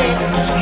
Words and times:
Hello, 0.00 0.57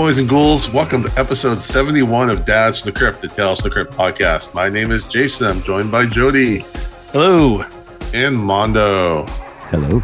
boys 0.00 0.16
and 0.16 0.30
ghouls. 0.30 0.66
Welcome 0.66 1.02
to 1.02 1.20
episode 1.20 1.62
71 1.62 2.30
of 2.30 2.46
Dads 2.46 2.80
from 2.80 2.90
the 2.90 2.98
Crypt, 2.98 3.20
the 3.20 3.28
Tales 3.28 3.60
from 3.60 3.68
the 3.68 3.74
Crypt 3.74 3.92
podcast. 3.92 4.54
My 4.54 4.70
name 4.70 4.92
is 4.92 5.04
Jason. 5.04 5.46
I'm 5.46 5.62
joined 5.62 5.90
by 5.92 6.06
Jody 6.06 6.64
Hello. 7.12 7.66
and 8.14 8.34
Mondo. 8.34 9.26
Hello. 9.68 10.02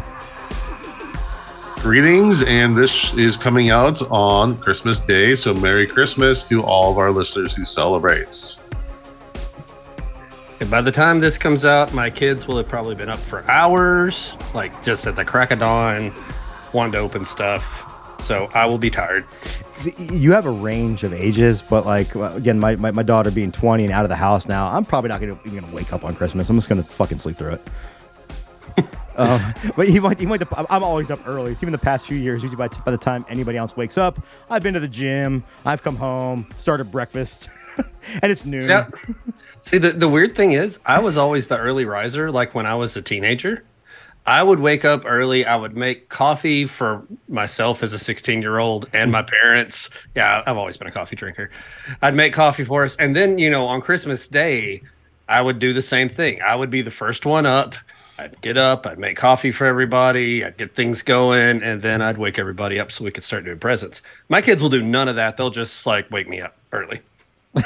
Greetings, 1.77 2.43
and 2.43 2.75
this 2.75 3.15
is 3.15 3.35
coming 3.35 3.71
out 3.71 3.99
on 4.11 4.59
Christmas 4.59 4.99
Day. 4.99 5.35
So, 5.35 5.51
Merry 5.55 5.87
Christmas 5.87 6.43
to 6.43 6.61
all 6.61 6.91
of 6.91 6.99
our 6.99 7.09
listeners 7.09 7.55
who 7.55 7.65
celebrates. 7.65 8.59
And 10.59 10.69
by 10.69 10.81
the 10.81 10.91
time 10.91 11.19
this 11.19 11.39
comes 11.39 11.65
out, 11.65 11.91
my 11.91 12.11
kids 12.11 12.47
will 12.47 12.57
have 12.57 12.67
probably 12.67 12.93
been 12.93 13.09
up 13.09 13.17
for 13.17 13.49
hours, 13.49 14.37
like 14.53 14.83
just 14.83 15.07
at 15.07 15.15
the 15.15 15.25
crack 15.25 15.49
of 15.49 15.57
dawn, 15.57 16.13
wanting 16.71 16.91
to 16.91 16.99
open 16.99 17.25
stuff. 17.25 17.86
So 18.21 18.49
I 18.53 18.65
will 18.65 18.77
be 18.77 18.89
tired. 18.89 19.25
You 19.97 20.31
have 20.31 20.45
a 20.45 20.51
range 20.51 21.03
of 21.03 21.13
ages, 21.13 21.61
but 21.61 21.85
like 21.85 22.13
again, 22.15 22.59
my, 22.59 22.75
my, 22.75 22.91
my 22.91 23.03
daughter 23.03 23.31
being 23.31 23.51
20 23.51 23.83
and 23.83 23.93
out 23.93 24.03
of 24.03 24.09
the 24.09 24.15
house 24.15 24.47
now, 24.47 24.67
I'm 24.67 24.85
probably 24.85 25.09
not 25.09 25.21
gonna 25.21 25.39
even 25.45 25.59
gonna 25.59 25.75
wake 25.75 25.93
up 25.93 26.03
on 26.03 26.15
Christmas. 26.15 26.49
I'm 26.49 26.57
just 26.57 26.69
gonna 26.69 26.83
fucking 26.83 27.19
sleep 27.19 27.37
through 27.37 27.53
it. 27.53 27.69
um, 29.17 29.53
but 29.75 29.89
you 29.89 30.01
might, 30.01 30.19
you 30.19 30.27
might. 30.27 30.41
I'm 30.69 30.83
always 30.83 31.09
up 31.11 31.27
early. 31.27 31.53
So 31.55 31.59
even 31.63 31.71
the 31.71 31.77
past 31.77 32.07
few 32.07 32.17
years, 32.17 32.43
usually 32.43 32.57
by, 32.57 32.67
by 32.67 32.91
the 32.91 32.97
time 32.97 33.25
anybody 33.29 33.57
else 33.57 33.75
wakes 33.75 33.97
up, 33.97 34.19
I've 34.49 34.63
been 34.63 34.73
to 34.73 34.79
the 34.79 34.87
gym, 34.87 35.43
I've 35.65 35.83
come 35.83 35.95
home, 35.95 36.47
started 36.57 36.91
breakfast, 36.91 37.49
and 38.21 38.31
it's 38.31 38.45
noon. 38.45 38.67
Yeah. 38.67 38.89
See, 39.61 39.77
the, 39.77 39.91
the 39.91 40.07
weird 40.07 40.35
thing 40.35 40.53
is, 40.53 40.79
I 40.85 40.99
was 40.99 41.17
always 41.17 41.47
the 41.47 41.57
early 41.57 41.85
riser, 41.85 42.31
like 42.31 42.55
when 42.55 42.65
I 42.65 42.75
was 42.75 42.95
a 42.95 43.01
teenager. 43.01 43.63
I 44.27 44.43
would 44.43 44.59
wake 44.59 44.85
up 44.85 45.03
early. 45.05 45.45
I 45.45 45.55
would 45.55 45.75
make 45.77 46.09
coffee 46.09 46.67
for 46.67 47.03
myself 47.29 47.81
as 47.81 47.93
a 47.93 47.99
16 47.99 48.41
year 48.41 48.59
old 48.59 48.87
and 48.93 49.11
my 49.11 49.23
parents. 49.23 49.89
Yeah, 50.15 50.43
I've 50.45 50.57
always 50.57 50.77
been 50.77 50.87
a 50.87 50.91
coffee 50.91 51.15
drinker. 51.15 51.49
I'd 52.01 52.13
make 52.13 52.33
coffee 52.33 52.65
for 52.65 52.83
us. 52.83 52.97
And 52.97 53.15
then, 53.15 53.39
you 53.39 53.49
know, 53.49 53.65
on 53.65 53.81
Christmas 53.81 54.27
Day, 54.27 54.83
I 55.29 55.41
would 55.41 55.59
do 55.59 55.73
the 55.73 55.81
same 55.81 56.09
thing. 56.09 56.41
I 56.41 56.55
would 56.55 56.69
be 56.69 56.81
the 56.81 56.91
first 56.91 57.25
one 57.25 57.45
up. 57.45 57.73
I'd 58.19 58.41
get 58.41 58.57
up, 58.57 58.87
I'd 58.87 58.97
make 58.99 59.15
coffee 59.15 59.51
for 59.51 59.65
everybody, 59.67 60.43
I'd 60.43 60.57
get 60.57 60.75
things 60.75 61.03
going, 61.03 61.61
and 61.61 61.83
then 61.83 62.01
I'd 62.01 62.17
wake 62.17 62.39
everybody 62.39 62.79
up 62.79 62.91
so 62.91 63.03
we 63.05 63.11
could 63.11 63.23
start 63.23 63.45
doing 63.45 63.59
presents. 63.59 64.01
My 64.27 64.41
kids 64.41 64.59
will 64.61 64.69
do 64.69 64.81
none 64.81 65.07
of 65.07 65.15
that. 65.17 65.37
They'll 65.37 65.51
just 65.51 65.85
like 65.85 66.09
wake 66.09 66.27
me 66.27 66.41
up 66.41 66.57
early. 66.71 67.01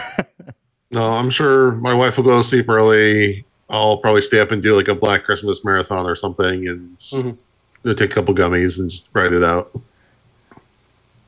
No, 0.92 1.14
I'm 1.14 1.30
sure 1.30 1.72
my 1.74 1.94
wife 1.94 2.18
will 2.18 2.26
go 2.26 2.38
to 2.38 2.44
sleep 2.44 2.68
early. 2.68 3.46
I'll 3.72 3.98
probably 3.98 4.22
stay 4.22 4.40
up 4.40 4.52
and 4.52 4.62
do 4.62 4.76
like 4.76 4.88
a 4.90 4.94
Black 4.96 5.24
Christmas 5.24 5.64
marathon 5.66 6.06
or 6.06 6.16
something 6.16 6.68
and 6.68 6.94
s- 6.96 7.14
Mhm. 7.16 7.38
take 7.98 8.02
a 8.02 8.08
couple 8.10 8.36
gummies 8.36 8.78
and 8.78 8.90
just 8.90 9.08
ride 9.14 9.32
it 9.34 9.44
out. 9.44 9.72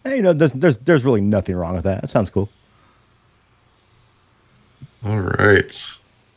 Hey, 0.03 0.17
you 0.17 0.21
know, 0.21 0.33
there's, 0.33 0.51
there's 0.53 0.77
there's 0.79 1.05
really 1.05 1.21
nothing 1.21 1.55
wrong 1.55 1.73
with 1.75 1.85
that. 1.85 2.01
That 2.01 2.07
sounds 2.09 2.29
cool. 2.29 2.49
All 5.05 5.19
right. 5.19 5.83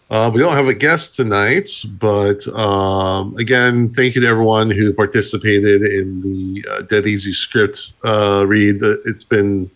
Uh, 0.08 0.30
we 0.32 0.38
don't 0.40 0.52
have 0.54 0.68
a 0.68 0.74
guest 0.74 1.16
tonight, 1.16 1.68
but 1.98 2.46
um, 2.56 3.36
again, 3.38 3.92
thank 3.92 4.14
you 4.14 4.20
to 4.20 4.26
everyone 4.28 4.70
who 4.70 4.92
participated 4.92 5.82
in 5.82 6.22
the 6.22 6.64
uh, 6.70 6.82
Dead 6.82 7.06
Easy 7.08 7.32
script 7.32 7.92
uh, 8.04 8.44
read. 8.46 8.78
It's 9.04 9.24
been 9.24 9.68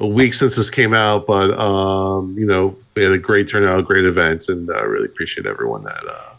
a 0.00 0.06
week 0.06 0.34
since 0.34 0.56
this 0.56 0.68
came 0.70 0.92
out, 0.94 1.26
but 1.26 1.50
um, 1.58 2.36
you 2.38 2.46
know 2.46 2.76
we 2.94 3.02
had 3.02 3.12
a 3.12 3.18
great 3.18 3.48
turnout, 3.48 3.84
great 3.84 4.04
event, 4.04 4.48
and 4.48 4.70
I 4.70 4.80
really 4.82 5.06
appreciate 5.06 5.46
everyone 5.46 5.84
that 5.84 6.04
uh, 6.08 6.34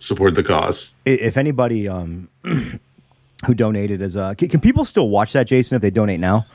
supported 0.00 0.34
the 0.36 0.42
cause. 0.44 0.92
If 1.04 1.36
anybody 1.36 1.88
um 1.88 2.28
who 3.46 3.54
donated 3.54 4.00
is 4.02 4.16
uh, 4.16 4.34
can, 4.34 4.48
can 4.48 4.60
people 4.60 4.84
still 4.84 5.08
watch 5.08 5.32
that, 5.32 5.46
Jason? 5.46 5.76
If 5.76 5.82
they 5.82 5.90
donate 5.90 6.20
now? 6.20 6.46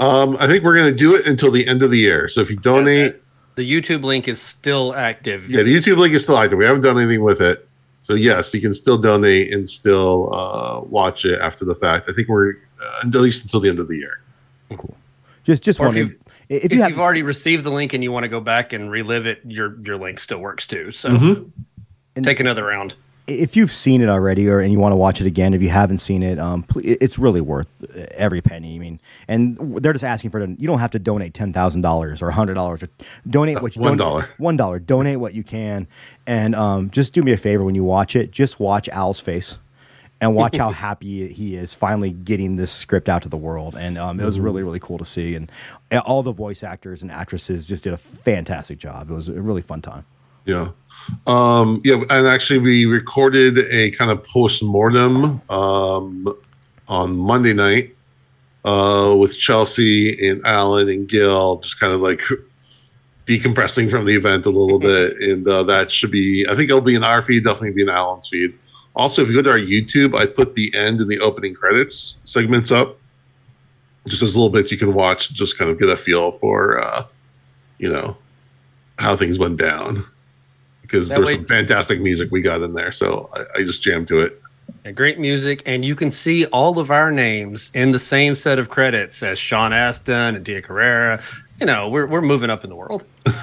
Um, 0.00 0.36
I 0.40 0.46
think 0.48 0.64
we're 0.64 0.74
going 0.76 0.90
to 0.92 0.96
do 0.98 1.14
it 1.14 1.26
until 1.26 1.52
the 1.52 1.66
end 1.68 1.82
of 1.82 1.90
the 1.90 1.98
year. 1.98 2.26
So 2.28 2.40
if 2.40 2.50
you 2.50 2.56
donate, 2.56 3.14
The 3.54 3.62
YouTube 3.70 4.02
link 4.02 4.26
is 4.26 4.42
still 4.42 4.92
active. 4.94 5.48
yeah, 5.48 5.62
the 5.62 5.74
YouTube 5.74 5.98
link 5.98 6.14
is 6.14 6.22
still 6.22 6.36
active. 6.36 6.58
We 6.58 6.64
haven't 6.64 6.82
done 6.82 6.98
anything 6.98 7.22
with 7.22 7.40
it. 7.40 7.68
So 8.02 8.14
yes, 8.14 8.52
you 8.52 8.60
can 8.60 8.74
still 8.74 8.98
donate 8.98 9.54
and 9.54 9.68
still 9.68 10.34
uh, 10.34 10.80
watch 10.80 11.24
it 11.24 11.40
after 11.40 11.64
the 11.64 11.76
fact. 11.76 12.08
I 12.10 12.12
think 12.12 12.28
we're 12.28 12.54
uh, 12.82 13.06
at 13.06 13.14
least 13.14 13.44
until 13.44 13.60
the 13.60 13.68
end 13.68 13.78
of 13.78 13.86
the 13.86 13.96
year. 13.96 14.20
Cool. 14.70 14.96
Just 15.44 15.62
just 15.62 15.78
Or 15.80 15.88
if 15.88 15.94
you've- 15.94 16.14
if, 16.48 16.64
if, 16.64 16.72
you 16.72 16.76
you 16.78 16.82
have 16.82 16.92
have 16.92 17.00
already 17.00 17.22
received 17.22 17.64
the 17.64 17.70
link 17.70 17.94
and 17.94 18.02
you 18.04 18.12
want 18.12 18.24
to 18.24 18.28
go 18.28 18.40
back 18.40 18.72
and 18.74 18.90
relive 18.90 19.26
it, 19.26 19.40
your 19.46 19.76
your 19.82 19.96
link 19.96 20.18
still 20.20 20.38
works 20.38 20.66
too. 20.66 20.90
So 20.90 21.10
Mhm. 21.10 21.50
And- 22.16 22.24
take 22.24 22.40
another 22.40 22.64
round. 22.64 22.94
if 23.26 23.56
you've 23.56 23.72
seen 23.72 24.02
it 24.02 24.10
already 24.10 24.46
or 24.50 24.60
and 24.60 24.70
you 24.70 24.78
want 24.78 24.92
to 24.92 24.96
watch 24.96 25.18
it 25.18 25.26
again 25.26 25.54
if 25.54 25.62
you 25.62 25.70
haven't 25.70 25.96
seen 25.96 26.22
it 26.22 26.38
um 26.38 26.62
pl- 26.62 26.82
it's 26.84 27.18
really 27.18 27.40
worth 27.40 27.66
every 28.10 28.42
penny 28.42 28.76
i 28.76 28.78
mean 28.78 29.00
and 29.28 29.56
they're 29.82 29.94
just 29.94 30.04
asking 30.04 30.28
for 30.30 30.38
it 30.40 30.50
you 30.60 30.66
don't 30.66 30.78
have 30.78 30.90
to 30.90 30.98
donate 30.98 31.32
$10000 31.32 32.20
or 32.20 32.30
$100 32.30 32.82
or 32.82 32.88
donate 33.30 33.62
what 33.62 33.74
you 33.74 33.80
one 33.80 33.96
one 34.36 34.56
dollar 34.58 34.78
donate 34.78 35.18
what 35.18 35.32
you 35.32 35.42
can 35.42 35.86
and 36.26 36.54
um 36.54 36.90
just 36.90 37.14
do 37.14 37.22
me 37.22 37.32
a 37.32 37.36
favor 37.38 37.64
when 37.64 37.74
you 37.74 37.82
watch 37.82 38.14
it 38.14 38.30
just 38.30 38.60
watch 38.60 38.90
al's 38.90 39.18
face 39.20 39.56
and 40.20 40.34
watch 40.34 40.56
how 40.56 40.70
happy 40.86 41.28
he 41.32 41.56
is 41.56 41.74
finally 41.74 42.12
getting 42.12 42.56
this 42.56 42.72
script 42.72 43.08
out 43.08 43.22
to 43.22 43.28
the 43.28 43.36
world 43.36 43.76
and 43.76 43.98
um, 43.98 44.20
it 44.20 44.24
was 44.24 44.38
really 44.40 44.62
really 44.62 44.80
cool 44.80 44.98
to 44.98 45.04
see 45.04 45.34
and 45.34 45.50
uh, 45.92 46.00
all 46.06 46.22
the 46.22 46.32
voice 46.32 46.62
actors 46.62 47.02
and 47.02 47.10
actresses 47.10 47.64
just 47.64 47.84
did 47.84 47.92
a 47.92 47.98
fantastic 47.98 48.78
job 48.78 49.10
it 49.10 49.14
was 49.14 49.28
a 49.28 49.40
really 49.40 49.62
fun 49.62 49.80
time 49.82 50.04
Yeah. 50.44 50.70
Um, 51.26 51.80
yeah, 51.84 51.96
and 52.10 52.26
actually 52.26 52.58
we 52.58 52.86
recorded 52.86 53.58
a 53.58 53.90
kind 53.92 54.10
of 54.10 54.24
post-mortem 54.24 55.42
um, 55.50 56.34
on 56.88 57.16
Monday 57.16 57.52
night 57.52 57.94
uh, 58.64 59.14
with 59.18 59.36
Chelsea 59.36 60.28
and 60.28 60.44
Alan 60.46 60.88
and 60.88 61.08
Gil, 61.08 61.58
just 61.58 61.78
kind 61.78 61.92
of 61.92 62.00
like 62.00 62.22
decompressing 63.26 63.90
from 63.90 64.06
the 64.06 64.14
event 64.14 64.46
a 64.46 64.50
little 64.50 64.78
bit. 64.92 65.16
And 65.20 65.46
uh, 65.46 65.62
that 65.64 65.92
should 65.92 66.10
be, 66.10 66.46
I 66.48 66.54
think 66.54 66.70
it'll 66.70 66.80
be 66.80 66.94
in 66.94 67.04
our 67.04 67.22
feed, 67.22 67.44
definitely 67.44 67.72
be 67.72 67.82
in 67.82 67.90
Alan's 67.90 68.28
feed. 68.28 68.58
Also, 68.96 69.22
if 69.22 69.28
you 69.28 69.34
go 69.34 69.42
to 69.42 69.50
our 69.50 69.58
YouTube, 69.58 70.16
I 70.18 70.26
put 70.26 70.54
the 70.54 70.72
end 70.74 71.00
and 71.00 71.10
the 71.10 71.20
opening 71.20 71.54
credits 71.54 72.18
segments 72.22 72.70
up. 72.70 72.98
Just 74.06 74.22
as 74.22 74.36
little 74.36 74.50
bits 74.50 74.70
you 74.70 74.78
can 74.78 74.92
watch, 74.94 75.32
just 75.32 75.58
kind 75.58 75.70
of 75.70 75.78
get 75.78 75.88
a 75.88 75.96
feel 75.96 76.30
for, 76.30 76.78
uh, 76.78 77.06
you 77.78 77.90
know, 77.90 78.16
how 78.98 79.16
things 79.16 79.38
went 79.38 79.56
down 79.56 80.04
because 80.82 81.08
That 81.08 81.16
there's 81.16 81.26
way- 81.28 81.34
some 81.36 81.46
fantastic 81.46 82.00
music 82.00 82.30
we 82.30 82.42
got 82.42 82.60
in 82.62 82.74
there. 82.74 82.92
So 82.92 83.28
I, 83.34 83.60
I 83.60 83.62
just 83.64 83.82
jammed 83.82 84.06
to 84.08 84.20
it. 84.20 84.40
And 84.84 84.94
great 84.94 85.18
music, 85.18 85.62
and 85.66 85.84
you 85.84 85.94
can 85.94 86.10
see 86.10 86.44
all 86.46 86.78
of 86.78 86.90
our 86.90 87.10
names 87.10 87.70
in 87.74 87.90
the 87.90 87.98
same 87.98 88.34
set 88.34 88.58
of 88.58 88.68
credits 88.68 89.22
as 89.22 89.38
Sean 89.38 89.72
Astin 89.72 90.36
and 90.36 90.44
Tia 90.44 90.60
Carrere. 90.62 91.20
You 91.60 91.66
know, 91.66 91.88
we're 91.88 92.06
we're 92.06 92.20
moving 92.22 92.50
up 92.50 92.64
in 92.64 92.70
the 92.70 92.76
world. 92.76 93.04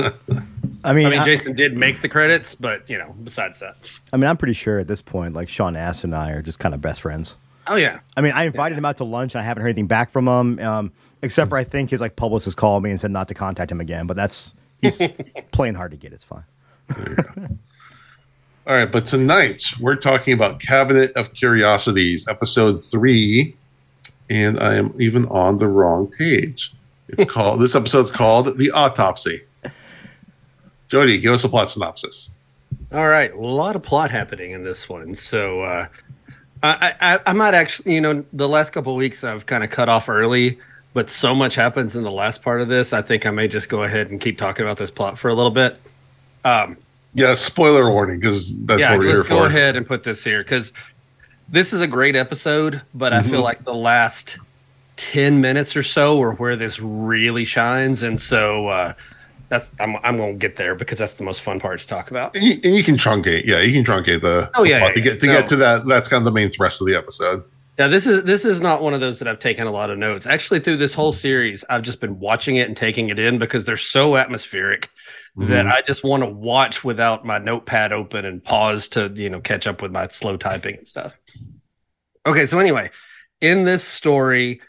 i 0.84 0.92
mean, 0.92 1.06
I 1.06 1.10
mean, 1.10 1.18
I- 1.20 1.24
Jason 1.24 1.54
did 1.54 1.76
make 1.76 2.00
the 2.00 2.08
credits, 2.08 2.54
but 2.54 2.88
you 2.88 2.98
know, 2.98 3.14
besides 3.24 3.58
that, 3.60 3.76
I 4.12 4.16
mean, 4.16 4.28
I'm 4.28 4.36
pretty 4.36 4.54
sure 4.54 4.78
at 4.78 4.88
this 4.88 5.00
point, 5.02 5.34
like 5.34 5.48
Sean 5.48 5.76
Ass 5.76 6.04
and 6.04 6.14
I 6.14 6.32
are 6.32 6.42
just 6.42 6.58
kind 6.58 6.74
of 6.74 6.80
best 6.80 7.00
friends. 7.00 7.36
oh 7.66 7.76
yeah, 7.76 8.00
I 8.16 8.20
mean, 8.20 8.32
I 8.32 8.44
invited 8.44 8.76
him 8.78 8.84
out 8.84 8.96
to 8.98 9.04
lunch, 9.04 9.34
and 9.34 9.42
I 9.42 9.44
haven't 9.44 9.62
heard 9.62 9.68
anything 9.68 9.86
back 9.86 10.10
from 10.10 10.26
him, 10.26 10.58
um, 10.60 10.92
except 11.22 11.50
for 11.50 11.56
I 11.58 11.64
think 11.64 11.90
his 11.90 12.00
like 12.00 12.16
publicist 12.16 12.56
called 12.56 12.82
me 12.82 12.90
and 12.90 12.98
said 13.00 13.10
not 13.10 13.28
to 13.28 13.34
contact 13.34 13.70
him 13.70 13.80
again. 13.80 14.06
But 14.06 14.16
that's 14.16 14.54
he's 14.80 15.00
playing 15.52 15.74
hard 15.74 15.90
to 15.92 15.96
get. 15.96 16.12
It's 16.12 16.24
fine. 16.24 16.44
All 18.66 18.76
right, 18.76 18.90
but 18.90 19.06
tonight 19.06 19.64
we're 19.80 19.96
talking 19.96 20.32
about 20.34 20.60
Cabinet 20.60 21.12
of 21.16 21.32
Curiosities, 21.34 22.28
episode 22.28 22.84
three, 22.90 23.56
and 24.28 24.60
I 24.60 24.74
am 24.76 24.94
even 25.00 25.26
on 25.28 25.58
the 25.58 25.66
wrong 25.66 26.06
page. 26.08 26.72
It's 27.08 27.30
called 27.32 27.60
this 27.60 27.74
episode's 27.74 28.10
called 28.10 28.58
The 28.58 28.70
Autopsy. 28.70 29.42
Jody, 30.90 31.18
give 31.18 31.32
us 31.32 31.44
a 31.44 31.48
plot 31.48 31.70
synopsis. 31.70 32.30
All 32.92 33.06
right, 33.08 33.32
a 33.32 33.38
lot 33.40 33.76
of 33.76 33.82
plot 33.82 34.10
happening 34.10 34.50
in 34.50 34.64
this 34.64 34.88
one. 34.88 35.14
So 35.14 35.62
uh, 35.62 35.86
I, 36.62 36.94
I, 37.00 37.18
I 37.26 37.32
might 37.32 37.54
actually, 37.54 37.94
you 37.94 38.00
know, 38.00 38.24
the 38.32 38.48
last 38.48 38.70
couple 38.70 38.92
of 38.92 38.96
weeks 38.98 39.22
I've 39.22 39.46
kind 39.46 39.62
of 39.62 39.70
cut 39.70 39.88
off 39.88 40.08
early, 40.08 40.58
but 40.92 41.08
so 41.08 41.32
much 41.32 41.54
happens 41.54 41.94
in 41.94 42.02
the 42.02 42.10
last 42.10 42.42
part 42.42 42.60
of 42.60 42.68
this. 42.68 42.92
I 42.92 43.02
think 43.02 43.24
I 43.24 43.30
may 43.30 43.46
just 43.46 43.68
go 43.68 43.84
ahead 43.84 44.10
and 44.10 44.20
keep 44.20 44.36
talking 44.36 44.64
about 44.64 44.76
this 44.78 44.90
plot 44.90 45.16
for 45.18 45.28
a 45.28 45.34
little 45.34 45.52
bit. 45.52 45.80
Um, 46.44 46.76
Yeah, 47.14 47.34
spoiler 47.36 47.88
warning 47.90 48.18
because 48.18 48.52
that's 48.64 48.80
yeah, 48.80 48.90
what 48.90 48.98
we're 48.98 49.04
here 49.06 49.14
for. 49.14 49.18
let's 49.20 49.28
go 49.28 49.44
ahead 49.44 49.76
and 49.76 49.86
put 49.86 50.02
this 50.02 50.24
here 50.24 50.42
because 50.42 50.72
this 51.48 51.72
is 51.72 51.80
a 51.80 51.86
great 51.86 52.16
episode, 52.16 52.82
but 52.94 53.12
I 53.12 53.22
feel 53.22 53.40
Mhm. 53.40 53.44
like 53.44 53.64
the 53.64 53.74
last 53.74 54.36
10 54.96 55.40
minutes 55.40 55.76
or 55.76 55.84
so 55.84 56.20
are 56.20 56.32
where 56.32 56.56
this 56.56 56.80
really 56.80 57.44
shines. 57.44 58.02
And 58.02 58.20
so 58.20 58.66
uh, 58.68 58.92
that's 59.50 59.68
I'm, 59.78 59.96
I'm 59.96 60.16
going 60.16 60.34
to 60.34 60.38
get 60.38 60.56
there 60.56 60.74
because 60.74 60.98
that's 60.98 61.12
the 61.12 61.24
most 61.24 61.42
fun 61.42 61.60
part 61.60 61.80
to 61.80 61.86
talk 61.86 62.10
about. 62.10 62.34
And 62.34 62.44
you, 62.44 62.52
and 62.64 62.74
you 62.74 62.82
can 62.82 62.96
truncate, 62.96 63.44
yeah, 63.44 63.60
you 63.60 63.72
can 63.72 63.84
truncate 63.84 64.22
the. 64.22 64.50
Oh, 64.54 64.62
yeah, 64.62 64.76
the 64.76 64.80
plot 64.80 64.88
yeah, 64.90 64.94
to 64.94 65.00
get 65.00 65.20
to 65.20 65.26
yeah. 65.26 65.32
get 65.40 65.48
to 65.48 65.56
that. 65.56 65.86
That's 65.86 66.08
kind 66.08 66.20
of 66.20 66.24
the 66.24 66.30
main 66.30 66.48
thrust 66.48 66.80
of 66.80 66.86
the 66.86 66.94
episode. 66.94 67.44
Yeah, 67.78 67.88
this 67.88 68.06
is 68.06 68.24
this 68.24 68.44
is 68.44 68.60
not 68.60 68.82
one 68.82 68.94
of 68.94 69.00
those 69.00 69.18
that 69.18 69.28
I've 69.28 69.38
taken 69.38 69.66
a 69.66 69.70
lot 69.70 69.90
of 69.90 69.98
notes. 69.98 70.26
Actually, 70.26 70.60
through 70.60 70.76
this 70.76 70.94
whole 70.94 71.12
series, 71.12 71.64
I've 71.68 71.82
just 71.82 72.00
been 72.00 72.20
watching 72.20 72.56
it 72.56 72.68
and 72.68 72.76
taking 72.76 73.10
it 73.10 73.18
in 73.18 73.38
because 73.38 73.64
they're 73.64 73.76
so 73.76 74.16
atmospheric 74.16 74.88
that 75.36 75.66
Mhm. 75.66 75.72
I 75.72 75.82
just 75.82 76.04
want 76.04 76.22
to 76.22 76.28
watch 76.28 76.84
without 76.84 77.24
my 77.24 77.38
notepad 77.38 77.92
open 77.92 78.24
and 78.24 78.42
pause 78.44 78.88
to 78.88 79.10
you 79.14 79.30
know 79.30 79.40
catch 79.40 79.66
up 79.66 79.82
with 79.82 79.92
my 79.92 80.08
slow 80.08 80.36
typing 80.36 80.76
and 80.76 80.86
stuff. 80.86 81.16
Okay, 82.26 82.46
so 82.46 82.58
anyway, 82.58 82.90
in 83.40 83.64
this 83.64 83.82
story, 83.82 84.60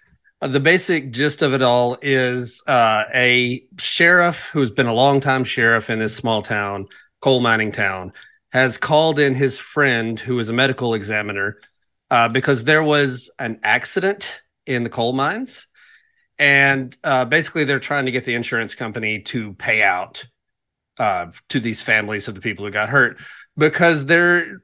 the 0.42 0.60
basic 0.60 1.12
gist 1.12 1.42
of 1.42 1.54
it 1.54 1.62
all 1.62 1.98
is 2.02 2.64
uh, 2.68 3.04
a 3.14 3.64
sheriff 3.78 4.50
who's 4.52 4.72
been 4.72 4.88
a 4.88 4.94
longtime 4.94 5.44
sheriff 5.44 5.90
in 5.90 6.00
this 6.00 6.16
small 6.16 6.42
town, 6.42 6.88
coal 7.22 7.40
mining 7.40 7.72
town, 7.72 8.14
has 8.52 8.78
called 8.78 9.20
in 9.20 9.36
his 9.36 9.58
friend 9.58 10.20
who 10.20 10.40
is 10.40 10.50
a 10.50 10.54
medical 10.54 10.94
examiner 10.94 11.58
uh, 12.10 12.28
because 12.28 12.64
there 12.64 12.84
was 12.84 13.30
an 13.40 13.60
accident 13.64 14.42
in 14.66 14.84
the 14.84 14.90
coal 14.90 15.14
mines. 15.14 15.68
And 16.40 16.96
uh, 17.04 17.26
basically, 17.26 17.66
they're 17.66 17.80
trying 17.80 18.06
to 18.06 18.12
get 18.12 18.26
the 18.26 18.34
insurance 18.34 18.74
company 18.74 19.22
to 19.24 19.54
pay 19.54 19.84
out 19.84 20.26
uh, 20.98 21.28
to 21.50 21.60
these 21.60 21.84
families 21.84 22.28
of 22.28 22.34
the 22.34 22.42
people 22.42 22.66
who 22.66 22.72
got 22.72 22.90
hurt 22.90 23.18
because 23.58 24.08
there 24.08 24.62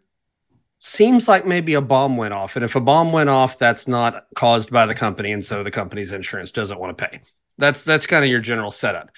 seems 0.80 1.28
like 1.28 1.46
maybe 1.46 1.74
a 1.74 1.82
bomb 1.82 2.18
went 2.18 2.34
off. 2.34 2.56
And 2.56 2.64
if 2.64 2.76
a 2.76 2.82
bomb 2.82 3.12
went 3.12 3.30
off, 3.30 3.58
that's 3.58 3.88
not 3.88 4.26
caused 4.36 4.72
by 4.72 4.86
the 4.86 4.96
company. 4.96 5.32
And 5.32 5.44
so 5.44 5.64
the 5.64 5.72
company's 5.72 6.12
insurance 6.12 6.52
doesn't 6.52 6.80
want 6.80 6.98
to 6.98 7.08
pay. 7.08 7.22
That's 7.58 7.84
that's 7.84 8.06
kind 8.06 8.24
of 8.24 8.30
your 8.30 8.40
general 8.40 8.72
setup. 8.72 9.10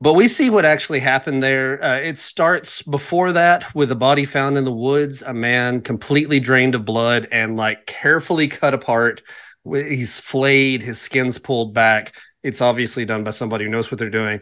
But 0.00 0.14
we 0.14 0.28
see 0.28 0.48
what 0.48 0.64
actually 0.64 1.00
happened 1.00 1.42
there. 1.42 1.82
Uh, 1.82 1.96
it 1.96 2.18
starts 2.20 2.82
before 2.82 3.32
that 3.32 3.74
with 3.74 3.90
a 3.90 3.96
body 3.96 4.24
found 4.24 4.56
in 4.56 4.64
the 4.64 4.72
woods, 4.72 5.22
a 5.22 5.34
man 5.34 5.80
completely 5.80 6.38
drained 6.38 6.76
of 6.76 6.84
blood 6.84 7.26
and 7.32 7.56
like 7.56 7.86
carefully 7.86 8.46
cut 8.46 8.74
apart. 8.74 9.22
He's 9.64 10.20
flayed, 10.20 10.82
his 10.82 11.00
skin's 11.00 11.38
pulled 11.38 11.74
back. 11.74 12.14
It's 12.44 12.60
obviously 12.60 13.04
done 13.06 13.24
by 13.24 13.30
somebody 13.30 13.64
who 13.64 13.70
knows 13.70 13.90
what 13.90 13.98
they're 13.98 14.08
doing. 14.08 14.40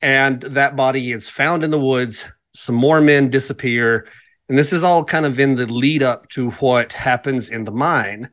And 0.00 0.40
that 0.40 0.74
body 0.74 1.12
is 1.12 1.28
found 1.28 1.64
in 1.64 1.70
the 1.70 1.78
woods. 1.78 2.24
Some 2.54 2.74
more 2.74 3.02
men 3.02 3.28
disappear. 3.28 4.06
And 4.48 4.58
this 4.58 4.72
is 4.72 4.82
all 4.82 5.04
kind 5.04 5.26
of 5.26 5.38
in 5.38 5.56
the 5.56 5.66
lead 5.66 6.02
up 6.02 6.28
to 6.30 6.50
what 6.52 6.92
happens 6.92 7.48
in 7.48 7.64
the 7.64 7.72
mine. 7.72 8.30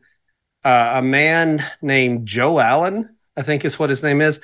Uh, 0.64 0.94
a 0.96 1.02
man 1.02 1.66
named 1.82 2.26
Joe 2.28 2.60
Allen, 2.60 3.16
I 3.36 3.42
think 3.42 3.66
is 3.66 3.78
what 3.78 3.90
his 3.90 4.02
name 4.02 4.22
is, 4.22 4.40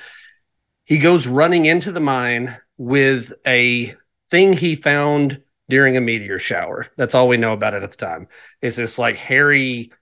he 0.84 0.98
goes 0.98 1.26
running 1.26 1.64
into 1.66 1.90
the 1.90 2.00
mine 2.00 2.56
with 2.76 3.32
a 3.46 3.94
thing 4.30 4.52
he 4.52 4.76
found 4.76 5.42
during 5.68 5.96
a 5.96 6.00
meteor 6.00 6.38
shower. 6.38 6.88
That's 6.96 7.14
all 7.14 7.28
we 7.28 7.38
know 7.38 7.52
about 7.52 7.74
it 7.74 7.82
at 7.82 7.90
the 7.90 7.96
time. 7.96 8.28
Is 8.60 8.76
this 8.76 8.98
like 8.98 9.16
hairy 9.16 9.92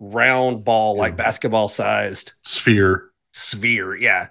round 0.00 0.64
ball, 0.64 0.96
like 0.96 1.16
basketball 1.16 1.68
sized 1.68 2.32
Sphere. 2.42 3.10
sphere. 3.32 3.94
Yeah. 3.94 4.28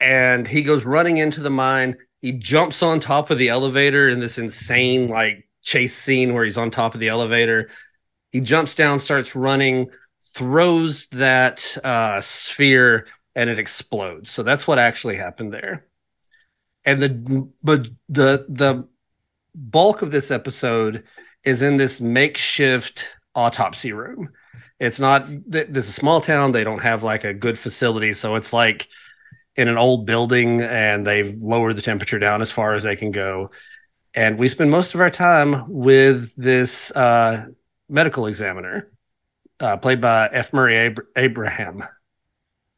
And 0.00 0.46
he 0.46 0.62
goes 0.62 0.84
running 0.84 1.16
into 1.16 1.40
the 1.40 1.50
mine. 1.50 1.96
He 2.20 2.32
jumps 2.32 2.82
on 2.82 3.00
top 3.00 3.30
of 3.30 3.38
the 3.38 3.48
elevator 3.48 4.08
in 4.08 4.20
this 4.20 4.38
insane 4.38 5.08
like 5.08 5.48
chase 5.64 5.96
scene 5.96 6.34
where 6.34 6.44
he's 6.44 6.58
on 6.58 6.70
top 6.70 6.94
of 6.94 7.00
the 7.00 7.08
elevator. 7.08 7.70
He 8.30 8.40
jumps 8.40 8.74
down, 8.74 8.98
starts 8.98 9.34
running, 9.34 9.90
throws 10.34 11.06
that 11.08 11.76
uh, 11.82 12.20
sphere, 12.20 13.06
and 13.34 13.50
it 13.50 13.58
explodes. 13.58 14.30
So 14.30 14.42
that's 14.42 14.66
what 14.66 14.78
actually 14.78 15.16
happened 15.16 15.52
there. 15.52 15.86
And 16.84 17.02
the 17.02 17.48
but 17.62 17.88
the 18.08 18.44
the 18.48 18.86
bulk 19.54 20.02
of 20.02 20.10
this 20.10 20.30
episode 20.30 21.04
is 21.42 21.62
in 21.62 21.76
this 21.76 22.00
makeshift 22.00 23.06
autopsy 23.34 23.92
room. 23.92 24.30
It's 24.78 25.00
not 25.00 25.26
th- 25.26 25.68
this 25.70 25.84
is 25.84 25.90
a 25.90 25.92
small 25.92 26.20
town. 26.20 26.52
They 26.52 26.64
don't 26.64 26.82
have 26.82 27.02
like 27.02 27.24
a 27.24 27.32
good 27.32 27.58
facility, 27.58 28.12
so 28.12 28.34
it's 28.34 28.52
like 28.52 28.88
in 29.56 29.68
an 29.68 29.78
old 29.78 30.04
building, 30.04 30.60
and 30.60 31.06
they've 31.06 31.34
lowered 31.36 31.76
the 31.76 31.82
temperature 31.82 32.18
down 32.18 32.42
as 32.42 32.50
far 32.50 32.74
as 32.74 32.82
they 32.82 32.96
can 32.96 33.12
go. 33.12 33.50
And 34.14 34.38
we 34.38 34.48
spend 34.48 34.70
most 34.70 34.94
of 34.94 35.00
our 35.00 35.10
time 35.10 35.64
with 35.68 36.34
this 36.36 36.90
uh, 36.92 37.46
medical 37.88 38.26
examiner, 38.26 38.90
uh, 39.60 39.76
played 39.76 40.00
by 40.00 40.28
F. 40.32 40.52
Murray 40.52 40.76
Ab- 40.78 41.06
Abraham, 41.16 41.84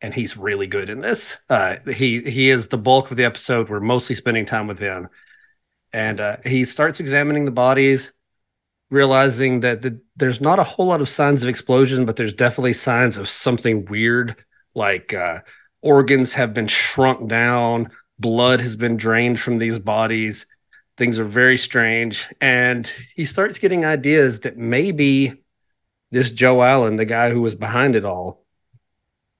and 0.00 0.14
he's 0.14 0.36
really 0.36 0.66
good 0.66 0.88
in 0.88 1.00
this. 1.00 1.36
Uh, 1.48 1.76
he 1.92 2.22
he 2.22 2.48
is 2.48 2.68
the 2.68 2.78
bulk 2.78 3.10
of 3.10 3.16
the 3.16 3.24
episode. 3.24 3.68
We're 3.68 3.80
mostly 3.80 4.14
spending 4.14 4.46
time 4.46 4.66
with 4.66 4.78
him, 4.78 5.08
and 5.92 6.20
uh, 6.20 6.36
he 6.44 6.64
starts 6.64 7.00
examining 7.00 7.44
the 7.44 7.50
bodies 7.50 8.12
realizing 8.90 9.60
that 9.60 9.82
the, 9.82 10.00
there's 10.16 10.40
not 10.40 10.58
a 10.58 10.64
whole 10.64 10.86
lot 10.86 11.00
of 11.00 11.08
signs 11.08 11.42
of 11.42 11.48
explosion, 11.48 12.04
but 12.06 12.16
there's 12.16 12.32
definitely 12.32 12.72
signs 12.72 13.18
of 13.18 13.28
something 13.28 13.84
weird, 13.86 14.36
like 14.74 15.12
uh, 15.12 15.40
organs 15.82 16.34
have 16.34 16.54
been 16.54 16.68
shrunk 16.68 17.28
down, 17.28 17.90
blood 18.18 18.60
has 18.60 18.76
been 18.76 18.96
drained 18.96 19.40
from 19.40 19.58
these 19.58 19.78
bodies. 19.78 20.46
Things 20.96 21.18
are 21.18 21.24
very 21.24 21.58
strange. 21.58 22.26
And 22.40 22.90
he 23.14 23.24
starts 23.24 23.58
getting 23.58 23.84
ideas 23.84 24.40
that 24.40 24.56
maybe 24.56 25.42
this 26.10 26.30
Joe 26.30 26.62
Allen, 26.62 26.96
the 26.96 27.04
guy 27.04 27.30
who 27.30 27.42
was 27.42 27.54
behind 27.54 27.96
it 27.96 28.04
all, 28.04 28.44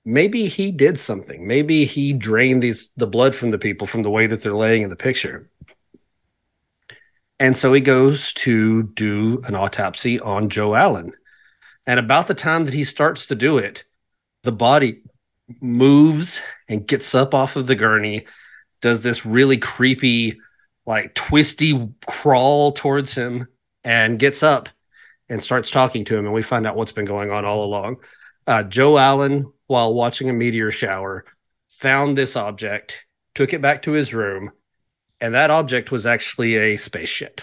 maybe 0.04 0.48
he 0.48 0.70
did 0.70 1.00
something. 1.00 1.46
Maybe 1.46 1.84
he 1.84 2.12
drained 2.12 2.62
these 2.62 2.90
the 2.96 3.06
blood 3.06 3.34
from 3.34 3.50
the 3.50 3.58
people 3.58 3.86
from 3.86 4.02
the 4.02 4.10
way 4.10 4.26
that 4.26 4.42
they're 4.42 4.54
laying 4.54 4.82
in 4.82 4.90
the 4.90 4.96
picture. 4.96 5.48
And 7.38 7.56
so 7.56 7.72
he 7.72 7.80
goes 7.80 8.32
to 8.34 8.84
do 8.84 9.42
an 9.44 9.54
autopsy 9.54 10.18
on 10.20 10.48
Joe 10.48 10.74
Allen. 10.74 11.12
And 11.86 12.00
about 12.00 12.28
the 12.28 12.34
time 12.34 12.64
that 12.64 12.74
he 12.74 12.84
starts 12.84 13.26
to 13.26 13.34
do 13.34 13.58
it, 13.58 13.84
the 14.42 14.52
body 14.52 15.02
moves 15.60 16.40
and 16.68 16.86
gets 16.86 17.14
up 17.14 17.34
off 17.34 17.56
of 17.56 17.66
the 17.66 17.74
gurney, 17.74 18.26
does 18.80 19.00
this 19.00 19.26
really 19.26 19.58
creepy, 19.58 20.38
like 20.86 21.14
twisty 21.14 21.88
crawl 22.06 22.72
towards 22.72 23.14
him, 23.14 23.48
and 23.84 24.18
gets 24.18 24.42
up 24.42 24.68
and 25.28 25.42
starts 25.42 25.70
talking 25.70 26.04
to 26.04 26.16
him. 26.16 26.24
And 26.24 26.34
we 26.34 26.42
find 26.42 26.66
out 26.66 26.76
what's 26.76 26.92
been 26.92 27.04
going 27.04 27.30
on 27.30 27.44
all 27.44 27.64
along. 27.64 27.96
Uh, 28.46 28.62
Joe 28.62 28.96
Allen, 28.96 29.52
while 29.66 29.92
watching 29.92 30.30
a 30.30 30.32
meteor 30.32 30.70
shower, 30.70 31.24
found 31.68 32.16
this 32.16 32.36
object, 32.36 33.04
took 33.34 33.52
it 33.52 33.60
back 33.60 33.82
to 33.82 33.92
his 33.92 34.14
room, 34.14 34.52
and 35.20 35.34
that 35.34 35.50
object 35.50 35.90
was 35.90 36.06
actually 36.06 36.56
a 36.56 36.76
spaceship. 36.76 37.40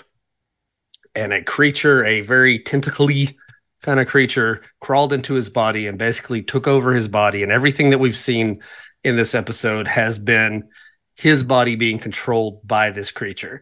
And 1.15 1.31
a 1.31 1.43
creature, 1.43 2.03
a 2.05 2.21
very 2.21 2.59
tentacly 2.59 3.37
kind 3.83 3.99
of 3.99 4.07
creature, 4.07 4.63
crawled 4.79 5.13
into 5.13 5.33
his 5.33 5.49
body 5.49 5.87
and 5.87 5.97
basically 5.97 6.41
took 6.41 6.67
over 6.67 6.93
his 6.93 7.07
body. 7.07 7.43
And 7.43 7.51
everything 7.51 7.91
that 7.91 7.99
we've 7.99 8.17
seen 8.17 8.63
in 9.03 9.15
this 9.15 9.35
episode 9.35 9.87
has 9.87 10.17
been 10.17 10.69
his 11.15 11.43
body 11.43 11.75
being 11.75 11.99
controlled 11.99 12.67
by 12.67 12.91
this 12.91 13.11
creature. 13.11 13.61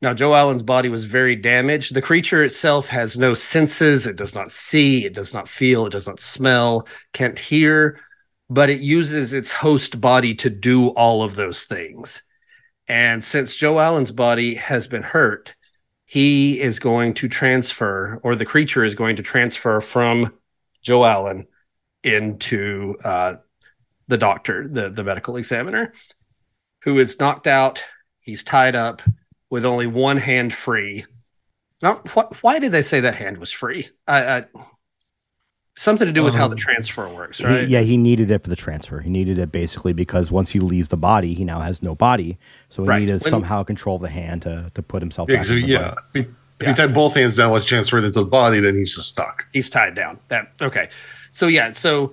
Now, 0.00 0.14
Joe 0.14 0.34
Allen's 0.34 0.62
body 0.62 0.88
was 0.88 1.04
very 1.04 1.36
damaged. 1.36 1.94
The 1.94 2.02
creature 2.02 2.42
itself 2.42 2.88
has 2.88 3.16
no 3.16 3.34
senses. 3.34 4.06
It 4.06 4.16
does 4.16 4.34
not 4.34 4.50
see, 4.50 5.04
it 5.04 5.14
does 5.14 5.32
not 5.32 5.48
feel, 5.48 5.86
it 5.86 5.90
does 5.90 6.08
not 6.08 6.20
smell, 6.20 6.88
can't 7.12 7.38
hear, 7.38 8.00
but 8.50 8.68
it 8.68 8.80
uses 8.80 9.32
its 9.32 9.52
host 9.52 10.00
body 10.00 10.34
to 10.36 10.50
do 10.50 10.88
all 10.88 11.22
of 11.22 11.36
those 11.36 11.62
things. 11.62 12.22
And 12.88 13.22
since 13.22 13.54
Joe 13.54 13.78
Allen's 13.78 14.10
body 14.10 14.56
has 14.56 14.88
been 14.88 15.04
hurt, 15.04 15.54
he 16.04 16.60
is 16.60 16.78
going 16.78 17.14
to 17.14 17.28
transfer, 17.28 18.20
or 18.22 18.34
the 18.34 18.44
creature 18.44 18.84
is 18.84 18.94
going 18.94 19.16
to 19.16 19.22
transfer 19.22 19.80
from 19.80 20.34
Joe 20.82 21.04
Allen 21.04 21.46
into 22.02 22.96
uh, 23.04 23.36
the 24.08 24.18
doctor, 24.18 24.68
the, 24.68 24.90
the 24.90 25.04
medical 25.04 25.36
examiner, 25.36 25.94
who 26.84 26.98
is 26.98 27.18
knocked 27.18 27.46
out. 27.46 27.82
He's 28.20 28.42
tied 28.42 28.74
up 28.76 29.02
with 29.50 29.64
only 29.64 29.86
one 29.86 30.18
hand 30.18 30.54
free. 30.54 31.04
Now, 31.82 31.96
wh- 32.14 32.32
why 32.42 32.58
did 32.58 32.72
they 32.72 32.82
say 32.82 33.00
that 33.00 33.16
hand 33.16 33.38
was 33.38 33.50
free? 33.50 33.88
I, 34.06 34.38
I, 34.38 34.44
something 35.76 36.06
to 36.06 36.12
do 36.12 36.22
with 36.22 36.34
how 36.34 36.46
the 36.48 36.52
Um, 36.54 36.58
transfer 36.58 37.08
works, 37.08 37.38
He- 37.38 37.44
right? 37.44 37.66
yeah, 37.68 37.80
he 37.80 37.96
needed 37.96 38.30
it 38.30 38.42
for 38.44 38.50
the 38.50 38.56
transfer. 38.56 39.00
He 39.00 39.10
needed 39.10 39.38
it 39.38 39.50
basically 39.50 39.92
because 39.92 40.30
once 40.30 40.50
he 40.50 40.60
leaves 40.60 40.90
the 40.90 40.96
body, 40.96 41.34
he 41.34 41.44
now 41.44 41.60
has 41.60 41.82
no 41.82 41.94
body. 41.94 42.38
So 42.68 42.82
he 42.82 42.88
Right. 42.88 42.98
needed 43.00 43.20
to 43.20 43.24
When- 43.24 43.30
somehow 43.30 43.62
control 43.64 43.98
the 43.98 44.08
hand 44.08 44.42
to, 44.42 44.70
to 44.74 44.82
put 44.82 45.02
himself 45.02 45.28
Yeah, 45.28 45.36
back. 45.36 45.42
'cause 45.46 45.50
in 45.50 45.56
if, 45.58 45.62
the 45.64 45.68
yeah. 45.72 45.78
body. 45.88 45.96
If, 46.14 46.26
if 46.26 46.32
Yeah. 46.60 46.68
you 46.68 46.74
tie 46.76 46.86
both 46.86 47.14
hands 47.14 47.36
down, 47.36 47.50
what's 47.50 47.64
transferred 47.64 48.04
into 48.04 48.20
the 48.20 48.26
body, 48.26 48.60
then 48.60 48.76
he's 48.76 48.94
just 48.94 49.08
stuck. 49.08 49.46
he's 49.52 49.68
tied 49.70 49.94
down. 49.94 50.18
That 50.28 50.52
okay. 50.60 50.88
So 51.32 51.48
yeah, 51.48 51.72
so 51.72 52.12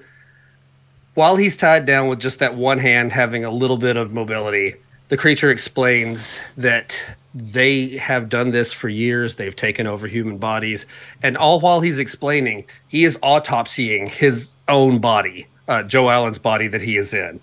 while 1.19 1.35
he's 1.35 1.57
tied 1.57 1.85
down 1.85 2.07
with 2.07 2.17
just 2.17 2.39
that 2.39 2.55
one 2.55 2.77
hand 2.79 3.11
having 3.11 3.43
a 3.43 3.51
little 3.51 3.75
bit 3.75 3.97
of 3.97 4.13
mobility, 4.13 4.73
the 5.09 5.17
creature 5.17 5.51
explains 5.51 6.39
that 6.55 6.95
they 7.35 7.97
have 7.97 8.29
done 8.29 8.51
this 8.51 8.71
for 8.71 8.87
years. 8.87 9.35
They've 9.35 9.53
taken 9.53 9.85
over 9.85 10.07
human 10.07 10.37
bodies. 10.37 10.85
And 11.21 11.35
all 11.35 11.59
while 11.59 11.81
he's 11.81 11.99
explaining, 11.99 12.67
he 12.87 13.03
is 13.03 13.17
autopsying 13.17 14.07
his 14.07 14.55
own 14.69 14.99
body, 14.99 15.47
uh, 15.67 15.83
Joe 15.83 16.09
Allen's 16.09 16.39
body 16.39 16.69
that 16.69 16.81
he 16.81 16.95
is 16.95 17.13
in, 17.13 17.41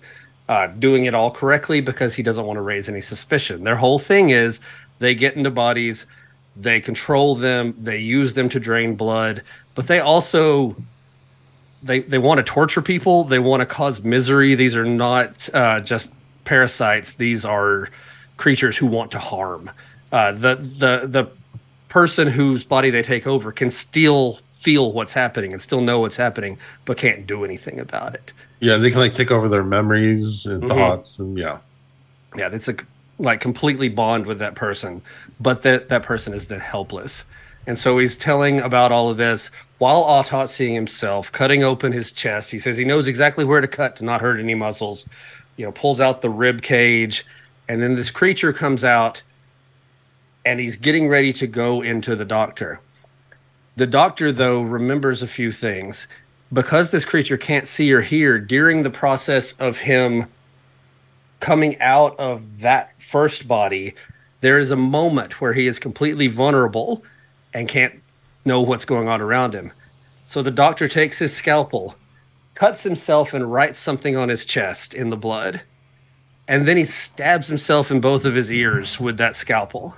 uh, 0.49 0.65
doing 0.65 1.05
it 1.05 1.13
all 1.13 1.29
correctly 1.29 1.79
because 1.79 2.15
he 2.15 2.23
doesn't 2.23 2.47
want 2.47 2.57
to 2.57 2.61
raise 2.61 2.89
any 2.89 3.01
suspicion. 3.01 3.63
Their 3.63 3.75
whole 3.75 3.99
thing 3.99 4.31
is 4.31 4.59
they 4.97 5.13
get 5.13 5.35
into 5.35 5.51
bodies, 5.51 6.07
they 6.55 6.81
control 6.81 7.35
them, 7.35 7.75
they 7.79 7.99
use 7.99 8.33
them 8.33 8.49
to 8.49 8.59
drain 8.59 8.95
blood, 8.95 9.43
but 9.75 9.85
they 9.85 9.99
also 9.99 10.75
they 11.87 11.99
they 11.99 12.17
want 12.17 12.37
to 12.37 12.43
torture 12.43 12.81
people. 12.81 13.23
They 13.23 13.39
want 13.39 13.61
to 13.61 13.65
cause 13.65 14.01
misery. 14.01 14.55
These 14.55 14.75
are 14.75 14.85
not 14.85 15.49
uh, 15.53 15.79
just 15.79 16.11
parasites. 16.45 17.15
These 17.15 17.45
are 17.45 17.89
creatures 18.37 18.77
who 18.77 18.85
want 18.85 19.11
to 19.11 19.19
harm. 19.19 19.71
Uh, 20.11 20.31
the 20.33 20.55
the 20.55 21.07
the 21.07 21.29
person 21.89 22.27
whose 22.27 22.63
body 22.63 22.89
they 22.89 23.01
take 23.01 23.25
over 23.25 23.51
can 23.51 23.71
still 23.71 24.39
feel 24.59 24.91
what's 24.91 25.13
happening 25.13 25.53
and 25.53 25.61
still 25.61 25.81
know 25.81 25.99
what's 25.99 26.17
happening, 26.17 26.57
but 26.85 26.97
can't 26.97 27.25
do 27.25 27.45
anything 27.45 27.79
about 27.79 28.13
it. 28.13 28.31
Yeah, 28.59 28.77
they 28.77 28.89
can 28.89 28.99
like 28.99 29.13
take 29.13 29.31
over 29.31 29.47
their 29.47 29.63
memories 29.63 30.45
and 30.45 30.63
mm-hmm. 30.63 30.69
thoughts, 30.69 31.19
and 31.19 31.37
yeah, 31.37 31.59
yeah, 32.35 32.49
it's 32.51 32.67
a 32.67 32.75
like 33.19 33.41
completely 33.41 33.89
bond 33.89 34.25
with 34.25 34.39
that 34.39 34.55
person, 34.55 35.01
but 35.39 35.63
that 35.63 35.89
that 35.89 36.03
person 36.03 36.33
is 36.33 36.47
then 36.47 36.59
helpless. 36.59 37.23
And 37.65 37.77
so 37.77 37.97
he's 37.97 38.15
telling 38.15 38.61
about 38.61 38.93
all 38.93 39.09
of 39.09 39.17
this 39.17 39.51
while 39.77 40.03
autopsying 40.03 40.73
himself, 40.73 41.31
cutting 41.31 41.63
open 41.63 41.91
his 41.91 42.11
chest. 42.11 42.51
He 42.51 42.59
says 42.59 42.77
he 42.77 42.85
knows 42.85 43.07
exactly 43.07 43.45
where 43.45 43.61
to 43.61 43.67
cut 43.67 43.95
to 43.97 44.05
not 44.05 44.21
hurt 44.21 44.39
any 44.39 44.55
muscles. 44.55 45.05
You 45.55 45.65
know, 45.65 45.71
pulls 45.71 45.99
out 45.99 46.21
the 46.21 46.29
rib 46.29 46.61
cage, 46.61 47.25
and 47.67 47.81
then 47.81 47.95
this 47.95 48.11
creature 48.11 48.53
comes 48.53 48.83
out, 48.83 49.21
and 50.45 50.59
he's 50.59 50.77
getting 50.77 51.07
ready 51.07 51.33
to 51.33 51.47
go 51.47 51.81
into 51.81 52.15
the 52.15 52.25
doctor. 52.25 52.79
The 53.75 53.87
doctor, 53.87 54.31
though, 54.31 54.61
remembers 54.61 55.21
a 55.21 55.27
few 55.27 55.51
things. 55.51 56.07
Because 56.51 56.91
this 56.91 57.03
creature 57.03 57.37
can't 57.37 57.67
see 57.67 57.91
or 57.91 58.01
hear 58.01 58.39
during 58.39 58.83
the 58.83 58.89
process 58.89 59.51
of 59.53 59.79
him 59.79 60.27
coming 61.39 61.79
out 61.81 62.17
of 62.17 62.61
that 62.61 62.91
first 62.99 63.47
body, 63.47 63.93
there 64.41 64.57
is 64.57 64.71
a 64.71 64.77
moment 64.77 65.41
where 65.41 65.53
he 65.53 65.67
is 65.67 65.77
completely 65.77 66.27
vulnerable 66.27 67.03
and 67.53 67.67
can't 67.67 68.01
know 68.47 68.61
what's 68.61 68.85
going 68.85 69.07
on 69.07 69.21
around 69.21 69.53
him. 69.53 69.71
So 70.25 70.41
the 70.41 70.51
doctor 70.51 70.87
takes 70.87 71.19
his 71.19 71.35
scalpel, 71.35 71.95
cuts 72.55 72.83
himself, 72.83 73.33
and 73.33 73.51
writes 73.51 73.79
something 73.79 74.15
on 74.15 74.29
his 74.29 74.45
chest 74.45 74.93
in 74.93 75.09
the 75.09 75.15
blood. 75.15 75.61
And 76.47 76.67
then 76.67 76.77
he 76.77 76.85
stabs 76.85 77.47
himself 77.49 77.91
in 77.91 78.01
both 78.01 78.25
of 78.25 78.35
his 78.35 78.51
ears 78.51 78.99
with 78.99 79.17
that 79.17 79.35
scalpel. 79.35 79.97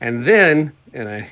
And 0.00 0.24
then, 0.24 0.72
in 0.92 1.08
a 1.08 1.28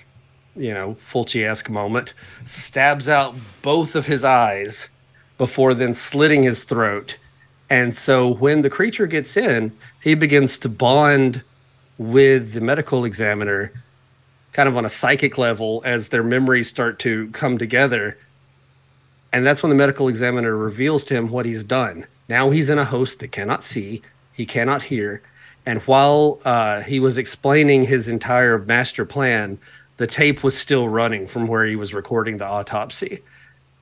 you 0.57 0.75
know, 0.75 0.95
Fulci 0.95 1.47
esque 1.47 1.71
moment, 1.71 2.15
stabs 2.47 3.09
out 3.09 3.35
both 3.63 3.95
of 3.95 4.07
his 4.07 4.25
eyes 4.25 4.89
before 5.39 5.75
then 5.75 5.95
slitting 5.95 6.43
his 6.43 6.65
throat. 6.65 7.17
And 7.71 7.97
so 7.97 8.29
when 8.29 8.63
the 8.63 8.71
creature 8.71 9.07
gets 9.07 9.37
in, 9.37 9.77
he 10.03 10.15
begins 10.15 10.59
to 10.59 10.69
bond 10.69 11.43
with 11.97 12.53
the 12.53 12.61
medical 12.61 13.05
examiner 13.05 13.73
kind 14.53 14.69
of 14.69 14.77
on 14.77 14.85
a 14.85 14.89
psychic 14.89 15.39
level 15.39 15.83
as 15.85 16.11
their 16.11 16.23
memories 16.23 16.69
start 16.69 16.99
to 17.01 17.29
come 17.31 17.59
together. 17.59 18.19
And 19.33 19.47
that's 19.47 19.63
when 19.63 19.71
the 19.71 19.77
medical 19.77 20.09
examiner 20.09 20.55
reveals 20.55 21.05
to 21.07 21.15
him 21.15 21.31
what 21.31 21.47
he's 21.47 21.65
done. 21.65 22.07
Now 22.29 22.51
he's 22.51 22.71
in 22.71 22.79
a 22.79 22.85
host 22.85 23.21
that 23.21 23.33
cannot 23.33 23.65
see, 23.65 24.03
he 24.33 24.45
cannot 24.45 24.85
hear. 24.85 25.23
And 25.65 25.81
while 25.83 26.41
uh, 26.45 26.83
he 26.83 27.01
was 27.01 27.19
explaining 27.19 27.85
his 27.85 28.09
entire 28.09 28.59
master 28.59 29.05
plan, 29.05 29.59
the 29.97 30.07
tape 30.07 30.43
was 30.43 30.57
still 30.57 30.89
running 30.89 31.27
from 31.27 31.47
where 31.47 31.65
he 31.65 31.77
was 31.77 31.95
recording 31.95 32.39
the 32.39 32.47
autopsy. 32.47 33.23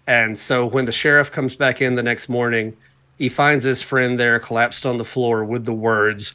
And 0.06 0.38
so 0.38 0.66
when 0.66 0.84
the 0.84 0.92
sheriff 0.92 1.32
comes 1.32 1.56
back 1.56 1.80
in 1.80 1.94
the 1.94 2.02
next 2.02 2.28
morning, 2.28 2.76
he 3.16 3.28
finds 3.28 3.64
his 3.64 3.82
friend 3.82 4.18
there 4.20 4.38
collapsed 4.38 4.84
on 4.86 4.98
the 4.98 5.04
floor 5.04 5.44
with 5.44 5.64
the 5.64 5.72
words, 5.72 6.34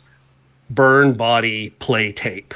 burn 0.70 1.14
body, 1.14 1.72
play 1.72 2.12
tape 2.12 2.54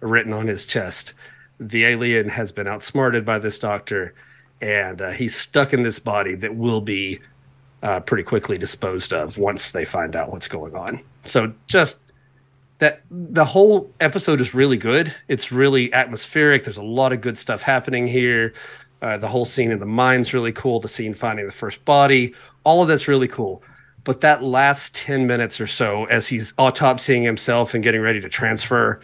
written 0.00 0.32
on 0.32 0.46
his 0.46 0.64
chest. 0.64 1.12
The 1.58 1.84
alien 1.84 2.30
has 2.30 2.52
been 2.52 2.66
outsmarted 2.66 3.24
by 3.24 3.38
this 3.38 3.58
doctor, 3.58 4.14
and 4.60 5.00
uh, 5.00 5.10
he's 5.12 5.34
stuck 5.34 5.72
in 5.72 5.82
this 5.82 5.98
body 5.98 6.34
that 6.36 6.56
will 6.56 6.80
be 6.80 7.20
uh, 7.82 8.00
pretty 8.00 8.22
quickly 8.22 8.58
disposed 8.58 9.12
of 9.12 9.38
once 9.38 9.70
they 9.70 9.84
find 9.84 10.16
out 10.16 10.32
what's 10.32 10.48
going 10.48 10.74
on. 10.74 11.00
So 11.26 11.52
just 11.66 11.98
that 12.78 13.02
the 13.10 13.44
whole 13.44 13.90
episode 14.00 14.40
is 14.40 14.54
really 14.54 14.76
good. 14.76 15.14
It's 15.28 15.52
really 15.52 15.92
atmospheric. 15.92 16.64
There's 16.64 16.76
a 16.76 16.82
lot 16.82 17.12
of 17.12 17.20
good 17.20 17.38
stuff 17.38 17.62
happening 17.62 18.06
here. 18.06 18.54
Uh, 19.00 19.18
the 19.18 19.28
whole 19.28 19.44
scene 19.44 19.70
in 19.70 19.78
the 19.78 19.86
mine's 19.86 20.32
really 20.32 20.52
cool. 20.52 20.80
The 20.80 20.88
scene 20.88 21.14
finding 21.14 21.46
the 21.46 21.52
first 21.52 21.84
body, 21.84 22.34
all 22.64 22.82
of 22.82 22.88
that's 22.88 23.06
really 23.06 23.28
cool. 23.28 23.62
But 24.02 24.22
that 24.22 24.42
last 24.42 24.94
10 24.94 25.26
minutes 25.26 25.60
or 25.60 25.66
so, 25.66 26.04
as 26.06 26.28
he's 26.28 26.52
autopsying 26.54 27.24
himself 27.24 27.74
and 27.74 27.82
getting 27.82 28.00
ready 28.00 28.20
to 28.20 28.28
transfer 28.28 29.00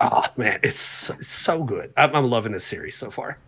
oh 0.00 0.24
man, 0.36 0.60
it's, 0.62 1.10
it's 1.10 1.28
so 1.28 1.62
good. 1.62 1.92
I'm, 1.96 2.14
I'm, 2.14 2.30
loving 2.30 2.52
this 2.52 2.64
series 2.64 2.96
so 2.96 3.10
far. 3.10 3.38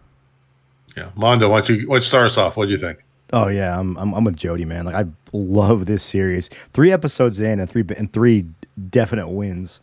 Yeah, 0.97 1.11
Mondo, 1.15 1.51
why 1.51 1.61
don't 1.61 1.69
you 1.69 1.89
why 1.89 1.97
don't 1.97 2.03
you 2.03 2.09
start 2.09 2.27
us 2.27 2.39
off? 2.39 2.57
What 2.57 2.67
do 2.67 2.73
you 2.73 2.79
think? 2.79 2.99
Oh 3.33 3.49
yeah, 3.49 3.79
I'm, 3.79 3.97
I'm 3.97 4.15
I'm 4.15 4.25
with 4.25 4.37
Jody, 4.37 4.65
man. 4.65 4.85
Like 4.85 4.95
I 4.95 5.05
love 5.33 5.87
this 5.87 6.03
series. 6.03 6.49
Three 6.73 6.93
episodes 6.93 7.41
in 7.41 7.61
and 7.61 7.69
three 7.69 7.85
and 7.97 8.13
three 8.13 8.47
definite 8.91 9.29
wins. 9.29 9.81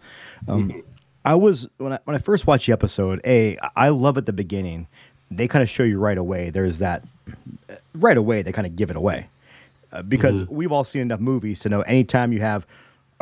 Um, 0.47 0.69
mm-hmm. 0.69 0.79
I 1.25 1.35
was 1.35 1.67
when 1.77 1.93
I 1.93 1.99
when 2.05 2.15
I 2.15 2.19
first 2.19 2.47
watched 2.47 2.67
the 2.67 2.73
episode. 2.73 3.21
A, 3.25 3.57
I 3.75 3.89
love 3.89 4.17
at 4.17 4.25
the 4.25 4.33
beginning. 4.33 4.87
They 5.29 5.47
kind 5.47 5.63
of 5.63 5.69
show 5.69 5.83
you 5.83 5.99
right 5.99 6.17
away. 6.17 6.49
There's 6.49 6.79
that 6.79 7.03
right 7.95 8.17
away. 8.17 8.41
They 8.41 8.51
kind 8.51 8.67
of 8.67 8.75
give 8.75 8.89
it 8.89 8.95
away 8.95 9.29
uh, 9.91 10.01
because 10.01 10.41
mm-hmm. 10.41 10.55
we've 10.55 10.71
all 10.71 10.83
seen 10.83 11.01
enough 11.03 11.19
movies 11.19 11.59
to 11.61 11.69
know 11.69 11.81
anytime 11.81 12.33
you 12.33 12.39
have 12.39 12.65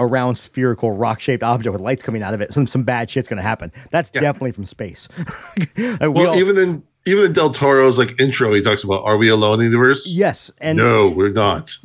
a 0.01 0.05
round 0.05 0.37
spherical 0.37 0.91
rock 0.91 1.19
shaped 1.19 1.43
object 1.43 1.71
with 1.71 1.81
lights 1.81 2.01
coming 2.01 2.23
out 2.23 2.33
of 2.33 2.41
it, 2.41 2.51
some 2.51 2.65
some 2.65 2.83
bad 2.83 3.09
shit's 3.09 3.27
gonna 3.27 3.41
happen. 3.41 3.71
That's 3.91 4.11
yeah. 4.13 4.21
definitely 4.21 4.51
from 4.51 4.65
space. 4.65 5.07
like 5.77 6.01
well, 6.01 6.11
we 6.11 6.25
all, 6.25 6.35
even 6.35 6.57
in 6.57 6.83
even 7.05 7.25
in 7.25 7.33
Del 7.33 7.51
Toro's 7.51 7.97
like 7.97 8.19
intro, 8.19 8.53
he 8.53 8.61
talks 8.61 8.83
about, 8.83 9.03
"Are 9.03 9.17
we 9.17 9.29
alone 9.29 9.53
in 9.53 9.59
the 9.59 9.65
universe?" 9.65 10.07
Yes, 10.07 10.51
and 10.59 10.77
no, 10.77 11.07
we're 11.07 11.29
not. 11.29 11.77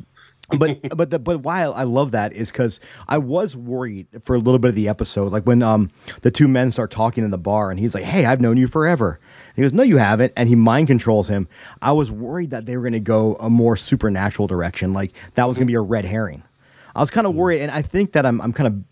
but 0.57 0.79
but 0.95 1.11
the, 1.11 1.19
but 1.19 1.39
why 1.39 1.63
I 1.63 1.83
love 1.83 2.11
that 2.11 2.33
is 2.33 2.51
because 2.51 2.79
I 3.07 3.17
was 3.17 3.55
worried 3.55 4.07
for 4.23 4.35
a 4.35 4.39
little 4.39 4.59
bit 4.59 4.69
of 4.69 4.75
the 4.75 4.87
episode, 4.87 5.31
like 5.31 5.43
when 5.43 5.61
um 5.61 5.91
the 6.21 6.31
two 6.31 6.47
men 6.47 6.71
start 6.71 6.89
talking 6.89 7.23
in 7.23 7.29
the 7.29 7.37
bar, 7.37 7.69
and 7.69 7.79
he's 7.79 7.93
like, 7.93 8.03
"Hey, 8.03 8.25
I've 8.25 8.41
known 8.41 8.57
you 8.57 8.67
forever." 8.67 9.19
he 9.55 9.61
goes, 9.61 9.73
"No, 9.73 9.83
you 9.83 9.97
haven't," 9.97 10.33
and 10.35 10.49
he 10.49 10.55
mind 10.55 10.87
controls 10.87 11.27
him. 11.27 11.47
I 11.81 11.91
was 11.91 12.09
worried 12.09 12.51
that 12.51 12.65
they 12.65 12.77
were 12.77 12.83
going 12.83 12.93
to 12.93 12.99
go 12.99 13.35
a 13.39 13.49
more 13.49 13.75
supernatural 13.75 14.47
direction, 14.47 14.93
like 14.93 15.11
that 15.35 15.47
was 15.47 15.57
going 15.57 15.67
to 15.67 15.71
be 15.71 15.75
a 15.75 15.81
red 15.81 16.05
herring. 16.05 16.43
I 16.97 17.01
was 17.01 17.09
kind 17.09 17.27
of 17.27 17.33
mm. 17.33 17.37
worried, 17.37 17.61
and 17.61 17.71
I 17.71 17.81
think 17.81 18.11
that 18.13 18.25
I'm 18.25 18.41
I'm 18.41 18.51
kind 18.51 18.67
of 18.67 18.83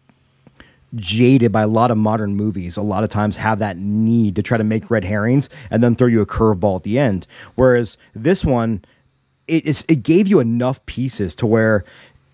jaded 0.96 1.52
by 1.52 1.64
a 1.64 1.68
lot 1.68 1.92
of 1.92 1.98
modern 1.98 2.36
movies. 2.36 2.78
A 2.78 2.82
lot 2.82 3.04
of 3.04 3.10
times 3.10 3.36
have 3.36 3.60
that 3.60 3.78
need 3.78 4.36
to 4.36 4.44
try 4.44 4.58
to 4.58 4.64
make 4.64 4.90
red 4.90 5.04
herrings 5.04 5.50
and 5.70 5.84
then 5.84 5.96
throw 5.96 6.08
you 6.08 6.22
a 6.22 6.26
curveball 6.26 6.78
at 6.78 6.84
the 6.84 6.98
end. 6.98 7.28
Whereas 7.56 7.98
this 8.14 8.46
one, 8.46 8.86
it 9.48 9.66
is 9.66 9.84
it 9.88 10.04
gave 10.04 10.28
you 10.28 10.40
enough 10.40 10.86
pieces 10.86 11.36
to 11.36 11.46
where 11.46 11.84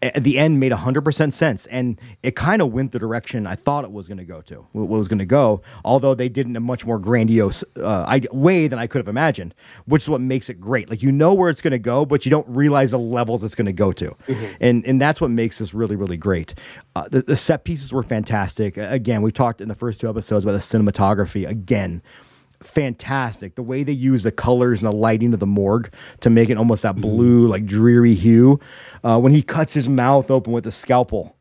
at 0.01 0.23
the 0.23 0.37
end 0.37 0.59
made 0.59 0.71
100% 0.71 1.33
sense 1.33 1.65
and 1.67 1.99
it 2.23 2.35
kind 2.35 2.61
of 2.61 2.71
went 2.71 2.91
the 2.91 2.99
direction 2.99 3.45
i 3.45 3.55
thought 3.55 3.83
it 3.83 3.91
was 3.91 4.07
going 4.07 4.17
to 4.17 4.23
go 4.23 4.41
to 4.41 4.65
what 4.71 4.87
was 4.87 5.07
going 5.07 5.19
to 5.19 5.25
go 5.25 5.61
although 5.85 6.13
they 6.13 6.29
did 6.29 6.47
in 6.47 6.55
a 6.55 6.59
much 6.59 6.85
more 6.85 6.99
grandiose 6.99 7.63
uh, 7.77 8.19
way 8.31 8.67
than 8.67 8.79
i 8.79 8.87
could 8.87 8.99
have 8.99 9.07
imagined 9.07 9.53
which 9.85 10.03
is 10.03 10.09
what 10.09 10.21
makes 10.21 10.49
it 10.49 10.59
great. 10.59 10.89
Like 10.89 11.01
you 11.01 11.11
know 11.11 11.33
where 11.33 11.49
it's 11.49 11.61
going 11.61 11.71
to 11.71 11.79
go 11.79 12.05
but 12.05 12.25
you 12.25 12.29
don't 12.29 12.47
realize 12.47 12.91
the 12.91 12.99
levels 12.99 13.43
it's 13.43 13.55
going 13.55 13.65
to 13.65 13.73
go 13.73 13.91
to. 13.93 14.15
Mm-hmm. 14.27 14.53
and 14.59 14.85
and 14.85 15.01
that's 15.01 15.21
what 15.21 15.29
makes 15.29 15.59
this 15.59 15.73
really 15.73 15.95
really 15.95 16.17
great. 16.17 16.53
Uh, 16.95 17.07
the, 17.09 17.21
the 17.21 17.35
set 17.35 17.63
pieces 17.63 17.91
were 17.91 18.03
fantastic. 18.03 18.77
Again 18.77 19.21
we 19.21 19.31
talked 19.31 19.61
in 19.61 19.67
the 19.67 19.75
first 19.75 19.99
two 19.99 20.09
episodes 20.09 20.45
about 20.45 20.53
the 20.53 20.59
cinematography 20.59 21.47
again 21.47 22.01
fantastic. 22.63 23.55
The 23.55 23.63
way 23.63 23.83
they 23.83 23.91
use 23.91 24.23
the 24.23 24.31
colors 24.31 24.81
and 24.81 24.91
the 24.91 24.95
lighting 24.95 25.33
of 25.33 25.39
the 25.39 25.47
morgue 25.47 25.93
to 26.21 26.29
make 26.29 26.49
it 26.49 26.57
almost 26.57 26.83
that 26.83 26.93
mm-hmm. 26.93 27.01
blue, 27.01 27.47
like 27.47 27.65
dreary 27.65 28.13
hue. 28.13 28.59
Uh, 29.03 29.19
when 29.19 29.33
he 29.33 29.41
cuts 29.41 29.73
his 29.73 29.89
mouth 29.89 30.31
open 30.31 30.53
with 30.53 30.63
the 30.63 30.71
scalpel, 30.71 31.35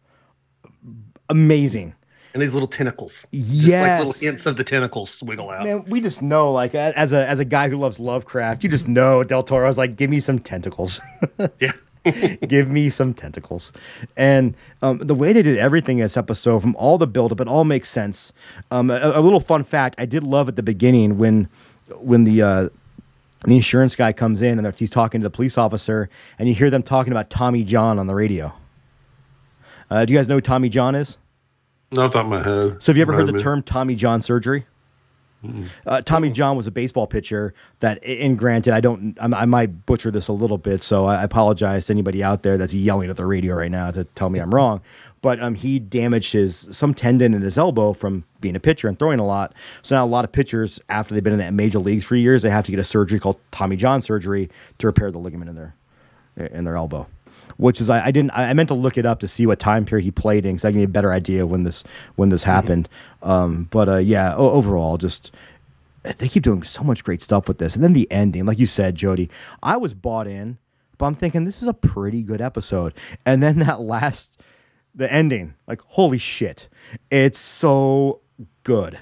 amazing. 1.28 1.94
And 2.32 2.40
these 2.40 2.54
little 2.54 2.68
tentacles, 2.68 3.26
yeah, 3.32 3.98
like 3.98 4.06
little 4.06 4.20
hints 4.20 4.46
of 4.46 4.56
the 4.56 4.62
tentacles 4.62 5.20
wiggle 5.20 5.50
out. 5.50 5.64
Man, 5.64 5.84
we 5.86 6.00
just 6.00 6.22
know, 6.22 6.52
like 6.52 6.76
as 6.76 7.12
a 7.12 7.28
as 7.28 7.40
a 7.40 7.44
guy 7.44 7.68
who 7.68 7.76
loves 7.76 7.98
Lovecraft, 7.98 8.62
you 8.62 8.70
just 8.70 8.86
know 8.86 9.24
Del 9.24 9.42
Toro's 9.42 9.76
like, 9.76 9.96
give 9.96 10.10
me 10.10 10.20
some 10.20 10.38
tentacles. 10.38 11.00
yeah. 11.58 11.72
Give 12.48 12.68
me 12.70 12.88
some 12.88 13.14
tentacles. 13.14 13.72
And 14.16 14.54
um, 14.82 14.98
the 14.98 15.14
way 15.14 15.32
they 15.32 15.42
did 15.42 15.58
everything 15.58 15.98
in 15.98 16.02
this 16.02 16.16
episode, 16.16 16.60
from 16.60 16.74
all 16.76 16.98
the 16.98 17.06
buildup, 17.06 17.40
it 17.40 17.48
all 17.48 17.64
makes 17.64 17.90
sense. 17.90 18.32
Um, 18.70 18.90
a, 18.90 19.12
a, 19.14 19.20
little 19.20 19.40
fun 19.40 19.64
fact: 19.64 19.96
I 19.98 20.06
did 20.06 20.24
love 20.24 20.48
at 20.48 20.56
the 20.56 20.62
beginning 20.62 21.18
when 21.18 21.48
when 21.98 22.24
the 22.24 22.42
uh, 22.42 22.68
the 23.44 23.56
insurance 23.56 23.96
guy 23.96 24.12
comes 24.12 24.42
in 24.42 24.58
and 24.58 24.78
he's 24.78 24.90
talking 24.90 25.20
to 25.20 25.24
the 25.24 25.30
police 25.30 25.58
officer, 25.58 26.08
and 26.38 26.48
you 26.48 26.54
hear 26.54 26.70
them 26.70 26.82
talking 26.82 27.12
about 27.12 27.30
Tommy 27.30 27.64
John 27.64 27.98
on 27.98 28.06
the 28.06 28.14
radio. 28.14 28.52
Uh, 29.90 30.04
do 30.04 30.12
you 30.12 30.18
guys 30.18 30.28
know 30.28 30.36
who 30.36 30.40
Tommy 30.40 30.68
John 30.68 30.94
is? 30.94 31.16
Not 31.90 32.06
off 32.06 32.12
the 32.12 32.18
top 32.18 32.26
of 32.26 32.30
my 32.30 32.42
head. 32.42 32.82
So 32.82 32.92
have 32.92 32.96
you 32.96 33.02
ever 33.02 33.12
heard 33.12 33.26
the 33.26 33.38
term 33.38 33.62
Tommy 33.62 33.96
John 33.96 34.20
surgery? 34.20 34.64
Uh, 35.86 36.02
Tommy 36.02 36.30
John 36.30 36.56
was 36.56 36.66
a 36.66 36.70
baseball 36.70 37.06
pitcher 37.06 37.54
that, 37.80 38.04
and 38.04 38.38
granted, 38.38 38.74
I 38.74 38.80
don't, 38.80 39.16
I'm, 39.20 39.32
I 39.32 39.46
might 39.46 39.86
butcher 39.86 40.10
this 40.10 40.28
a 40.28 40.32
little 40.32 40.58
bit, 40.58 40.82
so 40.82 41.06
I 41.06 41.22
apologize 41.22 41.86
to 41.86 41.92
anybody 41.92 42.22
out 42.22 42.42
there 42.42 42.58
that's 42.58 42.74
yelling 42.74 43.08
at 43.08 43.16
the 43.16 43.24
radio 43.24 43.54
right 43.54 43.70
now 43.70 43.90
to 43.90 44.04
tell 44.04 44.28
me 44.28 44.38
I'm 44.38 44.54
wrong. 44.54 44.82
But 45.22 45.40
um, 45.40 45.54
he 45.54 45.78
damaged 45.78 46.32
his 46.32 46.68
some 46.72 46.94
tendon 46.94 47.34
in 47.34 47.42
his 47.42 47.58
elbow 47.58 47.92
from 47.92 48.24
being 48.40 48.56
a 48.56 48.60
pitcher 48.60 48.88
and 48.88 48.98
throwing 48.98 49.18
a 49.18 49.26
lot. 49.26 49.54
So 49.82 49.94
now 49.94 50.04
a 50.04 50.08
lot 50.08 50.24
of 50.24 50.32
pitchers, 50.32 50.80
after 50.88 51.14
they've 51.14 51.22
been 51.22 51.34
in 51.34 51.38
the 51.38 51.52
major 51.52 51.78
leagues 51.78 52.04
for 52.04 52.16
years, 52.16 52.42
they 52.42 52.50
have 52.50 52.64
to 52.64 52.70
get 52.70 52.80
a 52.80 52.84
surgery 52.84 53.20
called 53.20 53.38
Tommy 53.50 53.76
John 53.76 54.00
surgery 54.00 54.50
to 54.78 54.86
repair 54.86 55.10
the 55.10 55.18
ligament 55.18 55.50
in 55.50 55.56
their 55.56 55.74
in 56.36 56.64
their 56.64 56.76
elbow. 56.76 57.06
Which 57.60 57.80
is 57.80 57.90
I, 57.90 58.06
I 58.06 58.10
didn't 58.10 58.30
I 58.32 58.52
meant 58.54 58.68
to 58.68 58.74
look 58.74 58.96
it 58.96 59.04
up 59.04 59.20
to 59.20 59.28
see 59.28 59.46
what 59.46 59.58
time 59.58 59.84
period 59.84 60.04
he 60.04 60.10
played 60.10 60.46
in 60.46 60.52
because 60.52 60.64
I 60.64 60.70
give 60.70 60.78
me 60.78 60.84
a 60.84 60.88
better 60.88 61.12
idea 61.12 61.46
when 61.46 61.64
this 61.64 61.84
when 62.16 62.30
this 62.30 62.42
happened. 62.42 62.88
Um, 63.22 63.68
but 63.70 63.88
uh, 63.88 63.96
yeah, 63.98 64.34
o- 64.34 64.50
overall, 64.50 64.96
just 64.96 65.30
they 66.02 66.28
keep 66.28 66.42
doing 66.42 66.62
so 66.62 66.82
much 66.82 67.04
great 67.04 67.20
stuff 67.20 67.48
with 67.48 67.58
this, 67.58 67.74
and 67.74 67.84
then 67.84 67.92
the 67.92 68.10
ending, 68.10 68.46
like 68.46 68.58
you 68.58 68.66
said, 68.66 68.94
Jody, 68.94 69.28
I 69.62 69.76
was 69.76 69.92
bought 69.92 70.26
in, 70.26 70.56
but 70.96 71.04
I'm 71.06 71.14
thinking 71.14 71.44
this 71.44 71.60
is 71.60 71.68
a 71.68 71.74
pretty 71.74 72.22
good 72.22 72.40
episode, 72.40 72.94
and 73.26 73.42
then 73.42 73.58
that 73.58 73.80
last 73.82 74.40
the 74.94 75.12
ending, 75.12 75.54
like 75.66 75.82
holy 75.82 76.18
shit, 76.18 76.68
it's 77.10 77.38
so 77.38 78.20
good. 78.64 78.98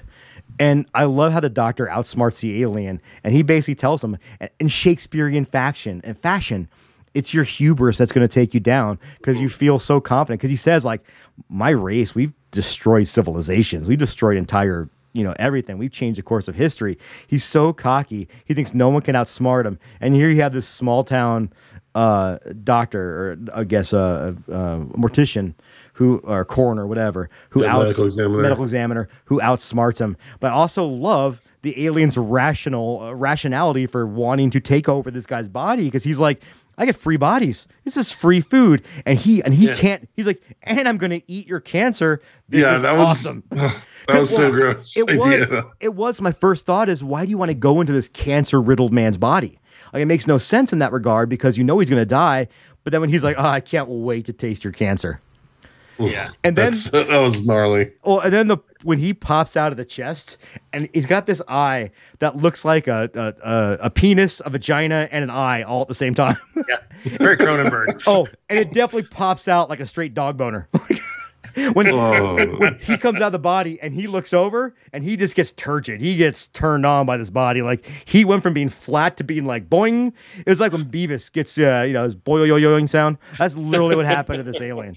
And 0.59 0.85
I 0.93 1.05
love 1.05 1.31
how 1.31 1.39
the 1.39 1.49
doctor 1.49 1.87
outsmarts 1.87 2.41
the 2.41 2.61
alien, 2.61 3.01
and 3.23 3.33
he 3.33 3.43
basically 3.43 3.75
tells 3.75 4.03
him 4.03 4.17
in 4.59 4.67
Shakespearean 4.67 5.45
fashion 5.45 6.01
and 6.03 6.19
fashion, 6.19 6.67
it's 7.13 7.33
your 7.33 7.43
hubris 7.43 7.97
that's 7.97 8.11
going 8.11 8.27
to 8.27 8.33
take 8.33 8.53
you 8.53 8.59
down 8.59 8.99
because 9.17 9.39
you 9.39 9.49
feel 9.49 9.79
so 9.79 9.99
confident. 9.99 10.39
Because 10.39 10.51
he 10.51 10.55
says, 10.55 10.85
like, 10.85 11.01
my 11.49 11.69
race, 11.69 12.13
we've 12.15 12.33
destroyed 12.51 13.07
civilizations, 13.07 13.87
we've 13.87 13.97
destroyed 13.99 14.37
entire, 14.37 14.89
you 15.13 15.23
know, 15.23 15.33
everything. 15.39 15.77
We've 15.77 15.91
changed 15.91 16.17
the 16.17 16.23
course 16.23 16.47
of 16.47 16.55
history. 16.55 16.97
He's 17.27 17.43
so 17.43 17.73
cocky. 17.73 18.27
He 18.45 18.53
thinks 18.53 18.73
no 18.73 18.89
one 18.89 19.01
can 19.01 19.15
outsmart 19.15 19.65
him. 19.65 19.79
And 20.01 20.13
here 20.13 20.29
you 20.29 20.41
have 20.41 20.53
this 20.53 20.67
small 20.67 21.03
town 21.03 21.51
uh, 21.95 22.37
doctor, 22.63 23.01
or 23.01 23.37
I 23.53 23.63
guess 23.63 23.93
a 23.93 24.35
uh, 24.49 24.51
uh, 24.51 24.79
mortician, 24.95 25.55
who 25.93 26.19
or 26.19 26.45
coroner, 26.45 26.87
whatever, 26.87 27.29
who 27.49 27.63
Yeah, 27.63 27.75
outs 27.75 27.83
medical 27.85 28.05
examiner. 28.05 28.41
medical 28.41 28.63
examiner 28.63 29.09
who 29.25 29.39
outsmarts 29.41 29.99
him. 29.99 30.15
But 30.39 30.51
I 30.51 30.55
also 30.55 30.85
love 30.85 31.41
the 31.61 31.85
alien's 31.85 32.17
rational 32.17 33.01
uh, 33.01 33.13
rationality 33.13 33.85
for 33.85 34.07
wanting 34.07 34.49
to 34.51 34.61
take 34.61 34.87
over 34.87 35.11
this 35.11 35.25
guy's 35.25 35.49
body 35.49 35.85
because 35.85 36.05
he's 36.05 36.19
like, 36.19 36.41
I 36.79 36.85
get 36.85 36.95
free 36.95 37.17
bodies. 37.17 37.67
This 37.83 37.97
is 37.97 38.11
free 38.11 38.41
food, 38.41 38.83
and 39.05 39.19
he 39.19 39.43
and 39.43 39.53
he 39.53 39.67
Yeah. 39.67 39.75
can't. 39.75 40.09
He's 40.15 40.25
like, 40.25 40.41
and 40.63 40.87
I'm 40.87 40.97
gonna 40.97 41.21
eat 41.27 41.45
your 41.47 41.59
cancer. 41.59 42.21
This 42.47 42.63
yeah, 42.63 42.75
is 42.75 42.81
that 42.81 42.93
was 42.97 43.07
awesome. 43.27 43.43
that 43.51 43.81
was 44.07 44.29
so 44.29 44.49
Well, 44.49 44.51
gross. 44.51 44.95
It 44.97 45.03
idea. 45.09 45.19
was. 45.19 45.63
It 45.81 45.93
was. 45.93 46.21
My 46.21 46.31
first 46.31 46.65
thought 46.65 46.89
is, 46.89 47.03
why 47.03 47.25
do 47.25 47.29
you 47.31 47.37
want 47.37 47.49
to 47.49 47.55
go 47.55 47.81
into 47.81 47.93
this 47.93 48.07
cancer 48.07 48.61
riddled 48.61 48.93
man's 48.93 49.17
body? 49.17 49.59
Like, 49.93 50.01
it 50.03 50.05
makes 50.05 50.25
no 50.25 50.37
sense 50.37 50.71
in 50.71 50.79
that 50.79 50.91
regard 50.91 51.29
because 51.29 51.57
you 51.57 51.63
know 51.63 51.79
he's 51.79 51.89
gonna 51.89 52.05
die. 52.05 52.47
But 52.85 52.91
then 52.91 53.01
when 53.01 53.09
he's 53.09 53.23
like, 53.25 53.35
oh, 53.37 53.45
I 53.45 53.59
can't 53.59 53.89
wait 53.89 54.25
to 54.25 54.33
taste 54.33 54.63
your 54.63 54.71
cancer. 54.71 55.19
Yeah. 55.99 56.29
And 56.43 56.55
then 56.55 56.73
that 56.91 57.19
was 57.21 57.45
gnarly. 57.45 57.91
well, 58.03 58.19
and 58.19 58.31
then 58.31 58.47
the 58.47 58.57
when 58.83 58.97
he 58.97 59.13
pops 59.13 59.57
out 59.57 59.71
of 59.71 59.77
the 59.77 59.83
chest, 59.85 60.37
and 60.71 60.87
he's 60.93 61.05
got 61.05 61.25
this 61.25 61.41
eye 61.49 61.91
that 62.19 62.37
looks 62.37 62.63
like 62.63 62.87
a 62.87 63.09
a, 63.13 63.85
a, 63.85 63.89
penis, 63.89 64.41
a 64.45 64.49
vagina, 64.49 65.09
and 65.11 65.23
an 65.23 65.29
eye 65.29 65.63
all 65.63 65.81
at 65.81 65.87
the 65.89 65.95
same 65.95 66.13
time. 66.15 66.37
Yeah. 66.67 66.77
Very 67.17 67.37
Cronenberg. 67.37 68.01
oh, 68.07 68.27
and 68.49 68.59
it 68.59 68.73
definitely 68.73 69.09
pops 69.09 69.47
out 69.47 69.69
like 69.69 69.79
a 69.79 69.87
straight 69.87 70.13
dog 70.13 70.37
boner. 70.37 70.67
when, 71.73 71.87
Oh. 71.91 72.45
when 72.57 72.77
he 72.79 72.97
comes 72.97 73.17
out 73.21 73.27
of 73.27 73.31
the 73.31 73.39
body 73.39 73.79
and 73.81 73.93
he 73.93 74.05
looks 74.07 74.33
over 74.33 74.75
and 74.93 75.03
he 75.03 75.17
just 75.17 75.33
gets 75.35 75.51
turgid. 75.53 75.99
He 76.01 76.15
gets 76.15 76.47
turned 76.47 76.85
on 76.85 77.05
by 77.05 77.17
this 77.17 77.29
body. 77.29 77.61
Like 77.61 77.85
he 78.05 78.23
went 78.25 78.43
from 78.43 78.53
being 78.53 78.69
flat 78.69 79.17
to 79.17 79.23
being 79.23 79.45
like 79.45 79.69
boing. 79.69 80.13
It 80.39 80.47
was 80.49 80.59
like 80.59 80.73
when 80.73 80.85
Beavis 80.85 81.31
gets 81.31 81.57
uh, 81.57 81.83
you 81.87 81.93
know 81.93 82.03
his 82.03 82.15
boing 82.15 82.87
sound. 82.89 83.17
That's 83.37 83.55
literally 83.55 83.95
what 83.95 84.05
happened 84.05 84.43
to 84.43 84.51
this 84.51 84.61
alien. 84.61 84.95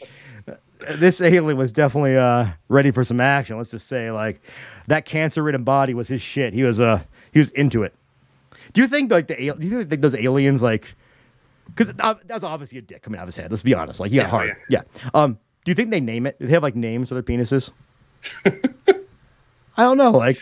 This 0.96 1.20
alien 1.20 1.56
was 1.56 1.72
definitely 1.72 2.16
uh, 2.16 2.46
ready 2.68 2.90
for 2.90 3.04
some 3.04 3.20
action. 3.20 3.56
Let's 3.56 3.70
just 3.70 3.88
say 3.88 4.10
like 4.10 4.40
that 4.88 5.04
cancer-ridden 5.04 5.64
body 5.64 5.94
was 5.94 6.08
his 6.08 6.20
shit. 6.22 6.52
He 6.54 6.62
was 6.62 6.80
uh 6.80 7.02
he 7.32 7.38
was 7.38 7.50
into 7.50 7.82
it. 7.82 7.94
Do 8.72 8.80
you 8.80 8.88
think 8.88 9.10
like 9.10 9.26
the 9.28 9.34
do 9.58 9.66
you 9.68 9.84
think 9.84 10.02
those 10.02 10.14
aliens 10.14 10.62
like 10.62 10.94
because 11.66 11.90
uh, 12.00 12.14
that 12.24 12.34
was 12.34 12.44
obviously 12.44 12.78
a 12.78 12.82
dick 12.82 13.02
coming 13.02 13.18
out 13.18 13.22
of 13.22 13.28
his 13.28 13.36
head. 13.36 13.50
Let's 13.50 13.62
be 13.62 13.74
honest. 13.74 14.00
Like 14.00 14.10
he 14.10 14.16
got 14.16 14.24
Yeah, 14.24 14.28
hard. 14.28 14.56
yeah. 14.68 14.82
Yeah. 15.04 15.10
Um. 15.14 15.38
Do 15.64 15.70
you 15.70 15.74
think 15.76 15.90
they 15.90 16.00
name 16.00 16.26
it? 16.26 16.38
Do 16.40 16.46
they 16.46 16.52
have 16.52 16.62
like 16.62 16.74
names 16.74 17.08
for 17.08 17.14
their 17.14 17.22
penises? 17.22 17.70
I 18.44 19.84
don't 19.84 19.96
know. 19.96 20.10
Like, 20.10 20.38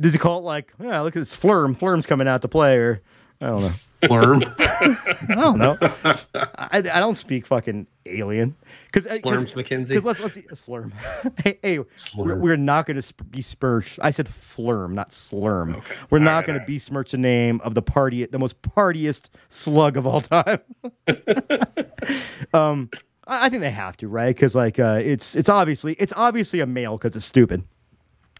does 0.00 0.12
he 0.12 0.18
call 0.18 0.38
it 0.38 0.42
like? 0.42 0.72
Yeah, 0.82 1.00
look 1.00 1.14
at 1.16 1.20
this 1.20 1.36
flurm. 1.36 1.76
Flurm's 1.76 2.06
coming 2.06 2.26
out 2.26 2.42
to 2.42 2.48
play, 2.48 2.76
or 2.78 3.02
I 3.40 3.46
don't 3.46 3.60
know. 3.62 3.72
Worm. 4.08 4.44
I 4.58 5.34
don't 5.34 5.58
know. 5.58 5.76
I, 5.82 6.68
I 6.78 7.00
don't 7.00 7.16
speak 7.16 7.46
fucking 7.46 7.86
alien 8.06 8.54
because 8.86 9.06
Slurms 9.06 9.52
MacKenzie. 9.54 9.88
Because 9.88 10.04
let's 10.04 10.20
let's 10.20 10.34
see, 10.34 10.42
slurm. 10.42 10.92
hey, 11.44 11.58
hey 11.62 11.78
we're, 12.16 12.36
we're 12.36 12.56
not 12.56 12.86
going 12.86 12.96
to 12.96 13.02
sp- 13.02 13.26
besmirch. 13.30 13.98
I 14.00 14.10
said 14.10 14.28
flurm, 14.28 14.92
not 14.92 15.10
slurm. 15.10 15.82
We're 16.10 16.20
not 16.20 16.36
right, 16.36 16.46
going 16.46 16.54
to 16.54 16.60
all 16.60 16.66
right. 16.66 16.66
besmirch 16.66 17.10
the 17.10 17.18
name 17.18 17.60
of 17.64 17.74
the 17.74 17.82
party, 17.82 18.24
the 18.26 18.38
most 18.38 18.62
partiest 18.62 19.30
slug 19.48 19.96
of 19.96 20.06
all 20.06 20.20
time. 20.20 20.60
um, 22.54 22.90
I, 23.26 23.46
I 23.46 23.48
think 23.48 23.62
they 23.62 23.70
have 23.70 23.96
to, 23.98 24.08
right? 24.08 24.34
Because 24.34 24.54
like, 24.54 24.78
uh, 24.78 25.00
it's 25.02 25.34
it's 25.34 25.48
obviously 25.48 25.94
it's 25.94 26.12
obviously 26.16 26.60
a 26.60 26.66
male 26.66 26.96
because 26.98 27.16
it's 27.16 27.26
stupid, 27.26 27.64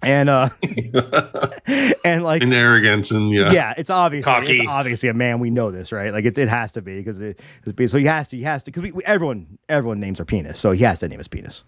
and 0.02 0.28
uh, 0.28 0.48
and 2.04 2.22
like 2.24 2.42
and 2.42 2.54
arrogance 2.54 3.10
and 3.10 3.32
yeah. 3.32 3.50
yeah, 3.52 3.74
it's 3.76 3.90
obviously 3.90 4.30
Cocky. 4.30 4.58
it's 4.58 4.68
obviously 4.68 5.08
a 5.08 5.14
man. 5.14 5.40
We 5.40 5.50
know 5.50 5.70
this, 5.70 5.92
right? 5.92 6.12
Like 6.12 6.24
it's, 6.24 6.38
it 6.38 6.48
has 6.48 6.72
to 6.72 6.82
be 6.82 6.96
because 6.96 7.20
it, 7.20 7.40
it's 7.64 7.92
so 7.92 7.98
he 7.98 8.04
has 8.04 8.28
to 8.28 8.36
he 8.36 8.42
has 8.44 8.64
to 8.64 8.70
because 8.70 9.00
everyone 9.04 9.58
everyone 9.68 10.00
names 10.00 10.18
their 10.18 10.24
penis, 10.24 10.58
so 10.60 10.72
he 10.72 10.84
has 10.84 11.00
to 11.00 11.08
name 11.08 11.18
his 11.18 11.28
penis. 11.28 11.62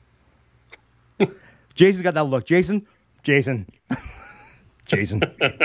Jason's 1.75 2.03
got 2.03 2.15
that 2.15 2.25
look. 2.25 2.47
Jason, 2.47 2.87
Jason, 3.23 3.67
Jason, 4.87 5.23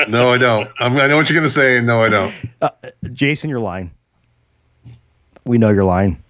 No, 0.08 0.34
I 0.34 0.38
don't. 0.38 0.70
I'm, 0.80 0.98
I 0.98 1.08
know 1.08 1.18
what 1.18 1.30
you're 1.30 1.40
gonna 1.40 1.50
say. 1.50 1.78
and 1.78 1.88
No, 1.88 2.04
I 2.04 2.10
don't. 2.10 2.34
Jason, 3.14 3.50
you're 3.50 3.60
lying. 3.60 3.92
We 5.46 5.58
know 5.58 5.70
you're 5.70 5.84
lying. 5.84 6.24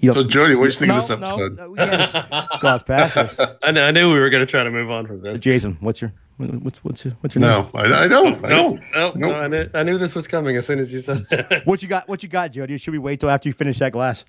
You 0.00 0.12
So, 0.12 0.22
Jody, 0.22 0.54
what 0.54 0.64
do 0.64 0.68
you 0.68 0.78
think 0.78 0.88
no, 0.90 0.96
of 0.98 1.02
this 1.02 1.10
episode? 1.10 1.56
No, 1.56 1.74
no, 1.74 1.84
yes. 1.84 2.12
Glass 2.60 2.82
passes. 2.84 3.38
I, 3.38 3.46
kn- 3.72 3.78
I 3.78 3.90
knew 3.90 4.12
we 4.12 4.20
were 4.20 4.30
going 4.30 4.46
to 4.46 4.50
try 4.50 4.62
to 4.62 4.70
move 4.70 4.90
on 4.90 5.06
from 5.06 5.20
this. 5.22 5.40
Jason, 5.40 5.76
what's 5.80 6.00
your 6.00 6.12
what's 6.36 6.84
what's 6.84 7.04
your 7.04 7.14
what's 7.20 7.34
your 7.34 7.40
name? 7.42 7.50
No, 7.50 7.70
I, 7.74 8.04
I 8.04 8.08
don't. 8.08 8.36
I 8.44 8.48
No, 8.48 8.48
don't. 8.48 8.80
no, 8.92 9.12
no, 9.12 9.28
Nope. 9.28 9.34
I, 9.34 9.48
knew, 9.48 9.70
I 9.74 9.82
knew 9.82 9.98
this 9.98 10.14
was 10.14 10.28
coming 10.28 10.56
as 10.56 10.66
soon 10.66 10.78
as 10.78 10.92
you 10.92 11.00
said 11.00 11.26
that. 11.30 11.62
What 11.66 11.82
you 11.82 11.88
got? 11.88 12.08
What 12.08 12.22
you 12.22 12.28
got, 12.28 12.52
Jody? 12.52 12.78
Should 12.78 12.92
we 12.92 12.98
wait 12.98 13.18
till 13.18 13.28
after 13.30 13.48
you 13.48 13.52
finish 13.52 13.78
that 13.80 13.90
glass? 13.92 14.24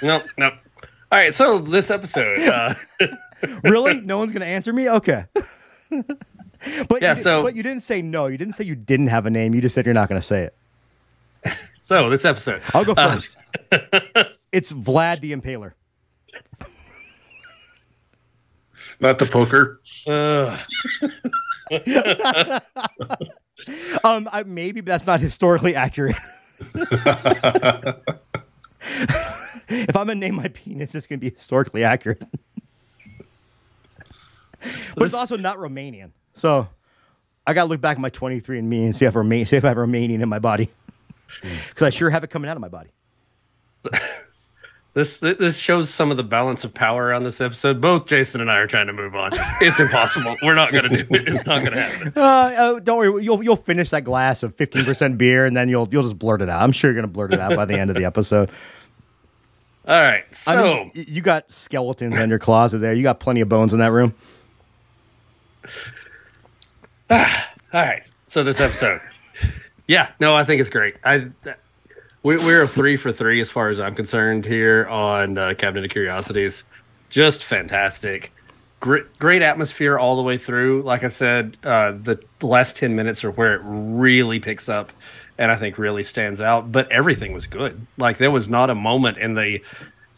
no, 0.00 0.22
no. 0.38 0.50
All 1.12 1.18
right, 1.18 1.34
so 1.34 1.58
this 1.58 1.90
episode, 1.90 2.38
uh, 2.46 2.74
really? 3.64 4.00
No 4.00 4.16
one's 4.18 4.30
gonna 4.30 4.44
answer 4.44 4.72
me? 4.72 4.88
Okay. 4.88 5.24
but 5.90 7.02
Yeah, 7.02 7.16
you, 7.16 7.22
so- 7.22 7.42
but 7.42 7.56
you 7.56 7.64
didn't 7.64 7.82
say 7.82 8.00
no. 8.00 8.26
You 8.26 8.38
didn't 8.38 8.54
say 8.54 8.62
you 8.62 8.76
didn't 8.76 9.08
have 9.08 9.26
a 9.26 9.30
name. 9.30 9.54
You 9.56 9.60
just 9.60 9.74
said 9.74 9.86
you're 9.86 9.94
not 9.94 10.08
gonna 10.08 10.22
say 10.22 10.48
it. 11.44 11.56
so 11.80 12.08
this 12.08 12.24
episode, 12.24 12.62
I'll 12.74 12.84
go 12.84 12.92
Uh, 12.92 13.18
first. 13.18 13.36
It's 14.52 14.72
Vlad 14.72 15.20
the 15.20 15.32
Impaler. 15.32 15.72
Not 19.00 19.18
the 19.18 19.26
poker. 19.26 19.80
uh, 20.06 20.58
Um, 24.04 24.28
I, 24.32 24.42
maybe 24.44 24.80
but 24.80 24.86
that's 24.86 25.06
not 25.06 25.20
historically 25.20 25.74
accurate. 25.74 26.16
if 26.74 26.86
I'm 29.68 30.06
gonna 30.06 30.14
name 30.14 30.36
my 30.36 30.48
penis, 30.48 30.94
it's 30.94 31.06
gonna 31.06 31.18
be 31.18 31.30
historically 31.30 31.84
accurate. 31.84 32.22
but 34.94 35.04
it's 35.04 35.14
also 35.14 35.36
not 35.36 35.58
Romanian, 35.58 36.10
so 36.34 36.68
I 37.46 37.52
gotta 37.54 37.68
look 37.68 37.80
back 37.80 37.96
at 37.96 38.00
my 38.00 38.10
23 38.10 38.58
and 38.58 38.68
me 38.70 38.84
and 38.84 38.96
see 38.96 39.04
if, 39.04 39.14
Roma- 39.14 39.44
see 39.46 39.56
if 39.56 39.64
I 39.64 39.68
have 39.68 39.76
Romanian 39.76 40.20
in 40.22 40.28
my 40.28 40.38
body, 40.38 40.70
because 41.68 41.82
I 41.86 41.90
sure 41.90 42.10
have 42.10 42.24
it 42.24 42.30
coming 42.30 42.48
out 42.48 42.56
of 42.56 42.62
my 42.62 42.68
body. 42.68 42.90
This 44.92 45.18
this 45.18 45.56
shows 45.56 45.88
some 45.88 46.10
of 46.10 46.16
the 46.16 46.22
balance 46.22 46.64
of 46.64 46.74
power 46.74 47.12
on 47.12 47.22
this 47.22 47.40
episode. 47.40 47.80
Both 47.80 48.06
Jason 48.06 48.40
and 48.40 48.50
I 48.50 48.56
are 48.56 48.66
trying 48.66 48.88
to 48.88 48.92
move 48.92 49.14
on. 49.14 49.30
It's 49.60 49.78
impossible. 49.78 50.36
We're 50.42 50.54
not 50.54 50.72
going 50.72 50.88
to 50.88 51.04
do 51.04 51.14
it. 51.14 51.28
It's 51.28 51.46
not 51.46 51.60
going 51.60 51.72
to 51.72 51.80
happen. 51.80 52.12
Uh, 52.20 52.20
uh, 52.20 52.80
don't 52.80 52.98
worry, 52.98 53.24
you'll 53.24 53.42
you'll 53.42 53.56
finish 53.56 53.90
that 53.90 54.02
glass 54.02 54.42
of 54.42 54.56
15% 54.56 55.16
beer 55.16 55.46
and 55.46 55.56
then 55.56 55.68
you'll 55.68 55.88
you'll 55.90 56.02
just 56.02 56.18
blurt 56.18 56.42
it 56.42 56.48
out. 56.48 56.62
I'm 56.62 56.72
sure 56.72 56.90
you're 56.90 57.00
gonna 57.00 57.06
blurt 57.06 57.32
it 57.32 57.40
out 57.40 57.54
by 57.56 57.64
the 57.64 57.78
end 57.78 57.90
of 57.90 57.96
the 57.96 58.04
episode. 58.04 58.50
All 59.86 60.00
right, 60.00 60.24
so 60.34 60.52
I 60.52 60.62
mean, 60.62 60.90
you 60.94 61.22
got 61.22 61.50
skeletons 61.50 62.16
in 62.16 62.30
your 62.30 62.38
closet 62.38 62.78
there. 62.78 62.94
You 62.94 63.02
got 63.02 63.18
plenty 63.20 63.40
of 63.40 63.48
bones 63.48 63.72
in 63.72 63.78
that 63.78 63.92
room. 63.92 64.14
All 67.10 67.18
right. 67.72 68.02
So 68.26 68.44
this 68.44 68.60
episode. 68.60 69.00
yeah, 69.88 70.10
no, 70.20 70.34
I 70.34 70.44
think 70.44 70.60
it's 70.60 70.70
great. 70.70 70.96
I 71.04 71.30
we, 72.22 72.36
we're 72.36 72.66
three 72.66 72.96
for 72.96 73.12
three 73.12 73.40
as 73.40 73.50
far 73.50 73.68
as 73.68 73.80
I'm 73.80 73.94
concerned 73.94 74.44
here 74.44 74.86
on 74.86 75.38
uh, 75.38 75.54
Cabinet 75.56 75.84
of 75.84 75.90
Curiosities. 75.90 76.64
Just 77.08 77.42
fantastic. 77.42 78.32
Great, 78.80 79.18
great 79.18 79.42
atmosphere 79.42 79.98
all 79.98 80.16
the 80.16 80.22
way 80.22 80.38
through. 80.38 80.82
Like 80.82 81.04
I 81.04 81.08
said, 81.08 81.56
uh, 81.64 81.92
the 81.92 82.18
last 82.40 82.76
10 82.76 82.94
minutes 82.94 83.24
are 83.24 83.30
where 83.30 83.54
it 83.54 83.60
really 83.64 84.38
picks 84.40 84.68
up 84.68 84.92
and 85.40 85.50
I 85.50 85.56
think 85.56 85.78
really 85.78 86.04
stands 86.04 86.40
out. 86.40 86.70
But 86.70 86.90
everything 86.92 87.32
was 87.32 87.46
good. 87.46 87.86
Like 87.96 88.18
there 88.18 88.30
was 88.30 88.48
not 88.48 88.70
a 88.70 88.74
moment 88.74 89.18
in 89.18 89.34
the. 89.34 89.60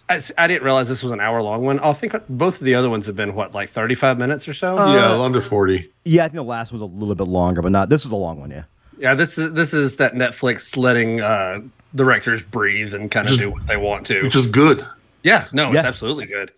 I, 0.08 0.20
I 0.36 0.48
didn't 0.48 0.64
realize 0.64 0.88
this 0.88 1.02
was 1.02 1.12
an 1.12 1.20
hour 1.20 1.40
long 1.42 1.64
one. 1.64 1.78
I 1.78 1.92
think 1.92 2.14
both 2.28 2.56
of 2.56 2.64
the 2.64 2.74
other 2.74 2.90
ones 2.90 3.06
have 3.06 3.16
been 3.16 3.34
what, 3.34 3.54
like 3.54 3.70
35 3.70 4.18
minutes 4.18 4.48
or 4.48 4.52
so? 4.52 4.76
Uh, 4.76 4.92
yeah, 4.92 5.20
under 5.22 5.40
forty. 5.40 5.90
Yeah, 6.04 6.24
I 6.24 6.26
think 6.26 6.34
the 6.34 6.42
last 6.42 6.72
one 6.72 6.80
was 6.80 6.90
a 6.90 6.92
little 6.92 7.14
bit 7.14 7.28
longer, 7.28 7.62
but 7.62 7.70
not. 7.70 7.88
This 7.88 8.02
was 8.02 8.12
a 8.12 8.16
long 8.16 8.40
one. 8.40 8.50
Yeah. 8.50 8.64
Yeah, 9.02 9.14
this 9.14 9.36
is 9.36 9.52
this 9.52 9.74
is 9.74 9.96
that 9.96 10.14
Netflix 10.14 10.76
letting 10.76 11.20
uh, 11.20 11.60
directors 11.92 12.40
breathe 12.40 12.94
and 12.94 13.10
kind 13.10 13.28
of 13.28 13.36
do 13.36 13.50
what 13.50 13.66
they 13.66 13.76
want 13.76 14.06
to. 14.06 14.22
Which 14.22 14.36
is 14.36 14.46
good. 14.46 14.86
Yeah, 15.24 15.46
no, 15.52 15.72
it's 15.72 15.84
absolutely 15.84 16.26
good. 16.26 16.52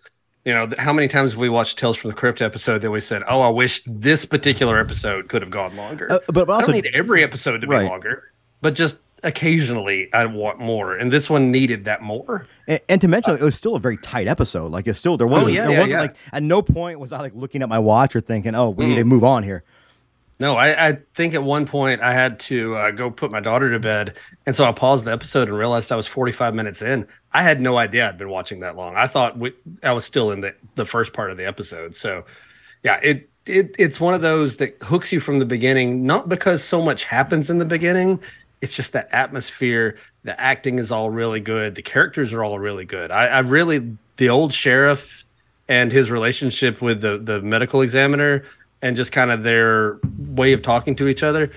You 0.44 0.52
know, 0.52 0.68
how 0.76 0.92
many 0.92 1.08
times 1.08 1.32
have 1.32 1.40
we 1.40 1.48
watched 1.48 1.78
Tales 1.78 1.96
from 1.96 2.10
the 2.10 2.16
Crypt 2.16 2.42
episode 2.42 2.82
that 2.82 2.90
we 2.90 3.00
said, 3.00 3.22
"Oh, 3.26 3.40
I 3.40 3.48
wish 3.48 3.82
this 3.86 4.26
particular 4.26 4.78
episode 4.78 5.28
could 5.28 5.40
have 5.40 5.50
gone 5.50 5.74
longer." 5.74 6.12
Uh, 6.12 6.18
but, 6.26 6.46
but 6.46 6.50
I 6.50 6.54
also, 6.56 6.66
don't 6.66 6.74
need 6.82 6.90
every 6.92 7.24
episode 7.24 7.62
to 7.62 7.66
be 7.66 7.76
longer, 7.76 8.30
but 8.60 8.74
just 8.74 8.96
occasionally 9.22 10.12
I 10.12 10.26
want 10.26 10.58
more, 10.58 10.98
and 10.98 11.10
this 11.10 11.30
one 11.30 11.50
needed 11.50 11.86
that 11.86 12.02
more. 12.02 12.46
and, 12.68 12.78
and 12.90 13.00
to 13.00 13.08
mention, 13.08 13.32
it 13.36 13.40
was 13.40 13.54
still 13.56 13.74
a 13.74 13.80
very 13.80 13.96
tight 13.96 14.28
episode. 14.28 14.70
Like 14.70 14.86
it's 14.86 14.98
still 14.98 15.16
there 15.16 15.26
wasn't 15.26 15.52
oh, 15.52 15.54
yeah, 15.54 15.62
there 15.62 15.72
yeah, 15.72 15.78
wasn't 15.78 15.92
yeah. 15.92 16.00
like 16.02 16.16
at 16.30 16.42
no 16.42 16.60
point 16.60 17.00
was 17.00 17.10
I 17.10 17.20
like 17.20 17.34
looking 17.34 17.62
at 17.62 17.70
my 17.70 17.78
watch 17.78 18.14
or 18.14 18.20
thinking, 18.20 18.54
oh, 18.54 18.68
we 18.68 18.84
need 18.84 18.96
Mm. 18.96 18.98
to 18.98 19.04
move 19.06 19.24
on 19.24 19.44
here. 19.44 19.64
No, 20.40 20.56
I, 20.56 20.88
I 20.88 20.98
think 21.14 21.34
at 21.34 21.42
one 21.42 21.64
point 21.64 22.00
I 22.00 22.12
had 22.12 22.40
to 22.40 22.74
uh, 22.76 22.90
go 22.90 23.10
put 23.10 23.30
my 23.30 23.40
daughter 23.40 23.70
to 23.70 23.78
bed, 23.78 24.14
and 24.46 24.54
so 24.54 24.64
I 24.64 24.72
paused 24.72 25.04
the 25.04 25.12
episode 25.12 25.48
and 25.48 25.56
realized 25.56 25.92
I 25.92 25.96
was 25.96 26.08
45 26.08 26.54
minutes 26.54 26.82
in. 26.82 27.06
I 27.32 27.42
had 27.42 27.60
no 27.60 27.78
idea 27.78 28.08
I'd 28.08 28.18
been 28.18 28.30
watching 28.30 28.60
that 28.60 28.76
long. 28.76 28.96
I 28.96 29.06
thought 29.06 29.38
we, 29.38 29.52
I 29.82 29.92
was 29.92 30.04
still 30.04 30.32
in 30.32 30.40
the 30.40 30.54
the 30.74 30.84
first 30.84 31.12
part 31.12 31.30
of 31.30 31.36
the 31.36 31.46
episode. 31.46 31.96
So, 31.96 32.24
yeah, 32.82 32.98
it 33.00 33.28
it 33.46 33.76
it's 33.78 34.00
one 34.00 34.12
of 34.14 34.22
those 34.22 34.56
that 34.56 34.76
hooks 34.82 35.12
you 35.12 35.20
from 35.20 35.38
the 35.38 35.44
beginning, 35.44 36.04
not 36.04 36.28
because 36.28 36.64
so 36.64 36.82
much 36.82 37.04
happens 37.04 37.48
in 37.48 37.58
the 37.58 37.64
beginning. 37.64 38.18
It's 38.60 38.74
just 38.74 38.92
that 38.92 39.08
atmosphere. 39.12 39.98
The 40.24 40.38
acting 40.40 40.80
is 40.80 40.90
all 40.90 41.10
really 41.10 41.40
good. 41.40 41.76
The 41.76 41.82
characters 41.82 42.32
are 42.32 42.42
all 42.42 42.58
really 42.58 42.84
good. 42.84 43.12
I, 43.12 43.26
I 43.26 43.38
really 43.40 43.96
the 44.16 44.30
old 44.30 44.52
sheriff 44.52 45.24
and 45.68 45.92
his 45.92 46.10
relationship 46.10 46.82
with 46.82 47.02
the 47.02 47.18
the 47.18 47.40
medical 47.40 47.82
examiner 47.82 48.44
and 48.84 48.96
just 48.96 49.12
kind 49.12 49.30
of 49.30 49.42
their 49.42 49.98
way 50.18 50.52
of 50.52 50.60
talking 50.60 50.94
to 50.94 51.08
each 51.08 51.22
other. 51.22 51.50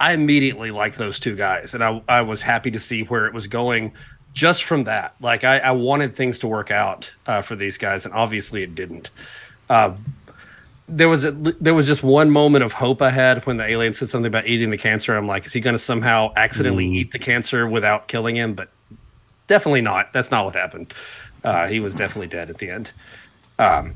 I 0.00 0.14
immediately 0.14 0.72
liked 0.72 0.98
those 0.98 1.20
two 1.20 1.36
guys, 1.36 1.74
and 1.74 1.82
I 1.82 2.02
I 2.08 2.22
was 2.22 2.42
happy 2.42 2.72
to 2.72 2.80
see 2.80 3.04
where 3.04 3.26
it 3.26 3.32
was 3.32 3.46
going 3.46 3.92
just 4.34 4.64
from 4.64 4.84
that. 4.84 5.14
Like 5.20 5.44
I, 5.44 5.58
I 5.58 5.70
wanted 5.70 6.16
things 6.16 6.40
to 6.40 6.48
work 6.48 6.72
out 6.72 7.08
uh, 7.24 7.40
for 7.40 7.54
these 7.54 7.78
guys, 7.78 8.04
and 8.04 8.12
obviously 8.12 8.64
it 8.64 8.74
didn't. 8.74 9.10
Uh, 9.70 9.92
there 10.88 11.08
was 11.08 11.24
a, 11.24 11.30
there 11.30 11.72
was 11.72 11.86
just 11.86 12.02
one 12.02 12.32
moment 12.32 12.64
of 12.64 12.72
hope 12.72 13.00
I 13.00 13.10
had 13.10 13.46
when 13.46 13.58
the 13.58 13.64
alien 13.64 13.94
said 13.94 14.08
something 14.08 14.26
about 14.26 14.48
eating 14.48 14.70
the 14.70 14.76
cancer. 14.76 15.16
I'm 15.16 15.28
like, 15.28 15.46
is 15.46 15.52
he 15.52 15.60
going 15.60 15.76
to 15.76 15.78
somehow 15.78 16.32
accidentally 16.36 16.88
eat 16.88 17.12
the 17.12 17.20
cancer 17.20 17.68
without 17.68 18.08
killing 18.08 18.34
him? 18.34 18.54
But 18.54 18.70
definitely 19.46 19.82
not. 19.82 20.12
That's 20.12 20.32
not 20.32 20.44
what 20.44 20.56
happened. 20.56 20.92
Uh, 21.44 21.68
he 21.68 21.78
was 21.78 21.94
definitely 21.94 22.26
dead 22.26 22.50
at 22.50 22.58
the 22.58 22.70
end. 22.70 22.90
Um, 23.60 23.94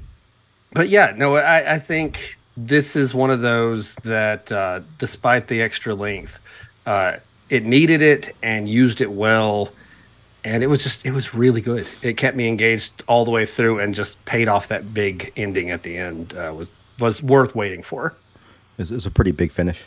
but 0.73 0.89
yeah, 0.89 1.13
no, 1.17 1.35
I, 1.35 1.75
I 1.75 1.79
think 1.81 2.39
this 2.57 2.97
is 2.97 3.15
one 3.15 3.31
of 3.31 3.41
those 3.41 3.95
that, 3.97 4.51
uh, 4.51 4.81
despite 4.99 5.49
the 5.49 5.61
extra 5.61 5.95
length, 5.95 6.39
uh, 6.87 7.17
it 7.49 7.65
needed 7.65 8.03
it 8.03 8.35
and 8.43 8.69
used 8.69 9.01
it 9.01 9.11
well. 9.11 9.71
And 10.45 10.63
it 10.63 10.69
was 10.69 10.83
just, 10.83 11.05
it 11.05 11.13
was 11.13 11.35
really 11.35 11.61
good. 11.61 11.87
It 12.03 12.17
kept 12.17 12.37
me 12.37 12.49
engaged 12.49 13.03
all 13.09 13.25
the 13.25 13.31
way 13.31 13.47
through 13.47 13.81
and 13.81 13.95
just 13.95 14.25
paid 14.25 14.49
off 14.49 14.69
that 14.69 14.95
big 14.95 15.33
ending 15.37 15.71
at 15.71 15.83
the 15.83 15.97
end. 15.97 16.35
Uh, 16.35 16.55
was 16.57 16.69
was 16.99 17.23
worth 17.23 17.55
waiting 17.55 17.83
for. 17.83 18.15
It's, 18.79 18.91
it's 18.91 19.07
a 19.07 19.11
pretty 19.11 19.33
big 19.33 19.53
finish. 19.53 19.81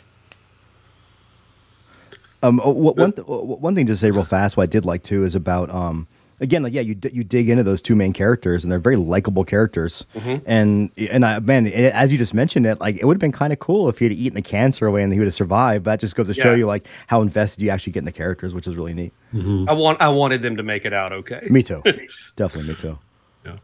Um, 2.42 2.60
oh, 2.62 2.72
one 2.72 3.12
one 3.12 3.74
thing 3.74 3.86
to 3.86 3.96
say 3.96 4.10
real 4.10 4.24
fast, 4.24 4.56
what 4.56 4.64
I 4.64 4.66
did 4.66 4.84
like 4.84 5.02
too 5.02 5.24
is 5.24 5.34
about 5.34 5.70
um, 5.70 6.06
again, 6.40 6.62
like 6.62 6.72
yeah, 6.72 6.80
you 6.80 6.94
d- 6.94 7.10
you 7.12 7.22
dig 7.22 7.48
into 7.48 7.62
those 7.62 7.80
two 7.80 7.94
main 7.94 8.12
characters, 8.12 8.64
and 8.64 8.72
they're 8.72 8.78
very 8.78 8.96
likable 8.96 9.44
characters. 9.44 10.04
And 10.46 10.90
and 10.96 11.24
I 11.24 11.38
man, 11.40 11.66
it, 11.66 11.94
as 11.94 12.10
you 12.10 12.18
just 12.18 12.34
mentioned 12.34 12.66
it, 12.66 12.80
like 12.80 12.96
it 12.96 13.04
would 13.04 13.14
have 13.14 13.20
been 13.20 13.32
kind 13.32 13.52
of 13.52 13.58
cool 13.58 13.88
if 13.88 13.98
he 13.98 14.06
had 14.06 14.12
eaten 14.12 14.34
the 14.34 14.42
cancer 14.42 14.86
away 14.86 15.02
and 15.02 15.12
he 15.12 15.18
would 15.18 15.26
have 15.26 15.34
survived. 15.34 15.84
But 15.84 15.92
that 15.92 16.00
just 16.00 16.16
goes 16.16 16.26
to 16.26 16.34
show 16.34 16.54
you 16.54 16.66
like 16.66 16.86
how 17.06 17.20
invested 17.22 17.62
you 17.62 17.70
actually 17.70 17.92
get 17.92 18.00
in 18.00 18.04
the 18.06 18.12
characters, 18.12 18.54
which 18.54 18.66
is 18.66 18.76
really 18.76 18.94
neat. 18.94 19.12
I 19.32 19.72
want, 19.72 20.00
I 20.00 20.08
wanted 20.08 20.42
them 20.42 20.56
to 20.56 20.62
make 20.62 20.84
it 20.84 20.92
out 20.92 21.12
okay. 21.12 21.46
Me 21.50 21.62
too, 21.62 21.82
definitely 22.36 22.70
me 22.70 22.74
too. 22.76 22.98
Yeah. 23.44 23.56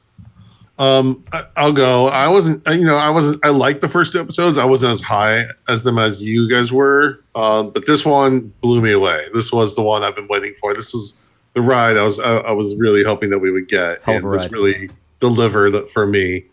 Um, 0.78 1.24
I, 1.32 1.46
I'll 1.56 1.72
go. 1.72 2.08
I 2.08 2.28
wasn't, 2.28 2.66
you 2.68 2.84
know, 2.84 2.96
I 2.96 3.10
wasn't. 3.10 3.44
I 3.44 3.48
liked 3.48 3.80
the 3.80 3.88
first 3.88 4.12
two 4.12 4.20
episodes. 4.20 4.58
I 4.58 4.64
wasn't 4.64 4.92
as 4.92 5.00
high 5.00 5.46
as 5.68 5.82
them 5.82 5.98
as 5.98 6.22
you 6.22 6.48
guys 6.50 6.70
were. 6.70 7.24
Um, 7.34 7.70
but 7.70 7.86
this 7.86 8.04
one 8.04 8.52
blew 8.60 8.80
me 8.82 8.92
away. 8.92 9.26
This 9.34 9.50
was 9.50 9.74
the 9.74 9.82
one 9.82 10.04
I've 10.04 10.14
been 10.14 10.28
waiting 10.28 10.54
for. 10.60 10.74
This 10.74 10.94
is 10.94 11.14
the 11.56 11.62
ride 11.62 11.96
I 11.96 12.02
was. 12.04 12.20
I, 12.20 12.36
I 12.36 12.52
was 12.52 12.76
really 12.76 13.02
hoping 13.02 13.30
that 13.30 13.38
we 13.38 13.50
would 13.50 13.66
get, 13.66 14.02
Hell 14.04 14.16
and 14.16 14.32
this 14.32 14.44
really 14.52 14.90
delivered 15.20 15.88
for 15.90 16.06
me. 16.06 16.44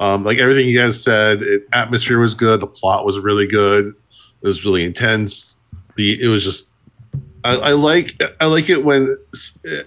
Um, 0.00 0.24
like 0.24 0.38
everything 0.38 0.66
you 0.66 0.78
guys 0.78 1.00
said, 1.00 1.42
it, 1.42 1.68
atmosphere 1.72 2.18
was 2.18 2.34
good. 2.34 2.60
The 2.60 2.66
plot 2.66 3.04
was 3.04 3.18
really 3.18 3.46
good. 3.46 3.94
It 4.42 4.46
was 4.46 4.64
really 4.64 4.84
intense. 4.84 5.58
The 5.96 6.20
it 6.20 6.28
was 6.28 6.42
just. 6.42 6.70
I, 7.44 7.56
I 7.56 7.72
like 7.72 8.20
I 8.40 8.46
like 8.46 8.68
it 8.70 8.82
when 8.82 9.14
s- 9.34 9.58
eh, 9.68 9.82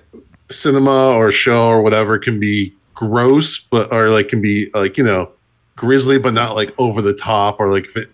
cinema 0.50 1.10
or 1.10 1.32
show 1.32 1.68
or 1.68 1.82
whatever 1.82 2.18
can 2.20 2.40
be 2.40 2.74
gross, 2.94 3.60
but 3.60 3.92
or 3.92 4.10
like 4.12 4.30
can 4.30 4.40
be 4.40 4.70
like 4.76 4.98
you 4.98 5.04
know 5.04 5.32
grisly, 5.76 6.20
but 6.20 6.34
not 6.34 6.56
like 6.56 6.74
over 6.78 7.02
the 7.02 7.14
top 7.14 7.60
or 7.60 7.70
like 7.72 7.86
if 7.86 7.98
it, 7.98 8.12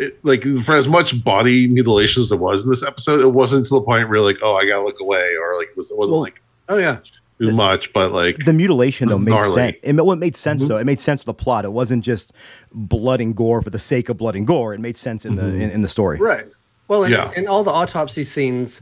it 0.00 0.24
like 0.24 0.42
for 0.64 0.74
as 0.76 0.88
much 0.88 1.22
body 1.22 1.66
mutilation 1.68 2.22
as 2.22 2.28
there 2.30 2.38
was 2.38 2.64
in 2.64 2.70
this 2.70 2.82
episode, 2.82 3.20
it 3.20 3.28
wasn't 3.28 3.66
to 3.66 3.74
the 3.74 3.80
point 3.82 4.08
where 4.08 4.20
like 4.20 4.38
oh 4.42 4.54
I 4.56 4.66
gotta 4.66 4.82
look 4.84 5.00
away 5.00 5.34
or 5.40 5.56
like 5.58 5.68
it, 5.68 5.76
was, 5.76 5.90
it 5.90 5.96
wasn't 5.98 6.14
Well, 6.14 6.22
like 6.22 6.42
Oh 6.68 6.76
yeah, 6.76 6.98
too 7.40 7.52
much, 7.52 7.92
but 7.92 8.12
like 8.12 8.36
the 8.44 8.52
mutilation 8.52 9.08
though 9.08 9.18
made 9.18 9.32
gnarly. 9.32 9.54
sense. 9.54 9.76
It, 9.82 9.92
ma- 9.94 10.02
well, 10.04 10.12
it 10.12 10.20
made 10.20 10.36
sense 10.36 10.62
Mhm. 10.64 10.68
though. 10.68 10.76
It 10.76 10.84
made 10.86 11.00
sense 11.00 11.22
with 11.22 11.36
the 11.36 11.42
plot. 11.44 11.64
It 11.64 11.72
wasn't 11.72 12.04
just 12.04 12.32
blood 12.72 13.20
and 13.20 13.34
gore 13.34 13.60
for 13.62 13.70
the 13.70 13.78
sake 13.78 14.08
of 14.08 14.16
blood 14.18 14.36
and 14.36 14.46
gore. 14.46 14.72
It 14.74 14.80
made 14.80 14.96
sense 14.96 15.24
in 15.24 15.34
the 15.36 15.42
Mhm. 15.42 15.60
in, 15.60 15.70
in 15.70 15.82
the 15.82 15.88
story. 15.88 16.18
right. 16.18 16.46
Well, 16.88 17.04
and, 17.04 17.12
Yeah. 17.12 17.30
and 17.36 17.48
all 17.48 17.62
the 17.64 17.70
autopsy 17.70 18.24
scenes 18.24 18.80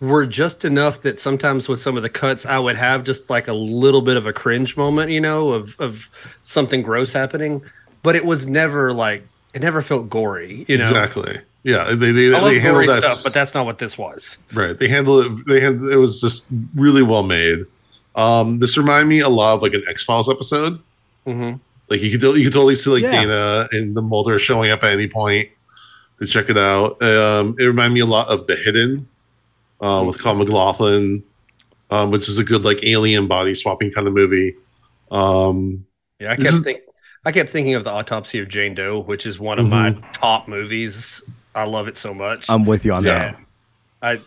were 0.00 0.26
just 0.26 0.64
enough 0.64 1.02
that 1.02 1.18
sometimes 1.18 1.66
with 1.68 1.80
some 1.80 1.96
of 1.96 2.02
the 2.02 2.08
cuts, 2.08 2.46
I 2.46 2.58
would 2.58 2.76
have 2.76 3.04
just 3.04 3.28
like 3.30 3.48
a 3.48 3.52
little 3.54 4.00
bit 4.02 4.16
of 4.16 4.26
a 4.26 4.32
cringe 4.32 4.76
moment, 4.76 5.10
you 5.10 5.20
know, 5.20 5.48
of 5.50 5.74
of 5.78 6.08
something 6.42 6.82
gross 6.82 7.12
happening. 7.14 7.62
But 8.02 8.14
it 8.16 8.24
was 8.24 8.46
never 8.46 8.92
like 8.92 9.26
it 9.58 9.62
never 9.62 9.82
felt 9.82 10.08
gory, 10.08 10.64
you 10.68 10.78
know. 10.78 10.84
exactly 10.84 11.40
yeah 11.64 11.92
they 11.94 12.12
they, 12.12 12.28
I 12.28 12.38
love 12.38 12.44
they 12.44 12.60
gory 12.60 12.60
handled 12.60 12.88
that 12.88 13.02
stuff, 13.04 13.24
but 13.24 13.34
that's 13.34 13.52
not 13.54 13.66
what 13.66 13.78
this 13.78 13.98
was. 13.98 14.38
Right. 14.52 14.78
They 14.78 14.88
handled 14.88 15.26
it. 15.26 15.46
They 15.48 15.60
had 15.60 15.82
it 15.82 15.96
was 15.96 16.20
just 16.20 16.46
really 16.74 17.02
well 17.02 17.24
made. 17.24 17.66
Um, 18.14 18.58
this 18.60 18.76
reminded 18.78 19.08
me 19.08 19.20
a 19.20 19.28
lot 19.28 19.54
of 19.54 19.62
like 19.62 19.74
an 19.74 19.84
X 19.88 20.02
Files 20.04 20.28
episode. 20.28 20.80
hmm 21.24 21.54
Like 21.88 22.00
you 22.00 22.10
could 22.16 22.22
you 22.36 22.44
could 22.44 22.52
totally 22.52 22.76
see 22.76 22.90
like 22.90 23.02
Yeah. 23.02 23.10
Dana 23.24 23.68
and 23.72 23.96
the 23.96 24.02
Mulder 24.02 24.38
showing 24.38 24.70
up 24.70 24.82
at 24.84 24.92
any 24.92 25.08
point 25.08 25.48
to 26.20 26.26
check 26.26 26.48
it 26.48 26.56
out. 26.58 27.02
Um, 27.02 27.54
it 27.58 27.64
reminded 27.64 27.94
me 27.94 28.00
a 28.00 28.06
lot 28.06 28.28
of 28.28 28.46
The 28.46 28.56
Hidden 28.56 29.08
uh, 29.80 30.02
with 30.06 30.18
Kyle 30.18 30.34
MacLachlan, 30.34 31.22
um, 31.90 32.10
which 32.10 32.28
is 32.28 32.38
a 32.38 32.44
good 32.44 32.64
like 32.64 32.82
alien 32.84 33.26
body 33.28 33.54
swapping 33.54 33.90
kind 33.92 34.06
of 34.08 34.14
movie. 34.14 34.54
Um, 35.10 35.86
Yeah, 36.20 36.32
I 36.32 36.36
This 36.36 36.44
kept 36.46 36.54
is- 36.58 36.64
think, 36.64 36.80
I 37.28 37.32
kept 37.32 37.50
thinking 37.50 37.74
of 37.74 37.84
the 37.84 37.90
autopsy 37.90 38.38
of 38.38 38.48
Jane 38.48 38.74
Doe, 38.74 39.00
which 39.00 39.26
is 39.26 39.38
one 39.38 39.58
of 39.58 39.66
my 39.66 39.92
top 40.14 40.48
movies. 40.48 41.20
I 41.54 41.64
love 41.64 41.86
it 41.86 41.98
so 41.98 42.14
much. 42.14 42.48
I'm 42.48 42.64
with 42.64 42.86
you 42.86 42.94
on 42.94 43.04
Yeah. 43.04 43.18
that. 43.18 43.38
I 44.00 44.20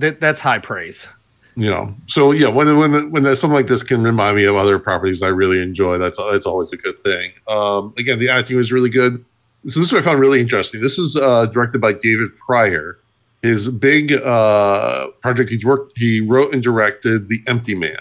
th- 0.00 0.16
that's 0.18 0.40
high 0.40 0.58
praise. 0.58 1.06
you 1.54 1.70
know, 1.70 1.94
so 2.08 2.32
yeah, 2.32 2.48
when 2.48 2.76
when 2.78 3.12
when 3.12 3.24
something 3.36 3.54
like 3.54 3.68
this 3.68 3.84
can 3.84 4.02
remind 4.02 4.36
me 4.36 4.42
of 4.44 4.56
other 4.56 4.80
properties 4.80 5.22
I 5.22 5.28
really 5.28 5.62
enjoy, 5.62 5.98
that's 5.98 6.16
that's 6.16 6.46
always 6.46 6.72
a 6.72 6.76
good 6.76 7.00
thing. 7.04 7.30
Um, 7.46 7.94
again, 7.96 8.18
the 8.18 8.28
acting 8.28 8.56
was 8.56 8.72
really 8.72 8.88
good. 8.90 9.24
So 9.68 9.78
this 9.78 9.86
is 9.88 9.92
what 9.92 10.02
I 10.02 10.04
found 10.04 10.18
really 10.18 10.40
interesting. 10.40 10.80
This 10.80 10.98
is 10.98 11.14
uh, 11.16 11.46
directed 11.46 11.80
by 11.80 11.92
David 11.92 12.36
Prior. 12.36 12.98
His 13.42 13.68
big 13.68 14.12
uh, 14.14 15.08
project 15.22 15.48
he 15.50 15.64
worked, 15.64 15.96
he 15.96 16.20
wrote 16.20 16.52
and 16.54 16.60
directed 16.62 17.28
The 17.28 17.40
Empty 17.46 17.74
Man, 17.74 17.96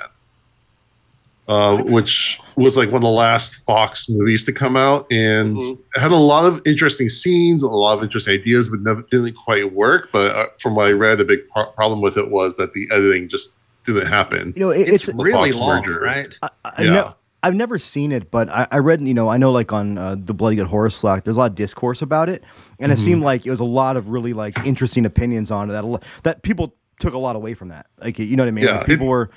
uh, 1.47 1.77
which 1.83 2.39
was 2.63 2.77
like 2.77 2.87
one 2.91 2.97
of 2.97 3.03
the 3.03 3.09
last 3.09 3.55
Fox 3.65 4.07
movies 4.09 4.43
to 4.45 4.53
come 4.53 4.75
out, 4.75 5.05
and 5.11 5.57
Mhm. 5.57 5.79
it 5.95 5.99
had 5.99 6.11
a 6.11 6.15
lot 6.15 6.45
of 6.45 6.61
interesting 6.65 7.09
scenes, 7.09 7.63
a 7.63 7.67
lot 7.67 7.97
of 7.97 8.03
interesting 8.03 8.33
ideas, 8.33 8.67
but 8.67 8.81
never 8.81 9.01
didn't 9.03 9.33
quite 9.35 9.73
work. 9.73 10.09
But 10.11 10.35
uh, 10.35 10.45
from 10.61 10.75
what 10.75 10.87
I 10.87 10.91
read, 10.91 11.19
a 11.19 11.25
big 11.25 11.39
pro- 11.53 11.67
problem 11.71 12.01
with 12.01 12.17
it 12.17 12.29
was 12.31 12.57
that 12.57 12.73
the 12.73 12.87
editing 12.91 13.29
just 13.29 13.49
didn't 13.85 14.07
happen. 14.07 14.53
You 14.55 14.61
know, 14.63 14.69
it, 14.71 14.87
It's, 14.87 15.07
it's, 15.07 15.17
really 15.17 15.51
Fox 15.51 15.59
long, 15.61 15.75
merger. 15.77 15.99
right? 16.01 16.33
I, 16.43 16.49
I 16.65 16.83
Yeah. 16.83 16.91
ne- 16.91 17.13
I've 17.41 17.55
never 17.55 17.77
seen 17.77 18.11
it, 18.11 18.31
but 18.31 18.49
I, 18.49 18.67
I 18.69 18.79
read, 18.79 18.99
you 19.07 19.13
know, 19.13 19.29
I 19.29 19.37
know 19.37 19.51
like 19.53 19.71
on 19.71 19.97
uh, 19.97 20.17
the 20.19 20.33
Bloody 20.33 20.57
Good 20.57 20.67
Horror 20.67 20.89
Slack, 20.89 21.23
there's 21.23 21.37
a 21.37 21.39
lot 21.39 21.51
of 21.51 21.55
discourse 21.55 22.01
about 22.01 22.27
it, 22.27 22.43
and 22.79 22.91
Mm-hmm. 22.91 23.01
it 23.01 23.03
seemed 23.05 23.21
like 23.23 23.45
it 23.45 23.49
was 23.49 23.61
a 23.61 23.65
lot 23.65 23.95
of 23.95 24.09
really 24.09 24.33
like 24.33 24.59
interesting 24.65 25.05
opinions 25.05 25.49
on 25.49 25.69
it 25.69 25.71
that 25.73 25.85
a 25.85 25.87
lo- 25.87 25.99
that 26.23 26.43
people 26.43 26.75
took 26.99 27.13
a 27.13 27.17
lot 27.17 27.35
away 27.35 27.53
from 27.53 27.69
that. 27.69 27.87
Like 27.99 28.19
you 28.19 28.35
know 28.35 28.43
what 28.43 28.49
I 28.49 28.51
mean? 28.51 28.65
Yeah, 28.65 28.77
Like, 28.77 28.85
people 28.85 29.07
it- 29.07 29.09
were. 29.09 29.29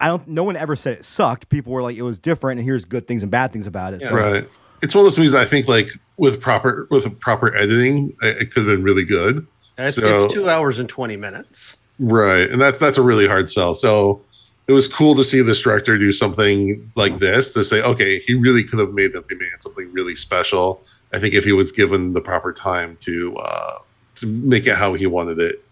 I 0.00 0.06
don't. 0.08 0.26
No 0.28 0.44
one 0.44 0.56
ever 0.56 0.76
said 0.76 0.98
it 0.98 1.04
sucked. 1.04 1.48
People 1.48 1.72
were 1.72 1.82
like, 1.82 1.96
it 1.96 2.02
was 2.02 2.18
different, 2.18 2.58
and 2.60 2.66
here's 2.66 2.84
good 2.84 3.06
things 3.06 3.22
and 3.22 3.30
bad 3.30 3.52
things 3.52 3.66
about 3.66 3.92
it. 3.94 4.02
So 4.02 4.14
Right. 4.14 4.48
It's 4.80 4.94
one 4.94 5.04
of 5.04 5.10
those 5.10 5.18
movies 5.18 5.34
I 5.34 5.44
think 5.44 5.66
like 5.68 5.88
with 6.16 6.40
proper 6.40 6.86
with 6.90 7.04
a 7.04 7.10
proper 7.10 7.54
editing, 7.56 8.16
it, 8.22 8.42
it 8.42 8.52
could 8.52 8.66
have 8.66 8.76
been 8.76 8.82
really 8.84 9.04
good. 9.04 9.46
It's, 9.76 9.96
So- 9.96 10.24
it's 10.24 10.32
two 10.34 10.48
hours 10.48 10.78
and 10.78 10.88
20 10.88 11.16
minutes. 11.16 11.80
Right. 11.98 12.48
And 12.48 12.60
that's 12.60 12.78
that's 12.78 12.96
a 12.96 13.02
really 13.02 13.26
hard 13.26 13.50
sell. 13.50 13.74
So 13.74 14.20
it 14.68 14.72
was 14.72 14.86
cool 14.86 15.14
to 15.16 15.24
see 15.24 15.40
this 15.42 15.60
director 15.62 15.98
do 15.98 16.12
something 16.12 16.92
like 16.94 17.18
this 17.18 17.52
to 17.52 17.64
say, 17.64 17.82
okay, 17.82 18.20
he 18.20 18.34
really 18.34 18.62
could 18.62 18.78
have 18.78 18.92
made 18.92 19.12
the 19.14 19.24
man 19.30 19.48
something 19.60 19.90
really 19.92 20.14
special. 20.14 20.82
I 21.12 21.18
think 21.18 21.34
if 21.34 21.44
he 21.44 21.52
was 21.52 21.72
given 21.72 22.12
the 22.12 22.20
proper 22.20 22.52
time 22.52 22.98
to 23.00 23.36
uh, 23.38 23.78
to 24.16 24.26
make 24.26 24.66
it 24.66 24.76
how 24.76 24.94
he 24.94 25.06
wanted 25.06 25.40
it. 25.40 25.64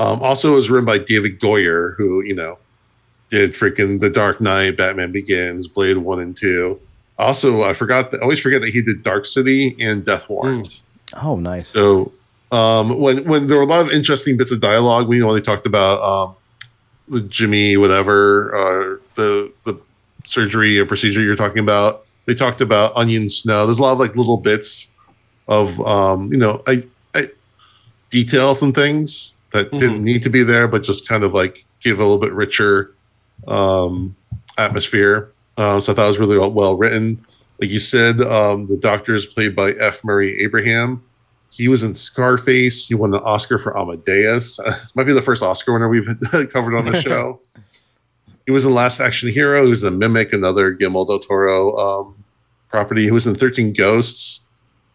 Um, 0.00 0.22
also, 0.22 0.54
it 0.54 0.56
was 0.56 0.70
written 0.70 0.86
by 0.86 0.96
David 0.96 1.38
Goyer, 1.40 1.94
who 1.96 2.22
you 2.22 2.34
know 2.34 2.56
did 3.28 3.54
freaking 3.54 4.00
The 4.00 4.08
Dark 4.08 4.40
Knight, 4.40 4.78
Batman 4.78 5.12
Begins, 5.12 5.66
Blade 5.66 5.98
One 5.98 6.20
and 6.20 6.34
Two. 6.34 6.80
Also, 7.18 7.62
I 7.62 7.74
forgot. 7.74 8.10
That, 8.10 8.20
I 8.20 8.22
always 8.22 8.40
forget 8.40 8.62
that 8.62 8.70
he 8.70 8.80
did 8.80 9.02
Dark 9.02 9.26
City 9.26 9.76
and 9.78 10.02
Death 10.02 10.26
Warrant. 10.30 10.80
Oh, 11.22 11.36
nice. 11.36 11.68
So 11.68 12.12
um, 12.50 12.98
when 12.98 13.28
when 13.28 13.46
there 13.46 13.58
were 13.58 13.64
a 13.64 13.66
lot 13.66 13.82
of 13.82 13.90
interesting 13.90 14.38
bits 14.38 14.50
of 14.50 14.60
dialogue, 14.60 15.06
we 15.06 15.18
know 15.18 15.34
they 15.34 15.40
talked 15.42 15.66
about 15.66 16.00
um, 16.02 16.34
the 17.06 17.20
Jimmy 17.20 17.76
whatever 17.76 18.56
uh, 18.56 18.96
the 19.16 19.52
the 19.64 19.78
surgery 20.24 20.78
or 20.78 20.86
procedure 20.86 21.20
you're 21.20 21.36
talking 21.36 21.62
about. 21.62 22.06
They 22.24 22.34
talked 22.34 22.62
about 22.62 22.96
onion 22.96 23.28
snow. 23.28 23.66
There's 23.66 23.78
a 23.78 23.82
lot 23.82 23.92
of 23.92 23.98
like 23.98 24.16
little 24.16 24.38
bits 24.38 24.88
of 25.46 25.78
um, 25.82 26.32
you 26.32 26.38
know 26.38 26.62
I, 26.66 26.84
I, 27.14 27.28
details 28.08 28.62
and 28.62 28.74
things 28.74 29.34
that 29.52 29.70
didn't 29.72 30.04
need 30.04 30.22
to 30.22 30.30
be 30.30 30.42
there, 30.42 30.68
but 30.68 30.82
just 30.82 31.08
kind 31.08 31.24
of 31.24 31.34
like 31.34 31.64
give 31.80 31.98
a 31.98 32.02
little 32.02 32.18
bit 32.18 32.32
richer 32.32 32.94
um, 33.48 34.16
atmosphere. 34.58 35.32
Uh, 35.56 35.80
so 35.80 35.92
I 35.92 35.96
thought 35.96 36.06
it 36.06 36.08
was 36.08 36.18
really 36.18 36.38
well, 36.38 36.52
well 36.52 36.76
written. 36.76 37.24
Like 37.60 37.70
you 37.70 37.80
said, 37.80 38.20
um, 38.22 38.68
the 38.68 38.76
doctor 38.76 39.14
is 39.14 39.26
played 39.26 39.54
by 39.54 39.72
F. 39.72 40.02
Murray 40.04 40.42
Abraham. 40.42 41.02
He 41.50 41.68
was 41.68 41.82
in 41.82 41.94
Scarface. 41.94 42.86
He 42.86 42.94
won 42.94 43.10
the 43.10 43.20
Oscar 43.22 43.58
for 43.58 43.76
Amadeus. 43.76 44.58
Uh, 44.58 44.70
this 44.80 44.94
might 44.94 45.04
be 45.04 45.12
the 45.12 45.22
first 45.22 45.42
Oscar 45.42 45.72
winner 45.72 45.88
we've 45.88 46.06
covered 46.30 46.76
on 46.76 46.90
the 46.90 47.02
show. 47.06 47.40
he 48.46 48.52
was 48.52 48.64
in 48.64 48.72
Last 48.72 49.00
Action 49.00 49.28
Hero. 49.30 49.64
He 49.64 49.70
was 49.70 49.82
in 49.82 49.98
Mimic, 49.98 50.32
another 50.32 50.70
Guillermo 50.70 51.04
del 51.04 51.18
Toro 51.18 51.76
um, 51.76 52.24
property. 52.68 53.02
He 53.02 53.10
was 53.10 53.26
in 53.26 53.34
13 53.34 53.72
Ghosts. 53.72 54.40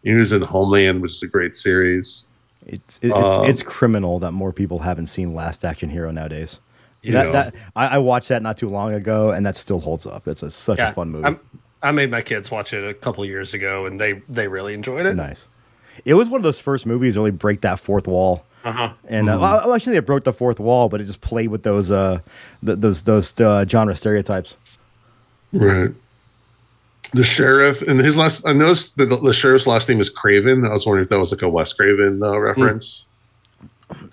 He 0.04 0.14
was 0.14 0.32
in 0.32 0.44
Homeland, 0.44 1.02
which 1.02 1.14
is 1.14 1.24
a 1.24 1.28
great 1.28 1.56
series. 1.56 2.26
It's 2.66 3.00
it's, 3.02 3.14
Um, 3.14 3.46
it's 3.46 3.62
criminal 3.62 4.20
that 4.20 4.32
more 4.32 4.52
people 4.52 4.80
haven't 4.80 5.08
seen 5.08 5.34
Last 5.34 5.64
Action 5.64 5.90
Hero 5.90 6.12
nowadays. 6.12 6.60
That, 7.04 7.32
that 7.34 7.56
I, 7.76 7.88
I 7.88 7.98
watched 8.00 8.30
that 8.30 8.42
not 8.42 8.58
too 8.58 8.68
long 8.68 8.94
ago, 8.94 9.30
and 9.30 9.46
that 9.46 9.56
still 9.56 9.80
holds 9.80 10.08
up. 10.08 10.28
It's 10.28 10.42
a, 10.42 10.50
such 10.50 10.80
a 10.80 10.92
fun 10.94 11.12
movie. 11.12 11.26
I'm, 11.26 11.40
I 11.84 11.92
made 11.92 12.10
my 12.10 12.22
kids 12.22 12.50
watch 12.50 12.74
it 12.74 12.84
a 12.84 12.96
couple 12.96 13.24
years 13.26 13.54
ago, 13.54 13.86
and 13.86 14.02
they 14.02 14.22
they 14.28 14.48
really 14.48 14.74
enjoyed 14.74 15.06
it. 15.06 15.16
nice. 15.16 15.48
It 16.04 16.16
was 16.16 16.30
one 16.30 16.40
of 16.40 16.44
those 16.44 16.60
first 16.60 16.86
movies 16.86 17.14
to 17.14 17.20
really 17.20 17.32
break 17.32 17.62
that 17.62 17.80
fourth 17.80 18.08
wall. 18.08 18.44
Uh-huh. 18.64 18.92
And 19.08 19.30
uh, 19.30 19.38
well, 19.40 19.74
actually, 19.74 19.98
it 19.98 20.06
broke 20.08 20.24
the 20.24 20.34
fourth 20.34 20.60
wall, 20.60 20.90
but 20.90 21.00
it 21.00 21.04
just 21.04 21.22
played 21.22 21.50
with 21.50 21.62
those 21.62 21.92
uh, 21.92 22.20
th- 22.66 22.80
those 22.80 23.04
those 23.04 23.40
uh, 23.40 23.66
genre 23.70 23.96
stereotypes. 23.96 24.58
Right. 25.54 25.92
The 27.12 27.24
sheriff 27.24 27.82
and 27.82 28.00
his 28.00 28.18
last. 28.18 28.46
I 28.46 28.54
noticed 28.54 28.98
that 28.98 29.08
the, 29.08 29.18
the 29.18 29.34
sheriff's 29.34 29.68
last 29.68 29.88
name 29.88 30.02
is 30.02 30.10
Craven. 30.10 30.66
I 30.66 30.74
was 30.74 30.86
wondering 30.86 31.04
if 31.04 31.10
that 31.10 31.20
was 31.20 31.32
like 31.32 31.42
a 31.42 31.50
Wes 31.50 31.72
Craven 31.74 32.22
uh, 32.22 32.38
reference. 32.38 33.06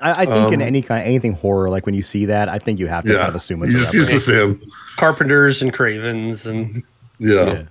I, 0.00 0.22
I 0.22 0.26
think 0.26 0.52
in 0.52 0.60
Um, 0.60 0.66
any 0.68 0.82
kind 0.82 1.02
anything 1.04 1.32
horror, 1.32 1.70
like 1.70 1.86
when 1.86 1.94
you 1.94 2.02
see 2.02 2.26
that, 2.26 2.48
I 2.48 2.58
think 2.58 2.78
you 2.78 2.86
have 2.88 3.04
to 3.04 3.10
Yeah, 3.12 3.18
kind 3.18 3.28
of 3.30 3.34
assume 3.36 3.60
you 3.60 3.64
it's 3.66 3.74
a 3.74 3.78
just 3.78 3.94
use 3.94 4.10
the 4.10 4.20
same. 4.20 4.62
Carpenters 4.96 5.62
and 5.62 5.72
Cravens, 5.72 6.44
and 6.46 6.82
Yeah. 7.18 7.44
Yeah. 7.52 7.62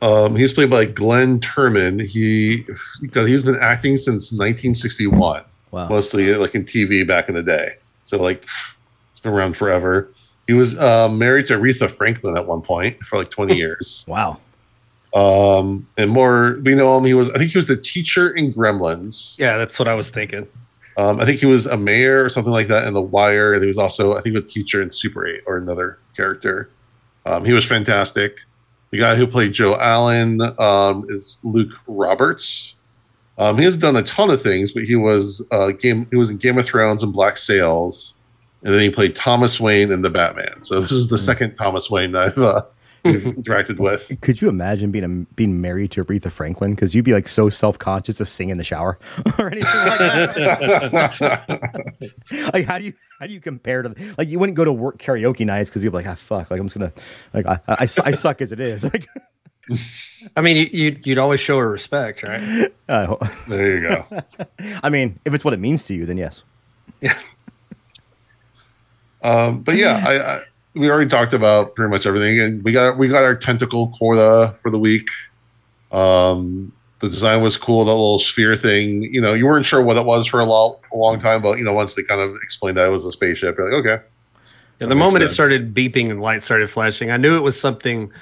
Um, 0.00 0.34
he's 0.36 0.52
played 0.52 0.70
by 0.70 0.84
Glynn 0.84 1.38
Turman. 1.40 2.00
He 2.06 2.64
he's 3.12 3.42
been 3.42 3.58
acting 3.60 3.96
since 3.96 4.32
1961, 4.32 5.44
Wow. 5.70 5.88
mostly 5.88 6.34
like 6.36 6.54
in 6.54 6.64
TV 6.64 7.06
back 7.06 7.28
in 7.28 7.34
the 7.34 7.42
day. 7.42 7.76
So 8.04 8.16
like 8.18 8.44
it's 9.10 9.20
been 9.20 9.32
around 9.32 9.56
forever. 9.56 10.08
He 10.46 10.52
was 10.52 10.76
uh, 10.78 11.08
married 11.08 11.46
to 11.46 11.58
Aretha 11.58 11.90
Franklin 11.90 12.36
at 12.36 12.46
one 12.46 12.62
point 12.62 13.00
for 13.00 13.18
like 13.18 13.30
20 13.30 13.56
years. 13.56 14.04
Wow. 14.08 14.38
Um, 15.14 15.86
and 15.96 16.10
more, 16.10 16.58
we 16.62 16.74
know 16.74 16.96
him. 16.96 17.04
He 17.04 17.14
was, 17.14 17.30
I 17.30 17.38
think 17.38 17.52
he 17.52 17.58
was 17.58 17.66
the 17.66 17.76
teacher 17.76 18.30
in 18.30 18.52
Gremlins. 18.52 19.38
yeah, 19.38 19.58
that's 19.58 19.78
what 19.78 19.88
I 19.88 19.94
was 19.94 20.10
thinking. 20.10 20.48
Um, 20.96 21.20
I 21.20 21.24
think 21.24 21.40
he 21.40 21.46
was 21.46 21.66
a 21.66 21.76
mayor 21.76 22.24
or 22.24 22.28
something 22.28 22.52
like 22.52 22.68
that 22.68 22.86
in 22.86 22.94
The 22.94 23.00
Wire, 23.02 23.54
and 23.54 23.62
he 23.62 23.68
was 23.68 23.78
also, 23.78 24.16
I 24.16 24.20
think, 24.20 24.36
a 24.36 24.42
teacher 24.42 24.82
in 24.82 24.90
Super 24.90 25.26
8 25.26 25.42
or 25.46 25.56
another 25.56 25.98
character. 26.16 26.70
Um, 27.24 27.44
he 27.44 27.52
was 27.52 27.64
fantastic. 27.64 28.40
The 28.90 28.98
guy 28.98 29.16
who 29.16 29.26
played 29.26 29.54
Joe 29.54 29.76
Allen 29.76 30.40
um, 30.58 31.06
is 31.08 31.38
Luke 31.42 31.72
Roberts. 31.86 32.74
Um, 33.38 33.56
he 33.56 33.64
has 33.64 33.76
done 33.76 33.96
a 33.96 34.02
ton 34.02 34.30
of 34.30 34.42
things, 34.42 34.70
but 34.70 34.84
he 34.84 34.94
was 34.94 35.44
uh, 35.50 35.68
game. 35.68 36.06
He 36.10 36.16
was 36.16 36.28
in 36.28 36.36
Game 36.36 36.58
of 36.58 36.66
Thrones 36.66 37.02
and 37.02 37.12
Black 37.12 37.38
Sails, 37.38 38.14
and 38.62 38.74
then 38.74 38.80
he 38.80 38.90
played 38.90 39.16
Thomas 39.16 39.58
Wayne 39.58 39.90
in 39.90 40.02
the 40.02 40.10
Batman. 40.10 40.62
So 40.62 40.80
this 40.80 40.92
is 40.92 41.08
the 41.08 41.18
second 41.18 41.56
Thomas 41.56 41.90
Wayne 41.90 42.14
I've 42.14 42.38
uh, 42.38 42.62
interacted 43.04 43.78
with. 43.78 44.16
Could 44.20 44.40
you 44.40 44.48
imagine 44.48 44.92
being 44.92 45.04
a, 45.04 45.34
being 45.34 45.60
married 45.60 45.90
to 45.92 46.04
Aretha 46.04 46.30
Franklin? 46.30 46.74
Because 46.74 46.94
you'd 46.94 47.04
be 47.04 47.12
like 47.12 47.26
so 47.26 47.50
self 47.50 47.78
conscious 47.78 48.18
to 48.18 48.26
sing 48.26 48.50
in 48.50 48.58
the 48.58 48.64
shower 48.64 49.00
or 49.38 49.48
anything 49.48 49.64
like 49.64 49.98
that. 51.18 51.94
like 52.54 52.64
how 52.64 52.78
do 52.78 52.84
you 52.84 52.94
how 53.18 53.26
do 53.26 53.32
you 53.32 53.40
compare 53.40 53.82
to 53.82 53.94
like 54.16 54.28
you 54.28 54.38
wouldn't 54.38 54.56
go 54.56 54.64
to 54.64 54.72
work 54.72 54.98
karaoke 54.98 55.44
nights 55.44 55.68
because 55.68 55.82
you'd 55.82 55.90
be 55.90 55.96
like 55.96 56.06
ah 56.06 56.14
fuck 56.14 56.50
like 56.50 56.60
I'm 56.60 56.66
just 56.66 56.78
gonna 56.78 56.92
like 57.34 57.46
I, 57.46 57.60
I, 57.66 57.74
I, 57.74 57.88
I 58.04 58.10
suck 58.12 58.40
as 58.40 58.52
it 58.52 58.60
is 58.60 58.84
like 58.84 59.08
I 60.36 60.40
mean, 60.40 60.56
you, 60.56 60.68
you'd, 60.72 61.06
you'd 61.06 61.18
always 61.18 61.38
show 61.38 61.56
her 61.58 61.70
respect, 61.70 62.24
right? 62.24 62.72
I 62.88 63.04
ho- 63.04 63.20
there 63.48 63.76
you 63.76 63.88
go. 63.88 64.04
I 64.82 64.90
mean 64.90 65.18
if 65.24 65.34
it's 65.34 65.44
what 65.44 65.54
it 65.54 65.60
means 65.60 65.84
to 65.86 65.94
you 65.94 66.06
then 66.06 66.16
yes 66.16 66.44
Um, 69.22 69.62
but 69.62 69.76
yeah, 69.76 70.04
I, 70.06 70.36
I 70.36 70.42
we 70.74 70.90
already 70.90 71.08
talked 71.08 71.32
about 71.32 71.74
pretty 71.74 71.90
much 71.90 72.06
everything, 72.06 72.40
and 72.40 72.62
we 72.64 72.72
got 72.72 72.98
we 72.98 73.08
got 73.08 73.22
our 73.22 73.34
tentacle 73.34 73.88
quota 73.88 74.54
for 74.60 74.70
the 74.70 74.78
week. 74.78 75.08
Um, 75.90 76.72
the 77.00 77.08
design 77.08 77.42
was 77.42 77.56
cool. 77.56 77.84
That 77.84 77.90
little 77.90 78.20
sphere 78.20 78.56
thing, 78.56 79.02
you 79.02 79.20
know, 79.20 79.34
you 79.34 79.44
weren't 79.44 79.66
sure 79.66 79.82
what 79.82 79.96
it 79.96 80.04
was 80.04 80.26
for 80.26 80.38
a 80.38 80.46
long, 80.46 80.76
a 80.92 80.96
long 80.96 81.18
time, 81.18 81.42
but 81.42 81.58
you 81.58 81.64
know, 81.64 81.72
once 81.72 81.94
they 81.94 82.02
kind 82.04 82.20
of 82.20 82.36
explained 82.42 82.76
that 82.76 82.86
it 82.86 82.90
was 82.90 83.04
a 83.04 83.10
spaceship, 83.10 83.58
you're 83.58 83.70
like, 83.70 83.84
okay, 83.84 84.04
Yeah, 84.80 84.86
the 84.86 84.94
moment 84.94 85.24
it 85.24 85.28
started 85.28 85.74
beeping 85.74 86.10
and 86.10 86.20
lights 86.22 86.44
started 86.44 86.70
flashing, 86.70 87.10
I 87.10 87.16
knew 87.16 87.36
it 87.36 87.40
was 87.40 87.58
something 87.58 88.12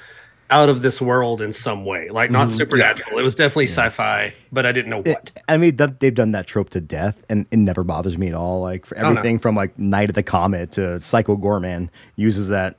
out 0.51 0.69
of 0.69 0.81
this 0.81 1.01
world 1.01 1.41
in 1.41 1.53
some 1.53 1.85
way, 1.85 2.09
like 2.09 2.29
not 2.29 2.49
Mhm. 2.49 2.57
supernatural. 2.57 3.17
It 3.17 3.23
was 3.23 3.35
definitely 3.35 3.67
sci-fi, 3.67 4.33
but 4.51 4.65
I 4.65 4.71
didn't 4.71 4.89
know 4.89 4.99
It- 5.05 5.07
what. 5.15 5.31
I 5.47 5.57
mean 5.57 5.77
that, 5.77 5.99
they've 6.01 6.13
done 6.13 6.31
that 6.33 6.45
trope 6.47 6.69
to 6.71 6.81
death 6.81 7.23
and 7.29 7.45
it 7.51 7.57
never 7.57 7.83
bothers 7.83 8.17
me 8.17 8.27
at 8.27 8.33
all 8.35 8.61
like 8.61 8.85
for 8.85 8.97
Oh, 8.99 9.09
everything 9.09 9.39
from 9.39 9.55
like 9.55 9.77
Night 9.79 10.09
of 10.09 10.15
the 10.15 10.23
Comet 10.23 10.71
to 10.73 10.99
Psycho 10.99 11.37
Goreman 11.37 11.89
uses 12.17 12.49
that 12.49 12.75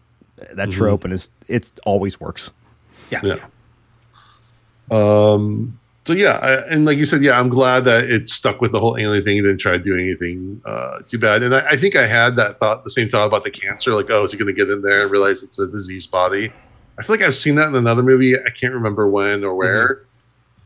that 0.55 0.71
trope 0.71 1.05
and 1.05 1.13
it's 1.13 1.31
it's 1.49 1.73
always 1.87 2.21
works 2.21 2.51
Yeah. 3.11 3.21
yeah. 3.23 3.37
Um. 4.91 5.79
So 6.05 6.15
yeah, 6.15 6.33
I, 6.43 6.55
and 6.69 6.85
like 6.85 6.99
you 6.99 7.05
said, 7.05 7.23
yeah, 7.23 7.39
I'm 7.39 7.49
glad 7.49 7.85
that 7.85 8.05
it 8.11 8.27
stuck 8.29 8.61
with 8.61 8.73
the 8.73 8.81
whole 8.81 8.97
alien 8.99 9.23
thing. 9.23 9.37
It 9.37 9.43
didn't 9.43 9.59
try 9.59 9.73
to 9.73 9.79
do 9.79 9.95
anything 9.97 10.61
uh, 10.65 10.99
too 11.09 11.17
bad. 11.17 11.45
And 11.45 11.55
I, 11.55 11.61
I 11.61 11.77
think 11.77 11.95
I 11.95 12.09
had 12.09 12.35
that 12.37 12.59
thought, 12.59 12.83
the 12.83 12.91
same 12.91 13.09
thought 13.09 13.27
about 13.27 13.45
the 13.45 13.53
cancer. 13.53 13.95
Like, 13.95 14.11
oh, 14.11 14.25
is 14.25 14.33
he 14.33 14.37
going 14.37 14.53
to 14.53 14.53
get 14.53 14.69
in 14.69 14.83
there 14.83 15.03
and 15.03 15.13
realize 15.13 15.45
it's 15.45 15.61
a 15.61 15.69
diseased 15.69 16.11
body? 16.11 16.53
I 16.99 17.03
feel 17.03 17.17
like 17.17 17.25
I've 17.25 17.37
seen 17.37 17.55
that 17.57 17.69
in 17.69 17.75
another 17.75 18.03
movie. 18.03 18.37
I 18.37 18.51
can't 18.51 18.75
remember 18.75 19.09
when 19.09 19.45
or 19.45 19.51
mm-hmm. 19.51 19.59
where. 19.59 20.03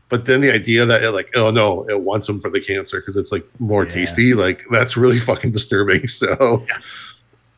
But 0.09 0.25
then 0.25 0.39
the 0.39 0.53
idea 0.53 0.85
that 0.85 1.03
it 1.03 1.11
like, 1.11 1.29
oh 1.35 1.51
no, 1.51 1.87
it 1.89 2.01
wants 2.01 2.27
them 2.27 2.39
for 2.39 2.49
the 2.49 2.61
cancer 2.61 2.99
because 3.01 3.17
it's 3.17 3.31
like 3.31 3.45
more 3.59 3.85
Yeah. 3.85 3.93
tasty. 3.93 4.33
Like 4.33 4.61
that's 4.71 4.95
really 4.95 5.19
fucking 5.29 5.51
disturbing. 5.51 6.07
So 6.07 6.65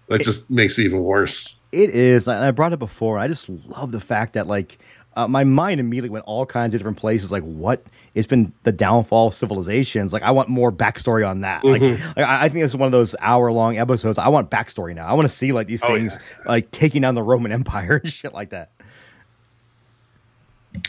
that 0.07 0.21
just 0.21 0.49
makes 0.49 0.77
it 0.79 0.83
even 0.83 1.03
worse. 1.03 1.55
It 1.71 1.91
is. 1.91 2.27
I 2.27 2.49
brought 2.51 2.73
it 2.73 2.79
before. 2.79 3.19
I 3.19 3.27
just 3.27 3.47
love 3.49 3.91
the 3.91 3.99
fact 3.99 4.33
that 4.33 4.47
like 4.47 4.79
uh, 5.23 5.27
my 5.27 5.43
mind 5.43 5.79
immediately 5.79 6.09
went 6.09 6.25
all 6.25 6.45
kinds 6.45 6.73
of 6.73 6.79
different 6.79 6.97
places. 6.97 7.31
Like, 7.31 7.43
what? 7.43 7.83
It's 8.15 8.27
been 8.27 8.51
the 8.63 8.71
downfall 8.71 9.27
of 9.27 9.33
civilizations. 9.33 10.13
Like, 10.13 10.23
I 10.23 10.31
want 10.31 10.49
more 10.49 10.71
backstory 10.71 11.27
on 11.27 11.41
that. 11.41 11.63
Like, 11.63 11.81
like, 11.81 11.99
I 12.17 12.45
I 12.45 12.49
think 12.49 12.63
this 12.63 12.71
is 12.71 12.75
one 12.77 12.87
of 12.87 12.91
those 12.91 13.15
hour 13.19 13.51
long 13.51 13.77
episodes. 13.77 14.17
I 14.17 14.27
want 14.29 14.49
backstory 14.49 14.95
now. 14.95 15.07
I 15.07 15.13
want 15.13 15.27
to 15.27 15.33
see 15.33 15.51
like 15.51 15.67
these 15.67 15.83
Oh, 15.83 15.87
things 15.95 16.17
like 16.45 16.71
taking 16.71 17.01
down 17.01 17.15
the 17.15 17.23
Roman 17.23 17.51
Empire 17.51 17.97
and 18.03 18.11
shit 18.11 18.33
like 18.33 18.49
that. 18.49 18.71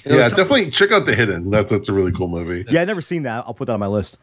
It 0.05 0.13
yeah, 0.13 0.29
some- 0.29 0.37
definitely 0.37 0.71
check 0.71 0.93
out 0.93 1.07
The 1.07 1.15
Hidden. 1.15 1.51
That, 1.51 1.69
that's 1.69 1.89
a 1.89 1.93
really 1.93 2.13
cool 2.13 2.29
movie. 2.29 2.65
Yeah, 2.71 2.83
I've 2.83 2.87
never 2.89 3.01
seen 3.01 3.23
that. 3.25 3.45
I'll 3.47 3.55
put 3.55 3.67
that 3.67 3.73
on 3.75 3.81
my 3.81 3.87
list. 3.87 4.19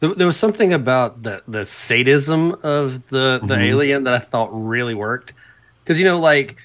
There, 0.00 0.12
there 0.14 0.26
was 0.26 0.36
something 0.36 0.72
about 0.72 1.22
the 1.22 1.42
the 1.48 1.64
sadism 1.64 2.52
of 2.62 3.02
the 3.08 3.40
the 3.42 3.54
Mhm. 3.54 3.64
alien 3.70 4.04
that 4.04 4.14
I 4.14 4.18
thought 4.18 4.50
really 4.52 4.94
worked, 4.94 5.32
because 5.82 5.98
you 5.98 6.04
know, 6.04 6.18
like 6.20 6.56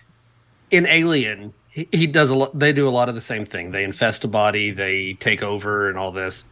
in 0.70 0.86
Alien, 0.86 1.54
he, 1.72 1.88
he 1.92 2.08
does 2.08 2.30
a 2.30 2.36
lot. 2.36 2.58
They 2.58 2.74
do 2.74 2.88
a 2.88 2.92
lot 2.92 3.10
of 3.10 3.16
the 3.16 3.22
same 3.22 3.46
thing. 3.46 3.72
They 3.72 3.84
infest 3.84 4.24
a 4.24 4.28
body, 4.28 4.72
they 4.72 5.14
take 5.20 5.42
over, 5.42 5.90
and 5.90 5.98
all 5.98 6.12
this. 6.12 6.44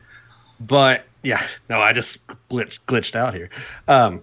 But 0.60 1.06
yeah, 1.24 1.46
no, 1.70 1.82
I 1.82 1.94
just 1.94 2.26
glitched 2.50 2.80
glitched 2.88 3.16
out 3.16 3.34
here. 3.34 3.50
Um, 3.88 4.22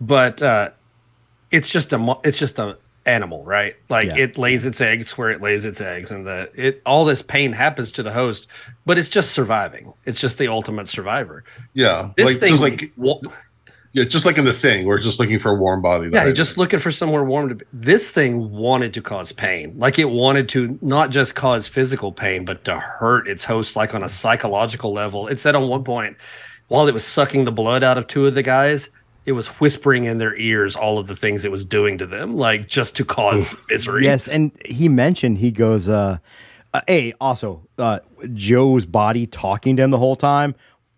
but 0.00 0.40
uh, 0.42 0.70
it's 1.50 1.68
just 1.70 1.92
a 1.92 2.16
it's 2.24 2.38
just 2.38 2.58
a 2.58 2.78
animal, 3.06 3.44
right? 3.44 3.76
Like 3.90 4.08
Yeah. 4.08 4.16
it 4.16 4.38
lays 4.38 4.64
its 4.64 4.80
eggs 4.80 5.16
where 5.18 5.30
it 5.30 5.40
lays 5.42 5.64
its 5.64 5.80
eggs, 5.80 6.10
and 6.10 6.26
the 6.26 6.50
it 6.54 6.80
all 6.86 7.04
this 7.04 7.20
pain 7.22 7.52
happens 7.52 7.92
to 7.92 8.02
the 8.02 8.12
host, 8.12 8.46
but 8.86 8.98
it's 8.98 9.08
just 9.10 9.30
surviving. 9.32 9.92
It's 10.06 10.20
just 10.20 10.38
the 10.38 10.48
ultimate 10.48 10.88
survivor. 10.88 11.44
Yeah, 11.74 12.10
This 12.16 12.26
like 12.26 12.36
thing, 12.38 12.50
just 12.50 12.62
like 12.62 12.92
wa- 12.96 13.20
yeah, 13.94 14.02
just 14.02 14.26
like 14.26 14.38
in 14.38 14.44
the 14.44 14.52
thing, 14.52 14.86
we're 14.86 14.98
just 14.98 15.20
looking 15.20 15.38
for 15.38 15.52
a 15.52 15.54
warm 15.54 15.80
body. 15.80 16.06
yeah, 16.06 16.10
that- 16.10 16.26
he's 16.26 16.36
just 16.36 16.58
looking 16.58 16.80
for 16.80 16.90
somewhere 16.90 17.22
warm 17.24 17.48
to 17.48 17.54
be. 17.54 17.64
This 17.72 18.10
thing 18.10 18.50
wanted 18.50 18.92
to 18.94 19.00
cause 19.00 19.30
pain. 19.30 19.74
Like 19.78 20.00
it 20.00 20.06
wanted 20.10 20.48
to 20.50 20.76
not 20.82 21.10
just 21.10 21.36
cause 21.36 21.68
physical 21.68 22.10
pain, 22.10 22.44
but 22.44 22.64
to 22.64 22.78
hurt 22.78 23.28
its 23.28 23.44
host, 23.44 23.76
like 23.76 23.94
on 23.94 24.02
a 24.02 24.08
psychological 24.08 24.92
level. 24.92 25.28
It 25.28 25.38
said 25.38 25.54
on 25.54 25.68
one 25.68 25.84
point, 25.84 26.16
while 26.66 26.88
it 26.88 26.92
was 26.92 27.04
sucking 27.04 27.44
the 27.44 27.52
blood 27.52 27.84
out 27.84 27.96
of 27.96 28.08
two 28.08 28.26
of 28.26 28.34
the 28.34 28.42
guys, 28.42 28.88
it 29.26 29.32
was 29.32 29.46
whispering 29.60 30.04
in 30.06 30.18
their 30.18 30.36
ears 30.36 30.74
all 30.74 30.98
of 30.98 31.06
the 31.06 31.14
things 31.16 31.44
it 31.44 31.52
was 31.52 31.64
doing 31.64 31.96
to 31.98 32.06
them, 32.06 32.34
like 32.34 32.66
just 32.66 32.96
to 32.96 33.04
cause 33.04 33.54
misery. 33.70 34.02
Yes, 34.02 34.26
and 34.26 34.50
he 34.64 34.88
mentioned 34.88 35.38
he 35.38 35.52
goes, 35.52 35.88
uh, 35.88 36.18
uh 36.74 36.80
hey, 36.88 37.12
also, 37.20 37.66
uh 37.78 38.00
Joe's 38.32 38.86
body 38.86 39.28
talking 39.28 39.76
to 39.76 39.84
him 39.84 39.90
the 39.92 39.98
whole 39.98 40.16
time. 40.16 40.56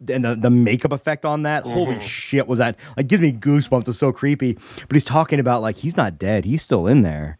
And 0.08 0.24
the, 0.24 0.34
the 0.34 0.50
makeup 0.50 0.92
effect 0.92 1.24
on 1.24 1.42
that, 1.44 1.64
holy 1.64 1.94
mm-hmm. 1.94 2.04
shit, 2.04 2.46
was 2.46 2.58
that 2.58 2.76
like 2.96 3.06
gives 3.06 3.22
me 3.22 3.32
goosebumps. 3.32 3.88
It's 3.88 3.98
so 3.98 4.12
creepy. 4.12 4.58
But 4.76 4.92
he's 4.92 5.04
talking 5.04 5.40
about 5.40 5.62
like 5.62 5.76
he's 5.76 5.96
not 5.96 6.18
dead, 6.18 6.44
he's 6.44 6.62
still 6.62 6.86
in 6.86 7.02
there. 7.02 7.38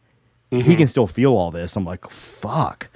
He 0.51 0.59
mm-hmm. 0.59 0.75
can 0.75 0.89
still 0.89 1.07
feel 1.07 1.37
all 1.37 1.51
this. 1.51 1.77
I'm 1.77 1.85
like, 1.85 2.09
fuck. 2.09 2.89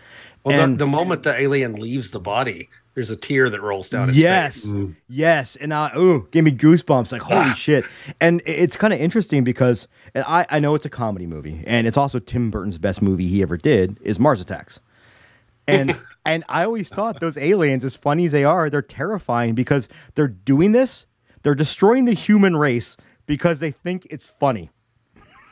Well, 0.45 0.59
and- 0.59 0.75
the, 0.75 0.85
the 0.85 0.91
moment 0.91 1.25
the 1.25 1.39
alien 1.39 1.75
leaves 1.75 2.11
the 2.13 2.21
body, 2.21 2.71
there's 2.95 3.11
a 3.11 3.17
tear 3.17 3.51
that 3.51 3.61
rolls 3.61 3.89
down 3.89 4.09
his 4.09 4.19
yes, 4.19 4.55
face. 4.55 4.65
yes, 4.65 4.73
mm-hmm. 4.73 4.93
Yes. 5.09 5.57
and 5.57 5.75
I 5.75 5.93
ooh, 5.97 6.29
gave 6.31 6.45
me 6.45 6.53
goosebumps. 6.53 7.13
Like 7.13 7.23
holy 7.23 7.41
ah. 7.41 7.55
shit! 7.55 7.85
And 8.21 8.43
it's 8.47 8.77
kind 8.77 8.93
of 8.93 9.01
interesting 9.01 9.45
because, 9.45 9.87
and 10.15 10.25
I 10.27 10.47
I 10.51 10.59
know 10.59 10.75
it's 10.75 10.85
a 10.85 10.91
comedy 10.91 11.27
movie, 11.27 11.63
and 11.67 11.87
it's 11.87 11.97
also 11.97 12.19
Tim 12.19 12.51
Burton's 12.51 12.79
best 12.79 13.01
movie 13.01 13.27
he 13.27 13.43
ever 13.43 13.57
did 13.57 13.99
is 14.03 14.19
Mars 14.19 14.41
Attacks, 14.41 14.81
and 15.67 15.97
and 16.25 16.45
I 16.49 16.65
always 16.65 16.89
thought 16.89 17.21
those 17.21 17.37
aliens, 17.37 17.85
as 17.85 17.97
funny 17.97 18.27
as 18.27 18.33
they 18.33 18.45
are, 18.45 18.69
they're 18.69 18.83
terrifying 18.83 19.55
because 19.55 19.89
they're 20.15 20.29
doing 20.29 20.73
this, 20.73 21.07
they're 21.43 21.55
destroying 21.55 22.05
the 22.05 22.13
human 22.13 22.57
race 22.57 22.97
because 23.27 23.61
they 23.61 23.71
think 23.71 24.07
it's 24.11 24.29
funny. 24.29 24.71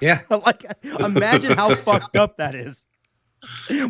Yeah. 0.01 0.21
like 0.31 0.65
imagine 1.01 1.57
how 1.57 1.75
fucked 1.85 2.17
up 2.17 2.37
that 2.37 2.55
is 2.55 2.85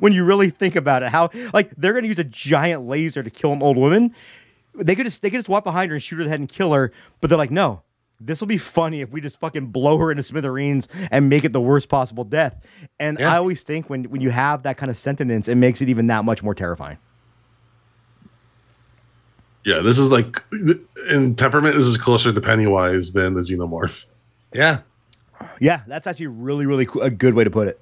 when 0.01 0.13
you 0.13 0.25
really 0.25 0.51
think 0.51 0.77
about 0.77 1.03
it 1.03 1.09
how 1.09 1.31
like 1.55 1.71
they're 1.77 1.95
gonna 1.95 2.07
use 2.07 2.19
a 2.19 2.25
giant 2.25 2.87
laser 2.87 3.23
to 3.23 3.31
kill 3.31 3.53
an 3.53 3.63
old 3.63 3.79
woman 3.79 4.15
they 4.75 4.95
could 4.95 5.07
just 5.07 5.23
they 5.23 5.31
could 5.31 5.39
just 5.39 5.49
walk 5.49 5.65
behind 5.65 5.91
her 5.91 5.95
and 5.95 6.03
shoot 6.03 6.17
her 6.17 6.23
in 6.23 6.27
the 6.27 6.31
head 6.31 6.41
and 6.41 6.51
kill 6.51 6.73
her 6.75 6.93
but 7.21 7.31
they're 7.31 7.39
like 7.39 7.51
no 7.51 7.83
this 8.21 8.41
will 8.41 8.49
be 8.49 8.59
funny 8.59 9.01
if 9.01 9.11
we 9.13 9.21
just 9.21 9.39
fucking 9.39 9.67
blow 9.67 9.97
her 9.99 10.11
into 10.11 10.23
smithereens 10.23 10.89
and 11.11 11.29
make 11.29 11.45
it 11.45 11.53
the 11.53 11.61
worst 11.61 11.89
possible 11.89 12.25
death 12.25 12.57
and 12.99 13.19
Yeah. 13.19 13.33
i 13.33 13.37
always 13.37 13.63
think 13.63 13.89
when 13.89 14.05
when 14.05 14.21
you 14.21 14.31
have 14.31 14.63
that 14.65 14.77
kind 14.77 14.91
of 14.91 14.97
sentence 14.97 15.47
it 15.49 15.55
makes 15.55 15.81
it 15.81 15.89
even 15.89 16.07
that 16.09 16.25
much 16.25 16.43
more 16.43 16.55
terrifying 16.55 16.99
yeah. 19.65 19.81
This 19.81 19.99
is 19.99 20.11
like 20.11 20.43
in 21.11 21.35
temperament. 21.35 21.75
This 21.77 21.85
is 21.85 21.99
closer 21.99 22.33
to 22.33 22.41
Pennywise 22.41 23.13
than 23.13 23.35
the 23.35 23.43
xenomorph. 23.43 24.07
Yeah. 24.55 24.79
yeah 25.61 25.83
that's 25.87 26.07
actually 26.07 26.29
really 26.29 26.65
really 26.65 26.87
cool, 26.87 27.03
a 27.03 27.11
good 27.11 27.35
way 27.35 27.45
to 27.45 27.51
put 27.51 27.69
it 27.69 27.79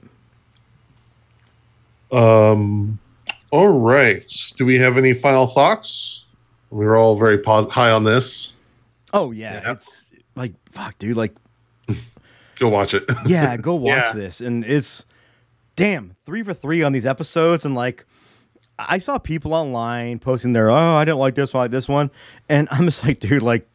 Um. 2.10 2.98
All 3.52 3.68
right. 3.68 4.28
Do 4.56 4.66
we 4.66 4.76
have 4.76 4.98
any 4.98 5.14
final 5.14 5.46
thoughts? 5.46 6.32
We 6.70 6.84
were 6.84 6.96
all 6.96 7.16
very 7.16 7.38
pos- 7.38 7.70
high 7.70 7.90
on 7.90 8.02
this. 8.02 8.52
Oh 9.16 9.30
yeah, 9.32 9.54
Yeah. 9.62 9.72
it's 9.72 10.06
like 10.36 10.52
fuck 10.70 10.96
dude 10.98 11.16
like 11.16 11.34
Go 12.58 12.68
watch 12.68 12.94
it. 12.94 13.04
yeah, 13.26 13.56
go 13.56 13.74
watch 13.76 13.96
Yeah. 13.96 14.12
this. 14.12 14.40
And 14.40 14.64
it's 14.64 15.04
damn 15.76 16.16
three 16.24 16.42
for 16.42 16.54
three 16.54 16.82
on 16.82 16.92
these 16.92 17.04
episodes. 17.04 17.64
And 17.66 17.74
like, 17.74 18.06
I 18.78 18.96
saw 18.98 19.18
people 19.18 19.52
online 19.52 20.18
posting 20.20 20.52
their, 20.54 20.70
oh, 20.70 20.74
I 20.74 21.04
didn't 21.04 21.18
like 21.18 21.34
this 21.34 21.52
one, 21.52 21.60
I 21.60 21.64
like 21.64 21.70
this 21.70 21.86
one, 21.88 22.10
and 22.48 22.66
I'm 22.70 22.86
just 22.86 23.04
like, 23.04 23.20
dude, 23.20 23.42
like, 23.42 23.66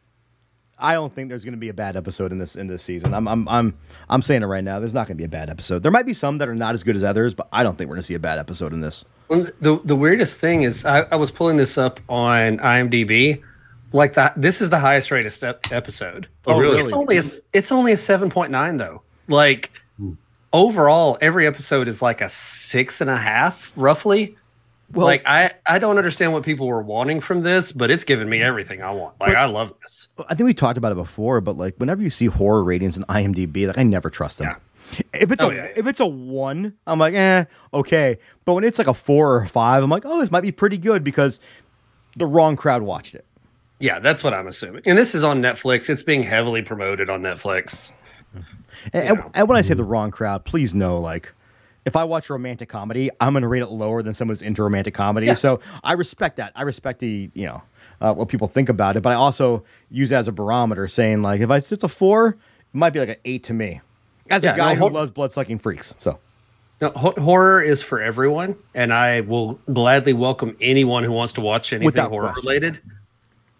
I 0.78 0.94
don't 0.94 1.14
think 1.14 1.28
there's 1.28 1.44
going 1.44 1.52
to 1.54 1.58
be 1.60 1.68
a 1.68 1.72
bad 1.74 1.94
episode 1.96 2.32
in 2.32 2.38
this 2.38 2.56
in 2.56 2.66
this 2.66 2.82
season. 2.82 3.14
I'm 3.14 3.28
I'm 3.28 3.46
I'm 3.48 3.74
I'm 4.08 4.20
saying 4.20 4.42
it 4.42 4.46
right 4.46 4.64
now. 4.64 4.80
There's 4.80 4.94
not 4.94 5.06
going 5.06 5.16
to 5.16 5.20
be 5.20 5.24
a 5.24 5.28
bad 5.28 5.48
episode. 5.48 5.84
There 5.84 5.92
might 5.92 6.06
be 6.06 6.12
some 6.14 6.38
that 6.38 6.48
are 6.48 6.54
not 6.56 6.74
as 6.74 6.82
good 6.82 6.96
as 6.96 7.04
others, 7.04 7.34
but 7.34 7.46
I 7.52 7.62
don't 7.62 7.78
think 7.78 7.88
we're 7.88 7.94
going 7.96 8.02
to 8.02 8.06
see 8.06 8.14
a 8.14 8.18
bad 8.18 8.40
episode 8.40 8.72
in 8.72 8.80
this. 8.80 9.04
Well, 9.28 9.46
the 9.60 9.80
the 9.84 9.94
weirdest 9.94 10.38
thing 10.38 10.62
is 10.64 10.84
I, 10.84 11.02
I 11.02 11.14
was 11.14 11.30
pulling 11.30 11.56
this 11.56 11.78
up 11.78 12.00
on 12.08 12.58
IMDb. 12.58 13.40
Like 13.92 14.14
that, 14.14 14.40
this 14.40 14.60
is 14.60 14.70
the 14.70 14.78
highest 14.78 15.10
rated 15.10 15.32
step 15.32 15.70
episode. 15.72 16.28
Oh, 16.46 16.58
really? 16.58 16.80
It's 16.80 16.92
only 16.92 17.18
a 17.18 17.22
it's 17.52 17.70
only 17.72 17.92
a 17.92 17.96
seven 17.96 18.30
point 18.30 18.50
nine 18.50 18.76
though. 18.78 19.02
Like 19.28 19.70
overall, 20.52 21.18
every 21.20 21.46
episode 21.46 21.88
is 21.88 22.02
like 22.02 22.20
a 22.20 22.28
six 22.28 23.00
and 23.00 23.10
a 23.10 23.16
half, 23.16 23.72
roughly. 23.76 24.36
Well- 24.92 25.06
like 25.06 25.22
I 25.26 25.52
I 25.66 25.78
don't 25.78 25.96
understand 25.98 26.32
what 26.32 26.42
people 26.42 26.66
were 26.66 26.82
wanting 26.82 27.20
from 27.20 27.40
this, 27.40 27.72
but 27.72 27.90
it's 27.90 28.04
given 28.04 28.28
me 28.28 28.42
everything 28.42 28.82
I 28.82 28.90
want. 28.90 29.18
Like 29.20 29.30
But- 29.30 29.36
I 29.38 29.46
love 29.46 29.72
this. 29.80 30.08
I 30.28 30.34
think 30.34 30.46
we 30.46 30.54
talked 30.54 30.76
about 30.78 30.92
it 30.92 30.96
before, 30.96 31.40
but 31.40 31.56
like 31.56 31.74
whenever 31.76 32.02
you 32.02 32.10
see 32.10 32.26
horror 32.26 32.62
ratings 32.64 32.96
in 32.96 33.04
IMDb, 33.04 33.66
like 33.66 33.78
I 33.78 33.82
never 33.84 34.10
trust 34.10 34.38
them. 34.38 34.48
Yeah. 34.48 34.56
If 35.14 35.32
it's 35.32 35.42
Oh, 35.42 35.48
a 35.50 35.54
yeah, 35.54 35.64
yeah. 35.64 35.72
if 35.76 35.86
it's 35.86 36.00
a 36.00 36.06
one, 36.06 36.74
I'm 36.86 36.98
like, 36.98 37.14
eh, 37.14 37.44
okay. 37.72 38.18
But 38.44 38.52
when 38.54 38.64
it's 38.64 38.76
like 38.78 38.88
a 38.88 38.92
four 38.94 39.36
or 39.36 39.46
five, 39.46 39.82
I'm 39.82 39.88
like, 39.88 40.02
oh, 40.04 40.20
this 40.20 40.30
might 40.30 40.42
be 40.42 40.52
pretty 40.52 40.76
good 40.76 41.02
because 41.02 41.40
the 42.16 42.26
wrong 42.26 42.56
crowd 42.56 42.82
watched 42.82 43.14
it. 43.14 43.24
Yeah, 43.82 43.98
that's 43.98 44.22
what 44.22 44.32
I'm 44.32 44.46
assuming. 44.46 44.82
And 44.86 44.96
this 44.96 45.12
is 45.14 45.24
on 45.24 45.42
Netflix. 45.42 45.90
It's 45.90 46.04
being 46.04 46.22
heavily 46.22 46.62
promoted 46.62 47.10
on 47.10 47.20
Netflix. 47.20 47.90
And, 48.92 49.08
and- 49.18 49.22
and 49.34 49.48
when 49.48 49.58
I 49.58 49.60
say 49.60 49.74
the 49.74 49.84
wrong 49.84 50.10
crowd, 50.12 50.44
please 50.44 50.72
know, 50.74 50.98
like, 51.00 51.32
if 51.84 51.96
I 51.96 52.04
watch 52.04 52.30
a 52.30 52.32
romantic 52.32 52.68
comedy, 52.68 53.10
I'm 53.20 53.32
going 53.32 53.42
to 53.42 53.48
rate 53.48 53.62
it 53.62 53.70
lower 53.70 54.02
than 54.04 54.14
someone 54.14 54.36
who's 54.36 54.42
into 54.42 54.62
romantic 54.62 54.94
comedy. 54.94 55.26
Yeah. 55.26 55.34
So 55.34 55.58
I 55.82 55.94
respect 55.94 56.36
that. 56.36 56.52
I 56.54 56.62
respect 56.62 57.00
the, 57.00 57.28
you 57.34 57.46
know, 57.46 57.62
uh, 58.00 58.14
what 58.14 58.28
people 58.28 58.46
think 58.46 58.68
about 58.68 58.96
it. 58.96 59.00
But 59.02 59.10
I 59.10 59.14
also 59.16 59.64
use 59.90 60.12
it 60.12 60.14
as 60.14 60.28
a 60.28 60.32
barometer, 60.32 60.86
saying 60.86 61.22
like, 61.22 61.40
if 61.40 61.50
I, 61.50 61.56
it's 61.56 61.72
a 61.72 61.88
four, 61.88 62.28
it 62.28 62.36
might 62.72 62.92
be 62.92 63.00
like 63.00 63.08
an 63.08 63.16
eight 63.24 63.42
to 63.44 63.52
me. 63.52 63.80
As 64.30 64.44
Yeah, 64.44 64.54
a 64.54 64.56
guy 64.56 64.68
no, 64.70 64.74
who 64.76 64.80
hor- 64.82 64.90
loves 64.92 65.10
blood 65.10 65.32
sucking 65.32 65.58
freaks, 65.58 65.92
so 65.98 66.20
No, 66.80 66.90
ho- 66.90 67.14
horror 67.18 67.60
is 67.60 67.82
for 67.82 68.00
everyone, 68.00 68.54
and 68.76 68.92
I 68.94 69.20
will 69.22 69.54
gladly 69.72 70.12
welcome 70.12 70.56
anyone 70.60 71.02
who 71.02 71.10
wants 71.12 71.32
to 71.34 71.40
watch 71.40 71.72
anything 71.72 71.86
Without 71.86 72.10
horror 72.10 72.28
question. 72.28 72.48
related. 72.48 72.80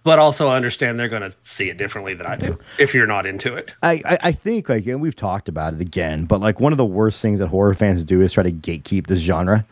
But 0.05 0.19
also 0.19 0.49
I 0.49 0.57
understand 0.57 0.99
they're 0.99 1.09
going 1.09 1.23
to 1.23 1.33
see 1.43 1.69
it 1.71 1.77
differently 1.77 2.15
than 2.15 2.27
I 2.27 2.37
do 2.37 2.59
if 2.79 2.93
you're 2.95 3.07
not 3.07 3.25
into 3.27 3.55
it. 3.55 3.75
I, 3.83 4.03
I, 4.05 4.19
I 4.25 4.33
think 4.33 4.69
like 4.69 4.85
and 4.87 5.01
we've 5.01 5.15
talked 5.17 5.49
about 5.49 5.75
it 5.75 5.81
again, 5.81 6.25
but 6.25 6.41
like 6.41 6.59
one 6.61 6.73
of 6.73 6.79
the 6.79 6.85
worst 6.85 7.23
things 7.23 7.39
that 7.39 7.47
horror 7.49 7.75
fans 7.75 8.03
do 8.05 8.21
is 8.21 8.33
try 8.33 8.43
to 8.43 8.53
gatekeep 8.53 9.07
this 9.07 9.21
genre. 9.21 9.65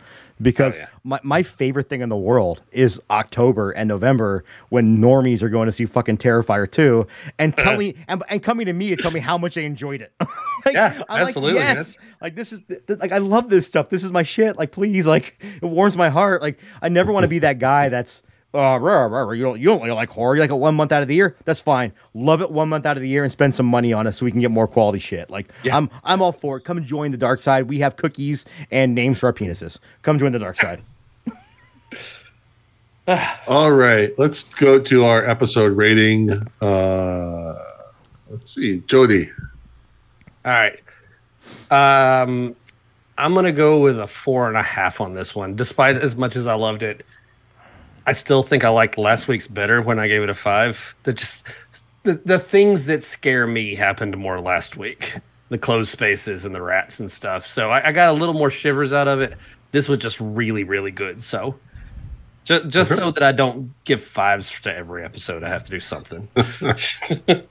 Because 0.42 0.76
Oh, 0.78 0.80
yeah. 0.80 0.86
my, 1.04 1.20
my 1.22 1.42
favorite 1.42 1.90
thing 1.90 2.00
in 2.00 2.08
the 2.08 2.16
world 2.16 2.62
is 2.72 2.98
October 3.10 3.72
and 3.72 3.86
November 3.88 4.42
when 4.70 4.96
normies 4.96 5.42
are 5.42 5.50
going 5.50 5.66
to 5.66 5.72
see 5.72 5.84
fucking 5.84 6.16
Terrifier 6.16 6.70
2 6.70 7.06
and 7.38 7.54
tell 7.54 7.76
me 7.76 7.94
and, 8.08 8.22
and 8.30 8.42
coming 8.42 8.64
to 8.64 8.72
me 8.72 8.92
and 8.92 8.98
tell 9.02 9.10
me 9.10 9.20
how 9.20 9.36
much 9.36 9.54
they 9.56 9.64
enjoyed 9.66 10.00
it. 10.00 10.12
Like, 10.64 10.74
Yeah, 10.74 11.02
I'm 11.08 11.26
absolutely, 11.26 11.58
Like, 11.58 11.64
man. 11.68 11.76
yes. 11.76 11.96
Like 12.20 12.34
this 12.36 12.52
is 12.52 12.60
th- 12.68 12.86
th- 12.86 12.98
like 13.00 13.12
I 13.12 13.18
love 13.18 13.48
this 13.48 13.66
stuff. 13.66 13.88
This 13.88 14.04
is 14.04 14.12
my 14.12 14.22
shit. 14.22 14.58
Like 14.58 14.72
please, 14.72 15.06
like 15.06 15.42
it 15.42 15.64
warms 15.64 15.96
my 15.96 16.10
heart. 16.10 16.42
Like 16.42 16.58
I 16.82 16.90
never 16.90 17.10
want 17.12 17.24
to 17.24 17.28
be 17.28 17.38
that 17.38 17.58
guy 17.58 17.88
that's 17.88 18.22
uh, 18.52 18.78
rah, 18.80 19.04
rah, 19.04 19.20
rah, 19.20 19.30
you 19.30 19.44
don't 19.44 19.60
you 19.60 19.66
don't 19.66 19.80
really 19.80 19.92
like 19.92 20.08
horror. 20.08 20.34
You 20.34 20.40
like 20.40 20.50
it 20.50 20.54
one 20.54 20.74
month 20.74 20.90
out 20.92 21.02
of 21.02 21.08
the 21.08 21.14
year. 21.14 21.36
That's 21.44 21.60
fine. 21.60 21.92
Love 22.14 22.42
it 22.42 22.50
one 22.50 22.68
month 22.68 22.84
out 22.84 22.96
of 22.96 23.02
the 23.02 23.08
year 23.08 23.22
and 23.22 23.30
spend 23.32 23.54
some 23.54 23.66
money 23.66 23.92
on 23.92 24.06
it 24.06 24.12
so 24.12 24.24
we 24.24 24.32
can 24.32 24.40
get 24.40 24.50
more 24.50 24.66
quality 24.66 24.98
shit. 24.98 25.30
Like 25.30 25.48
Yeah. 25.62 25.76
I'm 25.76 25.88
I'm 26.02 26.20
all 26.20 26.32
for 26.32 26.56
it. 26.56 26.64
Come 26.64 26.84
join 26.84 27.12
the 27.12 27.16
dark 27.16 27.40
side. 27.40 27.68
We 27.68 27.78
have 27.78 27.96
cookies 27.96 28.44
and 28.70 28.94
names 28.94 29.20
for 29.20 29.26
our 29.26 29.32
penises. 29.32 29.78
Come 30.02 30.18
join 30.18 30.32
the 30.32 30.38
dark 30.40 30.56
side. 30.56 30.82
All 33.48 33.72
right, 33.72 34.16
let's 34.18 34.44
go 34.44 34.78
to 34.78 35.04
our 35.04 35.28
episode 35.28 35.76
rating. 35.76 36.30
Uh, 36.60 37.58
let's 38.28 38.54
see, 38.54 38.84
Jody. 38.86 39.30
All 40.44 40.52
right. 40.52 40.80
Um, 41.70 42.54
I'm 43.18 43.32
going 43.32 43.46
to 43.46 43.52
go 43.52 43.80
with 43.80 43.98
a 43.98 44.06
four 44.06 44.48
and 44.48 44.56
a 44.56 44.62
half 44.62 45.00
on 45.00 45.14
this 45.14 45.34
one. 45.34 45.56
Despite 45.56 45.96
as 45.96 46.14
much 46.14 46.36
as 46.36 46.46
I 46.46 46.54
loved 46.54 46.82
it, 46.82 47.04
I 48.06 48.12
still 48.12 48.42
think 48.42 48.64
I 48.64 48.68
liked 48.68 48.98
last 48.98 49.28
week's 49.28 49.48
better 49.48 49.82
when 49.82 49.98
I 49.98 50.08
gave 50.08 50.22
it 50.22 50.30
a 50.30 50.34
five. 50.34 50.94
The 51.02 51.12
just 51.12 51.44
the, 52.02 52.20
the 52.24 52.38
things 52.38 52.86
that 52.86 53.04
scare 53.04 53.46
me 53.46 53.74
happened 53.74 54.16
more 54.16 54.40
last 54.40 54.76
week. 54.76 55.18
The 55.48 55.58
closed 55.58 55.90
spaces 55.90 56.44
and 56.44 56.54
the 56.54 56.62
rats 56.62 57.00
and 57.00 57.10
stuff. 57.10 57.46
So 57.46 57.70
I, 57.70 57.88
I 57.88 57.92
got 57.92 58.08
a 58.08 58.12
little 58.12 58.34
more 58.34 58.50
shivers 58.50 58.92
out 58.92 59.08
of 59.08 59.20
it. 59.20 59.36
This 59.72 59.88
was 59.88 59.98
just 59.98 60.20
really, 60.20 60.64
really 60.64 60.92
good. 60.92 61.22
So 61.22 61.58
just, 62.44 62.68
just 62.68 62.90
so 62.90 63.02
uh-huh. 63.02 63.10
that 63.12 63.22
I 63.22 63.32
don't 63.32 63.72
give 63.84 64.02
fives 64.02 64.50
to 64.60 64.74
every 64.74 65.04
episode, 65.04 65.44
I 65.44 65.48
have 65.48 65.64
to 65.64 65.70
do 65.70 65.80
something. 65.80 66.28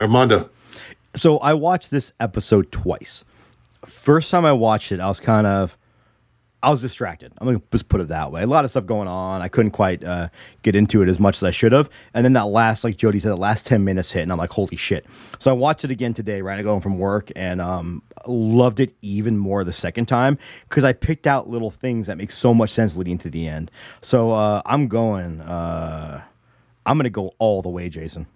Armando. 0.00 0.50
So 1.14 1.38
I 1.38 1.54
watched 1.54 1.90
this 1.90 2.12
episode 2.20 2.72
twice. 2.72 3.24
First 3.84 4.30
time 4.30 4.44
I 4.44 4.52
watched 4.52 4.92
it, 4.92 5.00
I 5.00 5.08
was 5.08 5.20
kind 5.20 5.46
of 5.46 5.76
I 6.62 6.70
was 6.70 6.80
distracted. 6.80 7.32
I'm 7.38 7.46
gonna 7.46 7.62
just 7.70 7.88
put 7.88 8.00
it 8.00 8.08
that 8.08 8.32
way. 8.32 8.42
A 8.42 8.46
lot 8.46 8.64
of 8.64 8.70
stuff 8.70 8.86
going 8.86 9.08
on. 9.08 9.42
I 9.42 9.48
couldn't 9.48 9.72
quite 9.72 10.02
uh, 10.02 10.28
get 10.62 10.74
into 10.74 11.02
it 11.02 11.08
as 11.08 11.20
much 11.20 11.36
as 11.36 11.42
I 11.42 11.50
should 11.50 11.72
have. 11.72 11.88
And 12.14 12.24
then 12.24 12.32
that 12.32 12.46
last, 12.46 12.82
like 12.82 12.96
Jody 12.96 13.18
said, 13.18 13.30
the 13.30 13.36
last 13.36 13.66
ten 13.66 13.84
minutes 13.84 14.10
hit, 14.10 14.22
and 14.22 14.32
I'm 14.32 14.38
like, 14.38 14.50
holy 14.50 14.76
shit! 14.76 15.06
So 15.38 15.50
I 15.50 15.54
watched 15.54 15.84
it 15.84 15.90
again 15.90 16.14
today, 16.14 16.42
right? 16.42 16.58
I 16.58 16.62
go 16.62 16.72
home 16.72 16.80
from 16.80 16.98
work, 16.98 17.30
and 17.36 17.60
um, 17.60 18.02
loved 18.26 18.80
it 18.80 18.94
even 19.02 19.36
more 19.36 19.64
the 19.64 19.72
second 19.72 20.06
time 20.06 20.38
because 20.68 20.82
I 20.82 20.92
picked 20.92 21.26
out 21.26 21.48
little 21.48 21.70
things 21.70 22.06
that 22.06 22.16
make 22.16 22.30
so 22.30 22.52
much 22.54 22.70
sense 22.70 22.96
leading 22.96 23.18
to 23.18 23.30
the 23.30 23.46
end. 23.46 23.70
So 24.00 24.32
uh, 24.32 24.62
I'm 24.64 24.88
going. 24.88 25.42
Uh, 25.42 26.22
I'm 26.86 26.96
gonna 26.96 27.10
go 27.10 27.32
all 27.38 27.62
the 27.62 27.68
way, 27.68 27.88
Jason. 27.88 28.26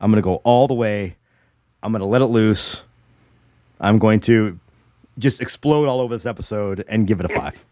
I'm 0.00 0.10
gonna 0.10 0.22
go 0.22 0.36
all 0.44 0.68
the 0.68 0.74
way. 0.74 1.16
I'm 1.82 1.92
gonna 1.92 2.06
let 2.06 2.22
it 2.22 2.26
loose. 2.26 2.82
I'm 3.80 3.98
going 3.98 4.20
to 4.20 4.58
just 5.18 5.40
explode 5.40 5.88
all 5.88 6.00
over 6.00 6.14
this 6.14 6.26
episode 6.26 6.84
and 6.88 7.06
give 7.06 7.20
it 7.20 7.30
a 7.30 7.34
five. 7.34 7.64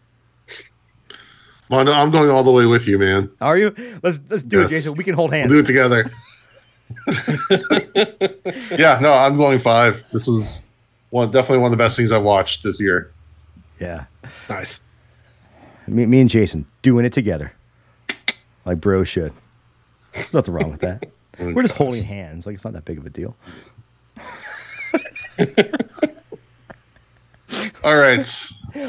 Mondo, 1.69 1.91
I'm 1.93 2.11
going 2.11 2.31
all 2.31 2.45
the 2.45 2.53
way 2.53 2.67
with 2.67 2.87
you, 2.87 2.99
man. 2.99 3.29
Are 3.41 3.57
you? 3.57 3.75
Let's 4.03 4.21
let's 4.29 4.43
do 4.45 4.61
Yes. 4.61 4.71
it, 4.71 4.75
Jason. 4.75 4.95
We 4.95 5.05
can 5.05 5.15
hold 5.15 5.33
hands. 5.33 5.51
We'll 5.51 5.63
do 5.63 5.65
it 5.65 5.67
together. 5.67 6.11
yeah, 8.79 8.99
no, 9.01 9.13
I'm 9.13 9.37
going 9.37 9.59
five. 9.59 10.07
This 10.13 10.27
was 10.29 10.63
one 11.11 11.31
definitely 11.31 11.59
one 11.59 11.73
of 11.73 11.79
the 11.79 11.83
best 11.83 11.97
things 11.97 12.13
I've 12.13 12.23
watched 12.23 12.63
this 12.63 12.81
year. 12.81 13.11
Yeah, 13.81 14.05
Nice. 14.49 14.79
me, 15.89 16.07
me 16.07 16.21
and 16.21 16.31
Jason 16.31 16.67
doing 16.83 17.05
it 17.05 17.13
together, 17.13 17.53
like 18.65 18.81
bro 18.81 19.03
should. 19.05 19.33
There's 20.15 20.33
nothing 20.33 20.55
wrong 20.55 20.71
with 20.71 20.81
that. 20.81 21.05
We're 21.41 21.63
just 21.63 21.75
holding 21.75 22.05
hands. 22.05 22.47
Like 22.47 22.55
it's 22.55 22.65
not 22.65 22.73
that 22.75 22.85
big 22.85 22.99
of 22.99 23.05
a 23.07 23.11
deal. 23.11 23.37
All 27.85 27.97
right. 27.97 28.27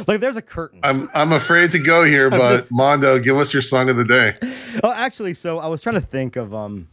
Like 0.08 0.20
there's 0.20 0.36
a 0.36 0.42
curtain. 0.42 0.80
I'm 0.84 1.10
I'm 1.14 1.32
afraid 1.32 1.72
to 1.72 1.80
go 1.80 2.04
here, 2.04 2.30
but 2.32 2.58
just- 2.60 2.72
Mondo, 2.72 3.20
give 3.20 3.38
us 3.38 3.54
your 3.54 3.62
song 3.62 3.90
of 3.90 3.98
the 3.98 4.04
day. 4.04 4.36
Oh, 4.84 4.92
actually, 4.92 5.34
so 5.34 5.60
I 5.60 5.68
was 5.68 5.82
trying 5.82 5.96
to 5.96 6.02
think 6.02 6.36
of 6.36 6.54
um. 6.54 6.88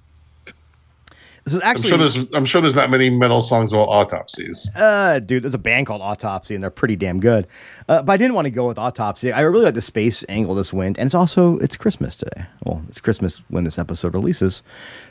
This 1.44 1.52
is 1.52 1.60
I'm 1.60 1.68
actually 1.68 1.88
sure 1.90 1.98
there's 1.98 2.16
I'm 2.32 2.46
sure 2.46 2.62
there's 2.62 2.74
not 2.74 2.88
many 2.88 3.10
metal 3.10 3.42
songs 3.42 3.70
about 3.70 3.88
autopsies. 3.88 4.70
Uh, 4.74 5.18
dude, 5.18 5.42
there's 5.44 5.52
a 5.52 5.58
band 5.58 5.86
called 5.86 6.00
Autopsy, 6.00 6.54
and 6.54 6.64
they're 6.64 6.70
pretty 6.70 6.96
damn 6.96 7.20
good. 7.20 7.46
Uh, 7.86 8.02
but 8.02 8.12
I 8.14 8.16
didn't 8.16 8.32
want 8.34 8.46
to 8.46 8.50
go 8.50 8.66
with 8.66 8.78
Autopsy. 8.78 9.30
I 9.30 9.42
really 9.42 9.66
like 9.66 9.74
the 9.74 9.82
space 9.82 10.24
angle 10.30 10.54
this 10.54 10.72
went, 10.72 10.96
and 10.96 11.04
it's 11.04 11.14
also 11.14 11.58
it's 11.58 11.76
Christmas 11.76 12.16
today. 12.16 12.46
Well, 12.64 12.82
it's 12.88 12.98
Christmas 12.98 13.42
when 13.48 13.64
this 13.64 13.78
episode 13.78 14.14
releases, 14.14 14.62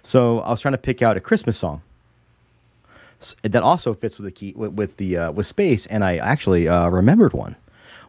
so 0.02 0.40
I 0.40 0.50
was 0.50 0.60
trying 0.60 0.72
to 0.72 0.80
pick 0.80 1.04
out 1.04 1.18
a 1.18 1.20
Christmas 1.22 1.56
song 1.56 1.84
that 3.44 3.64
also 3.64 3.94
fits 3.94 4.18
with 4.18 4.26
the 4.26 4.32
key 4.32 4.54
with, 4.56 4.74
with 4.74 4.98
the 4.98 5.18
uh, 5.18 5.32
with 5.32 5.46
space, 5.46 5.86
and 5.88 6.04
I 6.04 6.18
actually 6.18 6.68
uh, 6.68 6.90
remembered 6.90 7.34
one. 7.34 7.56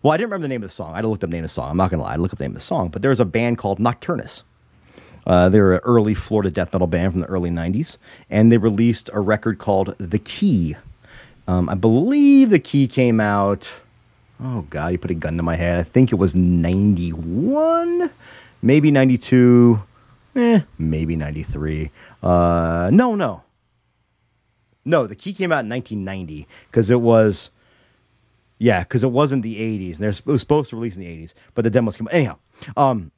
Well, 0.03 0.13
I 0.13 0.17
didn't 0.19 0.31
remember 0.31 0.45
the 0.45 0.49
name 0.49 0.63
of 0.63 0.69
the 0.69 0.75
song. 0.75 0.95
I 0.95 1.01
looked 1.01 1.25
up 1.25 1.31
the 1.31 1.37
name 1.37 1.45
of 1.45 1.51
the 1.51 1.55
song. 1.55 1.71
I'm 1.71 1.77
not 1.77 1.91
gonna 1.91 2.03
lie, 2.03 2.15
I 2.15 2.17
looked 2.17 2.35
up 2.35 2.39
the 2.39 2.45
name 2.45 2.53
of 2.53 2.57
the 2.57 2.61
song, 2.61 2.89
but 2.89 3.03
there 3.03 3.11
was 3.11 3.21
a 3.21 3.25
band 3.25 3.59
called 3.59 3.79
Nocturnus. 3.79 4.43
Uh, 5.27 5.49
they 5.49 5.61
were 5.61 5.75
an 5.75 5.81
early 5.85 6.15
Florida 6.15 6.51
death 6.51 6.73
metal 6.73 6.87
band 6.87 7.13
from 7.13 7.21
the 7.21 7.27
early 7.29 7.51
90s, 7.51 7.99
and 8.31 8.53
they 8.53 8.59
released 8.59 9.09
a 9.13 9.21
record 9.21 9.59
called 9.59 9.95
The 9.99 10.19
Key. 10.19 10.77
Um, 11.49 11.69
I 11.69 11.75
believe 11.75 12.51
The 12.51 12.59
Key 12.59 12.87
came 12.87 13.21
out, 13.21 13.71
oh 14.41 14.67
God, 14.69 14.93
you 14.93 14.99
put 14.99 15.11
a 15.11 15.15
gun 15.15 15.37
to 15.37 15.43
my 15.43 15.57
head. 15.57 15.79
I 15.79 15.83
think 15.83 16.13
it 16.13 16.17
was 16.17 16.35
91, 16.35 18.11
maybe 18.63 18.91
92, 18.91 19.83
eh, 20.37 20.61
maybe 20.79 21.17
93. 21.17 21.91
Uh, 22.23 22.91
no, 22.93 23.15
no. 23.15 23.44
No, 24.85 25.07
The 25.07 25.17
Key 25.17 25.33
came 25.33 25.53
out 25.53 25.65
in 25.65 25.71
1990 25.71 26.47
because 26.71 26.91
it 26.91 27.01
was, 27.01 27.51
yeah, 28.59 28.81
because 28.81 29.03
it 29.03 29.11
wasn't 29.11 29.43
the 29.43 29.57
80s. 29.57 29.99
They're, 29.99 30.11
it 30.11 30.27
was 30.27 30.41
supposed 30.41 30.71
to 30.71 30.77
release 30.77 30.97
in 30.97 31.03
the 31.03 31.09
80s, 31.09 31.35
but 31.55 31.63
the 31.63 31.71
demos 31.71 31.97
came 31.97 32.07
out. 32.09 32.15
Anyhow, 32.15 32.39
um, 32.77 33.11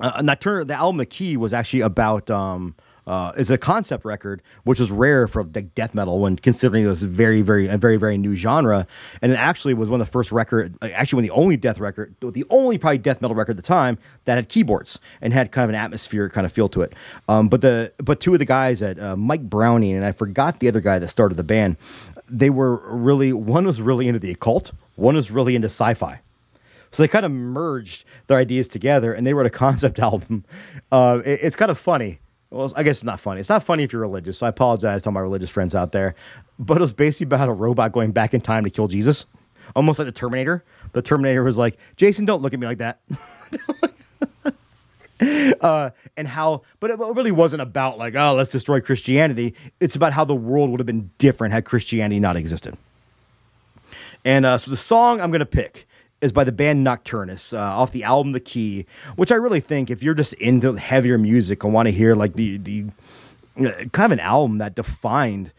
uh, 0.00 0.22
Nocturne, 0.22 0.66
the 0.66 0.74
album 0.74 0.98
The 0.98 1.06
Key 1.06 1.36
was 1.36 1.52
actually 1.52 1.80
about 1.80 2.30
um 2.30 2.74
uh 3.06 3.32
is 3.36 3.50
a 3.50 3.58
concept 3.58 4.04
record 4.04 4.40
which 4.64 4.80
was 4.80 4.90
rare 4.90 5.28
for 5.28 5.44
like 5.54 5.74
death 5.74 5.94
metal 5.94 6.20
when 6.20 6.36
considering 6.36 6.84
it 6.84 6.88
was 6.88 7.02
very 7.02 7.42
very 7.42 7.66
a 7.68 7.76
very 7.76 7.96
very 7.96 8.16
new 8.16 8.34
genre 8.34 8.86
and 9.20 9.30
it 9.32 9.34
actually 9.36 9.74
was 9.74 9.88
one 9.90 10.00
of 10.00 10.06
the 10.06 10.10
first 10.10 10.32
record 10.32 10.74
uh, 10.82 10.88
actually 10.94 11.16
one 11.18 11.24
of 11.24 11.28
the 11.28 11.34
only 11.42 11.56
death 11.56 11.78
record 11.78 12.14
the 12.20 12.44
only 12.50 12.78
probably 12.78 12.98
death 12.98 13.20
metal 13.20 13.34
record 13.34 13.52
at 13.52 13.56
the 13.56 13.62
time 13.62 13.98
that 14.24 14.36
had 14.36 14.48
keyboards 14.48 14.98
and 15.20 15.32
had 15.32 15.52
kind 15.52 15.64
of 15.64 15.68
an 15.70 15.74
atmosphere 15.76 16.28
kind 16.30 16.46
of 16.46 16.52
feel 16.52 16.68
to 16.68 16.80
it 16.82 16.94
um 17.28 17.48
but 17.48 17.60
the 17.60 17.92
but 17.98 18.20
two 18.20 18.32
of 18.32 18.38
the 18.38 18.44
guys 18.44 18.80
at 18.82 18.98
uh, 18.98 19.14
Mike 19.16 19.42
Browning 19.42 19.94
and 19.94 20.04
I 20.04 20.12
forgot 20.12 20.60
the 20.60 20.68
other 20.68 20.80
guy 20.80 20.98
that 20.98 21.08
started 21.08 21.34
the 21.36 21.44
band 21.44 21.76
they 22.30 22.48
were 22.50 22.76
really 22.88 23.32
one 23.34 23.66
was 23.66 23.82
really 23.82 24.08
into 24.08 24.18
the 24.20 24.30
occult 24.30 24.72
one 24.96 25.14
was 25.14 25.30
really 25.30 25.54
into 25.54 25.66
sci-fi 25.66 26.20
so 26.90 27.02
they 27.02 27.08
kind 27.08 27.26
of 27.26 27.32
merged 27.32 28.04
their 28.28 28.38
ideas 28.38 28.68
together 28.68 29.12
and 29.12 29.26
they 29.26 29.34
wrote 29.34 29.46
a 29.46 29.50
concept 29.64 29.98
album. 29.98 30.44
Uh, 30.92 31.20
it- 31.24 31.40
it's 31.42 31.56
kind 31.56 31.70
of 31.72 31.76
funny. 31.76 32.20
Well, 32.50 32.72
I 32.76 32.82
guess 32.82 32.98
it's 32.98 33.04
not 33.04 33.20
funny. 33.20 33.40
It's 33.40 33.48
not 33.48 33.64
funny 33.64 33.82
if 33.82 33.92
you're 33.92 34.02
religious. 34.02 34.38
So 34.38 34.46
I 34.46 34.48
apologize 34.48 35.02
to 35.02 35.08
all 35.08 35.12
my 35.12 35.20
religious 35.20 35.50
friends 35.50 35.74
out 35.74 35.92
there. 35.92 36.14
But 36.58 36.76
it 36.76 36.80
was 36.80 36.92
basically 36.92 37.24
about 37.24 37.48
a 37.48 37.52
robot 37.52 37.92
going 37.92 38.12
back 38.12 38.32
in 38.32 38.40
time 38.40 38.64
to 38.64 38.70
kill 38.70 38.86
Jesus, 38.86 39.26
almost 39.74 39.98
like 39.98 40.06
the 40.06 40.12
Terminator. 40.12 40.64
The 40.92 41.02
Terminator 41.02 41.42
was 41.42 41.58
like, 41.58 41.76
Jason, 41.96 42.24
don't 42.24 42.42
look 42.42 42.54
at 42.54 42.60
me 42.60 42.66
like 42.66 42.78
that. 42.78 43.00
uh, 45.60 45.90
and 46.16 46.28
how, 46.28 46.62
but 46.80 46.90
it 46.90 46.98
really 46.98 47.32
wasn't 47.32 47.62
about 47.62 47.98
like, 47.98 48.14
oh, 48.14 48.34
let's 48.34 48.50
destroy 48.50 48.80
Christianity. 48.80 49.54
It's 49.80 49.96
about 49.96 50.12
how 50.12 50.24
the 50.24 50.34
world 50.34 50.70
would 50.70 50.80
have 50.80 50.86
been 50.86 51.10
different 51.18 51.52
had 51.52 51.64
Christianity 51.64 52.20
not 52.20 52.36
existed. 52.36 52.76
And 54.24 54.46
uh, 54.46 54.58
so 54.58 54.70
the 54.70 54.76
song 54.76 55.20
I'm 55.20 55.30
going 55.30 55.40
to 55.40 55.46
pick 55.46 55.86
is 56.24 56.32
by 56.32 56.42
the 56.42 56.52
band 56.52 56.84
Nocturnus 56.84 57.52
uh, 57.52 57.60
off 57.60 57.92
the 57.92 58.02
album 58.02 58.32
The 58.32 58.40
Key, 58.40 58.86
which 59.16 59.30
I 59.30 59.36
really 59.36 59.60
think 59.60 59.90
if 59.90 60.02
you're 60.02 60.14
just 60.14 60.32
into 60.34 60.72
heavier 60.74 61.18
music 61.18 61.62
and 61.62 61.72
want 61.72 61.86
to 61.86 61.92
hear 61.92 62.14
like 62.14 62.34
the 62.34 62.56
the 62.56 62.84
uh, 63.58 63.84
kind 63.92 64.06
of 64.06 64.12
an 64.12 64.20
album 64.20 64.58
that 64.58 64.74
defined, 64.74 65.52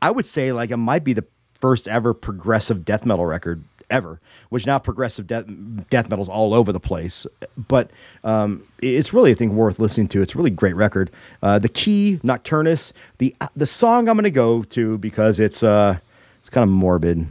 I 0.00 0.10
would 0.10 0.24
say 0.24 0.52
like 0.52 0.70
it 0.70 0.76
might 0.76 1.04
be 1.04 1.12
the 1.12 1.24
first 1.54 1.88
ever 1.88 2.14
progressive 2.14 2.84
death 2.84 3.04
metal 3.04 3.26
record 3.26 3.64
ever, 3.90 4.20
which 4.50 4.66
now 4.66 4.78
progressive 4.78 5.26
death 5.26 5.44
death 5.90 6.08
metal's 6.08 6.28
all 6.28 6.54
over 6.54 6.72
the 6.72 6.80
place. 6.80 7.26
But 7.68 7.90
um, 8.22 8.62
it's 8.80 9.12
really 9.12 9.32
I 9.32 9.34
think 9.34 9.52
worth 9.52 9.80
listening 9.80 10.08
to. 10.08 10.22
It's 10.22 10.34
a 10.34 10.38
really 10.38 10.50
great 10.50 10.76
record. 10.76 11.10
Uh, 11.42 11.58
the 11.58 11.68
Key 11.68 12.20
Nocturnus, 12.22 12.92
the 13.18 13.34
the 13.56 13.66
song 13.66 14.08
I'm 14.08 14.16
going 14.16 14.24
to 14.24 14.30
go 14.30 14.62
to 14.62 14.98
because 14.98 15.40
it's 15.40 15.64
uh 15.64 15.98
it's 16.38 16.48
kind 16.48 16.62
of 16.62 16.68
morbid, 16.68 17.26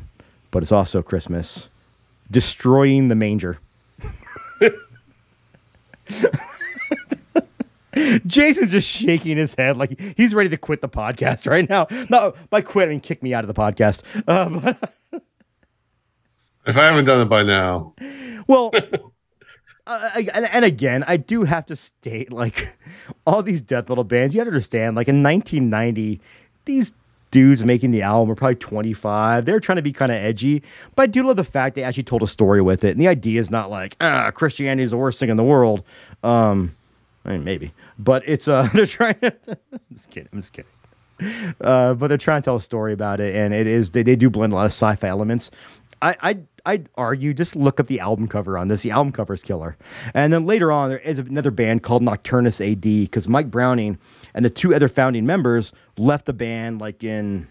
but 0.51 0.61
it's 0.61 0.73
also 0.73 1.01
Christmas. 1.01 1.69
Destroying 2.31 3.07
the 3.07 3.15
manger. 3.15 3.59
Jason's 8.27 8.71
just 8.71 8.87
shaking 8.89 9.37
his 9.37 9.55
head 9.55 9.77
like 9.77 9.99
he's 10.17 10.33
ready 10.33 10.49
to 10.49 10.57
quit 10.57 10.81
the 10.81 10.89
podcast 10.89 11.49
right 11.49 11.67
now. 11.69 11.87
No, 12.09 12.33
by 12.49 12.61
quit 12.61 12.89
I 12.89 12.91
mean 12.91 12.99
kick 12.99 13.23
me 13.23 13.33
out 13.33 13.43
of 13.43 13.47
the 13.47 13.59
podcast. 13.59 14.01
Uh, 14.27 14.73
If 16.67 16.75
I 16.77 16.85
haven't 16.85 17.05
done 17.05 17.21
it 17.21 17.29
by 17.29 17.43
now, 17.43 17.93
well, 18.47 18.71
uh, 19.87 20.09
and, 20.15 20.45
and 20.51 20.65
again, 20.65 21.03
I 21.07 21.17
do 21.17 21.43
have 21.43 21.67
to 21.67 21.75
state 21.75 22.33
like 22.33 22.75
all 23.27 23.43
these 23.43 23.61
death 23.61 23.87
metal 23.87 24.03
bands. 24.03 24.33
You 24.33 24.39
have 24.41 24.47
to 24.47 24.51
understand, 24.51 24.95
like 24.95 25.07
in 25.07 25.21
1990, 25.23 26.19
these 26.65 26.93
dudes 27.35 27.65
making 27.65 27.91
the 27.91 28.01
album 28.01 28.29
were 28.29 28.35
probably 28.35 28.55
25. 28.55 29.43
They're 29.43 29.59
trying 29.59 29.75
to 29.75 29.81
be 29.81 29.91
kind 29.91 30.09
of 30.09 30.15
edgy, 30.15 30.63
but 30.95 31.03
I 31.03 31.07
do 31.07 31.21
love 31.21 31.35
the 31.35 31.43
fact 31.43 31.75
they 31.75 31.83
actually 31.83 32.03
told 32.03 32.23
a 32.23 32.27
story 32.27 32.61
with 32.61 32.85
it. 32.85 32.91
And 32.91 33.01
the 33.01 33.09
idea 33.09 33.41
is 33.41 33.51
not 33.51 33.69
like 33.69 33.97
ah, 33.99 34.31
Christianity 34.31 34.83
is 34.83 34.91
the 34.91 34.97
worst 34.97 35.19
thing 35.19 35.27
in 35.27 35.35
the 35.35 35.43
world. 35.43 35.83
Um, 36.23 36.73
I 37.25 37.31
mean, 37.31 37.43
maybe, 37.43 37.73
but 37.99 38.23
it's 38.25 38.47
uh, 38.47 38.69
they're 38.73 38.85
trying. 38.85 39.17
I'm 39.21 39.57
just 39.91 40.09
kidding. 40.09 40.29
I'm 40.31 40.39
just 40.39 40.53
kidding. 40.53 40.71
Uh, 41.59 41.93
but 41.95 42.07
they're 42.07 42.17
trying 42.17 42.41
to 42.41 42.45
tell 42.45 42.55
a 42.55 42.61
story 42.61 42.93
about 42.93 43.19
it, 43.19 43.35
and 43.35 43.53
it 43.53 43.67
is 43.67 43.91
they, 43.91 44.03
they 44.03 44.15
do 44.15 44.29
blend 44.29 44.53
a 44.53 44.55
lot 44.55 44.65
of 44.65 44.71
sci-fi 44.71 45.09
elements. 45.09 45.51
I 46.01 46.15
I 46.21 46.37
I'd 46.65 46.89
argue 46.95 47.33
just 47.33 47.55
look 47.55 47.79
up 47.79 47.87
the 47.87 47.99
album 47.99 48.27
cover 48.27 48.57
on 48.57 48.67
this. 48.67 48.81
The 48.81 48.91
album 48.91 49.11
cover 49.13 49.33
is 49.33 49.43
killer. 49.43 49.77
And 50.13 50.33
then 50.33 50.45
later 50.45 50.71
on, 50.71 50.89
there 50.89 50.99
is 50.99 51.19
another 51.19 51.51
band 51.51 51.83
called 51.83 52.01
Nocturnus 52.01 52.59
AD 52.59 52.81
because 52.81 53.27
Mike 53.27 53.51
Browning 53.51 53.97
and 54.33 54.43
the 54.43 54.49
two 54.49 54.73
other 54.73 54.87
founding 54.87 55.25
members 55.25 55.71
left 55.97 56.25
the 56.25 56.33
band 56.33 56.79
like 56.79 57.03
in 57.03 57.47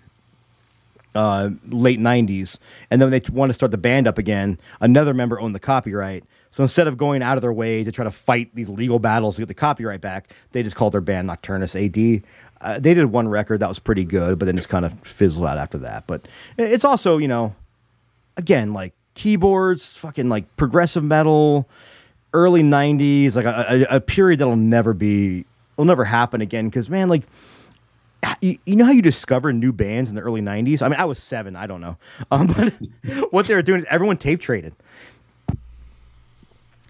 uh, 1.15 1.51
late 1.67 2.01
90s. 2.01 2.59
And 2.91 3.01
then 3.01 3.11
they 3.11 3.23
want 3.33 3.51
to 3.51 3.55
start 3.55 3.71
the 3.71 3.79
band 3.79 4.09
up 4.09 4.19
again, 4.19 4.59
another 4.81 5.15
member 5.15 5.41
owned 5.41 5.55
the 5.55 5.61
copyright. 5.61 6.25
So 6.51 6.62
instead 6.62 6.87
of 6.87 6.97
going 6.97 7.23
out 7.23 7.37
of 7.37 7.43
their 7.43 7.53
way 7.53 7.83
to 7.83 7.91
try 7.91 8.05
to 8.05 8.11
fight 8.11 8.51
these 8.55 8.69
legal 8.69 8.99
battles 8.99 9.37
to 9.37 9.43
get 9.43 9.49
the 9.49 9.55
copyright 9.55 10.01
back, 10.01 10.31
they 10.53 10.62
just 10.62 10.77
called 10.77 10.93
their 10.93 11.01
band 11.01 11.29
Nocturnus 11.29 11.75
AD. 11.75 12.23
Uh, 12.61 12.79
they 12.79 12.95
did 12.95 13.07
one 13.07 13.29
record 13.29 13.61
that 13.61 13.69
was 13.69 13.79
pretty 13.79 14.05
good, 14.05 14.39
but 14.39 14.47
then 14.47 14.57
it's 14.57 14.67
kind 14.67 14.85
of 14.85 14.93
fizzled 15.01 15.47
out 15.47 15.59
after 15.59 15.79
that. 15.79 16.07
But 16.07 16.27
it's 16.57 16.85
also, 16.85 17.19
you 17.19 17.29
know, 17.29 17.55
again, 18.37 18.73
like 18.73 18.95
keyboards, 19.15 19.97
fucking 19.97 20.29
like 20.29 20.57
progressive 20.57 21.05
metal, 21.05 21.69
early 22.33 22.62
90s, 22.62 23.37
like 23.37 23.47
a, 23.47 23.87
a, 23.91 23.97
a 23.97 24.01
period 24.01 24.41
that'll 24.41 24.57
never 24.57 24.93
be, 24.93 25.45
will 25.77 25.85
never 25.85 26.05
happen 26.05 26.41
again. 26.41 26.71
Cause 26.71 26.89
man, 26.89 27.09
like, 27.09 27.23
you, 28.41 28.59
you 28.65 28.77
know 28.77 28.85
how 28.85 28.93
you 28.93 29.03
discover 29.03 29.53
new 29.53 29.73
bands 29.73 30.11
in 30.11 30.17
the 30.17 30.23
early 30.23 30.41
90s? 30.41 30.83
I 30.83 30.89
mean, 30.89 30.99
I 30.99 31.05
was 31.05 31.19
seven, 31.19 31.57
I 31.57 31.67
don't 31.67 31.81
know. 31.81 31.97
Um, 32.31 32.47
but 32.57 32.73
what 33.33 33.47
they 33.47 33.55
were 33.55 33.62
doing 33.62 33.81
is 33.81 33.87
everyone 33.91 34.17
tape 34.17 34.41
traded. 34.41 34.75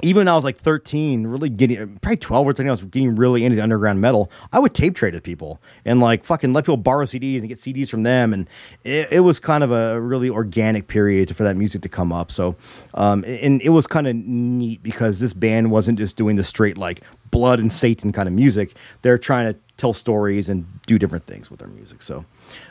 Even 0.04 0.20
when 0.20 0.28
I 0.28 0.34
was 0.34 0.44
like 0.44 0.58
13, 0.58 1.26
really 1.26 1.48
getting 1.48 1.98
probably 1.98 2.18
12 2.18 2.46
or 2.46 2.52
13, 2.52 2.68
I 2.68 2.70
was 2.70 2.84
getting 2.84 3.16
really 3.16 3.44
into 3.44 3.56
the 3.56 3.62
underground 3.62 4.00
metal. 4.00 4.30
I 4.52 4.58
would 4.58 4.74
tape 4.74 4.94
trade 4.94 5.14
with 5.14 5.22
people 5.22 5.60
and 5.86 5.98
like 5.98 6.24
fucking 6.24 6.52
let 6.52 6.64
people 6.64 6.76
borrow 6.76 7.06
CDs 7.06 7.40
and 7.40 7.48
get 7.48 7.58
CDs 7.58 7.88
from 7.88 8.02
them. 8.02 8.34
And 8.34 8.48
it, 8.84 9.08
it 9.10 9.20
was 9.20 9.38
kind 9.38 9.64
of 9.64 9.72
a 9.72 10.00
really 10.00 10.28
organic 10.28 10.88
period 10.88 11.34
for 11.34 11.42
that 11.44 11.56
music 11.56 11.80
to 11.82 11.88
come 11.88 12.12
up. 12.12 12.30
So, 12.30 12.54
um, 12.92 13.24
and 13.26 13.62
it 13.62 13.70
was 13.70 13.86
kind 13.86 14.06
of 14.06 14.14
neat 14.14 14.82
because 14.82 15.20
this 15.20 15.32
band 15.32 15.70
wasn't 15.70 15.98
just 15.98 16.16
doing 16.16 16.36
the 16.36 16.44
straight 16.44 16.76
like 16.76 17.00
blood 17.30 17.58
and 17.58 17.72
Satan 17.72 18.12
kind 18.12 18.28
of 18.28 18.34
music. 18.34 18.74
They're 19.00 19.18
trying 19.18 19.54
to 19.54 19.58
tell 19.78 19.94
stories 19.94 20.50
and 20.50 20.66
do 20.86 20.98
different 20.98 21.26
things 21.26 21.50
with 21.50 21.60
their 21.60 21.68
music. 21.68 22.02
So, 22.02 22.26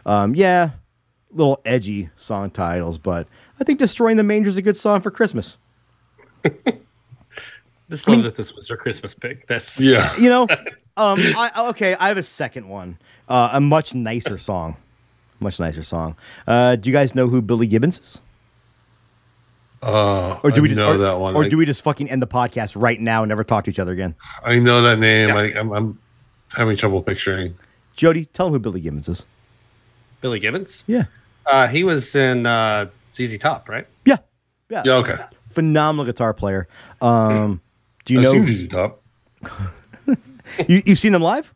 um, 0.05 0.35
yeah, 0.35 0.69
little 1.31 1.59
edgy 1.65 2.09
song 2.15 2.51
titles, 2.51 2.99
but 2.99 3.27
I 3.59 3.63
think 3.63 3.79
Destroying 3.79 4.17
the 4.17 4.23
Manger 4.23 4.49
is 4.49 4.57
a 4.57 4.61
good 4.61 4.77
song 4.77 5.01
for 5.01 5.09
Christmas. 5.09 5.57
Just 7.89 8.07
love 8.07 8.23
that 8.23 8.35
this 8.35 8.53
was 8.55 8.67
your 8.69 8.77
Christmas 8.77 9.13
pick. 9.13 9.45
That's 9.47 9.79
Yeah. 9.79 10.15
you 10.17 10.29
know 10.29 10.43
um 10.97 11.19
I, 11.35 11.51
okay 11.69 11.95
i 11.95 12.07
have 12.07 12.17
a 12.17 12.23
second 12.23 12.69
one 12.69 12.97
uh, 13.27 13.49
a 13.53 13.59
much 13.59 13.93
nicer 13.95 14.37
song 14.37 14.77
much 15.39 15.59
nicer 15.59 15.81
song 15.83 16.15
uh 16.47 16.75
do 16.75 16.87
you 16.89 16.93
guys 16.93 17.15
know 17.15 17.27
who 17.27 17.41
billy 17.41 17.65
gibbons 17.67 17.97
is 17.99 18.19
Uh, 19.81 20.39
or 20.43 20.51
do 20.51 20.61
we 20.61 20.67
I 20.67 20.69
just 20.69 20.77
know 20.77 20.91
or, 20.93 20.97
that 20.99 21.19
one? 21.19 21.35
or 21.35 21.43
I, 21.45 21.49
do 21.49 21.57
we 21.57 21.65
just 21.65 21.81
fucking 21.81 22.09
end 22.09 22.21
the 22.21 22.27
podcast 22.27 22.79
right 22.81 22.99
now 23.01 23.23
and 23.23 23.29
never 23.29 23.43
talk 23.43 23.65
to 23.65 23.69
each 23.71 23.79
other 23.79 23.91
again 23.91 24.15
I 24.43 24.59
know 24.59 24.81
that 24.83 24.97
name. 24.99 25.29
Yeah. 25.29 25.35
I, 25.35 25.59
I'm, 25.59 25.71
I'm 25.73 25.99
having 26.55 26.77
trouble 26.77 27.01
picturing. 27.01 27.55
jody 27.95 28.25
tell 28.25 28.47
him 28.47 28.53
who 28.53 28.59
billy 28.59 28.79
gibbons 28.79 29.09
is 29.09 29.25
Billy 30.21 30.39
Gibbons. 30.39 30.83
yeah 30.87 31.05
Uh, 31.45 31.67
he 31.67 31.83
was 31.83 32.15
in 32.15 32.45
uh, 32.45 32.85
ZZ 33.13 33.37
Top, 33.39 33.67
right? 33.67 33.85
yeah 34.05 34.17
yeah, 34.69 34.83
Yeah. 34.85 34.93
Okay. 34.97 35.17
phenomenal 35.49 36.05
guitar 36.05 36.33
player 36.33 36.67
um 37.01 37.59
do 38.05 38.13
you 38.13 38.19
I've 38.19 38.25
know 38.25 38.31
seen 38.31 38.45
ZZ 38.45 38.67
Top. 38.67 39.03
you, 40.67 40.81
you've 40.85 40.99
seen 40.99 41.11
them 41.13 41.21
live 41.21 41.53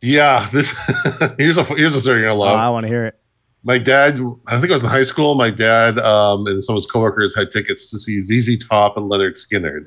Yeah. 0.00 0.48
This 0.52 0.72
here's 1.38 1.58
a 1.58 1.64
here's 1.64 1.94
a 1.94 2.00
story 2.00 2.20
you're 2.20 2.28
gonna 2.28 2.40
oh, 2.40 2.44
love. 2.44 2.58
i 2.58 2.68
want 2.68 2.84
to 2.84 2.88
hear 2.88 3.06
it 3.06 3.18
my 3.64 3.78
dad 3.78 4.20
i 4.48 4.58
think 4.58 4.70
i 4.70 4.72
was 4.72 4.82
in 4.82 4.88
high 4.88 5.02
school 5.04 5.34
my 5.34 5.50
dad 5.50 5.98
um, 5.98 6.46
and 6.46 6.62
some 6.62 6.74
of 6.74 6.78
his 6.78 6.86
coworkers 6.86 7.36
had 7.36 7.50
tickets 7.50 7.90
to 7.90 7.98
see 7.98 8.18
zz 8.18 8.68
top 8.68 8.96
and 8.96 9.10
Lynyrd 9.10 9.34
Skynyrd 9.34 9.86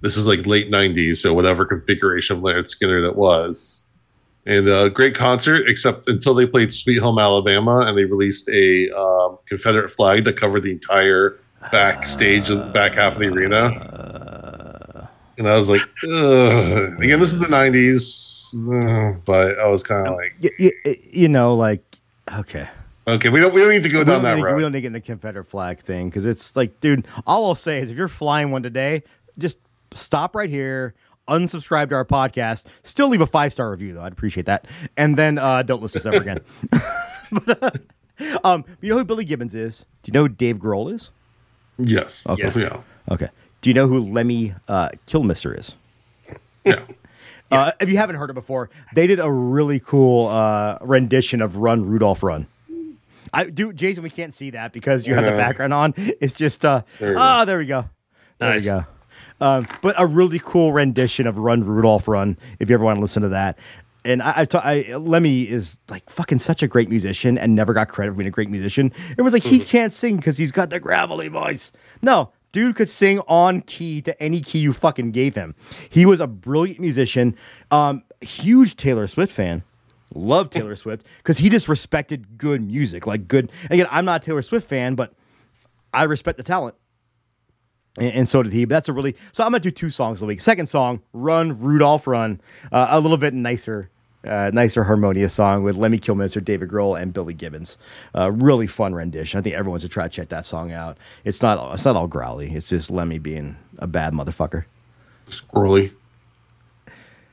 this 0.00 0.16
is 0.16 0.26
like 0.26 0.46
late 0.46 0.70
90s 0.70 1.18
so 1.18 1.34
whatever 1.34 1.64
configuration 1.64 2.36
of 2.36 2.42
Lynyrd 2.42 2.66
Skynyrd 2.72 3.08
that 3.08 3.16
was 3.16 3.86
and 4.46 4.68
a 4.68 4.88
great 4.88 5.14
concert 5.14 5.68
except 5.68 6.08
until 6.08 6.34
they 6.34 6.46
played 6.46 6.72
sweet 6.72 6.98
home 6.98 7.18
alabama 7.18 7.80
and 7.80 7.98
they 7.98 8.04
released 8.04 8.48
a 8.48 8.90
um, 8.96 9.38
confederate 9.46 9.90
flag 9.90 10.24
that 10.24 10.36
covered 10.36 10.62
the 10.62 10.70
entire 10.70 11.38
backstage 11.72 12.48
of 12.48 12.72
back 12.72 12.92
half 12.92 13.14
of 13.14 13.18
the 13.18 13.26
arena 13.26 14.39
and 15.40 15.48
i 15.48 15.56
was 15.56 15.68
like 15.68 15.82
Ugh. 16.04 17.02
again 17.02 17.18
this 17.18 17.30
is 17.30 17.38
the 17.38 17.46
90s 17.46 18.54
uh, 18.68 19.18
but 19.24 19.58
i 19.58 19.66
was 19.66 19.82
kind 19.82 20.06
of 20.06 20.14
like 20.14 20.34
you, 20.38 20.50
you, 20.84 20.96
you 21.10 21.28
know 21.28 21.54
like 21.56 21.82
okay 22.36 22.68
okay 23.08 23.28
we 23.28 23.40
don't 23.40 23.52
we 23.52 23.60
don't 23.60 23.70
need 23.70 23.82
to 23.82 23.88
go 23.88 24.00
we 24.00 24.04
down 24.04 24.22
that 24.22 24.36
need, 24.36 24.42
road 24.42 24.56
we 24.56 24.62
don't 24.62 24.72
need 24.72 24.78
to 24.78 24.82
get 24.82 24.86
in 24.88 24.92
the 24.92 25.00
Confederate 25.00 25.46
flag 25.46 25.80
thing 25.80 26.08
because 26.08 26.26
it's 26.26 26.54
like, 26.56 26.80
dude, 26.80 27.06
all 27.26 27.46
I'll 27.46 27.54
say 27.54 27.78
is 27.78 27.90
if 27.90 27.96
you're 27.96 28.08
flying 28.08 28.50
one 28.50 28.62
today, 28.62 29.02
just 29.38 29.58
stop 29.94 30.36
right 30.36 30.50
here, 30.50 30.94
unsubscribe 31.28 31.88
to 31.90 31.94
our 31.94 32.04
podcast, 32.04 32.66
still 32.82 33.08
leave 33.08 33.20
a 33.20 33.26
five 33.26 33.52
star 33.52 33.70
review 33.70 33.94
though. 33.94 34.02
I'd 34.02 34.12
appreciate 34.12 34.46
that, 34.46 34.66
and 34.96 35.16
then 35.16 35.38
uh, 35.38 35.62
don't 35.62 35.82
listen 35.82 36.00
to 36.02 36.08
us 36.10 36.14
ever 36.14 36.22
again. 36.22 36.40
but, 37.32 37.62
uh, 37.62 38.38
um, 38.44 38.64
you 38.80 38.90
know 38.90 38.98
who 38.98 39.04
Billy 39.04 39.24
Gibbons 39.24 39.54
is? 39.54 39.84
Do 40.02 40.10
you 40.10 40.12
know 40.12 40.22
who 40.22 40.28
Dave 40.28 40.56
Grohl 40.56 40.92
is? 40.92 41.10
Yes. 41.78 42.26
Okay. 42.26 42.42
Yes. 42.42 42.56
Yeah. 42.56 42.82
Okay. 43.10 43.28
Do 43.60 43.70
you 43.70 43.74
know 43.74 43.86
who 43.86 43.98
Lemmy 44.00 44.54
uh, 44.68 44.90
Kilmister 45.06 45.58
is? 45.58 45.74
Yeah. 46.64 46.84
Uh, 47.50 47.72
if 47.80 47.88
you 47.88 47.96
haven't 47.96 48.16
heard 48.16 48.30
it 48.30 48.34
before, 48.34 48.70
they 48.94 49.06
did 49.06 49.18
a 49.18 49.30
really 49.30 49.80
cool 49.80 50.28
uh, 50.28 50.78
rendition 50.82 51.42
of 51.42 51.56
"Run 51.56 51.84
Rudolph 51.84 52.22
Run." 52.22 52.46
I 53.32 53.44
do, 53.44 53.72
Jason. 53.72 54.02
We 54.02 54.10
can't 54.10 54.32
see 54.32 54.50
that 54.50 54.72
because 54.72 55.06
you 55.06 55.14
have 55.14 55.24
the 55.24 55.32
background 55.32 55.74
on. 55.74 55.94
It's 55.96 56.34
just 56.34 56.64
uh, 56.64 56.82
There 56.98 57.14
ah, 57.16 57.44
there 57.44 57.58
we 57.58 57.66
go, 57.66 57.88
there 58.38 58.50
Nice. 58.50 58.60
we 58.62 58.66
go. 58.66 58.84
Um, 59.40 59.66
but 59.82 59.94
a 59.98 60.06
really 60.06 60.38
cool 60.38 60.72
rendition 60.72 61.26
of 61.26 61.38
"Run 61.38 61.64
Rudolph 61.64 62.06
Run." 62.06 62.38
If 62.60 62.70
you 62.70 62.74
ever 62.74 62.84
want 62.84 62.98
to 62.98 63.00
listen 63.00 63.22
to 63.22 63.30
that, 63.30 63.58
and 64.04 64.22
I, 64.22 64.34
I've 64.36 64.48
ta- 64.48 64.62
I 64.62 64.82
Lemmy 64.96 65.42
is 65.42 65.78
like 65.88 66.08
fucking 66.08 66.38
such 66.38 66.62
a 66.62 66.68
great 66.68 66.88
musician 66.88 67.36
and 67.36 67.54
never 67.56 67.72
got 67.72 67.88
credit 67.88 68.12
for 68.12 68.18
being 68.18 68.28
a 68.28 68.32
great 68.32 68.48
musician. 68.48 68.92
Everyone's 69.12 69.32
like 69.32 69.42
he 69.42 69.58
can't 69.58 69.92
sing 69.92 70.16
because 70.18 70.36
he's 70.36 70.52
got 70.52 70.70
the 70.70 70.78
gravelly 70.78 71.28
voice. 71.28 71.72
No, 72.02 72.30
dude 72.52 72.76
could 72.76 72.88
sing 72.88 73.20
on 73.20 73.62
key 73.62 74.02
to 74.02 74.22
any 74.22 74.40
key 74.40 74.58
you 74.58 74.72
fucking 74.72 75.12
gave 75.12 75.34
him. 75.34 75.54
He 75.88 76.06
was 76.06 76.20
a 76.20 76.26
brilliant 76.26 76.80
musician. 76.80 77.36
Um, 77.70 78.02
huge 78.20 78.76
Taylor 78.76 79.06
Swift 79.06 79.32
fan. 79.32 79.62
Love 80.14 80.50
Taylor 80.50 80.74
Swift 80.74 81.06
because 81.18 81.38
he 81.38 81.48
just 81.48 81.68
respected 81.68 82.36
good 82.36 82.60
music, 82.62 83.06
like 83.06 83.28
good. 83.28 83.52
Again, 83.70 83.86
I'm 83.90 84.04
not 84.04 84.22
a 84.22 84.26
Taylor 84.26 84.42
Swift 84.42 84.68
fan, 84.68 84.96
but 84.96 85.14
I 85.94 86.02
respect 86.04 86.36
the 86.36 86.42
talent. 86.42 86.74
And, 87.96 88.12
and 88.12 88.28
so 88.28 88.42
did 88.42 88.52
he. 88.52 88.64
But 88.64 88.74
that's 88.74 88.88
a 88.88 88.92
really 88.92 89.14
so. 89.30 89.44
I'm 89.44 89.52
gonna 89.52 89.60
do 89.60 89.70
two 89.70 89.90
songs 89.90 90.20
a 90.20 90.26
week. 90.26 90.40
Second 90.40 90.66
song, 90.66 91.00
"Run 91.12 91.60
Rudolph 91.60 92.08
Run," 92.08 92.40
uh, 92.72 92.88
a 92.90 92.98
little 92.98 93.18
bit 93.18 93.34
nicer, 93.34 93.90
uh, 94.26 94.50
nicer 94.52 94.84
harmonious 94.84 95.32
song 95.34 95.62
with 95.62 95.76
Lemmy 95.76 95.98
Kilmister, 95.98 96.44
David 96.44 96.68
Grohl, 96.68 97.00
and 97.00 97.12
Billy 97.12 97.34
Gibbons. 97.34 97.76
Uh, 98.16 98.30
really 98.30 98.66
fun 98.66 98.94
rendition. 98.94 99.38
I 99.38 99.42
think 99.42 99.54
everyone 99.56 99.80
should 99.80 99.90
try 99.90 100.04
to 100.04 100.10
check 100.10 100.28
that 100.30 100.44
song 100.46 100.72
out. 100.72 100.98
It's 101.24 101.40
not 101.42 101.74
it's 101.74 101.84
not 101.84 101.96
all 101.96 102.06
growly. 102.06 102.54
It's 102.54 102.68
just 102.68 102.90
Lemmy 102.90 103.18
being 103.18 103.56
a 103.78 103.86
bad 103.86 104.12
motherfucker. 104.12 104.64
Squirrely. 105.28 105.92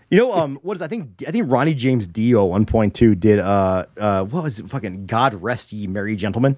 You 0.09 0.19
know, 0.19 0.31
um, 0.33 0.57
what 0.61 0.77
is 0.77 0.81
I 0.81 0.87
think 0.87 1.21
I 1.27 1.31
think 1.31 1.51
Ronnie 1.51 1.73
James 1.73 2.07
Dio 2.07 2.45
at 2.45 2.49
one 2.51 2.65
point 2.65 2.93
too 2.95 3.13
did 3.15 3.39
uh 3.39 3.85
uh 3.97 4.23
what 4.23 4.43
was 4.43 4.59
it 4.59 4.69
fucking 4.69 5.05
God 5.05 5.33
rest 5.41 5.73
ye 5.73 5.87
merry 5.87 6.15
gentlemen 6.15 6.55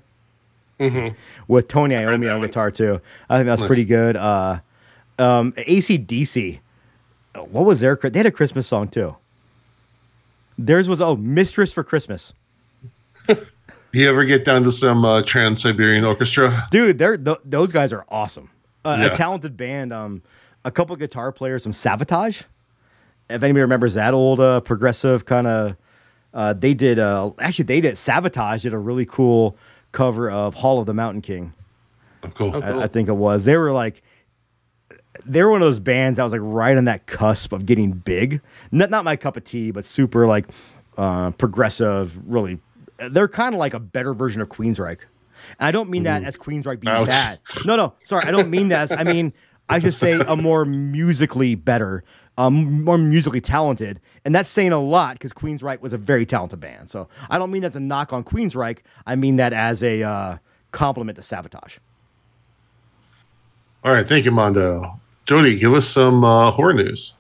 with 1.47 1.67
Tony 1.67 1.95
Iommi 1.95 2.34
on 2.34 2.41
guitar 2.41 2.71
too. 2.71 3.01
I 3.30 3.38
think 3.38 3.47
that's 3.47 3.61
Nice. 3.61 3.67
pretty 3.67 3.86
good. 3.86 4.15
Uh, 4.15 4.59
um, 5.17 5.51
ACDC, 5.53 6.59
what 7.49 7.65
was 7.65 7.80
their? 7.82 7.95
They 7.97 8.17
had 8.19 8.25
a 8.25 8.32
Christmas 8.32 8.67
song 8.67 8.88
too. 8.88 9.15
Theirs 10.66 10.89
was 10.89 10.99
oh 11.01 11.16
Mistress 11.16 11.72
for 11.72 11.84
Christmas, 11.84 12.34
Do 13.28 13.38
you 13.93 14.10
ever 14.10 14.26
get 14.26 14.43
down 14.45 14.64
to 14.64 14.72
some 14.72 15.05
uh, 15.05 15.22
Trans 15.24 15.62
Siberian 15.62 16.03
Orchestra? 16.03 16.68
dude. 16.72 16.97
They're 16.99 17.18
th- 17.18 17.38
those 17.45 17.72
guys 17.72 17.93
are 17.93 18.05
awesome. 18.10 18.49
Uh, 18.84 19.10
A 19.12 19.16
talented 19.16 19.55
band. 19.57 19.93
Um, 19.93 20.22
a 20.66 20.72
couple 20.72 20.95
guitar 20.97 21.32
players. 21.32 21.64
Some 21.64 21.72
Savatage. 21.72 22.43
If 23.30 23.43
anybody 23.43 23.62
remembers 23.62 23.93
that 23.93 24.14
old 24.14 24.39
uh, 24.39 24.60
progressive 24.62 25.26
kind 25.26 25.47
of, 25.47 25.76
uh, 26.34 26.53
they 26.53 26.74
did. 26.74 26.99
Uh, 26.99 27.32
actually, 27.39 27.66
they 27.66 27.80
did. 27.82 27.95
Savatage 27.95 28.62
did 28.64 28.74
a 28.74 28.78
really 28.78 29.05
cool 29.05 29.55
cover 29.91 30.30
of 30.30 30.55
Hall 30.55 30.80
of 30.80 30.86
the 30.88 30.93
Mountain 30.93 31.22
King. 31.22 31.53
Oh, 32.24 32.30
cool. 32.30 32.51
Oh, 32.55 32.60
I, 32.62 32.84
I 32.84 32.88
think 32.88 33.07
it 33.07 33.14
was. 33.14 33.45
They 33.45 33.55
were 33.55 33.72
like, 33.72 34.01
they 35.26 35.43
were 35.43 35.51
one 35.51 35.61
of 35.61 35.65
those 35.65 35.80
bands 35.80 36.17
that 36.17 36.24
was 36.24 36.32
like 36.32 36.41
right 36.43 36.78
on 36.78 36.86
that 36.86 37.05
cusp 37.07 37.53
of 37.53 37.65
getting 37.65 37.91
big. 37.91 38.41
Not 38.72 38.89
not 38.89 39.03
my 39.03 39.15
cup 39.15 39.38
of 39.38 39.43
tea, 39.43 39.72
but 39.72 39.86
super 39.86 40.28
like 40.28 40.47
uh, 40.97 41.32
progressive. 41.32 42.20
Really, 42.30 42.59
they're 43.09 43.28
kind 43.28 43.55
of 43.55 43.59
like 43.59 43.74
a 43.74 43.80
better 43.80 44.13
version 44.13 44.41
of 44.41 44.49
Queensryche. 44.49 45.01
And 45.59 45.67
I 45.67 45.72
don't 45.72 45.89
mean 45.89 46.03
that 46.03 46.24
as 46.24 46.36
Queensryche 46.36 46.80
being 46.80 46.95
Ouch. 46.95 47.07
bad. 47.07 47.39
No, 47.65 47.76
no, 47.76 47.93
sorry, 48.03 48.26
I 48.26 48.32
don't 48.32 48.49
mean 48.49 48.70
that. 48.70 48.84
As, 48.84 48.91
I 48.91 49.03
mean 49.03 49.34
I 49.70 49.80
should 49.80 49.93
say 49.93 50.13
a 50.13 50.36
more 50.36 50.65
musically 50.65 51.55
better, 51.55 52.03
um, 52.38 52.84
more 52.84 52.97
musically 52.97 53.41
talented, 53.41 53.99
and 54.26 54.34
that's 54.34 54.49
saying 54.49 54.72
a 54.72 54.80
lot 54.80 55.13
because 55.13 55.32
Queensryche 55.32 55.82
was 55.82 55.93
a 55.93 55.97
very 55.97 56.26
talented 56.26 56.59
band. 56.59 56.89
So 56.89 57.07
I 57.30 57.38
don't 57.38 57.51
mean 57.51 57.61
that's 57.61 57.76
a 57.76 57.80
knock 57.80 58.11
on 58.11 58.24
Queensryche. 58.24 58.80
I 59.05 59.15
mean 59.15 59.36
that 59.38 59.53
as 59.53 59.84
a 59.84 60.03
uh, 60.03 60.38
compliment 60.72 61.15
to 61.17 61.22
Savatage. 61.22 61.78
All 63.84 63.93
right. 63.93 64.07
Thank 64.07 64.26
you, 64.26 64.32
Mondo. 64.32 64.99
Jody, 65.30 65.59
give 65.59 65.75
us 65.75 65.88
some 65.88 66.23
uh, 66.23 66.49
horror 66.49 66.73
news. 66.73 67.13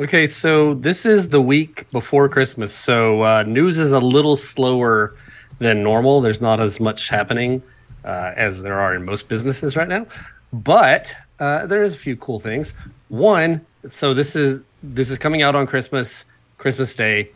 Okay, 0.00 0.26
so 0.26 0.74
this 0.74 1.06
is 1.06 1.28
the 1.28 1.40
week 1.40 1.88
before 1.92 2.28
Christmas, 2.28 2.74
so 2.74 3.22
uh, 3.22 3.44
news 3.44 3.78
is 3.78 3.92
a 3.92 4.00
little 4.00 4.34
slower 4.34 5.14
than 5.60 5.80
normal. 5.80 6.20
There's 6.20 6.40
not 6.40 6.58
as 6.58 6.80
much 6.80 7.10
happening 7.10 7.62
uh, 8.04 8.32
as 8.34 8.60
there 8.60 8.80
are 8.80 8.96
in 8.96 9.04
most 9.04 9.28
businesses 9.28 9.76
right 9.76 9.86
now, 9.86 10.04
but 10.52 11.14
uh, 11.38 11.66
there 11.66 11.84
is 11.84 11.94
a 11.94 11.96
few 11.96 12.16
cool 12.16 12.40
things. 12.40 12.74
One, 13.06 13.64
so 13.86 14.14
this 14.14 14.34
is 14.34 14.60
this 14.82 15.08
is 15.08 15.16
coming 15.16 15.40
out 15.42 15.54
on 15.54 15.68
Christmas, 15.68 16.24
Christmas 16.58 16.92
Day, 16.92 17.30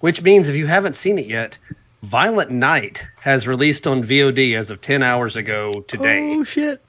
which 0.00 0.20
means 0.20 0.50
if 0.50 0.54
you 0.54 0.66
haven't 0.66 0.96
seen 0.96 1.18
it 1.18 1.24
yet, 1.24 1.56
Violent 2.02 2.50
Night 2.50 3.04
has 3.22 3.48
released 3.48 3.86
on 3.86 4.04
VOD 4.04 4.54
as 4.54 4.70
of 4.70 4.82
ten 4.82 5.02
hours 5.02 5.34
ago 5.34 5.80
today. 5.88 6.20
Oh 6.20 6.44
shit! 6.44 6.82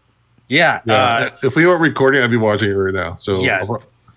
Yeah, 0.47 0.81
Yeah. 0.85 0.93
uh, 0.93 1.35
if 1.43 1.55
we 1.55 1.65
weren't 1.65 1.81
recording, 1.81 2.21
I'd 2.21 2.29
be 2.31 2.37
watching 2.37 2.69
it 2.69 2.73
right 2.73 2.93
now. 2.93 3.15
So 3.15 3.41
Yeah. 3.43 3.65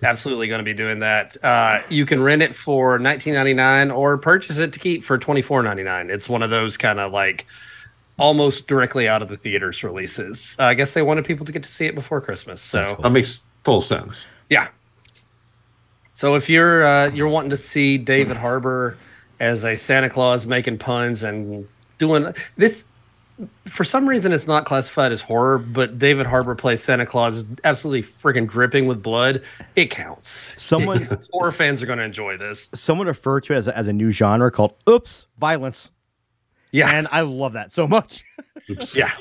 absolutely 0.03 0.49
going 0.49 0.59
to 0.59 0.65
be 0.65 0.75
doing 0.75 0.99
that. 1.01 1.37
Uh, 1.43 1.81
you 1.89 2.05
can 2.05 2.23
rent 2.23 2.43
it 2.43 2.55
for 2.55 2.99
nineteen 2.99 3.35
ninety 3.35 3.55
nine 3.55 3.91
or 3.91 4.19
purchase 4.19 4.59
it 4.59 4.73
to 4.75 4.79
keep 4.79 5.05
for 5.05 5.17
twenty 5.19 5.43
four 5.43 5.63
ninety 5.63 5.83
nine. 5.83 6.11
It's 6.11 6.29
one 6.29 6.43
of 6.43 6.51
those 6.51 6.77
kind 6.77 7.01
of 7.01 7.13
like 7.13 7.47
almost 8.19 8.67
directly 8.67 9.07
out 9.09 9.23
of 9.23 9.29
the 9.29 9.37
theaters 9.37 9.83
releases. 9.85 10.57
Uh, 10.59 10.65
I 10.65 10.75
guess 10.75 10.93
they 10.93 11.03
wanted 11.03 11.25
people 11.25 11.47
to 11.47 11.53
get 11.53 11.63
to 11.63 11.71
see 11.71 11.87
it 11.87 11.95
before 11.95 12.21
Christmas. 12.21 12.61
So 12.61 12.85
cool. 12.85 13.03
That 13.03 13.11
makes 13.11 13.47
full 13.65 13.81
sense. 13.81 14.27
yeah. 14.51 14.69
So 16.13 16.35
if 16.35 16.49
you're 16.49 16.85
uh, 16.87 17.11
you're 17.11 17.29
wanting 17.29 17.51
to 17.51 17.57
see 17.59 17.99
David 17.99 18.37
Harbour 18.39 18.97
as 19.39 19.65
a 19.65 19.77
Santa 19.77 20.09
Claus 20.09 20.47
making 20.47 20.79
puns 20.79 21.23
and 21.23 21.69
doing 21.99 22.33
this, 22.57 22.85
for 23.67 23.85
some 23.85 24.09
reason 24.09 24.33
it's 24.33 24.47
not 24.47 24.65
classified 24.65 25.13
as 25.13 25.21
horror, 25.21 25.59
but 25.59 25.99
David 25.99 26.27
Harbour 26.27 26.55
plays 26.55 26.83
Santa 26.83 27.05
Claus, 27.07 27.37
is 27.37 27.45
absolutely 27.65 28.03
freaking 28.03 28.49
dripping 28.49 28.87
with 28.87 29.03
blood. 29.03 29.43
It 29.75 29.91
counts. 29.91 30.55
Someone 30.63 31.03
Horror 31.33 31.53
fans 31.53 31.83
are 31.83 31.87
going 31.87 31.99
to 31.99 32.05
enjoy 32.05 32.37
this. 32.37 32.69
someone 32.75 33.07
referred 33.07 33.45
to 33.45 33.53
it 33.53 33.57
as 33.57 33.69
a, 33.69 33.77
as 33.77 33.87
a 33.89 33.93
new 33.93 34.11
genre 34.11 34.51
called 34.51 34.75
oops 34.89 35.27
violence, 35.39 35.91
Yeah, 36.73 36.91
and 36.91 37.09
I 37.11 37.21
love 37.23 37.53
that 37.55 37.73
so 37.73 37.87
much. 37.87 38.25
Oops. 38.71 38.97
Yeah. 38.97 39.13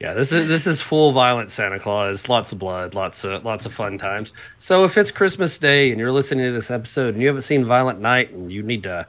Yeah, 0.00 0.14
this 0.14 0.30
is 0.32 0.46
this 0.46 0.66
is 0.68 0.80
full 0.80 1.10
violent 1.10 1.50
Santa 1.50 1.80
Claus, 1.80 2.28
lots 2.28 2.52
of 2.52 2.58
blood, 2.60 2.94
lots 2.94 3.24
of 3.24 3.44
lots 3.44 3.66
of 3.66 3.72
fun 3.74 3.98
times. 3.98 4.32
So 4.58 4.84
if 4.84 4.96
it's 4.96 5.10
Christmas 5.10 5.58
Day 5.58 5.90
and 5.90 5.98
you're 5.98 6.12
listening 6.12 6.44
to 6.46 6.52
this 6.52 6.70
episode 6.70 7.14
and 7.14 7.20
you 7.20 7.26
haven't 7.26 7.42
seen 7.42 7.64
Violent 7.64 8.00
Night 8.00 8.30
and 8.30 8.52
you 8.52 8.62
need 8.62 8.84
to 8.84 9.08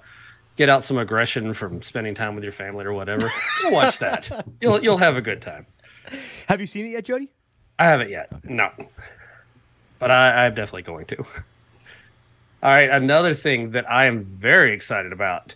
get 0.60 0.68
out 0.68 0.84
some 0.84 0.97
aggression 0.97 1.53
from 1.53 1.82
spending 1.82 2.14
time 2.14 2.36
with 2.36 2.43
your 2.43 2.51
family 2.51 2.84
or 2.84 2.91
whatever, 2.91 3.32
go 3.62 3.70
watch 3.70 3.97
that. 3.99 4.45
You'll 4.62 4.84
you'll 4.84 4.97
have 4.97 5.16
a 5.16 5.22
good 5.22 5.41
time. 5.41 5.66
Have 6.47 6.60
you 6.60 6.68
seen 6.68 6.86
it 6.86 6.89
yet, 6.89 7.05
Jody? 7.05 7.30
I 7.80 7.86
haven't 7.86 8.10
yet, 8.10 8.43
no, 8.43 8.70
but 9.99 10.12
I, 10.12 10.45
I'm 10.45 10.53
definitely 10.53 10.82
going 10.82 11.05
to. 11.07 11.18
All 12.62 12.72
right, 12.72 12.89
another 12.89 13.34
thing 13.34 13.72
that 13.72 13.89
I 13.89 14.05
am 14.05 14.26
very 14.26 14.74
excited 14.74 15.14
about. 15.14 15.55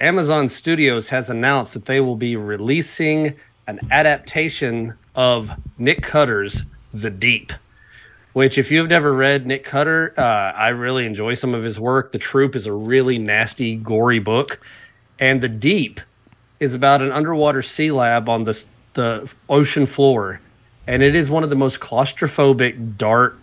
Amazon 0.00 0.50
Studios 0.50 1.08
has 1.08 1.30
announced 1.30 1.72
that 1.72 1.86
they 1.86 2.00
will 2.00 2.16
be 2.16 2.36
releasing 2.36 3.36
an 3.66 3.80
adaptation 3.90 4.94
of 5.14 5.50
Nick 5.78 6.02
Cutter's 6.02 6.64
The 6.92 7.08
Deep. 7.08 7.54
Which, 8.32 8.56
if 8.56 8.70
you've 8.70 8.88
never 8.88 9.12
read 9.12 9.46
Nick 9.46 9.62
Cutter, 9.62 10.14
uh, 10.16 10.22
I 10.22 10.68
really 10.68 11.04
enjoy 11.04 11.34
some 11.34 11.54
of 11.54 11.64
his 11.64 11.78
work. 11.78 12.12
The 12.12 12.18
Troop 12.18 12.56
is 12.56 12.66
a 12.66 12.72
really 12.72 13.18
nasty, 13.18 13.76
gory 13.76 14.20
book, 14.20 14.58
and 15.18 15.42
The 15.42 15.48
Deep 15.48 16.00
is 16.58 16.72
about 16.72 17.02
an 17.02 17.12
underwater 17.12 17.62
sea 17.62 17.90
lab 17.90 18.28
on 18.28 18.44
the 18.44 18.64
the 18.94 19.30
ocean 19.48 19.86
floor, 19.86 20.40
and 20.86 21.02
it 21.02 21.14
is 21.14 21.30
one 21.30 21.42
of 21.42 21.50
the 21.50 21.56
most 21.56 21.80
claustrophobic, 21.80 22.96
dark, 22.98 23.38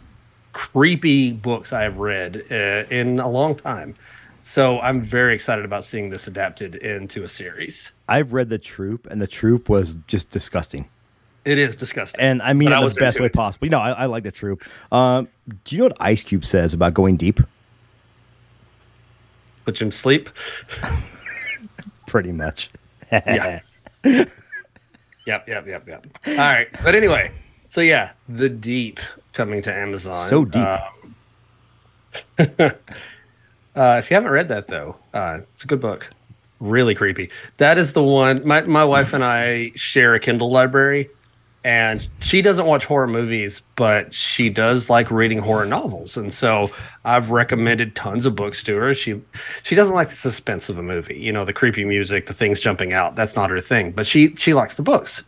creepy 0.54 1.32
books 1.32 1.74
I've 1.74 1.98
read 1.98 2.44
uh, 2.52 2.84
in 2.90 3.20
a 3.20 3.30
long 3.30 3.56
time. 3.56 3.96
So 4.42 4.80
I'm 4.80 5.02
very 5.02 5.36
excited 5.36 5.66
about 5.66 5.84
seeing 5.84 6.10
this 6.10 6.28
adapted 6.28 6.76
into 6.76 7.24
a 7.24 7.28
series. 7.28 7.92
I've 8.08 8.34
read 8.34 8.50
the 8.50 8.58
troop, 8.58 9.08
and 9.10 9.22
the 9.22 9.28
troop 9.28 9.70
was 9.70 9.98
just 10.08 10.30
disgusting. 10.30 10.90
It 11.46 11.58
is 11.58 11.78
disgusting. 11.78 12.20
And 12.22 12.42
I 12.42 12.54
mean 12.54 12.70
But 12.70 12.76
it 12.76 12.78
in 12.80 12.84
was 12.84 12.96
the 12.96 13.02
best 13.02 13.20
way 13.20 13.28
it. 13.28 13.34
possible. 13.34 13.66
You 13.66 13.72
know, 13.72 13.80
I, 13.80 13.92
I 13.92 14.06
like 14.06 14.24
the 14.24 14.32
troop. 14.32 14.64
Um, 14.92 15.28
do 15.64 15.76
you 15.76 15.80
know 15.80 15.86
what 15.86 15.98
Ice 16.00 16.22
Cube 16.24 16.46
says 16.46 16.74
about 16.74 16.94
going 16.94 17.16
deep? 17.18 17.40
Put 19.66 19.82
him 19.82 19.90
to 19.92 19.98
sleep. 19.98 20.30
Pretty 22.08 22.32
much. 22.32 22.70
Yeah. 23.12 23.62
Yep, 25.26 25.48
yep, 25.48 25.68
yep, 25.68 25.88
yep. 25.88 26.08
All 26.26 26.36
right. 26.38 26.68
But 26.84 26.96
anyway, 26.96 27.30
so 27.70 27.82
yeah, 27.82 28.12
The 28.30 28.50
Deep 28.50 29.00
coming 29.34 29.62
to 29.62 29.72
Amazon. 29.72 30.26
So 30.26 30.44
deep. 30.44 30.66
Um, 30.66 31.16
uh, 32.40 32.72
if 34.00 34.10
you 34.10 34.16
haven't 34.16 34.32
read 34.32 34.48
that 34.48 34.68
though, 34.68 34.96
uh, 35.14 35.42
it's 35.54 35.64
a 35.64 35.68
good 35.68 35.82
book. 35.82 36.10
Really 36.60 36.96
creepy. 36.96 37.30
That 37.58 37.78
is 37.78 37.94
the 37.94 38.04
one. 38.04 38.44
My 38.44 38.62
my 38.62 38.84
wife 38.84 39.14
and 39.14 39.24
I 39.24 39.72
share 39.76 40.16
a 40.16 40.20
Kindle 40.20 40.50
library, 40.50 41.10
and 41.70 42.10
she 42.20 42.42
doesn't 42.42 42.66
watch 42.66 42.86
horror 42.86 43.06
movies, 43.06 43.62
but 43.76 44.12
she 44.12 44.50
does 44.50 44.90
like 44.90 45.12
reading 45.12 45.38
horror 45.38 45.68
novels. 45.68 46.18
And 46.18 46.34
so 46.34 46.72
I've 47.06 47.30
recommended 47.30 47.96
tons 47.96 48.26
of 48.26 48.36
books 48.36 48.64
to 48.64 48.76
her. 48.76 48.96
She 48.96 49.22
she 49.62 49.76
doesn't 49.76 49.94
like 49.94 50.10
the 50.10 50.16
suspense 50.16 50.70
of 50.70 50.80
a 50.80 50.82
movie, 50.82 51.20
you 51.20 51.32
know, 51.32 51.46
the 51.46 51.54
creepy 51.54 51.86
music, 51.86 52.26
the 52.26 52.34
things 52.34 52.60
jumping 52.60 52.92
out. 52.92 53.16
That's 53.16 53.36
not 53.36 53.52
her 53.52 53.62
thing. 53.62 53.92
But 53.92 54.08
she 54.08 54.36
she 54.36 54.56
likes 54.56 54.74
the 54.74 54.82
books. 54.82 55.22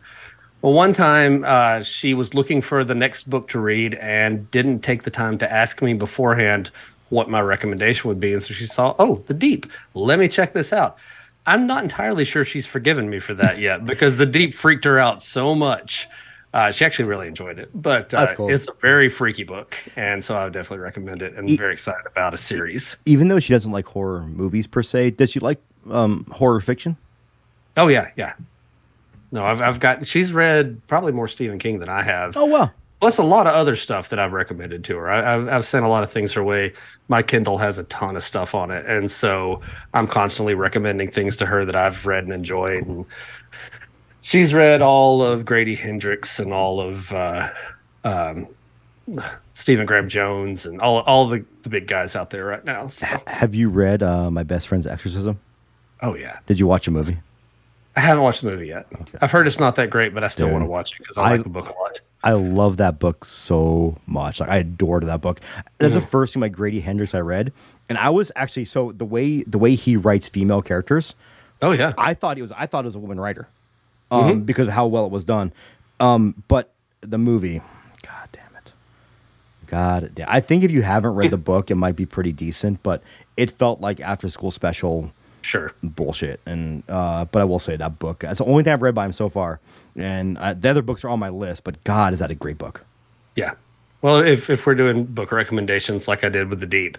Well, 0.62 0.72
one 0.72 0.92
time 0.92 1.44
uh, 1.46 1.84
she 1.84 2.12
was 2.12 2.34
looking 2.34 2.60
for 2.60 2.82
the 2.82 2.94
next 2.96 3.30
book 3.30 3.46
to 3.50 3.60
read 3.60 3.94
and 3.94 4.50
didn't 4.50 4.80
take 4.80 5.04
the 5.04 5.10
time 5.12 5.38
to 5.38 5.52
ask 5.52 5.80
me 5.80 5.94
beforehand 5.94 6.72
what 7.10 7.30
my 7.30 7.40
recommendation 7.40 8.08
would 8.08 8.18
be. 8.18 8.32
And 8.32 8.42
so 8.42 8.52
she 8.52 8.66
saw, 8.66 8.96
oh, 8.98 9.22
The 9.28 9.34
Deep. 9.34 9.66
Let 9.94 10.18
me 10.18 10.26
check 10.26 10.54
this 10.54 10.72
out. 10.72 10.98
I'm 11.46 11.68
not 11.68 11.84
entirely 11.84 12.24
sure 12.24 12.44
she's 12.44 12.66
forgiven 12.66 13.10
me 13.10 13.20
for 13.20 13.34
that 13.34 13.58
yet 13.60 13.84
because 13.84 14.16
The 14.16 14.26
Deep 14.26 14.54
freaked 14.54 14.84
her 14.84 14.98
out 14.98 15.22
so 15.22 15.54
much. 15.54 16.08
Uh, 16.52 16.70
she 16.70 16.84
actually 16.84 17.06
really 17.06 17.26
enjoyed 17.28 17.58
it, 17.58 17.70
but 17.74 18.12
uh, 18.12 18.26
cool. 18.34 18.50
it's 18.50 18.68
a 18.68 18.72
very 18.74 19.08
freaky 19.08 19.42
book, 19.42 19.74
and 19.96 20.22
so 20.22 20.36
I 20.36 20.44
would 20.44 20.52
definitely 20.52 20.82
recommend 20.84 21.22
it. 21.22 21.34
And 21.34 21.48
E- 21.48 21.56
very 21.56 21.72
excited 21.72 22.04
about 22.06 22.34
a 22.34 22.38
series. 22.38 22.96
Even 23.06 23.28
though 23.28 23.40
she 23.40 23.54
doesn't 23.54 23.72
like 23.72 23.86
horror 23.86 24.22
movies 24.26 24.66
per 24.66 24.82
se, 24.82 25.12
does 25.12 25.30
she 25.30 25.40
like 25.40 25.60
um, 25.90 26.26
horror 26.30 26.60
fiction? 26.60 26.98
Oh 27.76 27.88
yeah, 27.88 28.08
yeah. 28.16 28.34
No, 29.30 29.46
I've 29.46 29.62
I've 29.62 29.80
got. 29.80 30.06
She's 30.06 30.32
read 30.34 30.86
probably 30.88 31.12
more 31.12 31.26
Stephen 31.26 31.58
King 31.58 31.78
than 31.78 31.88
I 31.88 32.02
have. 32.02 32.36
Oh 32.36 32.44
well. 32.44 32.74
plus 33.00 33.16
a 33.16 33.22
lot 33.22 33.46
of 33.46 33.54
other 33.54 33.74
stuff 33.74 34.10
that 34.10 34.18
I've 34.18 34.34
recommended 34.34 34.84
to 34.84 34.96
her. 34.98 35.10
I, 35.10 35.34
I've, 35.34 35.48
I've 35.48 35.66
sent 35.66 35.86
a 35.86 35.88
lot 35.88 36.04
of 36.04 36.12
things 36.12 36.34
her 36.34 36.44
way. 36.44 36.74
My 37.08 37.22
Kindle 37.22 37.56
has 37.58 37.78
a 37.78 37.84
ton 37.84 38.14
of 38.14 38.22
stuff 38.22 38.54
on 38.54 38.70
it, 38.70 38.84
and 38.86 39.10
so 39.10 39.62
I'm 39.94 40.06
constantly 40.06 40.52
recommending 40.54 41.10
things 41.10 41.38
to 41.38 41.46
her 41.46 41.64
that 41.64 41.74
I've 41.74 42.04
read 42.06 42.24
and 42.24 42.32
enjoyed. 42.34 42.86
And 42.86 43.06
she's 44.22 44.54
read 44.54 44.80
all 44.80 45.22
of 45.22 45.44
Grady 45.44 45.74
Hendrix 45.74 46.38
and 46.38 46.52
all 46.52 46.80
of 46.80 47.12
uh, 47.12 47.50
um, 48.04 48.46
Stephen 49.54 49.84
Graham 49.86 50.08
Jones 50.08 50.64
and 50.64 50.80
all 50.80 51.00
all 51.00 51.28
the, 51.28 51.44
the 51.62 51.68
big 51.68 51.86
guys 51.86 52.16
out 52.16 52.30
there 52.30 52.44
right 52.46 52.64
now. 52.64 52.88
So, 52.88 53.06
Have 53.26 53.54
you 53.54 53.68
read 53.68 54.02
uh, 54.02 54.30
My 54.30 54.42
Best 54.42 54.68
Friend's 54.68 54.86
Exorcism? 54.86 55.38
oh 56.02 56.14
yeah, 56.14 56.38
Did 56.46 56.58
you 56.58 56.66
watch 56.66 56.86
a 56.88 56.90
movie? 56.90 57.18
I 57.94 58.00
haven't 58.00 58.22
watched 58.24 58.40
the 58.42 58.50
movie 58.50 58.68
yet. 58.68 58.86
I've 59.20 59.30
heard 59.30 59.46
it's 59.46 59.58
not 59.60 59.76
that 59.76 59.90
great, 59.90 60.14
but 60.14 60.24
I 60.24 60.28
still 60.28 60.46
Dude, 60.46 60.54
want 60.54 60.64
to 60.64 60.70
watch 60.70 60.92
it 60.92 60.98
because 60.98 61.18
I, 61.18 61.22
I- 61.22 61.30
like 61.32 61.42
the 61.42 61.50
book 61.50 61.66
a 61.68 61.72
lot. 61.78 62.00
I 62.24 62.32
love 62.32 62.76
that 62.76 63.00
book 63.00 63.24
so 63.24 63.98
much. 64.06 64.38
Like 64.38 64.48
I 64.48 64.58
adored 64.58 65.02
that 65.08 65.20
book. 65.20 65.40
That's 65.78 65.94
the 65.94 66.00
first 66.00 66.32
thing 66.32 66.40
by 66.40 66.48
Grady 66.50 66.78
Hendrix 66.78 67.16
I 67.16 67.20
read, 67.20 67.52
and 67.88 67.98
I 67.98 68.10
was 68.10 68.30
actually 68.36 68.64
so 68.66 68.92
the 68.92 69.04
way 69.04 69.42
the 69.42 69.58
way 69.58 69.74
he 69.74 69.96
writes 69.96 70.28
female 70.28 70.62
characters. 70.62 71.16
Oh 71.60 71.72
yeah, 71.72 71.92
I 71.98 72.14
thought 72.14 72.38
it 72.38 72.42
was 72.42 72.52
I 72.52 72.66
thought 72.66 72.84
it 72.84 72.86
was 72.86 72.94
a 72.94 73.00
woman 73.00 73.18
writer, 73.18 73.48
um, 74.12 74.42
because 74.42 74.68
of 74.68 74.72
how 74.72 74.86
well 74.86 75.06
it 75.06 75.12
was 75.12 75.24
done. 75.24 75.52
Um, 76.00 76.42
but 76.48 76.72
the 77.00 77.18
movie, 77.18 77.60
god 78.02 78.28
damn 78.32 78.56
it, 78.56 78.72
god 79.66 80.12
damn. 80.14 80.28
I 80.28 80.40
think 80.40 80.64
if 80.64 80.70
you 80.70 80.82
haven't 80.82 81.14
read 81.14 81.30
the 81.30 81.38
book, 81.38 81.70
it 81.70 81.76
might 81.76 81.96
be 81.96 82.06
pretty 82.06 82.32
decent, 82.32 82.82
but 82.82 83.02
it 83.36 83.50
felt 83.50 83.80
like 83.80 84.00
after 84.00 84.28
school 84.28 84.50
special 84.50 85.12
sure. 85.42 85.72
bullshit. 85.82 86.40
And 86.46 86.82
uh, 86.88 87.24
but 87.26 87.42
I 87.42 87.44
will 87.44 87.58
say 87.58 87.76
that 87.76 87.98
book 87.98 88.20
that's 88.20 88.38
the 88.38 88.44
only 88.44 88.62
thing 88.64 88.72
I've 88.72 88.82
read 88.82 88.94
by 88.94 89.06
him 89.06 89.12
so 89.12 89.28
far. 89.28 89.60
And 89.96 90.38
uh, 90.38 90.54
the 90.54 90.70
other 90.70 90.82
books 90.82 91.04
are 91.04 91.08
on 91.08 91.18
my 91.18 91.28
list, 91.28 91.64
but 91.64 91.82
God, 91.84 92.12
is 92.12 92.20
that 92.20 92.30
a 92.30 92.34
great 92.34 92.58
book? 92.58 92.84
Yeah. 93.36 93.54
Well, 94.00 94.18
if 94.18 94.50
if 94.50 94.66
we're 94.66 94.74
doing 94.74 95.04
book 95.04 95.32
recommendations 95.32 96.08
like 96.08 96.24
I 96.24 96.28
did 96.28 96.48
with 96.48 96.60
the 96.60 96.66
Deep, 96.66 96.98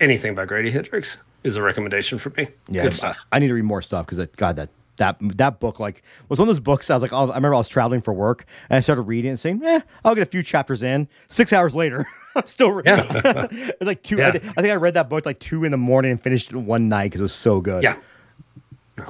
anything 0.00 0.34
by 0.34 0.46
Grady 0.46 0.70
Hendrix 0.70 1.18
is 1.44 1.56
a 1.56 1.62
recommendation 1.62 2.18
for 2.18 2.30
me. 2.30 2.48
Yeah, 2.68 2.82
Good 2.82 2.94
stuff. 2.94 3.18
I, 3.30 3.36
I 3.36 3.38
need 3.38 3.48
to 3.48 3.54
read 3.54 3.64
more 3.64 3.82
stuff 3.82 4.06
because 4.06 4.26
God, 4.36 4.56
that 4.56 4.68
that 5.00 5.16
that 5.36 5.60
book 5.60 5.80
like 5.80 6.02
was 6.28 6.38
one 6.38 6.48
of 6.48 6.54
those 6.54 6.60
books. 6.60 6.88
I 6.88 6.94
was 6.94 7.02
like, 7.02 7.12
oh, 7.12 7.24
I 7.24 7.34
remember 7.34 7.54
I 7.54 7.58
was 7.58 7.68
traveling 7.68 8.02
for 8.02 8.14
work 8.14 8.44
and 8.68 8.76
I 8.76 8.80
started 8.80 9.02
reading 9.02 9.30
and 9.30 9.40
saying, 9.40 9.62
eh, 9.64 9.80
I'll 10.04 10.14
get 10.14 10.22
a 10.22 10.30
few 10.30 10.42
chapters 10.42 10.82
in. 10.82 11.08
Six 11.28 11.52
hours 11.52 11.74
later, 11.74 12.06
I'm 12.36 12.46
still 12.46 12.70
reading. 12.70 12.94
Yeah. 12.94 13.48
it 13.50 13.76
was 13.80 13.86
like 13.86 14.02
two. 14.02 14.18
Yeah. 14.18 14.28
I, 14.28 14.36
I 14.36 14.62
think 14.62 14.68
I 14.68 14.76
read 14.76 14.94
that 14.94 15.08
book 15.08 15.26
like 15.26 15.40
two 15.40 15.64
in 15.64 15.72
the 15.72 15.76
morning 15.76 16.12
and 16.12 16.22
finished 16.22 16.52
it 16.52 16.56
one 16.56 16.88
night 16.88 17.06
because 17.06 17.20
it 17.20 17.24
was 17.24 17.34
so 17.34 17.60
good. 17.60 17.82
Yeah. 17.82 17.96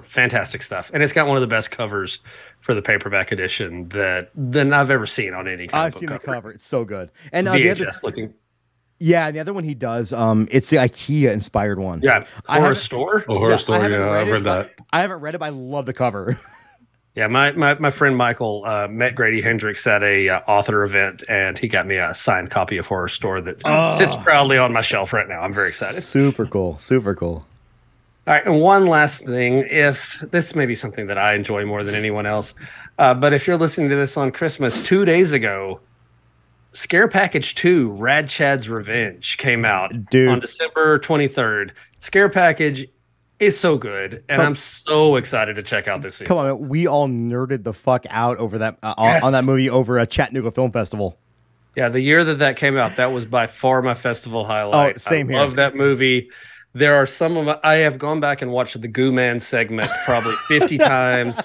Fantastic 0.02 0.62
stuff. 0.62 0.90
And 0.94 1.02
it's 1.02 1.12
got 1.12 1.26
one 1.26 1.36
of 1.36 1.40
the 1.40 1.48
best 1.48 1.72
covers 1.72 2.20
for 2.60 2.74
the 2.74 2.82
paperback 2.82 3.32
edition 3.32 3.88
that 3.88 4.30
than 4.36 4.72
I've 4.72 4.90
ever 4.90 5.06
seen 5.06 5.34
on 5.34 5.48
any 5.48 5.66
kind 5.66 5.82
I've 5.82 5.94
of 5.94 5.98
seen 5.98 6.08
book 6.08 6.22
the 6.22 6.26
cover. 6.26 6.52
It's 6.52 6.64
so 6.64 6.84
good. 6.84 7.10
And 7.32 7.48
uh, 7.48 7.52
the 7.52 7.58
VHS 7.58 7.80
other, 7.80 7.92
looking. 8.04 8.34
Yeah, 9.00 9.26
and 9.26 9.34
the 9.34 9.40
other 9.40 9.52
one 9.52 9.64
he 9.64 9.74
does, 9.74 10.12
um, 10.12 10.46
it's 10.50 10.70
the 10.70 10.76
IKEA 10.76 11.32
inspired 11.32 11.80
one. 11.80 12.00
Yeah. 12.02 12.24
I 12.46 12.54
Horror 12.58 12.68
haven't- 12.68 12.82
store. 12.82 13.24
Oh, 13.28 13.38
horror 13.38 13.50
Yeah, 13.50 13.56
I 13.74 13.78
haven't 13.78 13.90
Yeah, 13.92 13.98
read 13.98 14.20
I've 14.20 14.28
it, 14.28 14.32
read 14.32 14.44
but- 14.44 14.76
that. 14.76 14.84
I 14.92 15.00
haven't 15.00 15.20
read 15.20 15.34
it, 15.34 15.38
but 15.38 15.46
I 15.46 15.48
love 15.50 15.86
the 15.86 15.92
cover. 15.92 16.38
Yeah, 17.16 17.26
my, 17.26 17.50
my, 17.50 17.74
my 17.74 17.90
friend 17.90 18.16
Michael 18.16 18.62
uh, 18.64 18.86
met 18.86 19.16
Grady 19.16 19.40
Hendrix 19.42 19.84
at 19.88 20.04
a 20.04 20.28
uh, 20.28 20.40
author 20.46 20.84
event, 20.84 21.24
and 21.28 21.58
he 21.58 21.66
got 21.66 21.84
me 21.84 21.96
a 21.96 22.14
signed 22.14 22.52
copy 22.52 22.76
of 22.76 22.86
Horror 22.86 23.08
Store 23.08 23.40
that 23.40 23.56
Oh. 23.64 23.98
sits 23.98 24.14
proudly 24.22 24.58
on 24.58 24.72
my 24.72 24.80
shelf 24.80 25.12
right 25.12 25.28
now. 25.28 25.40
I'm 25.40 25.52
very 25.52 25.68
excited. 25.70 26.02
super 26.02 26.46
cool. 26.46 26.78
Super 26.78 27.16
cool. 27.16 27.44
All 28.28 28.34
right, 28.34 28.46
and 28.46 28.60
one 28.60 28.86
last 28.86 29.24
thing. 29.26 29.66
If 29.68 30.22
this 30.30 30.54
may 30.54 30.66
be 30.66 30.76
something 30.76 31.08
that 31.08 31.18
I 31.18 31.34
enjoy 31.34 31.66
more 31.66 31.82
than 31.82 31.96
anyone 31.96 32.26
else, 32.26 32.54
uh, 32.96 33.12
but 33.12 33.32
if 33.32 33.44
you're 33.48 33.58
listening 33.58 33.88
to 33.90 33.96
this 33.96 34.16
on 34.16 34.30
Christmas, 34.30 34.80
two 34.84 35.04
days 35.04 35.32
ago, 35.32 35.80
Scare 36.72 37.08
Package 37.08 37.54
2, 37.56 37.90
Rad 37.92 38.28
Chad's 38.28 38.68
Revenge, 38.68 39.36
came 39.38 39.64
out 39.64 39.92
Dude. 40.10 40.28
on 40.28 40.40
December 40.40 40.98
23rd. 41.00 41.72
Scare 41.98 42.28
Package 42.28 42.86
is 43.40 43.58
so 43.58 43.76
good, 43.76 44.22
and 44.28 44.36
Come- 44.38 44.46
I'm 44.46 44.56
so 44.56 45.16
excited 45.16 45.56
to 45.56 45.62
check 45.62 45.88
out 45.88 46.02
this. 46.02 46.18
Come 46.22 46.38
on, 46.38 46.68
we 46.68 46.86
all 46.86 47.08
nerded 47.08 47.64
the 47.64 47.72
fuck 47.72 48.04
out 48.10 48.38
over 48.38 48.58
that 48.58 48.78
uh, 48.82 48.94
on- 48.96 49.06
Yes. 49.06 49.24
on 49.24 49.32
that 49.32 49.44
movie 49.44 49.68
over 49.68 49.98
a 49.98 50.06
Chattanooga 50.06 50.50
Film 50.52 50.70
Festival. 50.70 51.18
Yeah, 51.76 51.88
the 51.88 52.00
year 52.00 52.22
that 52.24 52.38
that 52.38 52.56
came 52.56 52.76
out, 52.76 52.96
that 52.96 53.12
was 53.12 53.26
by 53.26 53.46
far 53.46 53.80
my 53.82 53.94
festival 53.94 54.44
highlight. 54.44 54.94
Oh, 54.94 54.98
same 54.98 55.28
I 55.28 55.32
here. 55.32 55.40
Love 55.40 55.54
that 55.56 55.74
movie. 55.76 56.28
There 56.72 56.94
are 56.94 57.06
some 57.06 57.36
of 57.36 57.58
I 57.64 57.76
have 57.76 57.98
gone 57.98 58.20
back 58.20 58.42
and 58.42 58.52
watched 58.52 58.80
the 58.80 58.86
Goo 58.88 59.10
Man 59.10 59.40
segment 59.40 59.90
probably 60.04 60.34
50 60.48 60.78
times. 60.78 61.36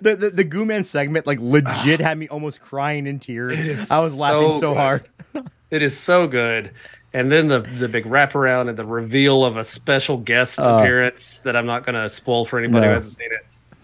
The 0.00 0.16
the, 0.18 0.30
the 0.30 0.44
Goo 0.44 0.64
Man 0.64 0.82
segment 0.82 1.26
like 1.26 1.38
legit 1.40 2.00
had 2.00 2.18
me 2.18 2.26
almost 2.28 2.60
crying 2.60 3.06
in 3.06 3.20
tears. 3.20 3.60
It 3.60 3.66
is 3.66 3.90
I 3.90 4.00
was 4.00 4.14
laughing 4.16 4.52
so 4.52 4.60
so 4.60 4.70
good. 4.70 4.76
hard. 4.76 5.08
It 5.68 5.82
is 5.82 5.98
so 5.98 6.28
good. 6.28 6.70
And 7.12 7.30
then 7.32 7.48
the 7.48 7.60
the 7.60 7.88
big 7.88 8.04
wraparound 8.04 8.68
and 8.68 8.76
the 8.78 8.84
reveal 8.84 9.44
of 9.44 9.56
a 9.56 9.64
special 9.64 10.16
guest 10.16 10.58
Uh, 10.60 10.62
appearance 10.80 11.40
that 11.40 11.56
I'm 11.56 11.66
not 11.66 11.84
going 11.84 11.94
to 11.96 12.08
spoil 12.08 12.44
for 12.44 12.58
anybody 12.58 12.82
No. 12.82 12.88
who 12.88 12.94
hasn't 12.94 13.14
seen 13.14 13.30
it. 13.32 13.76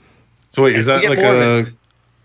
So 0.52 0.62
wait, 0.64 0.76
is 0.76 0.86
that 0.86 1.02
like 1.04 1.18
a 1.18 1.72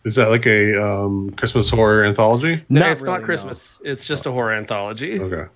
is 0.04 0.16
that 0.16 0.30
like 0.30 0.46
a 0.46 0.82
um, 0.82 1.32
Christmas 1.32 1.70
horror 1.70 2.04
anthology? 2.06 2.64
No, 2.70 2.88
it's 2.92 3.02
really, 3.02 3.14
not 3.14 3.20
no. 3.22 3.26
Christmas. 3.26 3.82
It's 3.84 4.06
just 4.06 4.26
a 4.26 4.32
horror 4.32 4.54
anthology. 4.54 5.20
Okay. 5.20 5.50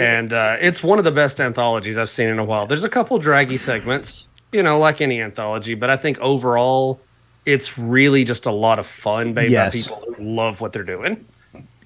And 0.00 0.32
uh, 0.32 0.56
it's 0.60 0.82
one 0.82 0.98
of 0.98 1.04
the 1.04 1.10
best 1.10 1.40
anthologies 1.40 1.98
I've 1.98 2.10
seen 2.10 2.28
in 2.28 2.38
a 2.38 2.44
while. 2.44 2.66
There's 2.66 2.84
a 2.84 2.88
couple 2.88 3.18
draggy 3.18 3.56
segments, 3.56 4.28
you 4.52 4.62
know, 4.62 4.78
like 4.78 5.00
any 5.00 5.20
anthology, 5.20 5.74
but 5.74 5.90
I 5.90 5.96
think 5.96 6.18
overall, 6.20 7.00
it's 7.46 7.78
really 7.78 8.24
just 8.24 8.46
a 8.46 8.50
lot 8.52 8.78
of 8.78 8.86
fun 8.86 9.34
made 9.34 9.50
Yes. 9.50 9.88
by 9.88 9.94
people 9.96 10.14
who 10.14 10.22
love 10.24 10.60
what 10.60 10.72
they're 10.72 10.82
doing. 10.84 11.24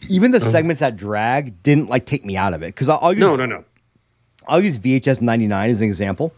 Even 0.08 0.30
the 0.32 0.40
segments 0.40 0.80
that 0.80 0.96
drag 0.96 1.62
didn't 1.62 1.88
like 1.88 2.04
take 2.06 2.24
me 2.24 2.36
out 2.36 2.52
of 2.54 2.62
it 2.62 2.66
because 2.74 2.88
I'll, 2.88 2.98
I'll 3.00 3.12
use 3.12 3.20
No, 3.20 3.36
no, 3.36 3.46
no. 3.46 3.64
I'll 4.46 4.62
use 4.62 4.78
VHS 4.78 5.20
99 5.22 5.70
as 5.70 5.80
an 5.80 5.86
example. 5.86 6.32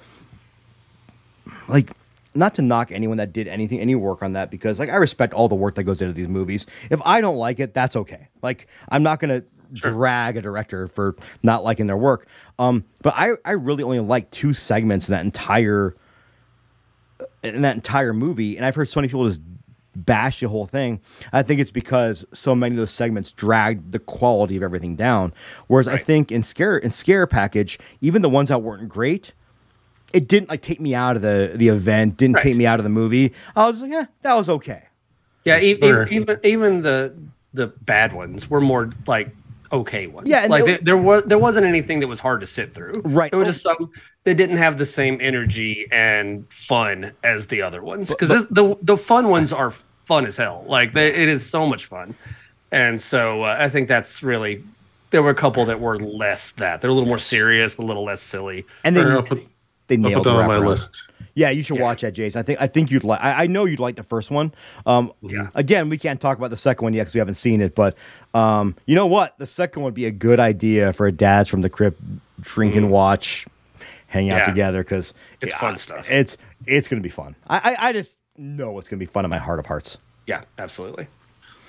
Like, 1.69 1.91
not 2.35 2.55
to 2.55 2.63
knock 2.63 2.93
anyone 2.93 3.17
that 3.17 3.33
did 3.33 3.49
anything, 3.49 3.81
any 3.81 3.95
work 3.95 4.23
on 4.23 4.35
that, 4.35 4.51
because 4.51 4.79
like 4.79 4.91
I 4.91 4.97
respect 4.97 5.33
all 5.33 5.49
the 5.49 5.55
work 5.55 5.75
that 5.77 5.85
goes 5.85 6.01
into 6.03 6.13
these 6.13 6.29
movies. 6.29 6.67
If 6.91 7.01
I 7.05 7.21
don't 7.21 7.37
like 7.37 7.59
it, 7.59 7.75
that's 7.75 7.97
okay. 7.97 8.29
Like, 8.43 8.69
I'm 8.91 9.03
not 9.03 9.21
gonna 9.81 9.95
drag 9.95 10.37
a 10.37 10.43
director 10.43 10.89
for 10.89 11.17
not 11.43 11.65
liking 11.65 11.87
their 11.87 11.97
work. 11.97 12.27
Um, 12.59 12.85
but 13.03 13.15
I, 13.17 13.33
I 13.45 13.53
really 13.53 13.83
only 13.83 14.01
like 14.01 14.31
two 14.31 14.53
segments 14.55 15.09
in 15.09 15.13
that 15.13 15.25
entire 15.25 15.95
in 17.43 17.63
that 17.63 17.77
entire 17.77 18.13
movie, 18.13 18.57
and 18.57 18.65
I've 18.67 18.75
heard 18.75 18.89
so 18.89 19.01
many 19.01 19.09
people 19.09 19.27
just 19.27 19.41
bash 19.95 20.41
the 20.41 20.49
whole 20.49 20.67
thing. 20.67 21.01
I 21.33 21.43
think 21.43 21.61
it's 21.61 21.71
because 21.71 22.27
so 22.33 22.55
many 22.55 22.75
of 22.75 22.79
those 22.79 22.91
segments 22.91 23.33
dragged 23.33 23.93
the 23.93 23.99
quality 23.99 24.57
of 24.57 24.63
everything 24.63 24.97
down. 24.97 25.33
Whereas 25.69 25.89
I 25.89 25.97
think 25.99 26.31
in 26.31 26.43
scare 26.43 26.77
in 26.77 26.91
scare 26.91 27.27
package, 27.27 27.79
even 28.01 28.21
the 28.23 28.29
ones 28.29 28.49
that 28.51 28.63
weren't 28.63 28.89
great, 28.89 29.33
it 30.13 30.29
didn't 30.29 30.49
like 30.51 30.61
take 30.63 30.81
me 30.81 30.95
out 30.95 31.17
of 31.17 31.23
the 31.23 31.53
the 31.55 31.69
event, 31.69 32.17
didn't 32.19 32.35
Right. 32.37 32.43
take 32.43 32.57
me 32.57 32.67
out 32.67 32.79
of 32.81 32.85
the 32.85 32.91
movie. 32.91 33.33
I 33.55 33.65
was 33.67 33.81
like, 33.81 33.93
yeah, 33.93 34.07
that 34.23 34.35
was 34.35 34.49
okay. 34.51 34.83
Yeah, 35.45 35.59
e- 35.59 35.73
e- 35.73 35.81
Sure. 35.81 36.07
even 36.09 36.41
even 36.45 36.83
the 36.83 37.15
the 37.55 37.69
bad 37.69 38.13
ones 38.13 38.51
were 38.51 38.61
more 38.61 38.91
like 39.07 39.31
okay 39.73 40.07
ones. 40.07 40.29
Yeah, 40.29 40.47
like 40.47 40.65
there, 40.65 40.79
there 40.79 40.97
was 40.97 41.25
there 41.27 41.39
wasn't 41.39 41.67
anything 41.67 42.01
that 42.01 42.09
was 42.09 42.21
hard 42.21 42.41
to 42.41 42.47
sit 42.47 42.75
through. 42.75 42.93
Right. 43.05 43.31
There 43.31 43.39
were 43.39 43.45
just 43.47 43.63
some 43.63 43.91
that 44.25 44.35
didn't 44.35 44.57
have 44.59 44.79
the 44.79 44.87
same 44.87 45.19
energy 45.21 45.87
and 45.93 46.51
fun 46.53 47.13
as 47.23 47.47
the 47.49 47.63
other 47.63 47.83
ones 47.83 48.11
because 48.11 48.47
the 48.49 48.77
the 48.83 48.97
fun 48.97 49.29
ones 49.29 49.53
are 49.53 49.71
fun 49.71 50.27
as 50.27 50.37
hell. 50.37 50.65
Like 50.67 50.93
they, 50.95 51.09
it 51.09 51.29
is 51.29 51.49
so 51.49 51.67
much 51.67 51.87
fun, 51.87 52.15
and 52.71 53.01
so 53.01 53.43
uh, 53.45 53.57
I 53.59 53.69
think 53.69 53.89
that's 53.89 54.23
really. 54.23 54.65
There 55.11 55.23
were 55.23 55.31
a 55.31 55.35
couple 55.37 55.65
that 55.67 55.81
were 55.81 55.99
less 55.99 56.51
that 56.53 56.81
they're 56.83 56.91
a 56.91 56.95
little 56.95 57.09
more 57.09 57.19
serious, 57.21 57.79
a 57.79 57.83
little 57.83 58.05
less 58.05 58.21
silly. 58.21 58.67
And 58.83 58.97
they 58.97 59.03
Fair 59.03 59.11
enough, 59.13 59.29
but 59.29 59.39
they 59.87 59.97
I'll 60.03 60.11
put 60.13 60.25
nailed 60.25 60.25
that 60.25 60.37
on 60.37 60.47
my 60.47 60.59
wraparound. 60.59 60.67
list. 60.67 61.03
Yeah, 61.35 61.51
you 61.51 61.63
should 61.63 61.77
Yeah. 61.77 61.83
watch 61.83 62.01
that, 62.03 62.13
Jason. 62.15 62.39
I 62.39 62.43
think 62.43 62.61
I 62.61 62.67
think 62.67 62.91
you'd 62.91 63.05
like. 63.05 63.23
I, 63.23 63.45
I 63.45 63.47
know 63.47 63.65
you'd 63.67 63.81
like 63.81 63.97
the 63.97 64.03
first 64.03 64.31
one. 64.31 64.53
Um, 64.87 65.13
Yeah. 65.23 65.49
Again, 65.55 65.89
we 65.89 65.99
can't 65.99 66.21
talk 66.21 66.39
about 66.39 66.51
the 66.51 66.57
second 66.57 66.85
one 66.85 66.95
yet 66.95 67.03
because 67.03 67.15
we 67.15 67.19
haven't 67.19 67.35
seen 67.35 67.61
it. 67.61 67.75
But 67.75 67.97
um, 68.35 68.75
you 68.87 68.95
know 68.95 69.07
what? 69.07 69.37
The 69.39 69.47
second 69.47 69.83
one 69.83 69.89
would 69.89 69.95
be 69.95 70.07
a 70.07 70.11
good 70.11 70.41
idea 70.41 70.93
for 70.93 71.07
a 71.07 71.13
dads 71.13 71.49
from 71.49 71.61
the 71.63 71.69
crypt 71.71 72.01
drink 72.41 72.75
and 72.75 72.91
watch, 72.91 73.47
hang 74.09 74.31
out 74.31 74.37
Mm. 74.37 74.41
Yeah. 74.41 74.47
together 74.47 74.83
because 74.83 75.15
It's 75.41 75.53
fun 75.55 75.77
stuff. 75.79 76.11
It's 76.11 76.37
it's 76.67 76.89
gonna 76.89 77.03
be 77.03 77.09
fun. 77.11 77.35
I, 77.49 77.73
I 77.77 77.89
I 77.89 77.93
just 77.93 78.19
know 78.39 78.79
it's 78.79 78.89
gonna 78.89 79.01
be 79.01 79.07
fun 79.07 79.25
in 79.25 79.31
my 79.31 79.39
heart 79.39 79.59
of 79.59 79.67
hearts. 79.67 79.99
Yeah, 80.27 80.43
absolutely. 80.59 81.07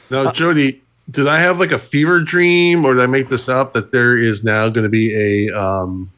Now, 0.10 0.24
Uh, 0.24 0.32
Jody, 0.32 0.82
did 1.12 1.28
I 1.28 1.40
have 1.40 1.60
like 1.60 1.72
a 1.72 1.78
fever 1.80 2.22
dream, 2.22 2.86
or 2.86 2.94
did 2.94 3.04
I 3.04 3.08
make 3.08 3.28
this 3.30 3.48
up 3.50 3.74
that 3.74 3.92
there 3.92 4.18
is 4.18 4.44
now 4.44 4.68
going 4.70 4.84
to 4.86 4.90
be 4.90 5.14
a 5.50 5.58
um, 5.58 6.10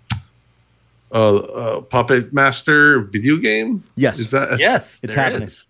a, 1.11 1.19
a 1.19 1.81
Puppet 1.81 2.31
Master 2.33 3.01
video 3.01 3.37
game? 3.37 3.83
Yes. 3.95 4.19
Is 4.19 4.31
that 4.31 4.59
Yes, 4.59 4.99
It's 5.03 5.15
happening. 5.15 5.47
is. 5.47 5.65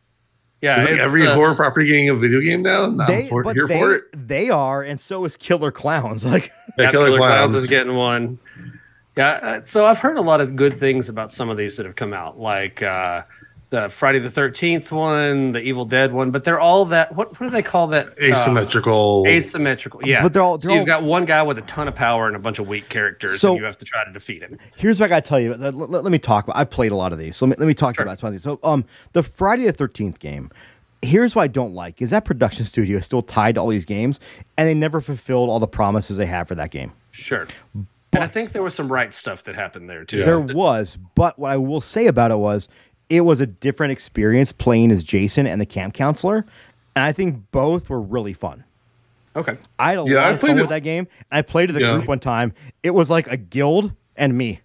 Yeah, 0.62 0.80
Is 0.82 0.86
like 0.90 1.00
every 1.00 1.26
uh, 1.26 1.36
horror 1.36 1.56
property 1.56 1.88
getting 1.88 2.10
a 2.10 2.16
video 2.16 2.42
game 2.42 2.62
now? 2.64 2.88
No, 2.88 3.06
They, 3.08 3.24
I'm 3.24 3.30
for, 3.30 3.44
but 3.44 3.56
here 3.56 3.66
they, 3.66 3.80
for 3.80 3.94
it. 3.96 4.04
they 4.28 4.50
are, 4.50 4.84
and 4.84 5.00
so 5.00 5.24
is 5.24 5.38
Killer 5.38 5.72
Clowns. 5.72 6.26
Like, 6.26 6.52
Yeah, 6.78 6.86
Yeah, 6.86 6.92
Killer 6.92 7.06
Killer 7.06 7.18
Clowns 7.20 7.52
Clowns. 7.52 7.56
is 7.64 7.70
getting 7.70 7.96
one. 7.96 8.40
Yeah, 9.16 9.30
uh, 9.30 9.62
so 9.66 9.86
I've 9.86 10.00
heard 10.00 10.18
a 10.18 10.22
lot 10.22 10.42
of 10.42 10.58
good 10.58 10.78
things 10.78 11.08
about 11.08 11.32
some 11.34 11.50
of 11.50 11.58
these 11.58 11.78
that 11.78 11.86
have 11.86 11.96
come 11.96 12.14
out, 12.14 12.40
like 12.40 12.84
uh, 12.84 13.22
the 13.72 13.88
Friday 13.90 14.18
the 14.20 14.32
Thirteenth 14.32 14.92
one, 14.92 15.52
the 15.52 15.62
Evil 15.62 15.86
Dead 15.86 16.12
one, 16.12 16.32
but 16.32 16.44
they're 16.44 16.60
all 16.60 16.86
that. 16.86 17.16
What 17.16 17.40
what 17.40 17.48
do 17.48 17.50
they 17.52 17.62
call 17.62 17.88
that? 17.88 18.08
Uh, 18.20 18.26
Asymmetrical. 18.34 19.26
asymmetrical. 19.28 20.02
Yeah, 20.06 20.24
But 20.24 20.34
they're 20.34 20.42
all- 20.42 20.58
they're 20.58 20.72
you've 20.72 20.80
all- 20.82 20.86
got 20.86 21.04
one 21.04 21.26
guy 21.26 21.44
with 21.44 21.58
a 21.60 21.62
ton 21.62 21.88
of 21.88 21.96
power 21.96 22.28
and 22.28 22.36
a 22.36 22.40
bunch 22.40 22.58
of 22.60 22.68
weak 22.68 22.90
characters, 22.90 23.40
So- 23.40 23.52
and 23.52 23.60
you 23.60 23.66
have 23.66 23.78
to 23.78 23.86
try 23.86 24.04
to 24.06 24.12
defeat 24.12 24.42
him. 24.42 24.58
here's 24.76 25.00
what 25.00 25.06
I 25.06 25.10
gotta 25.10 25.28
tell 25.28 25.40
you. 25.40 25.54
Let, 25.54 25.76
let- 25.76 26.04
let 26.04 26.12
me 26.12 26.20
talk 26.20 26.46
about. 26.46 26.58
I've 26.58 26.70
played 26.70 26.92
a 26.92 26.96
lot 26.96 27.14
of 27.14 27.20
these, 27.20 27.36
so 27.36 27.46
let 27.46 27.58
me, 27.60 27.64
let 27.64 27.68
me 27.68 27.74
talk 27.76 27.96
Sure. 27.96 28.04
about 28.04 28.18
some 28.20 28.28
of 28.28 28.34
these. 28.34 28.42
So, 28.44 28.60
um, 28.64 28.86
the 29.14 29.22
Friday 29.24 29.66
the 29.66 29.74
Thirteenth 29.74 30.20
game. 30.20 30.50
Here's 31.02 31.34
what 31.36 31.44
I 31.44 31.48
don't 31.48 31.74
like: 31.74 32.02
is 32.02 32.10
that 32.10 32.26
production 32.26 32.66
studio 32.74 32.98
is 32.98 33.06
still 33.06 33.22
tied 33.22 33.56
to 33.56 33.62
all 33.62 33.68
these 33.70 33.86
games, 33.86 34.20
and 34.58 34.68
they 34.68 34.74
never 34.74 35.00
fulfilled 35.00 35.50
all 35.50 35.60
the 35.60 35.68
promises 35.68 36.18
they 36.18 36.26
had 36.26 36.48
for 36.48 36.56
that 36.56 36.72
game. 36.72 36.92
Sure. 37.12 37.48
and 38.14 38.24
I 38.24 38.28
think 38.28 38.52
there 38.54 38.64
was 38.64 38.74
some 38.74 38.92
right 38.92 39.14
stuff 39.14 39.44
that 39.46 39.54
happened 39.56 39.90
there 39.90 40.04
too. 40.04 40.24
There 40.26 40.40
was, 40.40 40.98
but 41.16 41.38
what 41.40 41.52
I 41.52 41.58
will 41.58 41.80
say 41.82 42.08
about 42.08 42.32
it 42.32 42.38
was, 42.38 42.68
it 43.10 43.22
was 43.22 43.42
a 43.42 43.46
different 43.48 43.92
experience 43.92 44.52
playing 44.52 44.92
as 44.92 45.04
Jason 45.04 45.48
and 45.48 45.60
the 45.60 45.66
camp 45.66 45.94
counselor, 45.94 46.46
and 46.96 47.04
I 47.06 47.12
think 47.12 47.52
both 47.52 47.90
were 47.90 48.02
really 48.02 48.34
fun. 48.34 48.64
Okay. 49.36 49.58
I 49.78 49.92
had 49.92 50.00
a 50.00 50.04
Yeah, 50.10 50.16
lot 50.18 50.24
I 50.26 50.30
of 50.32 50.40
played 50.40 50.50
fun 50.52 50.58
it- 50.60 50.62
with 50.64 50.70
that 50.70 50.84
game. 50.84 51.08
I 51.32 51.42
played 51.42 51.70
with 51.70 51.78
a 51.78 51.82
Yeah. 51.82 51.96
group 51.96 52.08
one 52.08 52.20
time. 52.20 52.54
It 52.84 52.92
was 52.92 53.10
like 53.10 53.28
a 53.32 53.38
guild 53.38 53.94
and 54.16 54.38
me, 54.38 54.60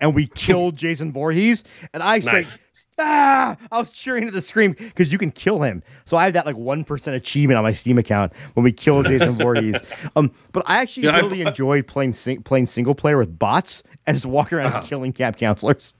and 0.00 0.14
we 0.14 0.26
killed 0.34 0.76
Jason 0.76 1.12
Voorhees. 1.12 1.64
And 1.94 2.02
I 2.02 2.20
straight, 2.20 2.58
ah, 2.98 3.56
I 3.70 3.78
was 3.78 3.90
cheering 3.90 4.24
at 4.26 4.32
the 4.32 4.42
scream 4.42 4.72
because 4.72 5.12
you 5.12 5.18
can 5.18 5.30
kill 5.30 5.62
him. 5.62 5.82
So 6.04 6.16
I 6.16 6.24
have 6.24 6.32
that 6.34 6.46
like 6.46 6.56
one 6.56 6.84
percent 6.84 7.16
achievement 7.16 7.56
on 7.58 7.64
my 7.64 7.72
Steam 7.72 7.96
account 7.96 8.32
when 8.54 8.64
we 8.64 8.72
killed 8.72 9.06
Jason 9.08 9.32
Voorhees. 9.34 9.76
Um, 10.16 10.32
but 10.52 10.64
I 10.66 10.78
actually 10.78 11.04
Yeah, 11.04 11.12
I- 11.16 11.20
really 11.20 11.42
enjoyed 11.42 11.86
playing 11.86 12.12
sing- 12.12 12.42
playing 12.42 12.66
single 12.66 12.94
player 12.94 13.16
with 13.18 13.38
bots 13.38 13.82
and 14.06 14.16
just 14.16 14.26
walking 14.26 14.58
around 14.58 14.66
Uh-huh. 14.68 14.78
and 14.78 14.86
killing 14.86 15.12
camp 15.12 15.36
counselors. 15.36 15.94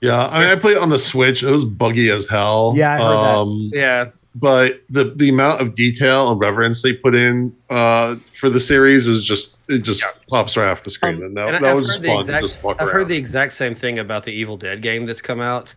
Yeah, 0.00 0.26
I 0.28 0.40
mean, 0.40 0.48
I 0.48 0.56
played 0.56 0.76
it 0.76 0.82
on 0.82 0.88
the 0.90 0.98
Switch. 0.98 1.42
It 1.42 1.50
was 1.50 1.64
buggy 1.64 2.10
as 2.10 2.28
hell. 2.28 2.72
Yeah, 2.76 2.94
I 2.94 2.96
heard 2.98 3.04
that. 3.16 3.36
um, 3.38 3.70
Yeah. 3.72 4.04
But 4.34 4.82
the 4.88 5.12
the 5.16 5.30
amount 5.30 5.60
of 5.60 5.74
detail 5.74 6.30
and 6.30 6.40
reverence 6.40 6.82
they 6.82 6.92
put 6.92 7.14
in 7.16 7.56
uh, 7.70 8.16
for 8.38 8.48
the 8.48 8.60
series 8.60 9.08
is 9.08 9.24
just 9.24 9.58
it 9.68 9.78
just 9.78 10.00
Yeah. 10.02 10.10
pops 10.28 10.56
right 10.56 10.68
off 10.70 10.84
the 10.84 10.90
screen, 10.92 11.16
Um, 11.16 11.22
and 11.22 11.36
that, 11.36 11.54
And 11.54 11.64
that 11.64 11.70
I've 11.70 11.76
was 11.76 11.86
heard 11.88 11.92
just 11.94 12.02
the 12.02 12.08
fun. 12.08 12.20
exact- 12.20 12.42
to 12.42 12.48
just 12.48 12.62
fuck 12.62 12.76
I've 12.78 12.86
around. 12.86 12.94
heard 12.94 13.08
the 13.08 13.16
exact 13.16 13.52
same 13.54 13.74
thing 13.74 13.98
about 13.98 14.22
the 14.24 14.30
Evil 14.30 14.56
Dead 14.56 14.80
game 14.80 15.06
that's 15.06 15.22
come 15.22 15.40
out. 15.40 15.74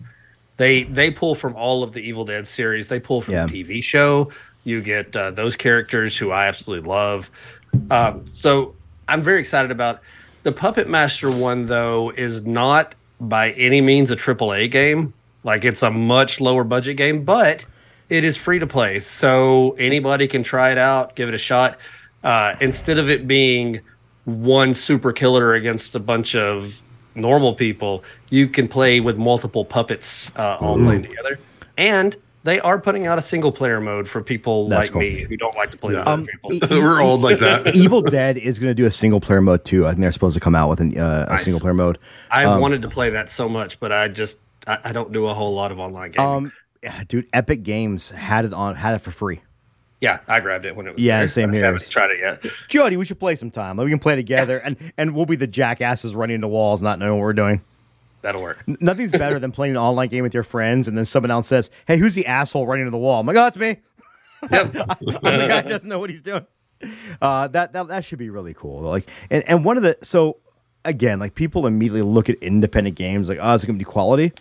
They 0.58 0.84
they 0.84 1.10
pull 1.10 1.34
from 1.34 1.56
all 1.56 1.82
of 1.82 1.94
the 1.94 2.02
Evil 2.02 2.24
Dead 2.24 2.48
series. 2.48 2.88
They 2.88 3.00
pull 3.00 3.22
from 3.22 3.34
Yeah. 3.34 3.46
the 3.48 3.64
TV 3.64 3.82
show. 3.82 4.30
You 4.64 4.82
get 4.82 5.16
uh, 5.16 5.32
those 5.32 5.56
characters 5.56 6.18
who 6.18 6.30
I 6.30 6.46
absolutely 6.48 6.88
love. 6.88 7.32
Um, 7.90 8.26
so 8.32 8.76
I'm 9.08 9.24
very 9.24 9.40
excited 9.40 9.72
about 9.72 10.02
the 10.44 10.52
Puppet 10.52 10.88
Master 10.88 11.32
one. 11.32 11.66
Though 11.66 12.12
is 12.16 12.46
not 12.46 12.94
by 13.22 13.52
any 13.52 13.80
means 13.80 14.12
a 14.12 14.16
AAA 14.16 14.70
game. 14.72 15.14
Like 15.44 15.64
it's 15.64 15.84
a 15.84 15.92
much 15.92 16.42
lower 16.42 16.64
budget 16.64 16.98
game, 16.98 17.24
but 17.24 17.66
it 18.10 18.24
is 18.26 18.36
free 18.36 18.60
to 18.60 18.68
play, 18.68 19.00
so 19.00 19.72
anybody 19.80 20.28
can 20.28 20.44
try 20.44 20.72
it 20.72 20.78
out, 20.78 21.16
give 21.16 21.30
it 21.30 21.36
a 21.36 21.40
shot. 21.40 21.80
Uh, 22.24 22.56
instead 22.60 22.98
of 22.98 23.10
it 23.10 23.28
being 23.28 23.80
one 24.26 24.74
super 24.74 25.12
killer 25.12 25.54
against 25.54 25.96
a 25.96 26.00
bunch 26.00 26.36
of 26.36 26.84
normal 27.16 27.56
people, 27.56 28.04
you 28.30 28.48
can 28.48 28.68
play 28.68 29.00
with 29.00 29.18
multiple 29.18 29.64
puppets 29.64 30.32
uh, 30.36 30.58
all 30.60 30.76
playing 30.76 31.04
together. 31.04 31.40
And 31.78 32.16
they 32.44 32.60
are 32.60 32.80
putting 32.80 33.06
out 33.08 33.18
a 33.20 33.22
single 33.22 33.52
player 33.52 33.80
mode 33.80 34.10
for 34.10 34.22
people 34.24 34.68
That's 34.70 34.86
like 34.88 34.92
cool. 34.94 35.02
me 35.02 35.22
who 35.24 35.38
don't 35.38 35.56
like 35.56 35.72
to 35.72 35.78
play 35.78 35.96
with 35.96 36.06
Yeah. 36.06 36.12
Um, 36.12 36.26
people. 36.26 36.54
e- 36.54 36.60
We're 36.72 37.02
old 37.02 37.22
like 37.22 37.40
that. 37.40 37.76
Evil 37.76 38.02
Dead 38.02 38.38
is 38.38 38.58
going 38.60 38.72
to 38.72 38.76
do 38.76 38.86
a 38.88 38.92
single 38.92 39.20
player 39.22 39.42
mode 39.42 39.64
too. 39.66 39.86
I 39.86 39.92
think 39.92 40.02
they're 40.02 40.12
supposed 40.12 40.34
to 40.34 40.40
come 40.40 40.56
out 40.56 40.70
with 40.70 40.80
an, 40.80 40.98
uh, 40.98 41.26
a 41.28 41.34
Nice. 41.34 41.44
single 41.44 41.60
player 41.60 41.74
mode. 41.74 41.98
I 42.32 42.46
um, 42.46 42.62
wanted 42.62 42.82
to 42.84 42.90
play 42.90 43.12
that 43.12 43.30
so 43.30 43.48
much, 43.48 43.80
but 43.80 43.92
I 43.92 44.08
just 44.08 44.40
I, 44.68 44.78
I 44.86 44.92
don't 44.92 45.12
do 45.14 45.28
a 45.28 45.34
whole 45.34 45.54
lot 45.54 45.72
of 45.72 45.80
online 45.80 46.12
gaming. 46.12 46.32
Um, 46.32 46.52
yeah, 46.84 47.04
dude, 47.08 47.28
Epic 47.34 47.64
Games 47.64 48.10
had 48.10 48.46
it 48.46 48.54
on 48.54 48.76
had 48.76 48.96
it 48.96 49.00
for 49.00 49.12
free. 49.12 49.42
yeah, 50.02 50.20
I 50.28 50.40
grabbed 50.40 50.66
it 50.66 50.76
when 50.76 50.88
it 50.88 50.96
was 50.96 51.04
Yeah, 51.04 51.20
there. 51.20 51.28
same 51.28 51.52
I 51.52 51.54
here. 51.54 51.66
haven't 51.66 51.88
tried 51.90 52.10
it 52.10 52.20
yet. 52.20 52.52
Jody, 52.70 52.98
we 52.98 53.06
should 53.06 53.20
play 53.20 53.36
sometime. 53.36 53.78
Like, 53.78 53.86
we 53.86 53.92
can 53.92 54.00
play 54.00 54.16
together, 54.16 54.58
and 54.58 54.78
and 54.98 55.14
we'll 55.14 55.28
be 55.28 55.36
the 55.36 55.46
jackasses 55.46 56.16
running 56.16 56.36
into 56.36 56.48
walls, 56.48 56.82
not 56.82 56.98
knowing 56.98 57.14
what 57.20 57.22
we're 57.22 57.34
doing. 57.34 57.62
That'll 58.22 58.42
work. 58.42 58.64
Nothing's 58.82 59.12
better 59.12 59.40
than 59.40 59.52
playing 59.52 59.72
an 59.72 59.78
online 59.78 60.10
game 60.10 60.24
with 60.24 60.34
your 60.34 60.44
friends 60.44 60.88
and 60.88 60.98
then 60.98 61.06
someone 61.06 61.32
else 61.32 61.48
says, 61.48 61.70
"Hey, 61.88 61.98
who's 61.98 62.14
the 62.16 62.26
asshole 62.28 62.68
running 62.68 62.82
into 62.86 62.92
the 62.92 62.98
wall?" 62.98 63.20
I'm 63.20 63.26
like, 63.28 63.38
"Oh, 63.38 63.48
it's 63.48 63.58
me." 63.58 63.78
Yep. 64.52 64.76
I'm 64.90 64.98
the 65.06 65.46
guy 65.48 65.62
doesn't 65.64 65.90
know 65.90 66.00
what 66.00 66.10
he's 66.10 66.22
doing. 66.22 66.46
Uh, 67.22 67.48
that, 67.50 67.74
that 67.74 67.88
that 67.90 68.06
should 68.06 68.18
be 68.20 68.30
really 68.30 68.54
cool. 68.54 68.82
Like, 68.82 69.08
and, 69.30 69.44
and 69.48 69.64
one 69.66 69.78
of 69.78 69.84
the 69.84 69.98
so 70.02 70.38
again, 70.86 71.20
like 71.20 71.36
people 71.36 71.68
immediately 71.68 72.02
look 72.02 72.30
at 72.30 72.38
independent 72.42 72.96
games 72.96 73.30
like, 73.30 73.38
oh, 73.42 73.54
it's 73.54 73.66
gonna 73.66 73.78
be 73.78 73.84
quality. 73.86 74.34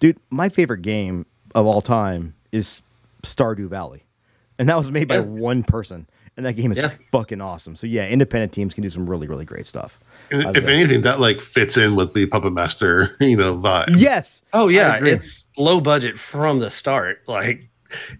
Dude, 0.00 0.18
my 0.30 0.48
favorite 0.48 0.82
game 0.82 1.26
of 1.54 1.66
all 1.66 1.80
time 1.82 2.34
is 2.52 2.82
Stardew 3.22 3.68
Valley, 3.68 4.04
and 4.58 4.68
that 4.68 4.76
was 4.76 4.90
made 4.90 5.08
by 5.08 5.16
Yeah. 5.16 5.20
one 5.22 5.62
person, 5.62 6.06
and 6.36 6.44
that 6.46 6.54
game 6.54 6.72
is 6.72 6.78
Yeah. 6.78 6.92
fucking 7.12 7.40
awesome. 7.40 7.76
So 7.76 7.86
yeah, 7.86 8.06
independent 8.08 8.52
teams 8.52 8.72
can 8.74 8.82
do 8.82 8.90
some 8.90 9.08
really 9.08 9.26
really 9.28 9.44
great 9.44 9.66
stuff. 9.66 9.98
And 10.34 10.42
How's 10.44 10.56
if 10.56 10.66
anything, 10.66 11.02
that 11.02 11.20
like 11.20 11.40
fits 11.40 11.76
in 11.76 11.96
with 11.96 12.12
the 12.14 12.26
Puppet 12.26 12.52
Master, 12.52 13.16
you 13.20 13.36
know, 13.36 13.56
vibe. 13.56 13.86
Yes. 13.96 14.42
Oh 14.52 14.68
yeah, 14.68 15.04
it's 15.04 15.46
low 15.56 15.80
budget 15.80 16.18
from 16.18 16.58
the 16.58 16.70
start. 16.70 17.22
Like 17.26 17.68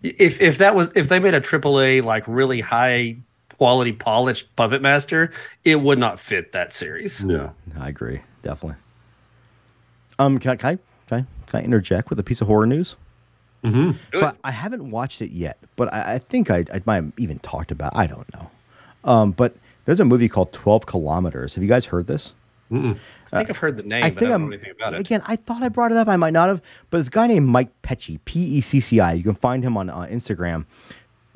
if 0.03 0.41
if 0.41 0.59
that 0.59 0.75
was 0.75 0.93
if 0.95 1.09
they 1.09 1.19
made 1.19 1.35
a 1.35 1.41
AAA 1.41 2.05
like 2.05 2.25
really 2.27 2.61
high 2.61 3.17
quality 3.57 3.93
polished 3.93 4.55
Puppet 4.57 4.83
Master, 4.83 5.33
it 5.65 5.81
would 5.81 5.99
not 5.99 6.21
fit 6.21 6.53
that 6.53 6.75
series. 6.75 7.21
Yeah. 7.21 7.51
I 7.79 7.89
agree, 7.89 8.21
definitely. 8.43 8.77
Um, 10.19 10.39
can 10.39 10.53
I, 10.53 10.57
can 10.57 10.69
I, 10.71 10.79
can 11.09 11.21
I, 11.21 11.51
can 11.51 11.61
I 11.61 11.65
interject 11.65 12.11
with 12.11 12.19
a 12.19 12.23
piece 12.23 12.41
of 12.41 12.47
horror 12.47 12.67
news? 12.67 12.97
hmm 13.65 13.93
So. 14.15 14.27
I, 14.27 14.33
I 14.45 14.51
haven't 14.51 14.91
watched 14.91 15.23
it 15.23 15.31
yet, 15.31 15.59
but 15.77 15.93
I, 15.93 16.15
I 16.15 16.19
think 16.19 16.51
I, 16.51 16.65
I 16.73 16.83
might 16.85 16.97
have 16.97 17.13
even 17.17 17.39
talked 17.41 17.71
about. 17.71 17.97
I 17.97 18.07
don't 18.07 18.33
know. 18.35 18.51
Um, 19.05 19.33
but 19.33 19.57
there's 19.85 20.01
a 20.01 20.05
movie 20.05 20.29
called 20.29 20.53
Twelve 20.53 20.87
Kilometers. 20.87 21.55
Have 21.55 21.63
you 21.63 21.69
guys 21.69 21.85
heard 21.85 22.07
this? 22.07 22.33
Mm-mm. 22.73 22.99
I 23.33 23.39
think 23.39 23.51
I've 23.51 23.57
heard 23.57 23.77
the 23.77 23.83
name, 23.83 24.05
I 24.05 24.11
but 24.11 24.21
think 24.21 24.29
I 24.29 24.33
don't 24.33 24.43
I'm 24.43 24.49
know 24.49 24.55
anything 24.55 24.71
about 24.71 24.95
it. 24.95 25.01
again. 25.01 25.21
I 25.27 25.35
thought 25.37 25.63
I 25.63 25.69
brought 25.69 25.91
it 25.91 25.97
up. 25.99 26.07
I 26.09 26.15
might 26.17 26.33
not 26.33 26.49
have. 26.49 26.63
But 26.91 26.99
this 26.99 27.09
guy 27.09 27.27
named 27.27 27.47
Mike 27.49 27.71
Pecci, 27.83 28.21
P 28.25 28.41
E 28.41 28.61
C 28.61 28.79
C 28.81 29.01
I. 29.01 29.13
You 29.13 29.25
can 29.25 29.35
find 29.35 29.65
him 29.65 29.77
on 29.77 29.91
uh, 29.91 30.07
Instagram. 30.11 30.67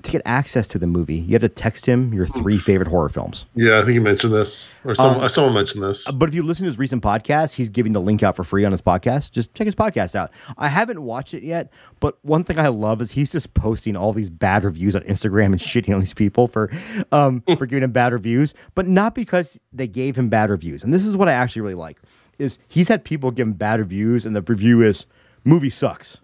To 0.03 0.13
get 0.13 0.23
access 0.25 0.69
to 0.69 0.79
the 0.79 0.87
movie, 0.87 1.17
you 1.17 1.33
have 1.33 1.43
to 1.43 1.49
text 1.49 1.85
him 1.85 2.15
your 2.15 2.25
three 2.27 2.57
favorite 2.57 2.89
horror 2.89 3.09
films. 3.09 3.47
Yeah, 3.57 3.81
I 3.81 3.83
think 3.83 3.95
you 3.95 4.01
mentioned 4.01 4.33
this, 4.33 4.71
or 4.85 4.95
some, 4.95 5.19
Um, 5.21 5.29
someone 5.29 5.55
mentioned 5.55 5.83
this. 5.83 6.09
But 6.09 6.29
if 6.29 6.37
you 6.37 6.45
listen 6.45 6.65
to 6.65 6.69
his 6.69 6.79
recent 6.79 7.03
podcast, 7.03 7.55
he's 7.55 7.69
giving 7.69 7.91
the 7.91 8.01
link 8.01 8.23
out 8.23 8.37
for 8.37 8.45
free 8.45 8.65
on 8.65 8.71
his 8.71 8.81
podcast. 8.81 9.33
Just 9.33 9.55
check 9.55 9.65
his 9.67 9.75
podcast 9.75 10.15
out. 10.15 10.31
I 10.57 10.69
haven't 10.69 11.03
watched 11.03 11.35
it 11.35 11.43
yet, 11.43 11.73
but 11.99 12.17
one 12.25 12.45
thing 12.45 12.61
I 12.61 12.69
love 12.69 13.03
is 13.03 13.11
he's 13.11 13.33
just 13.33 13.55
posting 13.55 13.97
all 13.97 14.13
these 14.13 14.31
bad 14.31 14.63
reviews 14.63 14.95
on 14.95 15.03
Instagram 15.03 15.47
and 15.47 15.59
shitting 15.59 15.93
on 15.93 15.99
these 16.01 16.15
people 16.15 16.47
for 16.47 16.71
um, 17.11 17.43
for 17.59 17.67
giving 17.67 17.83
him 17.83 17.91
bad 17.91 18.13
reviews, 18.13 18.55
but 18.77 18.87
not 18.87 19.17
because 19.17 19.59
they 19.73 19.89
gave 19.89 20.15
him 20.17 20.29
bad 20.29 20.49
reviews. 20.49 20.85
And 20.85 20.95
this 20.95 21.05
is 21.05 21.17
what 21.17 21.29
I 21.29 21.33
actually 21.33 21.63
really 21.63 21.75
like 21.75 21.99
is 22.39 22.59
he's 22.69 22.87
had 22.87 23.03
people 23.03 23.33
give 23.33 23.49
him 23.49 23.53
bad 23.53 23.81
reviews, 23.81 24.25
and 24.25 24.37
the 24.37 24.43
review 24.43 24.81
is 24.81 25.07
movie 25.45 25.71
sucks. 25.71 26.19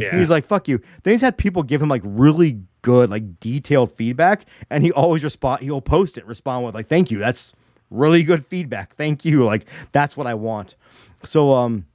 Yeah. 0.00 0.18
He's 0.18 0.30
like, 0.30 0.46
fuck 0.46 0.68
you. 0.68 0.80
Then 1.02 1.12
he's 1.12 1.20
had 1.20 1.36
people 1.36 1.62
give 1.62 1.82
him 1.82 1.88
like 1.88 2.02
really 2.04 2.60
good, 2.82 3.10
like 3.10 3.40
detailed 3.40 3.92
feedback, 3.92 4.46
and 4.70 4.82
he 4.82 4.92
always 4.92 5.22
respond. 5.24 5.62
He'll 5.62 5.80
post 5.80 6.18
it, 6.18 6.26
respond 6.26 6.64
with 6.64 6.74
like, 6.74 6.88
"Thank 6.88 7.10
you. 7.10 7.18
That's 7.18 7.52
really 7.90 8.22
good 8.22 8.46
feedback. 8.46 8.94
Thank 8.96 9.24
you. 9.24 9.44
Like 9.44 9.66
that's 9.92 10.16
what 10.16 10.26
I 10.26 10.34
want." 10.34 10.74
So, 11.24 11.52
um, 11.54 11.86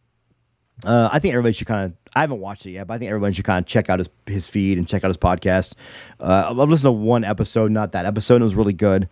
uh, 0.86 1.10
I 1.12 1.20
think 1.20 1.34
everybody 1.34 1.54
should 1.54 1.68
kind 1.68 1.86
of. 1.86 1.98
I 2.16 2.22
haven't 2.22 2.40
watched 2.40 2.66
it 2.66 2.72
yet, 2.72 2.88
but 2.88 2.94
I 2.94 2.98
think 2.98 3.10
everyone 3.10 3.34
should 3.34 3.46
kind 3.46 3.64
of 3.64 3.68
check 3.68 3.90
out 3.90 4.00
his 4.00 4.10
his 4.26 4.48
feed 4.48 4.78
and 4.78 4.88
check 4.88 5.04
out 5.04 5.10
his 5.10 5.18
podcast. 5.18 5.74
Uh, 6.20 6.48
I've 6.50 6.70
listened 6.70 6.88
to 6.88 6.92
one 6.92 7.24
episode, 7.24 7.72
not 7.72 7.92
that 7.92 8.06
episode. 8.06 8.42
It 8.42 8.46
was 8.46 8.56
really 8.56 8.74
good. 8.74 9.10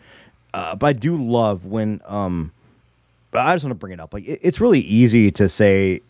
Uh, 0.53 0.75
but 0.75 0.87
I 0.87 0.93
do 0.93 1.17
love 1.17 1.65
when 1.65 1.99
um, 2.05 2.51
but 3.31 3.39
I 3.45 3.55
just 3.55 3.65
want 3.65 3.71
to 3.71 3.79
bring 3.79 3.93
it 3.93 3.99
up. 3.99 4.13
Like 4.13 4.25
it, 4.25 4.39
it's 4.41 4.61
really 4.61 4.81
easy 4.81 5.31
to 5.31 5.49
say 5.49 6.01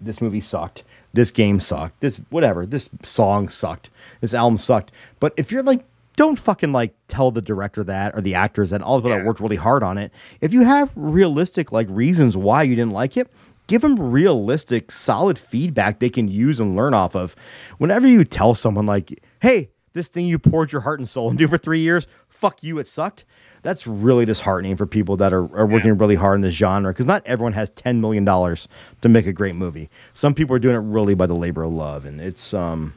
this 0.00 0.20
movie 0.20 0.40
sucked, 0.40 0.82
this 1.12 1.30
game 1.30 1.60
sucked, 1.60 2.00
this 2.00 2.16
whatever, 2.30 2.64
this 2.66 2.88
song 3.02 3.48
sucked, 3.48 3.90
this 4.20 4.34
album 4.34 4.58
sucked. 4.58 4.92
But 5.20 5.34
if 5.36 5.52
you're 5.52 5.62
like, 5.62 5.84
don't 6.16 6.38
fucking 6.38 6.72
like 6.72 6.94
tell 7.08 7.30
the 7.30 7.42
director 7.42 7.82
that 7.84 8.14
or 8.14 8.20
the 8.20 8.34
actors 8.34 8.70
that 8.70 8.82
all 8.82 8.96
of 8.96 9.04
that 9.04 9.18
Yeah. 9.18 9.24
worked 9.24 9.40
really 9.40 9.56
hard 9.56 9.82
on 9.82 9.96
it. 9.98 10.12
If 10.40 10.52
you 10.52 10.62
have 10.62 10.90
realistic 10.94 11.72
like 11.72 11.86
reasons 11.90 12.36
why 12.36 12.62
you 12.64 12.76
didn't 12.76 12.92
like 12.92 13.16
it, 13.16 13.30
give 13.66 13.80
them 13.82 13.98
realistic, 13.98 14.90
solid 14.92 15.38
feedback 15.38 15.98
they 16.00 16.10
can 16.10 16.28
use 16.28 16.60
and 16.60 16.76
learn 16.76 16.92
off 16.94 17.14
of. 17.16 17.34
Whenever 17.78 18.06
you 18.06 18.24
tell 18.24 18.54
someone 18.54 18.86
like, 18.86 19.22
hey, 19.40 19.70
this 19.94 20.08
thing 20.08 20.26
you 20.26 20.38
poured 20.38 20.72
your 20.72 20.80
heart 20.80 20.98
and 20.98 21.08
soul 21.08 21.30
into 21.30 21.46
for 21.48 21.58
three 21.58 21.80
years, 21.80 22.06
fuck 22.42 22.60
you, 22.62 22.78
it 22.80 22.88
sucked. 22.88 23.24
That's 23.62 23.86
really 23.86 24.24
disheartening 24.26 24.76
for 24.76 24.86
people 24.86 25.16
that 25.18 25.32
are, 25.32 25.44
are 25.56 25.66
working 25.66 25.96
really 25.96 26.16
hard 26.16 26.34
in 26.34 26.40
this 26.40 26.54
genre 26.54 26.92
because 26.92 27.06
not 27.06 27.22
everyone 27.24 27.52
has 27.52 27.70
$10 27.70 28.00
million 28.00 28.24
to 28.26 29.08
make 29.08 29.28
a 29.28 29.32
great 29.32 29.54
movie. 29.54 29.88
Some 30.14 30.34
people 30.34 30.56
are 30.56 30.58
doing 30.58 30.74
it 30.74 30.80
really 30.80 31.14
by 31.14 31.26
the 31.28 31.34
labor 31.36 31.62
of 31.62 31.72
love. 31.72 32.04
And 32.04 32.20
it's, 32.20 32.52
um, 32.52 32.92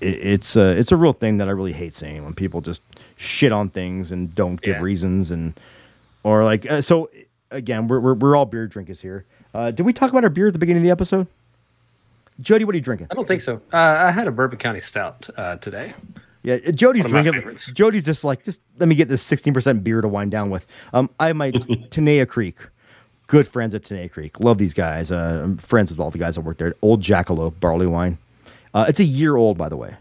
it, 0.00 0.14
it's, 0.14 0.56
uh, 0.56 0.74
it's 0.78 0.90
a 0.90 0.96
real 0.96 1.12
thing 1.12 1.36
that 1.36 1.48
I 1.48 1.50
really 1.50 1.74
hate 1.74 1.94
seeing 1.94 2.24
when 2.24 2.32
people 2.32 2.62
just 2.62 2.80
shit 3.18 3.52
on 3.52 3.68
things 3.68 4.10
and 4.10 4.34
don't 4.34 4.58
give 4.62 4.76
Yeah. 4.76 4.82
reasons 4.82 5.30
and, 5.30 5.52
or 6.22 6.44
like, 6.44 6.68
uh, 6.70 6.80
so 6.80 7.10
again, 7.50 7.88
we're, 7.88 8.00
we're, 8.00 8.14
we're 8.14 8.36
all 8.36 8.46
beer 8.46 8.66
drinkers 8.66 9.02
here. 9.02 9.26
Uh, 9.52 9.70
did 9.70 9.84
we 9.84 9.92
talk 9.92 10.10
about 10.10 10.24
our 10.24 10.30
beer 10.30 10.46
at 10.46 10.54
the 10.54 10.58
beginning 10.58 10.80
of 10.80 10.84
the 10.84 10.90
episode? 10.90 11.26
Jody, 12.40 12.64
what 12.64 12.74
are 12.74 12.78
you 12.78 12.82
drinking? 12.84 13.08
I 13.10 13.14
don't 13.14 13.26
think 13.28 13.42
so. 13.42 13.60
Uh, 13.70 13.76
I 13.76 14.12
had 14.12 14.28
a 14.28 14.30
Bourbon 14.30 14.58
County 14.58 14.80
Stout 14.80 15.28
uh, 15.36 15.56
today. 15.56 15.92
Yeah, 16.42 16.58
uh, 16.66 16.70
Jody's 16.72 17.04
One 17.04 17.16
of 17.26 17.34
my 17.34 17.40
drinking. 17.40 17.74
Jody's 17.74 18.04
just 18.04 18.24
like, 18.24 18.44
just 18.44 18.60
let 18.78 18.88
me 18.88 18.94
get 18.94 19.08
this 19.08 19.22
sixteen 19.22 19.52
percent 19.54 19.82
beer 19.84 20.00
to 20.00 20.08
wind 20.08 20.30
down 20.30 20.50
with. 20.50 20.66
Um, 20.92 21.10
I 21.18 21.28
have 21.28 21.36
my 21.36 21.50
Tenaya 21.90 22.26
Creek. 22.28 22.56
Good 23.26 23.46
friends 23.46 23.74
at 23.74 23.82
Tenaya 23.82 24.10
Creek. 24.10 24.40
Love 24.40 24.56
these 24.58 24.72
guys. 24.72 25.10
Uh, 25.10 25.40
I'm 25.44 25.56
friends 25.58 25.90
with 25.90 26.00
all 26.00 26.10
the 26.10 26.18
guys 26.18 26.36
that 26.36 26.40
work 26.42 26.58
there. 26.58 26.74
Old 26.80 27.02
Jackalope 27.02 27.58
barley 27.60 27.86
wine. 27.86 28.16
Uh, 28.72 28.86
it's 28.88 29.00
a 29.00 29.04
year 29.04 29.36
old, 29.36 29.58
by 29.58 29.68
the 29.68 29.76
way. 29.76 29.94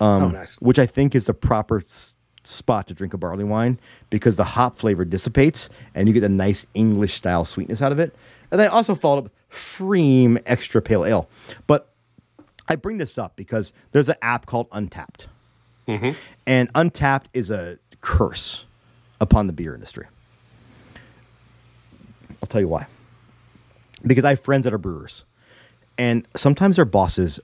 Um, 0.00 0.22
Oh, 0.24 0.28
nice. 0.28 0.54
Which 0.60 0.78
I 0.78 0.86
think 0.86 1.14
is 1.16 1.26
the 1.26 1.34
proper 1.34 1.80
s- 1.80 2.14
spot 2.44 2.86
to 2.88 2.94
drink 2.94 3.14
a 3.14 3.18
barley 3.18 3.42
wine 3.44 3.80
because 4.10 4.36
the 4.36 4.44
hop 4.44 4.78
flavor 4.78 5.04
dissipates 5.04 5.68
and 5.94 6.06
you 6.06 6.14
get 6.14 6.20
the 6.20 6.28
nice 6.28 6.66
English 6.74 7.14
style 7.16 7.44
sweetness 7.44 7.82
out 7.82 7.90
of 7.90 7.98
it. 7.98 8.14
And 8.52 8.60
then 8.60 8.68
I 8.68 8.70
also 8.70 8.94
followed 8.94 9.18
up 9.18 9.24
with 9.24 9.32
Freem 9.50 10.40
Extra 10.46 10.80
Pale 10.80 11.04
Ale. 11.06 11.28
But 11.66 11.92
I 12.68 12.76
bring 12.76 12.98
this 12.98 13.18
up 13.18 13.34
because 13.34 13.72
there's 13.92 14.08
an 14.08 14.16
app 14.22 14.46
called 14.46 14.70
Untappd. 14.70 15.26
Mm-hmm. 15.88 16.10
And 16.46 16.72
Untappd 16.74 17.24
is 17.32 17.50
a 17.50 17.78
curse 18.00 18.64
upon 19.20 19.46
the 19.46 19.52
beer 19.52 19.74
industry. 19.74 20.06
I'll 22.42 22.46
tell 22.46 22.60
you 22.60 22.68
why. 22.68 22.86
Because 24.04 24.24
I 24.24 24.30
have 24.30 24.40
friends 24.40 24.64
that 24.64 24.72
are 24.72 24.78
brewers, 24.78 25.24
and 25.96 26.26
sometimes 26.36 26.76
their 26.76 26.84
bosses 26.84 27.40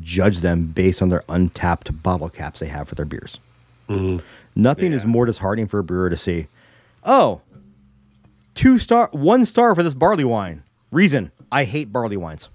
judge 0.00 0.40
them 0.40 0.66
based 0.66 1.00
on 1.00 1.08
their 1.08 1.22
Untappd 1.28 2.02
bottle 2.02 2.28
caps 2.28 2.60
they 2.60 2.66
have 2.66 2.88
for 2.88 2.94
their 2.94 3.06
beers. 3.06 3.38
Mm-hmm. 3.88 4.24
Nothing 4.54 4.92
is 4.92 5.04
more 5.04 5.24
disheartening 5.24 5.66
for 5.66 5.78
a 5.78 5.84
brewer 5.84 6.10
to 6.10 6.16
see, 6.16 6.48
oh, 7.04 7.40
two 8.54 8.78
star, 8.78 9.08
one 9.12 9.44
star 9.44 9.74
for 9.74 9.82
this 9.82 9.94
barley 9.94 10.24
wine. 10.24 10.62
Reason 10.90 11.32
I 11.50 11.64
hate 11.64 11.92
barley 11.92 12.16
wines. 12.16 12.48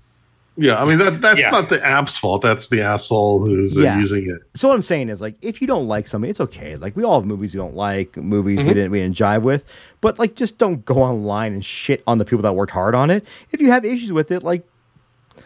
Yeah, 0.61 0.81
I 0.81 0.83
mean 0.83 0.97
that 0.97 1.21
that's 1.21 1.39
Yeah. 1.39 1.51
not 1.51 1.69
the 1.69 1.83
app's 1.85 2.17
fault. 2.17 2.41
That's 2.41 2.67
the 2.67 2.81
asshole 2.81 3.39
who's 3.39 3.77
Yeah. 3.77 3.97
using 3.97 4.29
it. 4.29 4.41
So 4.55 4.67
what 4.67 4.75
I'm 4.75 4.81
saying 4.81 5.07
is 5.07 5.21
like 5.21 5.35
if 5.41 5.61
you 5.61 5.67
don't 5.67 5.87
like 5.87 6.05
something, 6.05 6.29
it's 6.29 6.41
okay. 6.41 6.75
Like 6.75 6.97
we 6.97 7.03
all 7.05 7.21
have 7.21 7.25
movies 7.25 7.53
we 7.53 7.59
don't 7.59 7.77
like, 7.77 8.17
movies 8.17 8.57
we 8.57 8.63
mm-hmm. 8.63 8.73
didn't 8.73 8.91
we 8.91 8.99
didn't 8.99 9.15
jive 9.15 9.41
with, 9.43 9.63
but 10.01 10.19
like 10.19 10.35
just 10.35 10.57
don't 10.57 10.83
go 10.83 10.95
online 10.95 11.53
and 11.53 11.63
shit 11.63 12.03
on 12.05 12.17
the 12.17 12.25
people 12.25 12.41
that 12.43 12.53
worked 12.55 12.73
hard 12.73 12.93
on 12.93 13.09
it. 13.09 13.25
If 13.51 13.61
you 13.61 13.71
have 13.71 13.85
issues 13.85 14.11
with 14.11 14.31
it, 14.31 14.43
like 14.43 14.67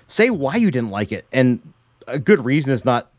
say 0.08 0.32
why 0.32 0.56
you 0.56 0.72
didn't 0.72 0.90
like 0.90 1.12
it, 1.12 1.26
and 1.32 1.62
a 2.08 2.18
good 2.18 2.44
reason 2.44 2.72
is 2.72 2.84
not 2.84 3.12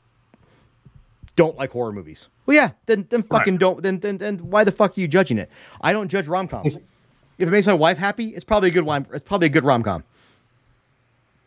don't 1.36 1.56
like 1.56 1.70
horror 1.70 1.92
movies. 1.92 2.28
Well, 2.46 2.56
yeah, 2.56 2.70
then 2.86 3.06
then 3.10 3.22
fucking 3.22 3.54
Right. 3.54 3.60
don't. 3.60 3.82
Then 3.84 4.00
then 4.00 4.18
then 4.18 4.38
why 4.38 4.64
the 4.64 4.72
fuck 4.72 4.98
are 4.98 5.00
you 5.00 5.06
judging 5.06 5.38
it? 5.38 5.48
I 5.80 5.92
don't 5.92 6.08
judge 6.08 6.26
rom 6.26 6.48
coms. 6.48 6.74
if 7.38 7.48
it 7.48 7.50
makes 7.52 7.68
my 7.68 7.74
wife 7.74 7.98
happy, 7.98 8.30
it's 8.30 8.44
probably 8.44 8.70
a 8.70 8.72
good 8.72 8.84
one. 8.84 9.06
It's 9.12 9.24
probably 9.24 9.46
a 9.46 9.50
good 9.50 9.64
rom 9.64 9.82
com. 9.82 10.02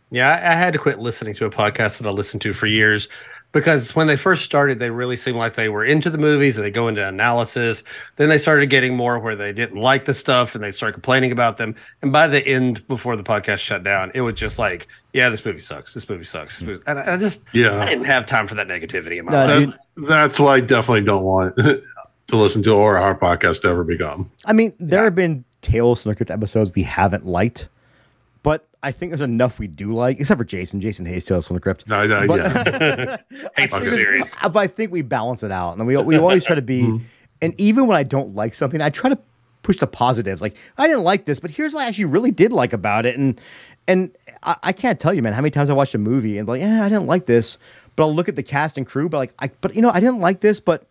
Yeah, 0.10 0.30
I, 0.30 0.54
I 0.54 0.56
had 0.56 0.74
to 0.74 0.80
quit 0.80 1.00
listening 1.00 1.34
to 1.36 1.46
a 1.46 1.50
podcast 1.50 1.98
that 1.98 2.08
I 2.08 2.12
listened 2.12 2.42
to 2.44 2.54
for 2.54 2.66
years 2.68 3.08
because 3.52 3.96
when 3.96 4.08
they 4.08 4.16
first 4.18 4.44
started, 4.46 4.78
they 4.80 4.90
really 4.90 5.16
seemed 5.16 5.38
like 5.38 5.56
they 5.56 5.70
were 5.70 5.84
into 5.84 6.10
the 6.10 6.18
movies 6.18 6.58
and 6.58 6.66
they 6.66 6.70
go 6.72 6.88
into 6.88 7.06
analysis. 7.06 7.84
Then 8.18 8.30
they 8.30 8.38
started 8.38 8.68
getting 8.68 8.96
more 8.96 9.20
where 9.20 9.36
they 9.36 9.52
didn't 9.54 9.80
like 9.82 10.06
the 10.06 10.14
stuff 10.14 10.54
and 10.54 10.64
they 10.64 10.72
started 10.72 10.94
complaining 10.94 11.32
about 11.32 11.58
them. 11.58 11.76
And 12.02 12.12
by 12.12 12.28
the 12.28 12.46
end, 12.46 12.86
before 12.88 13.16
the 13.16 13.24
podcast 13.24 13.60
shut 13.60 13.84
down, 13.84 14.12
it 14.14 14.22
was 14.22 14.36
just 14.36 14.60
like, 14.60 14.88
yeah, 15.14 15.30
this 15.30 15.44
movie 15.44 15.60
sucks. 15.60 15.94
This 15.94 16.08
movie 16.08 16.26
sucks. 16.26 16.60
This 16.60 16.68
movie- 16.68 16.84
And 16.88 17.00
I, 17.00 17.14
I 17.14 17.18
just, 17.18 17.42
Yeah. 17.54 17.78
I 17.82 17.86
didn't 17.90 18.06
have 18.06 18.26
time 18.26 18.48
for 18.48 18.56
that 18.56 18.68
negativity 18.68 19.18
in 19.18 19.26
my 19.26 19.32
No, 19.32 19.60
life. 19.60 19.70
That, 19.70 20.06
that's 20.08 20.40
why 20.40 20.56
I 20.56 20.60
definitely 20.60 21.04
don't 21.04 21.24
want 21.24 21.56
to 21.58 21.82
listen 22.36 22.62
to 22.64 22.72
or 22.74 22.98
our 22.98 23.18
podcast 23.18 23.62
to 23.62 23.70
ever 23.70 23.84
become. 23.84 24.30
I 24.46 24.54
mean, 24.54 24.74
there 24.80 25.04
have 25.04 25.16
been 25.16 25.44
Tales 25.62 26.04
from 26.04 26.12
the 26.12 26.16
Crypt 26.16 26.32
episodes 26.32 26.72
we 26.76 26.84
haven't 26.84 27.26
liked, 27.26 27.62
but 27.62 27.70
I 28.84 28.92
think 28.92 29.12
there's 29.12 29.22
enough 29.22 29.58
we 29.60 29.68
do 29.68 29.94
like, 29.94 30.20
except 30.20 30.38
for 30.38 30.46
Jason. 30.46 30.80
Jason 30.82 31.06
hates 31.06 31.26
Tales 31.26 31.48
from 31.48 31.56
the 31.56 31.60
Crypt. 31.60 31.88
No, 31.88 32.06
no, 32.06 32.28
But- 32.28 32.38
yeah. 32.38 33.18
The 33.70 33.86
series. 33.86 34.32
but 34.44 34.56
I 34.58 34.68
think 34.68 34.92
we 34.92 35.02
balance 35.02 35.42
it 35.44 35.52
out, 35.52 35.78
and 35.78 35.88
we 35.88 35.98
we 35.98 36.18
always 36.18 36.44
try 36.44 36.56
to 36.56 36.62
be. 36.62 36.84
Mm-hmm. 36.84 37.04
And 37.42 37.54
even 37.60 37.88
when 37.88 37.98
I 37.98 38.04
don't 38.04 38.36
like 38.36 38.54
something, 38.54 38.82
I 38.82 38.90
try 38.90 39.10
to 39.10 39.18
push 39.64 39.78
the 39.78 39.88
positives. 39.88 40.42
Like 40.42 40.56
I 40.78 40.88
didn't 40.88 41.04
like 41.04 41.26
this, 41.26 41.40
but 41.40 41.52
here's 41.52 41.74
what 41.74 41.84
I 41.84 41.88
actually 41.88 42.06
really 42.06 42.32
did 42.32 42.52
like 42.54 42.74
about 42.74 43.06
it. 43.06 43.18
And 43.18 43.40
and 43.88 44.12
I, 44.44 44.56
I 44.64 44.74
can't 44.74 45.00
tell 45.00 45.14
you, 45.14 45.22
man, 45.22 45.34
how 45.34 45.42
many 45.42 45.52
times 45.52 45.70
I 45.70 45.74
watched 45.74 45.94
a 45.96 46.00
movie 46.00 46.38
and 46.38 46.46
be 46.46 46.54
like, 46.54 46.62
yeah, 46.62 46.84
I 46.86 46.90
didn't 46.90 47.08
like 47.08 47.26
this, 47.26 47.58
but 47.96 48.04
I'll 48.04 48.16
look 48.16 48.30
at 48.30 48.36
the 48.36 48.44
cast 48.44 48.78
and 48.78 48.86
crew, 48.88 49.10
but 49.10 49.18
like, 49.18 49.34
I 49.40 49.50
but 49.62 49.76
you 49.76 49.82
know, 49.82 49.90
I 49.92 50.00
didn't 50.00 50.20
like 50.20 50.40
this, 50.40 50.60
but 50.60 50.86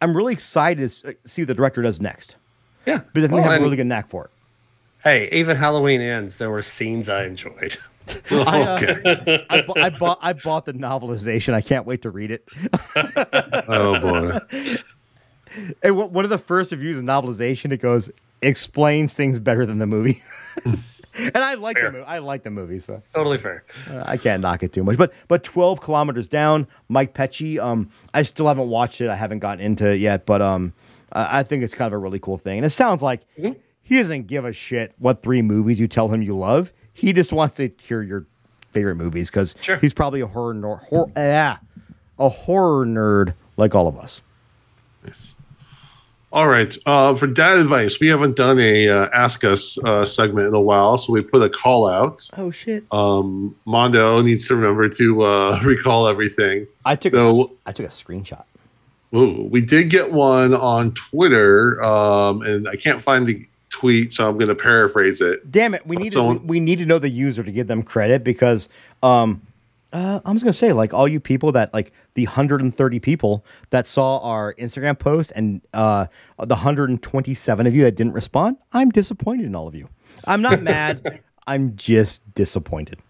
I'm 0.00 0.16
really 0.16 0.32
excited 0.32 0.88
to 0.88 1.16
see 1.24 1.42
what 1.42 1.48
the 1.48 1.54
director 1.54 1.82
does 1.82 2.00
next. 2.00 2.36
Yeah. 2.86 3.00
But 3.12 3.18
I 3.18 3.20
think 3.22 3.32
Well, 3.32 3.42
they 3.42 3.48
have 3.50 3.60
a 3.60 3.64
really 3.64 3.76
good 3.76 3.86
knack 3.86 4.08
for 4.08 4.24
it. 4.26 4.30
Hey, 5.02 5.28
even 5.32 5.56
Halloween 5.56 6.00
ends. 6.00 6.36
There 6.36 6.50
were 6.50 6.62
scenes 6.62 7.08
I 7.08 7.24
enjoyed. 7.24 7.78
I, 8.30 8.62
uh, 8.62 9.38
I, 9.50 9.60
bu- 9.62 9.72
I 9.80 9.90
bought 9.90 10.18
I 10.20 10.32
bought 10.32 10.64
the 10.66 10.72
novelization. 10.72 11.54
I 11.54 11.60
can't 11.60 11.86
wait 11.86 12.02
to 12.02 12.10
read 12.10 12.30
it. 12.30 12.44
Oh 13.72 13.98
boy. 14.00 14.38
And 15.82 15.96
one 15.96 16.12
one 16.12 16.24
of 16.24 16.30
the 16.30 16.38
first 16.38 16.70
reviews 16.72 16.96
of 16.98 17.04
novelization, 17.04 17.72
it 17.72 17.78
goes 17.78 18.10
explains 18.42 19.14
things 19.14 19.38
better 19.38 19.66
than 19.66 19.78
the 19.78 19.86
movie. 19.86 20.22
and 20.64 21.36
I 21.36 21.54
like 21.54 21.76
the 21.76 21.90
movie. 21.90 22.04
I 22.04 22.18
like 22.18 22.42
the 22.44 22.50
movie, 22.50 22.78
so 22.78 23.02
totally 23.14 23.38
fair. 23.38 23.64
uh, 23.88 24.02
I 24.06 24.16
can't 24.16 24.42
knock 24.42 24.62
it 24.62 24.72
too 24.72 24.84
much. 24.84 24.96
But 24.96 25.12
but 25.28 25.42
twelve 25.42 25.80
kilometers 25.80 26.28
down, 26.28 26.66
Mike 26.88 27.14
Pecci. 27.14 27.58
Um, 27.58 27.90
I 28.14 28.22
still 28.22 28.46
haven't 28.46 28.68
watched 28.68 29.00
it. 29.00 29.08
I 29.08 29.16
haven't 29.16 29.40
gotten 29.40 29.64
into 29.64 29.88
it 29.90 29.98
yet, 29.98 30.24
but 30.26 30.40
um, 30.40 30.72
I 31.12 31.40
I 31.40 31.42
think 31.42 31.64
it's 31.64 31.74
kind 31.74 31.86
of 31.88 31.92
a 31.94 31.98
really 31.98 32.20
cool 32.20 32.38
thing. 32.38 32.58
And 32.58 32.64
it 32.66 32.70
sounds 32.70 33.02
like 33.02 33.22
he 33.90 33.96
doesn't 33.98 34.28
give 34.28 34.44
a 34.44 34.52
shit 34.52 34.94
what 34.98 35.20
three 35.22 35.42
movies 35.42 35.80
you 35.80 35.88
tell 35.88 36.08
him 36.08 36.22
you 36.22 36.34
love. 36.36 36.72
He 36.94 37.12
just 37.12 37.32
wants 37.32 37.54
to 37.54 37.70
hear 37.82 38.02
your 38.02 38.24
favorite 38.70 38.94
movies 38.94 39.28
because 39.30 39.56
Sure. 39.60 39.76
he's 39.78 39.92
probably 39.92 40.20
a 40.20 40.28
horror 40.28 40.54
nor- 40.54 40.76
hor- 40.88 41.10
ah, 41.16 41.58
a 42.20 42.28
horror 42.28 42.86
nerd 42.86 43.34
like 43.56 43.74
all 43.74 43.88
of 43.88 43.98
us. 43.98 44.22
All 46.32 46.46
right. 46.46 46.76
Uh, 46.86 47.16
for 47.16 47.26
dad 47.26 47.58
advice, 47.58 47.98
we 47.98 48.06
haven't 48.06 48.36
done 48.36 48.60
a 48.60 48.88
uh, 48.88 49.08
ask 49.12 49.42
us 49.42 49.76
uh, 49.84 50.04
segment 50.04 50.46
in 50.46 50.54
a 50.54 50.60
while, 50.60 50.96
so 50.96 51.12
we 51.12 51.22
put 51.24 51.42
a 51.42 51.50
call 51.50 51.88
out. 51.88 52.30
Oh 52.36 52.52
shit! 52.52 52.84
Um, 52.92 53.56
Mondo 53.64 54.22
needs 54.22 54.46
to 54.46 54.54
remember 54.54 54.88
to 54.90 55.22
uh, 55.24 55.60
recall 55.64 56.06
everything. 56.06 56.68
I 56.84 56.94
took 56.94 57.14
So- 57.14 57.42
a, 57.66 57.70
I 57.70 57.72
took 57.72 57.86
a 57.86 57.88
screenshot. 57.88 58.44
Ooh, 59.12 59.48
we 59.50 59.60
did 59.60 59.90
get 59.90 60.12
one 60.12 60.54
on 60.54 60.92
Twitter, 60.92 61.82
um, 61.82 62.42
and 62.42 62.68
I 62.68 62.76
can't 62.76 63.02
find 63.02 63.26
the 63.26 63.44
tweet, 63.70 64.12
so 64.12 64.28
I'm 64.28 64.34
going 64.36 64.48
to 64.48 64.54
paraphrase 64.54 65.20
it. 65.20 65.50
Damn 65.50 65.74
it! 65.74 65.86
We 65.86 65.96
need 65.96 66.10
to, 66.10 66.18
So- 66.18 66.28
we, 66.32 66.38
we 66.38 66.60
need 66.60 66.78
to 66.80 66.86
know 66.86 66.98
the 66.98 67.08
user 67.08 67.42
to 67.42 67.50
give 67.50 67.66
them 67.66 67.82
credit 67.82 68.22
because 68.22 68.68
um, 69.02 69.40
uh, 69.92 70.20
I'm 70.24 70.34
just 70.34 70.44
gonna 70.44 70.52
say 70.52 70.72
like 70.72 70.94
all 70.94 71.08
you 71.08 71.18
people 71.18 71.52
that 71.52 71.72
like 71.74 71.92
the 72.14 72.24
130 72.26 73.00
people 73.00 73.44
that 73.70 73.86
saw 73.86 74.18
our 74.18 74.54
Instagram 74.54 74.98
post 74.98 75.32
and 75.34 75.60
uh, 75.74 76.06
the 76.38 76.54
127 76.54 77.66
of 77.66 77.74
you 77.74 77.82
that 77.84 77.96
didn't 77.96 78.12
respond. 78.12 78.56
I'm 78.72 78.90
disappointed 78.90 79.46
in 79.46 79.54
all 79.56 79.66
of 79.66 79.74
you. 79.74 79.88
I'm 80.26 80.42
not 80.42 80.62
mad. 80.62 81.20
I'm 81.46 81.74
just 81.76 82.22
disappointed. 82.34 83.00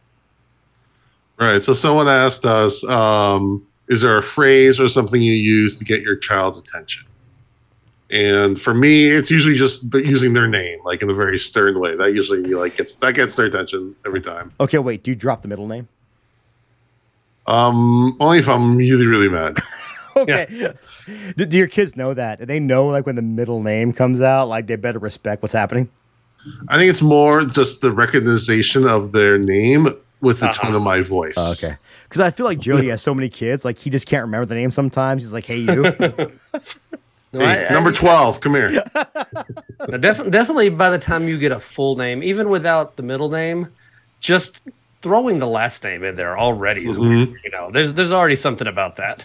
Right. 1.38 1.62
So 1.62 1.74
someone 1.74 2.08
asked 2.08 2.44
us, 2.46 2.82
um, 2.84 3.66
is 3.88 4.02
there 4.02 4.16
a 4.16 4.22
phrase 4.22 4.78
or 4.78 4.88
something 4.88 5.20
you 5.20 5.32
use 5.32 5.76
to 5.76 5.84
get 5.84 6.02
your 6.02 6.16
child's 6.16 6.58
attention? 6.58 7.06
And 8.10 8.60
for 8.60 8.74
me, 8.74 9.08
it's 9.08 9.30
usually 9.30 9.56
just 9.56 9.84
using 9.94 10.32
their 10.32 10.48
name, 10.48 10.80
like 10.84 11.00
in 11.00 11.08
a 11.08 11.14
very 11.14 11.38
stern 11.38 11.78
way. 11.78 11.94
That 11.96 12.12
usually 12.12 12.42
like 12.42 12.76
gets 12.76 12.96
that 12.96 13.14
gets 13.14 13.36
their 13.36 13.46
attention 13.46 13.94
every 14.04 14.20
time. 14.20 14.52
Okay, 14.58 14.78
wait. 14.78 15.04
Do 15.04 15.12
you 15.12 15.14
drop 15.14 15.42
the 15.42 15.48
middle 15.48 15.68
name? 15.68 15.88
Um, 17.46 18.16
only 18.20 18.38
if 18.38 18.48
I'm 18.48 18.76
really 18.76 19.06
really 19.06 19.28
mad. 19.28 19.58
Okay. 20.16 20.72
Do, 21.36 21.46
do 21.46 21.56
your 21.56 21.68
kids 21.68 21.96
know 21.96 22.14
that? 22.14 22.40
Do 22.40 22.46
they 22.46 22.60
know 22.60 22.86
like 22.86 23.06
when 23.06 23.14
the 23.14 23.22
middle 23.22 23.62
name 23.62 23.92
comes 23.92 24.20
out, 24.20 24.48
like 24.48 24.66
they 24.66 24.76
better 24.76 24.98
respect 24.98 25.40
what's 25.40 25.52
happening? 25.52 25.88
I 26.68 26.76
think 26.76 26.90
it's 26.90 27.00
more 27.00 27.44
just 27.44 27.80
the 27.80 27.92
recognition 27.92 28.86
of 28.86 29.12
their 29.12 29.38
name 29.38 29.88
with 30.20 30.40
the 30.40 30.48
tone 30.48 30.74
of 30.74 30.82
my 30.82 31.00
voice. 31.00 31.34
Oh, 31.36 31.52
okay. 31.52 31.74
Because 32.04 32.20
I 32.20 32.30
feel 32.30 32.44
like 32.44 32.58
Jody 32.58 32.88
has 32.88 33.02
so 33.02 33.14
many 33.14 33.28
kids, 33.28 33.64
like 33.64 33.78
he 33.78 33.88
just 33.88 34.06
can't 34.06 34.24
remember 34.24 34.46
the 34.46 34.56
name 34.56 34.70
sometimes. 34.70 35.22
He's 35.22 35.32
like, 35.32 35.46
"Hey, 35.46 35.58
you." 35.58 35.82
No, 37.32 37.40
Hey, 37.46 37.66
I- 37.66 37.72
number 37.72 37.90
I- 37.90 37.94
twelve, 37.94 38.40
come 38.40 38.54
here. 38.54 38.70
No, 39.88 39.96
def- 39.98 40.30
definitely 40.30 40.68
by 40.70 40.90
the 40.90 40.98
time 40.98 41.28
you 41.28 41.38
get 41.38 41.52
a 41.52 41.60
full 41.60 41.96
name, 41.96 42.22
even 42.22 42.48
without 42.50 42.96
the 42.96 43.02
middle 43.02 43.30
name, 43.30 43.68
just 44.20 44.60
throwing 45.02 45.38
the 45.38 45.46
last 45.46 45.82
name 45.84 46.04
in 46.04 46.16
there 46.16 46.38
already 46.38 46.86
is 46.88 46.98
weird. 46.98 47.30
You 47.44 47.50
know, 47.52 47.70
there's 47.70 47.94
there's 47.94 48.12
already 48.12 48.34
something 48.36 48.66
about 48.66 48.96
that. 48.96 49.24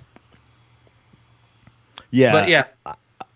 yeah. 2.12 2.32
But 2.32 2.50
yeah, 2.50 2.66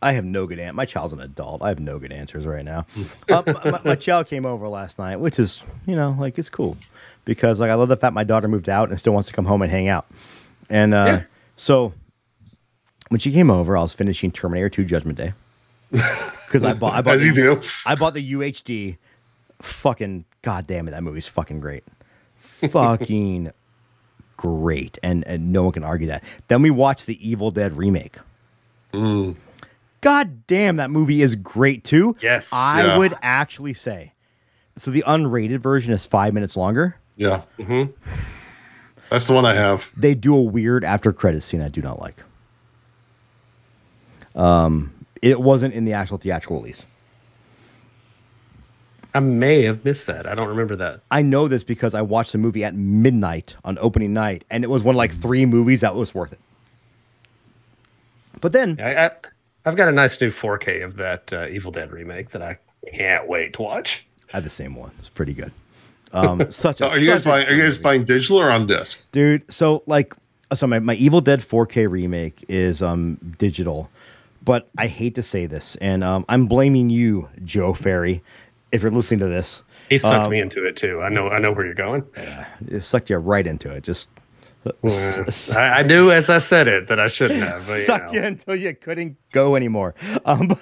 I 0.02 0.14
have 0.14 0.24
no 0.26 0.46
good 0.46 0.60
answer. 0.60 0.74
My 0.74 0.86
child's 0.86 1.14
an 1.14 1.20
adult. 1.20 1.62
I 1.62 1.70
have 1.70 1.80
no 1.80 2.00
good 2.00 2.12
answers 2.14 2.46
right 2.46 2.64
now. 2.64 2.86
uh, 3.30 3.44
my, 3.46 3.72
my, 3.72 3.82
my 3.84 3.96
child 3.96 4.28
came 4.28 4.46
over 4.46 4.68
last 4.68 5.00
night, 5.00 5.18
which 5.18 5.40
is, 5.40 5.62
you 5.86 5.96
know, 5.96 6.16
like 6.18 6.38
it's 6.40 6.50
cool 6.50 6.78
because 7.26 7.60
like 7.60 7.70
I 7.72 7.74
love 7.76 7.90
the 7.90 7.98
fact 7.98 8.14
my 8.14 8.24
daughter 8.24 8.48
moved 8.48 8.70
out 8.70 8.90
and 8.90 9.00
still 9.00 9.14
wants 9.14 9.28
to 9.30 9.34
come 9.34 9.46
home 9.46 9.62
and 9.62 9.72
hang 9.72 9.88
out. 9.88 10.06
And 10.70 10.94
uh, 10.94 11.06
Yeah. 11.08 11.24
so 11.58 11.94
when 13.10 13.20
she 13.20 13.32
came 13.32 13.50
over, 13.52 13.78
I 13.78 13.82
was 13.82 13.94
finishing 13.94 14.32
Terminator 14.32 14.70
2 14.70 14.86
Judgment 14.86 15.18
Day 15.18 15.34
because 15.92 16.64
I 16.64 16.74
bought 16.74 16.94
I 16.94 17.02
bought 17.02 17.16
As 17.16 17.26
you 17.26 17.34
the, 17.34 17.42
do. 17.56 17.62
I 17.86 17.96
bought 17.96 18.14
the 18.14 18.34
UHD. 18.34 18.98
Fucking 19.62 20.24
goddamn 20.42 20.88
it, 20.88 20.92
that 20.92 21.04
movie's 21.04 21.28
fucking 21.28 21.60
great. 21.60 21.84
Fucking 22.38 23.52
great, 24.38 24.98
and 25.04 25.26
and 25.28 25.52
no 25.52 25.64
one 25.64 25.74
can 25.74 25.84
argue 25.84 26.08
that. 26.08 26.24
Then 26.48 26.62
we 26.62 26.70
watched 26.72 27.06
the 27.08 27.28
Evil 27.28 27.52
Dead 27.52 27.76
remake. 27.76 28.16
God 30.02 30.48
damn, 30.48 30.78
that 30.78 30.90
movie 30.92 31.22
is 31.22 31.36
great 31.36 31.84
too. 31.84 32.16
Yes. 32.22 32.50
I 32.54 32.84
Yeah. 32.86 32.98
would 32.98 33.16
actually 33.22 33.74
say. 33.74 34.14
So 34.78 34.92
the 34.92 35.04
unrated 35.06 35.60
version 35.60 35.94
is 35.94 36.06
five 36.06 36.34
minutes 36.34 36.56
longer. 36.56 36.96
Yeah. 37.18 37.42
Mhm. 37.58 37.92
That's 39.10 39.28
the 39.28 39.34
one 39.34 39.46
I 39.46 39.56
have. 39.56 39.90
They 39.98 40.14
do 40.16 40.34
a 40.36 40.42
weird 40.42 40.86
after 40.86 41.12
credit 41.12 41.44
scene 41.44 41.62
I 41.62 41.68
do 41.68 41.82
not 41.82 42.00
like. 42.00 42.16
Um, 44.36 44.94
it 45.22 45.40
wasn't 45.40 45.74
in 45.74 45.86
the 45.86 45.94
actual 45.94 46.18
theatrical 46.18 46.58
release. 46.58 46.86
I 49.14 49.20
may 49.20 49.64
have 49.64 49.84
missed 49.84 50.06
that. 50.08 50.28
I 50.28 50.36
don't 50.36 50.48
remember 50.48 50.76
that. 50.78 51.02
I 51.10 51.24
know 51.24 51.48
this 51.48 51.64
because 51.64 51.94
I 51.96 52.02
watched 52.02 52.32
the 52.32 52.38
movie 52.38 52.64
at 52.64 52.76
midnight 52.76 53.56
on 53.66 53.78
opening 53.80 54.14
night, 54.14 54.44
and 54.52 54.64
it 54.64 54.70
was 54.70 54.84
one 54.84 54.96
of 54.96 54.98
like 54.98 55.14
three 55.14 55.46
movies 55.46 55.82
that 55.82 55.96
was 55.96 56.14
worth 56.14 56.32
it. 56.34 56.40
But 58.40 58.54
then, 58.54 58.80
I, 58.80 59.06
I 59.08 59.12
I've 59.66 59.76
got 59.76 59.90
a 59.90 59.92
nice 59.92 60.20
new 60.22 60.30
4K 60.32 60.86
of 60.86 60.96
that 60.98 61.34
uh, 61.34 61.48
Evil 61.48 61.72
Dead 61.72 61.92
remake 61.92 62.30
that 62.30 62.42
I 62.42 62.60
can't 62.94 63.28
wait 63.28 63.54
to 63.54 63.64
watch. 63.64 64.06
I 64.32 64.38
had 64.38 64.44
the 64.44 64.50
same 64.50 64.76
one. 64.76 64.92
It's 65.00 65.10
pretty 65.10 65.34
good. 65.34 65.52
Um, 66.14 66.50
such 66.52 66.80
a 66.80 66.90
Are 66.90 66.98
you 66.98 67.08
guys 67.08 67.20
such 67.20 67.26
buying? 67.26 67.48
Are 67.48 67.54
you 67.54 67.64
guys 67.64 67.78
buying 67.78 68.06
digital 68.06 68.40
or 68.40 68.50
on 68.52 68.68
disc? 68.68 69.00
dude 69.12 69.52
so 69.52 69.84
like 69.86 70.14
so 70.54 70.66
my, 70.66 70.80
my 70.80 70.96
evil 70.96 71.22
dead 71.22 71.42
4k 71.42 71.90
remake 71.90 72.44
is 72.48 72.82
um 72.82 73.36
digital 73.38 73.90
but 74.44 74.70
i 74.78 74.88
hate 74.88 75.16
to 75.16 75.24
say 75.24 75.46
this 75.46 75.76
and 75.78 76.04
um, 76.04 76.26
i'm 76.30 76.46
blaming 76.48 76.90
you 76.90 77.28
joe 77.44 77.74
ferry 77.74 78.22
if 78.72 78.82
you're 78.82 78.92
listening 78.92 79.20
to 79.20 79.28
this 79.28 79.64
He 79.90 79.98
sucked 79.98 80.26
Um, 80.26 80.32
me 80.32 80.40
into 80.40 80.66
it 80.66 80.76
too. 80.76 81.02
I 81.02 81.10
know 81.10 81.28
I 81.30 81.40
know 81.40 81.52
where 81.52 81.66
you're 81.66 81.74
going. 81.74 82.04
it 82.68 82.84
sucked 82.84 83.10
you 83.10 83.18
right 83.18 83.46
into 83.48 83.70
it 83.74 83.84
just 83.84 84.10
I, 85.56 85.80
I 85.80 85.84
knew 85.84 86.12
as 86.12 86.30
I 86.30 86.38
said 86.40 86.68
it 86.68 86.88
that 86.88 87.00
I 87.00 87.08
shouldn't 87.08 87.40
have. 87.42 87.66
But, 87.68 87.74
you 87.76 87.84
sucked 87.84 88.14
know. 88.14 88.20
you 88.20 88.26
until 88.28 88.56
you 88.56 88.76
couldn't 88.76 89.18
go 89.32 89.56
anymore 89.56 89.96
um, 90.26 90.58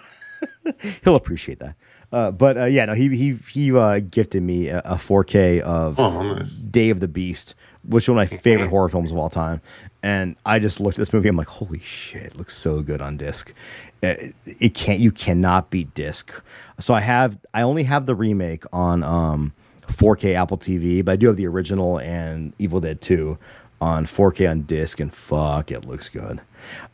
he'll 1.03 1.15
appreciate 1.15 1.59
that 1.59 1.75
uh, 2.11 2.31
but 2.31 2.57
uh, 2.57 2.65
yeah 2.65 2.85
no 2.85 2.93
he 2.93 3.09
he 3.15 3.33
he 3.49 3.75
uh, 3.75 3.99
gifted 3.99 4.43
me 4.43 4.69
a, 4.69 4.79
a 4.85 4.95
4k 4.95 5.59
of 5.61 5.99
Oh, 5.99 6.21
nice. 6.21 6.51
Day 6.51 6.89
of 6.89 6.99
the 7.01 7.07
Beast, 7.09 7.53
which 7.83 8.05
is 8.05 8.09
one 8.09 8.19
of 8.23 8.31
my 8.31 8.37
favorite 8.37 8.69
horror 8.69 8.87
films 8.87 9.11
of 9.11 9.17
all 9.17 9.29
time. 9.29 9.59
And 10.07 10.37
I 10.45 10.59
just 10.59 10.79
looked 10.79 10.95
at 10.95 10.99
this 10.99 11.11
movie. 11.11 11.27
I'm 11.27 11.35
like, 11.35 11.49
holy 11.49 11.79
shit, 11.79 12.23
it 12.23 12.37
looks 12.37 12.55
so 12.55 12.81
good 12.81 13.01
on 13.01 13.17
disc. 13.17 13.53
It, 14.01 14.33
it 14.45 14.73
can't, 14.73 15.01
you 15.01 15.11
cannot 15.11 15.69
beat 15.69 15.93
disc. 15.95 16.31
So 16.79 16.93
I 16.93 17.01
have, 17.01 17.37
I 17.53 17.63
only 17.63 17.83
have 17.83 18.05
the 18.05 18.15
remake 18.15 18.63
on 18.71 19.03
um, 19.03 19.51
4K 19.87 20.33
Apple 20.33 20.57
TV, 20.57 21.03
but 21.03 21.11
I 21.11 21.15
do 21.17 21.27
have 21.27 21.35
the 21.35 21.45
original 21.45 21.99
and 21.99 22.53
Evil 22.57 22.79
Dead 22.79 23.01
2 23.01 23.37
on 23.81 24.05
4K 24.05 24.49
on 24.49 24.61
disc, 24.61 25.01
and 25.01 25.13
fuck, 25.13 25.71
it 25.71 25.83
looks 25.83 26.07
good. 26.07 26.39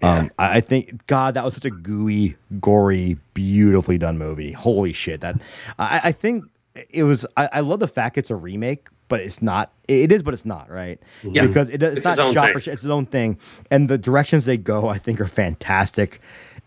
Um, 0.01 0.31
I, 0.39 0.57
I 0.57 0.61
think, 0.61 1.05
God, 1.05 1.35
that 1.35 1.45
was 1.45 1.53
such 1.53 1.65
a 1.65 1.69
gooey, 1.69 2.35
gory, 2.59 3.19
beautifully 3.35 3.99
done 3.99 4.17
movie. 4.17 4.53
Holy 4.53 4.91
shit, 4.91 5.21
that 5.21 5.39
I, 5.77 6.01
I 6.05 6.11
think 6.13 6.45
it 6.89 7.03
was. 7.03 7.27
I, 7.37 7.47
I 7.53 7.59
love 7.59 7.79
the 7.79 7.87
fact 7.87 8.17
it's 8.17 8.31
a 8.31 8.35
remake, 8.35 8.87
but 9.07 9.19
it's 9.21 9.41
not. 9.41 9.71
It 9.87 10.11
is, 10.11 10.23
but 10.23 10.33
it's 10.33 10.45
not 10.45 10.69
right 10.69 10.99
Yeah. 11.23 11.45
because 11.45 11.69
it, 11.69 11.83
it's, 11.83 11.97
It's 11.97 12.05
not 12.05 12.17
shot 12.33 12.45
thing. 12.45 12.53
for 12.53 12.59
shit. 12.59 12.73
It's 12.73 12.83
its 12.83 12.89
own 12.91 13.05
thing, 13.05 13.37
and 13.71 13.89
the 13.89 13.97
directions 13.97 14.45
they 14.45 14.57
go, 14.57 14.87
I 14.87 14.97
think, 14.97 15.19
are 15.21 15.27
fantastic. 15.27 16.19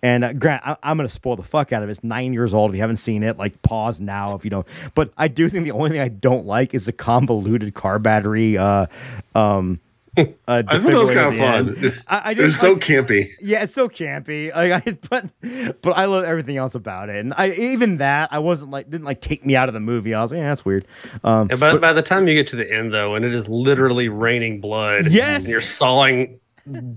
And 0.03 0.25
uh, 0.25 0.33
Grant, 0.35 0.63
I, 0.67 0.77
I'm 0.83 0.99
going 0.99 1.09
to 1.09 1.13
spoil 1.13 1.37
the 1.37 1.43
fuck 1.43 1.73
out 1.73 1.83
of 1.83 1.89
it. 1.89 1.93
It's 1.93 2.05
nine 2.05 2.35
years 2.35 2.53
old. 2.53 2.71
If 2.71 2.75
you 2.77 2.81
haven't 2.83 2.99
seen 2.99 3.23
it, 3.23 3.39
like 3.39 3.61
pause 3.63 4.01
now 4.01 4.35
if 4.35 4.45
you 4.45 4.51
don't. 4.51 4.67
But 4.95 5.11
I 5.17 5.27
do 5.29 5.49
think 5.49 5.65
the 5.65 5.73
only 5.73 5.89
thing 5.91 6.01
I 6.01 6.09
don't 6.09 6.47
like 6.47 6.75
is 6.75 6.85
the 6.87 6.93
convoluted 6.93 7.73
car 7.75 7.99
battery 7.99 8.59
uh, 8.59 8.87
um, 9.35 9.81
I 10.49 10.63
thought 10.63 10.67
that 10.67 10.83
was 10.85 11.11
kind 11.11 11.19
of 11.35 11.37
fun. 11.39 11.85
end. 11.85 12.03
I, 12.09 12.19
I 12.19 12.31
It 12.33 12.39
was 12.39 12.59
so 12.59 12.73
I- 12.73 12.79
campy. 12.79 13.29
yeah, 13.41 13.63
it's 13.65 13.73
so 13.75 13.89
campy. 13.89 14.55
Like, 14.55 14.87
I, 14.87 14.99
but 15.11 15.83
but 15.83 15.97
I 15.97 16.07
love 16.07 16.25
everything 16.25 16.57
else 16.57 16.75
about 16.75 17.09
it, 17.09 17.17
and 17.17 17.35
I 17.37 17.51
even 17.51 17.99
that 17.99 18.33
I 18.33 18.39
wasn't 18.39 18.71
like 18.71 18.89
didn't 18.91 19.05
like 19.07 19.21
take 19.21 19.45
me 19.45 19.57
out 19.57 19.69
of 19.69 19.75
the 19.75 19.81
movie. 19.81 20.15
I 20.15 20.23
was 20.23 20.31
like, 20.33 20.39
yeah, 20.39 20.49
that's 20.49 20.65
weird. 20.65 20.87
Um, 21.25 21.49
And 21.51 21.61
by, 21.61 21.77
by 21.79 21.93
the 21.93 22.03
time 22.03 22.27
you 22.29 22.35
get 22.35 22.47
to 22.49 22.57
the 22.57 22.71
end, 22.73 22.93
though, 22.95 23.15
and 23.15 23.25
it 23.25 23.35
is 23.35 23.49
literally 23.49 24.09
raining 24.09 24.61
blood, 24.61 25.09
Yes! 25.11 25.43
and 25.45 25.51
you're 25.51 25.63
sawing 25.63 26.41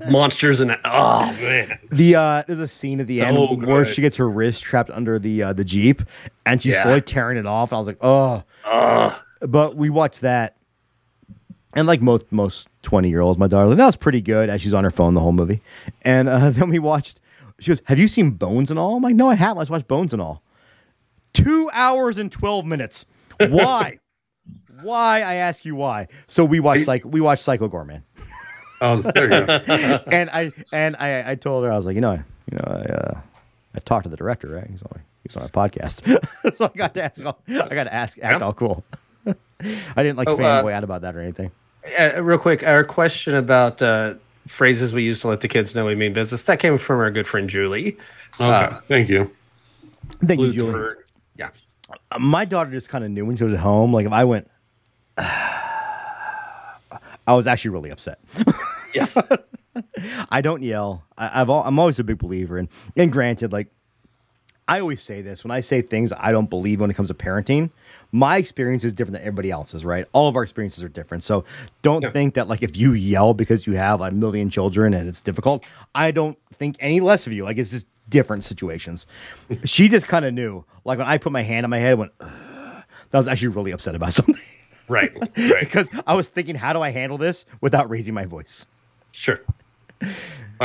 monsters, 0.10 0.60
and 0.60 0.78
oh 0.86 1.26
man, 1.34 1.78
The 1.92 2.16
uh 2.16 2.44
there's 2.48 2.60
a 2.60 2.68
scene 2.68 3.00
at 3.00 3.08
the 3.08 3.20
So 3.20 3.26
end 3.26 3.68
where 3.68 3.84
good. 3.84 3.94
she 3.94 4.02
gets 4.02 4.16
her 4.16 4.30
wrist 4.30 4.64
trapped 4.64 4.90
under 4.90 5.20
the 5.20 5.44
uh, 5.44 5.54
the 5.54 5.64
jeep 5.64 6.02
and 6.46 6.62
she's 6.62 6.74
Yeah. 6.74 6.84
slowly 6.84 7.02
tearing 7.02 7.38
it 7.38 7.46
off. 7.46 7.72
And 7.72 7.78
I 7.78 7.80
was 7.80 7.88
like, 7.88 7.98
oh. 8.02 8.44
oh, 8.66 9.20
But 9.42 9.76
we 9.76 9.90
watched 9.92 10.22
that, 10.22 10.56
and 11.74 11.88
like 11.88 12.02
most 12.02 12.32
most 12.32 12.68
twenty 12.82 13.10
year 13.10 13.22
olds, 13.22 13.38
my 13.40 13.48
daughter, 13.48 13.68
like, 13.68 13.78
that 13.78 13.86
was 13.86 13.96
pretty 13.96 14.22
good. 14.22 14.50
As 14.50 14.62
she's 14.62 14.74
on 14.74 14.84
her 14.84 14.92
phone 14.92 15.14
the 15.14 15.20
whole 15.22 15.32
movie, 15.32 15.62
and 16.04 16.28
uh, 16.30 16.50
then 16.52 16.70
we 16.70 16.80
watched. 16.80 17.20
She 17.60 17.70
goes, 17.72 17.82
"Have 17.86 18.00
you 18.00 18.08
seen 18.08 18.32
Bones 18.32 18.70
and 18.72 18.80
All?" 18.80 18.96
I'm 18.98 19.04
like, 19.04 19.16
"No, 19.16 19.30
I 19.30 19.36
haven't. 19.36 19.58
Let's 19.58 19.70
watch 19.70 19.88
Bones 19.88 20.14
and 20.14 20.22
All." 20.22 20.42
Two 21.34 21.70
hours 21.74 22.18
and 22.18 22.32
twelve 22.32 22.66
minutes. 22.66 23.06
Why? 23.40 24.00
why? 24.82 25.22
I 25.22 25.36
ask 25.36 25.66
you 25.66 25.76
why. 25.76 26.08
So 26.28 26.44
we 26.46 26.60
watched 26.60 26.88
like 26.88 27.04
we 27.06 27.22
watched 27.22 27.44
Psycho 27.44 27.68
Goreman. 27.70 28.02
Oh, 28.82 29.02
there 29.02 29.24
you 29.26 29.46
go. 29.46 29.54
and 30.12 30.30
I 30.30 30.52
and 30.72 30.96
I, 30.98 31.32
I 31.32 31.36
told 31.36 31.66
her 31.66 31.72
I 31.72 31.76
was 31.76 31.86
like, 31.86 31.96
you 31.96 32.02
know, 32.02 32.14
you 32.14 32.58
know, 32.58 32.64
I, 32.66 32.80
uh, 32.94 33.22
I 33.76 33.80
talked 33.80 34.04
to 34.06 34.10
the 34.10 34.16
director, 34.18 34.48
right? 34.48 34.68
He's 34.70 34.82
on, 34.82 35.02
he's 35.24 35.36
on 35.38 35.44
a 35.44 35.50
podcast, 35.50 36.56
so 36.56 36.72
I 36.74 36.78
got 36.78 36.94
to 36.96 37.04
ask. 37.04 37.24
All, 37.24 37.40
I 37.48 37.76
got 37.76 37.84
to 37.84 37.94
ask, 37.94 38.18
act 38.22 38.40
Yeah. 38.40 38.46
all 38.46 38.54
cool. 38.54 38.84
I 39.62 40.04
didn't 40.04 40.18
like 40.18 40.30
Oh, 40.30 40.36
uh, 40.36 40.64
fanboy 40.64 40.74
out 40.74 40.84
about 40.84 41.02
that 41.02 41.16
or 41.16 41.22
anything. 41.22 41.52
Uh, 41.98 42.22
real 42.22 42.38
quick, 42.38 42.66
our 42.66 42.84
question 42.84 43.36
about 43.36 43.82
uh, 43.82 44.14
phrases 44.48 44.94
we 44.94 45.04
use 45.04 45.22
to 45.22 45.28
let 45.28 45.42
the 45.42 45.48
kids 45.48 45.76
know 45.76 45.86
we 45.86 45.96
mean 45.96 46.14
business 46.14 46.44
that 46.44 46.60
came 46.60 46.78
from 46.78 47.00
our 47.00 47.12
good 47.12 47.28
friend 47.28 47.50
Julie. 47.50 47.98
Okay, 48.40 48.76
thank 48.88 49.10
you. 49.10 49.32
Thank 50.24 50.40
you, 50.42 50.52
Julie. 50.54 50.72
for- 50.72 51.06
yeah, 51.38 51.50
Uh, 52.12 52.20
My 52.20 52.46
daughter 52.46 52.72
just 52.72 52.90
kind 52.90 53.04
of 53.04 53.12
knew 53.12 53.26
when 53.26 53.36
she 53.38 53.44
was 53.44 53.54
at 53.54 53.60
home. 53.60 53.94
Like 53.94 54.06
if 54.06 54.12
I 54.14 54.24
went, 54.26 54.48
I 55.18 56.78
was 57.34 57.48
actually 57.48 57.72
really 57.72 57.90
upset. 57.92 58.20
yes, 58.94 59.18
I 60.32 60.42
don't 60.42 60.64
yell. 60.64 61.04
I, 61.18 61.42
I've 61.42 61.50
al- 61.50 61.64
I'm 61.64 61.78
always 61.80 62.00
a 62.00 62.04
big 62.04 62.18
believer 62.18 62.58
in. 62.58 62.70
And 62.96 63.12
granted, 63.12 63.52
like 63.52 63.68
I 64.68 64.80
always 64.80 65.02
say 65.02 65.22
this 65.22 65.44
when 65.44 65.52
I 65.52 65.60
say 65.60 65.82
things 65.82 66.12
I 66.18 66.32
don't 66.32 66.50
believe 66.50 66.82
when 66.82 66.90
it 66.90 66.96
comes 66.96 67.10
to 67.10 67.14
parenting. 67.14 67.70
My 68.12 68.38
experience 68.38 68.84
is 68.84 68.94
different 68.94 69.14
than 69.18 69.22
everybody 69.22 69.52
else's, 69.52 69.86
right? 69.86 70.06
All 70.14 70.28
of 70.28 70.36
our 70.36 70.44
experiences 70.44 70.84
are 70.84 70.90
different. 70.90 71.24
So 71.24 71.46
don't 71.84 72.02
Yeah. 72.02 72.12
think 72.12 72.34
that 72.34 72.48
like 72.48 72.64
if 72.64 72.76
you 72.76 72.94
yell 72.94 73.34
because 73.34 73.68
you 73.68 73.74
have 73.76 74.02
a 74.02 74.10
million 74.12 74.50
children 74.50 74.94
and 74.94 75.08
it's 75.08 75.22
difficult, 75.22 75.64
I 75.94 76.12
don't 76.12 76.38
think 76.54 76.76
any 76.80 77.00
less 77.02 77.28
of 77.28 77.34
you. 77.34 77.44
Like 77.44 77.58
it's 77.58 77.70
just 77.70 77.86
different 78.10 78.44
situations. 78.44 79.06
she 79.66 79.88
just 79.90 80.08
kind 80.08 80.26
of 80.26 80.34
knew. 80.34 80.66
Like 80.86 80.98
when 80.98 81.08
I 81.08 81.18
put 81.20 81.32
my 81.32 81.44
hand 81.44 81.66
on 81.66 81.70
my 81.70 81.78
head, 81.78 81.92
I 81.92 81.96
went. 81.96 82.12
"Ugh," 82.20 82.84
that 83.12 83.18
was 83.18 83.28
actually 83.28 83.50
really 83.50 83.72
upset 83.72 83.94
about 83.96 84.14
something 84.20 84.36
right, 84.88 85.12
right, 85.38 85.60
because 85.60 85.88
I 86.08 86.16
was 86.16 86.28
thinking, 86.30 86.56
how 86.56 86.74
do 86.74 86.82
I 86.82 86.90
handle 86.90 87.20
this 87.20 87.46
without 87.62 87.90
raising 87.92 88.14
my 88.16 88.26
voice? 88.26 88.66
sure. 89.12 89.40
All 90.02 90.10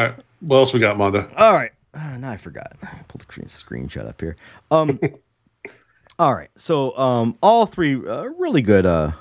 right. 0.02 0.14
What 0.40 0.56
else 0.58 0.72
we 0.72 0.80
got, 0.80 0.96
Manda? 0.96 1.28
All 1.36 1.52
right. 1.54 1.72
Uh, 1.92 2.16
now 2.18 2.30
I 2.30 2.36
forgot. 2.36 2.72
Pull 3.08 3.18
the 3.26 3.46
screen- 3.48 3.86
screenshot 3.88 4.08
up 4.08 4.20
here. 4.20 4.36
Um. 4.70 4.98
All 6.18 6.34
right. 6.34 6.50
So 6.56 6.96
um, 6.96 7.36
all 7.42 7.66
three 7.66 7.94
uh, 7.94 8.24
really 8.38 8.62
good. 8.62 8.86
Uh. 8.86 9.12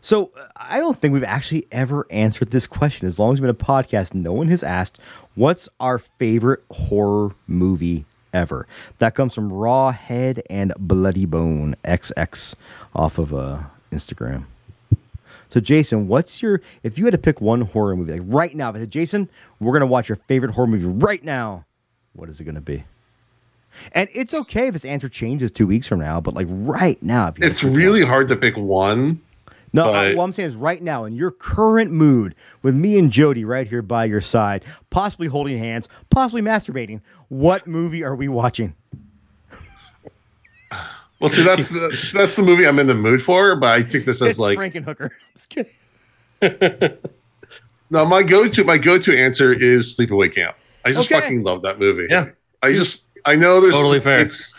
So 0.00 0.30
uh, 0.38 0.46
I 0.56 0.78
don't 0.78 0.96
think 0.96 1.14
we've 1.14 1.24
actually 1.24 1.66
ever 1.72 2.06
answered 2.10 2.50
this 2.50 2.66
question. 2.66 3.06
As 3.08 3.18
long 3.18 3.32
as 3.32 3.40
we've 3.40 3.46
been 3.46 3.50
a 3.50 3.54
podcast, 3.54 4.14
no 4.14 4.32
one 4.32 4.48
has 4.48 4.62
asked, 4.62 4.98
"What's 5.34 5.68
our 5.80 5.98
favorite 5.98 6.62
horror 6.70 7.34
movie 7.46 8.06
ever?" 8.32 8.66
That 8.98 9.14
comes 9.14 9.34
from 9.34 9.52
Raw 9.52 9.90
Head 9.92 10.42
and 10.48 10.72
Bloody 10.78 11.26
Bone 11.26 11.74
XX 11.84 12.54
off 12.94 13.18
of 13.18 13.34
uh, 13.34 13.62
Instagram. 13.90 14.46
So, 15.48 15.60
Jason, 15.60 16.08
what's 16.08 16.42
your 16.42 16.60
if 16.82 16.98
you 16.98 17.04
had 17.04 17.12
to 17.12 17.18
pick 17.18 17.40
one 17.40 17.60
horror 17.60 17.94
movie 17.96 18.12
like 18.18 18.22
right 18.24 18.54
now? 18.54 18.70
If 18.70 18.76
I 18.76 18.78
said, 18.80 18.90
Jason, 18.90 19.28
we're 19.60 19.72
gonna 19.72 19.86
watch 19.86 20.08
your 20.08 20.16
favorite 20.28 20.52
horror 20.52 20.66
movie 20.66 20.86
right 20.86 21.22
now. 21.22 21.66
What 22.14 22.28
is 22.28 22.40
it 22.40 22.44
gonna 22.44 22.60
be? 22.60 22.84
And 23.92 24.08
it's 24.12 24.32
okay 24.34 24.66
if 24.68 24.74
his 24.74 24.84
answer 24.84 25.08
changes 25.08 25.50
two 25.50 25.66
weeks 25.66 25.86
from 25.86 26.00
now, 26.00 26.20
but 26.20 26.34
like 26.34 26.46
right 26.50 27.02
now, 27.02 27.28
if 27.28 27.38
you 27.38 27.46
It's 27.46 27.60
to 27.60 27.66
pick 27.66 27.76
really 27.76 28.04
hard 28.04 28.28
to 28.28 28.36
pick 28.36 28.56
one. 28.56 29.20
no, 29.72 29.92
But- 29.92 30.16
what 30.16 30.24
I'm 30.24 30.32
saying 30.32 30.48
is 30.48 30.56
right 30.56 30.82
now, 30.82 31.04
in 31.04 31.14
your 31.14 31.30
current 31.30 31.90
mood, 31.92 32.34
with 32.62 32.74
me 32.74 32.98
and 32.98 33.10
Jody 33.10 33.44
right 33.44 33.66
here 33.66 33.82
by 33.82 34.04
your 34.06 34.20
side, 34.20 34.64
possibly 34.90 35.26
holding 35.28 35.58
hands, 35.58 35.88
possibly 36.10 36.42
masturbating, 36.42 37.00
what 37.28 37.66
movie 37.66 38.02
are 38.04 38.14
we 38.16 38.28
watching? 38.28 38.74
Well, 41.18 41.30
see, 41.30 41.42
that's 41.44 41.68
the 41.68 41.96
so 42.04 42.18
that's 42.18 42.36
the 42.36 42.42
movie 42.42 42.66
I'm 42.66 42.78
in 42.78 42.88
the 42.88 42.94
mood 42.94 43.22
for. 43.22 43.56
But 43.56 43.72
I 43.72 43.82
take 43.82 44.04
this 44.04 44.20
as 44.20 44.32
It's 44.32 44.38
like 44.38 44.58
Frankenhooker. 44.58 45.08
Just 45.34 45.48
kidding. 45.48 45.72
no. 47.90 48.04
My 48.04 48.22
go-to 48.22 48.64
my 48.64 48.76
go-to 48.76 49.16
answer 49.18 49.50
is 49.50 49.96
Sleepaway 49.96 50.34
Camp. 50.34 50.56
I 50.84 50.92
just 50.92 51.10
Okay. 51.10 51.18
fucking 51.18 51.42
love 51.42 51.62
that 51.62 51.78
movie. 51.80 52.06
Yeah. 52.10 52.26
I 52.62 52.72
just 52.74 53.04
I 53.26 53.34
know 53.36 53.60
there's 53.60 53.74
Totally 53.74 54.00
fair. 54.00 54.20
It's 54.20 54.56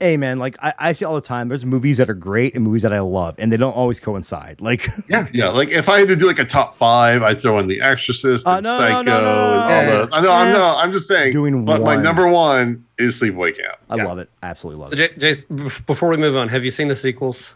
Hey 0.00 0.16
man, 0.16 0.38
like 0.40 0.56
I, 0.60 0.74
I 0.80 0.92
see 0.94 1.04
all 1.04 1.14
the 1.14 1.20
time. 1.20 1.48
There's 1.48 1.64
movies 1.64 1.98
that 1.98 2.10
are 2.10 2.14
great 2.14 2.56
and 2.56 2.64
movies 2.64 2.82
that 2.82 2.92
I 2.92 2.98
love, 2.98 3.36
and 3.38 3.52
they 3.52 3.56
don't 3.56 3.72
always 3.76 4.00
coincide. 4.00 4.60
Like, 4.60 4.88
Yeah, 5.08 5.28
yeah. 5.32 5.48
Like 5.50 5.68
if 5.70 5.88
I 5.88 6.00
had 6.00 6.08
to 6.08 6.16
do 6.16 6.26
like 6.26 6.40
a 6.40 6.44
top 6.44 6.74
five, 6.74 7.22
I'd 7.22 7.40
throw 7.40 7.56
in 7.60 7.68
The 7.68 7.80
Exorcist 7.80 8.44
Uh, 8.44 8.54
and 8.56 8.64
no, 8.64 8.70
no, 8.72 8.78
Psycho 8.78 9.02
no, 9.02 9.20
no, 9.20 9.20
no, 9.20 9.20
and 9.20 9.62
all 9.62 9.82
no. 9.84 9.98
those. 10.06 10.08
I 10.12 10.20
know. 10.22 10.32
I'm 10.32 10.46
Eh. 10.48 10.52
no. 10.54 10.64
I'm 10.76 10.92
just 10.92 11.06
saying. 11.06 11.32
Doing 11.34 11.64
but 11.64 11.82
my 11.82 11.94
number 11.94 12.26
one 12.26 12.84
is 12.98 13.20
Sleepaway 13.20 13.56
Camp. 13.56 13.76
I 13.88 13.94
Yeah. 13.96 14.04
love 14.06 14.18
it, 14.18 14.28
absolutely 14.42 14.80
love 14.82 14.92
So, 14.96 15.00
it. 15.04 15.18
J- 15.20 15.34
Jace, 15.34 15.86
before 15.86 16.08
we 16.08 16.16
move 16.16 16.34
on, 16.34 16.48
have 16.48 16.64
you 16.64 16.70
seen 16.72 16.88
the 16.88 16.96
sequels? 16.96 17.54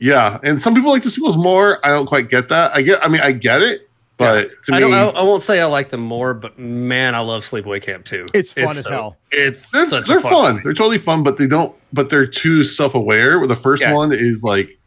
Yeah, 0.00 0.38
and 0.42 0.60
some 0.60 0.74
people 0.74 0.90
like 0.90 1.04
the 1.04 1.10
sequels 1.10 1.36
more. 1.36 1.78
I 1.86 1.90
don't 1.90 2.06
quite 2.06 2.28
get 2.28 2.48
that. 2.48 2.72
I 2.74 2.82
get. 2.82 3.02
I 3.04 3.08
mean, 3.08 3.20
I 3.22 3.30
get 3.32 3.62
it, 3.62 3.88
but 4.16 4.50
to 4.64 4.72
I 4.72 4.76
me, 4.76 4.80
don't. 4.80 4.94
I, 4.94 5.04
I 5.08 5.22
won't 5.22 5.42
say 5.42 5.60
I 5.60 5.66
like 5.66 5.90
them 5.90 6.00
more, 6.00 6.32
but 6.34 6.58
man, 6.58 7.14
I 7.14 7.20
love 7.20 7.44
Sleepaway 7.44 7.82
Camp 7.82 8.04
too. 8.04 8.26
It's 8.34 8.52
fun 8.52 8.76
as 8.76 8.84
so- 8.84 8.90
hell. 8.90 9.16
It's 9.30 9.70
they're, 9.70 9.86
such 9.86 10.06
they're 10.06 10.20
fun. 10.20 10.54
movie. 10.54 10.62
They're 10.64 10.74
totally 10.74 10.98
fun, 10.98 11.22
but 11.22 11.36
they 11.36 11.46
don't. 11.46 11.74
But 11.92 12.08
they're 12.10 12.26
too 12.26 12.64
self-aware. 12.64 13.38
Where 13.38 13.46
the 13.48 13.56
first 13.56 13.82
Yeah. 13.82 13.92
one 13.92 14.12
is 14.12 14.42
like, 14.42 14.78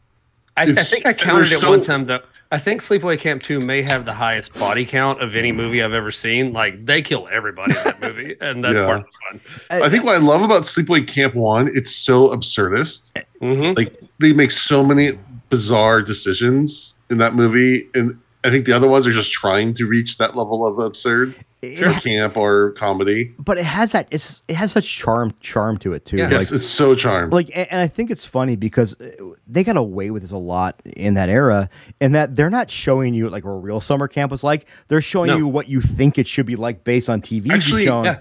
I, 0.57 0.63
I 0.63 0.83
think 0.83 1.05
I 1.05 1.13
counted 1.13 1.51
it 1.51 1.59
so- 1.59 1.69
one 1.69 1.81
time 1.81 2.05
though. 2.05 2.21
I 2.51 2.57
think 2.57 2.81
Sleepaway 2.81 3.19
Camp 3.19 3.43
2 3.43 3.59
may 3.59 3.83
have 3.83 4.05
the 4.05 4.13
highest 4.15 4.57
body 4.57 4.83
count 4.83 5.21
of 5.21 5.35
any 5.35 5.51
movie 5.51 5.83
I've 5.83 5.93
ever 5.93 6.11
seen. 6.11 6.51
Like 6.51 6.83
they 6.83 7.03
kill 7.03 7.27
everybody 7.31 7.75
in 7.77 7.83
that 7.83 8.01
movie, 8.01 8.35
and 8.41 8.63
that's 8.63 8.73
Yeah. 8.73 8.85
part 8.87 8.99
of 9.01 9.05
the 9.05 9.49
fun. 9.69 9.83
I 9.83 9.87
think 9.89 10.03
what 10.03 10.15
I 10.15 10.17
love 10.17 10.41
about 10.41 10.63
Sleepaway 10.63 11.07
Camp 11.07 11.35
One, 11.35 11.69
it's 11.71 11.95
so 11.95 12.29
absurdist. 12.29 13.15
Mhm. 13.39 13.77
Like 13.77 13.93
they 14.17 14.33
make 14.33 14.49
so 14.49 14.83
many 14.83 15.11
bizarre 15.51 16.01
decisions 16.01 16.95
in 17.11 17.19
that 17.19 17.35
movie, 17.35 17.87
and 17.93 18.19
I 18.43 18.49
think 18.49 18.65
the 18.65 18.73
other 18.73 18.87
ones 18.87 19.05
are 19.05 19.11
just 19.11 19.31
trying 19.31 19.73
to 19.75 19.85
reach 19.85 20.17
that 20.17 20.35
level 20.35 20.65
of 20.65 20.79
absurd, 20.79 21.35
It- 21.61 21.83
or 21.83 21.91
camp 21.99 22.37
or 22.37 22.71
comedy. 22.71 23.33
but 23.37 23.57
it 23.57 23.65
has 23.65 23.91
that. 23.91 24.07
It's 24.11 24.41
it 24.47 24.55
has 24.55 24.71
such 24.71 24.89
charm 24.95 25.33
charm 25.41 25.77
to 25.79 25.91
it 25.91 26.05
too. 26.05 26.17
Yeah. 26.17 26.29
Like, 26.29 26.49
it's 26.51 26.65
so 26.65 26.95
charmed. 26.95 27.33
like 27.33 27.51
and, 27.53 27.67
and 27.69 27.81
i 27.81 27.87
think 27.87 28.09
it's 28.11 28.23
funny 28.23 28.55
because 28.55 28.99
uh, 29.01 29.09
they 29.45 29.65
got 29.65 29.75
away 29.75 30.09
with 30.09 30.21
this 30.21 30.31
a 30.31 30.37
lot 30.37 30.81
in 30.85 31.15
that 31.15 31.27
era 31.27 31.69
and 31.99 32.15
that 32.15 32.35
they're 32.37 32.49
not 32.49 32.71
showing 32.71 33.13
you 33.13 33.29
like 33.29 33.43
what 33.43 33.51
a 33.51 33.55
real 33.55 33.81
summer 33.81 34.07
camp 34.07 34.31
was 34.31 34.41
like 34.43 34.67
they're 34.87 35.01
showing 35.01 35.27
No. 35.31 35.37
you 35.37 35.47
what 35.47 35.67
you 35.67 35.81
think 35.81 36.17
it 36.17 36.25
should 36.27 36.45
be 36.45 36.55
like 36.55 36.85
based 36.85 37.09
on 37.09 37.21
tv 37.21 37.51
Actually, 37.51 37.85
shown. 37.85 38.05
Yeah. 38.05 38.19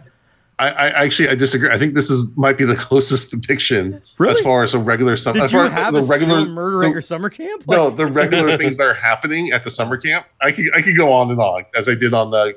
I, 0.60 0.68
I 0.70 1.04
actually 1.04 1.28
I 1.28 1.34
disagree. 1.36 1.70
I 1.70 1.78
think 1.78 1.94
this 1.94 2.10
is 2.10 2.36
might 2.36 2.58
be 2.58 2.64
the 2.64 2.74
closest 2.88 3.30
depiction 3.30 4.02
Really? 4.18 4.32
as 4.34 4.40
far 4.40 4.64
as 4.64 4.74
a 4.74 4.78
regular 4.78 5.16
summer. 5.16 5.34
did 5.38 5.44
As 5.44 5.52
you 5.52 5.58
far 5.58 5.66
as 5.66 5.72
have 5.72 5.92
the 5.94 6.00
a 6.00 6.02
regular 6.02 6.36
regular 6.38 6.52
murder 6.54 6.82
at 6.82 6.86
the- 6.88 6.92
your 6.94 7.02
summer 7.02 7.30
camp 7.30 7.64
no, 7.68 7.90
the 7.90 8.06
regular 8.06 8.56
things 8.56 8.76
that 8.76 8.86
are 8.86 8.94
happening 8.94 9.52
at 9.52 9.62
the 9.64 9.70
summer 9.70 9.96
camp. 9.96 10.26
I 10.40 10.50
could 10.52 10.66
I 10.74 10.82
could 10.82 10.96
go 10.96 11.12
on 11.12 11.30
and 11.30 11.38
on 11.40 11.64
as 11.76 11.88
I 11.88 11.94
did 11.94 12.12
on 12.14 12.30
the 12.32 12.56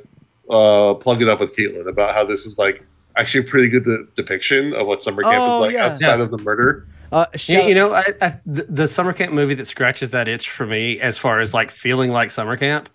uh, 0.50 0.96
plug 0.96 1.22
it 1.22 1.30
up 1.30 1.40
with 1.40 1.56
Caitlin 1.56 1.88
about 1.88 2.14
how 2.16 2.26
this 2.26 2.46
is 2.46 2.58
like 2.58 2.84
actually 3.16 3.46
a 3.46 3.50
pretty 3.50 3.70
good 3.70 3.84
de- 3.84 4.06
depiction 4.16 4.74
of 4.74 4.88
what 4.88 5.02
summer 5.04 5.22
camp 5.22 5.36
Oh, 5.38 5.58
is 5.58 5.68
like 5.68 5.74
yeah. 5.76 5.86
outside 5.86 6.18
Yeah. 6.18 6.24
of 6.24 6.32
the 6.32 6.38
murder. 6.40 6.88
uh, 7.12 7.26
You, 7.46 7.62
you 7.62 7.76
know, 7.76 7.94
I, 7.94 8.06
I, 8.22 8.40
the, 8.46 8.64
the 8.70 8.88
summer 8.88 9.14
camp 9.14 9.32
movie 9.34 9.54
that 9.56 9.68
scratches 9.68 10.10
that 10.12 10.28
itch 10.28 10.50
for 10.50 10.66
me, 10.66 11.00
as 11.00 11.18
far 11.18 11.40
as 11.42 11.54
like 11.54 11.70
feeling 11.72 12.10
like 12.12 12.32
summer 12.32 12.58
camp, 12.58 12.90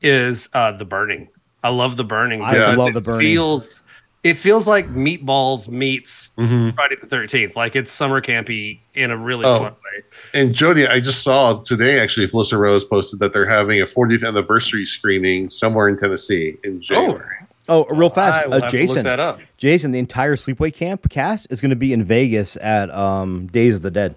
is 0.00 0.48
uh, 0.54 0.72
The 0.72 0.84
Burning. 0.84 1.28
I 1.62 1.70
love 1.70 1.96
The 1.96 2.04
Burning. 2.04 2.40
I 2.42 2.74
love 2.74 2.94
The 2.94 3.00
Burning. 3.00 3.20
Feels 3.26 3.82
it 4.28 4.36
feels 4.36 4.66
like 4.68 4.88
Meatballs 4.92 5.68
meets 5.68 6.30
Mm-hmm. 6.38 6.70
Friday 6.76 6.96
the 7.00 7.06
Thirteenth. 7.06 7.56
Like 7.56 7.74
it's 7.76 7.90
summer 7.92 8.20
campy 8.20 8.80
in 8.94 9.10
a 9.10 9.16
really 9.16 9.44
Oh. 9.44 9.58
fun 9.58 9.72
way. 9.72 10.02
And 10.34 10.54
Jody, 10.54 10.86
I 10.86 11.00
just 11.00 11.22
saw 11.22 11.60
today 11.62 11.98
actually, 12.00 12.26
Felissa 12.28 12.58
Rose 12.58 12.84
posted 12.84 13.18
that 13.20 13.32
they're 13.32 13.48
having 13.48 13.80
a 13.80 13.84
40th 13.86 14.26
anniversary 14.26 14.84
screening 14.86 15.48
somewhere 15.48 15.88
in 15.88 15.96
Tennessee 15.96 16.56
in 16.64 16.80
January. 16.80 17.36
oh 17.68 17.84
real 17.86 18.08
fast 18.10 18.34
uh, 18.34 18.40
have 18.40 18.50
to 18.50 18.56
look 18.60 18.70
jason 18.70 19.04
that 19.04 19.20
up. 19.20 19.40
jason 19.58 19.90
the 19.92 19.98
entire 19.98 20.36
sleepaway 20.36 20.72
camp 20.72 21.06
cast 21.10 21.46
is 21.50 21.60
going 21.60 21.68
to 21.68 21.76
be 21.76 21.92
in 21.92 22.02
vegas 22.02 22.56
at 22.56 22.88
um 22.94 23.46
days 23.48 23.74
of 23.74 23.82
the 23.82 23.90
dead 23.90 24.14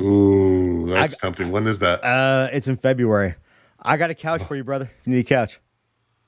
Ooh, 0.00 0.86
that's 0.90 1.16
tempting. 1.16 1.50
When 1.50 1.66
is 1.66 1.80
that? 1.80 2.04
Uh, 2.04 2.48
it's 2.52 2.68
in 2.68 2.76
February. 2.76 3.34
I 3.82 3.96
got 3.96 4.10
a 4.10 4.14
couch 4.14 4.44
for 4.44 4.54
you, 4.54 4.62
brother. 4.62 4.88
You 5.04 5.12
need 5.14 5.20
a 5.20 5.24
couch. 5.24 5.58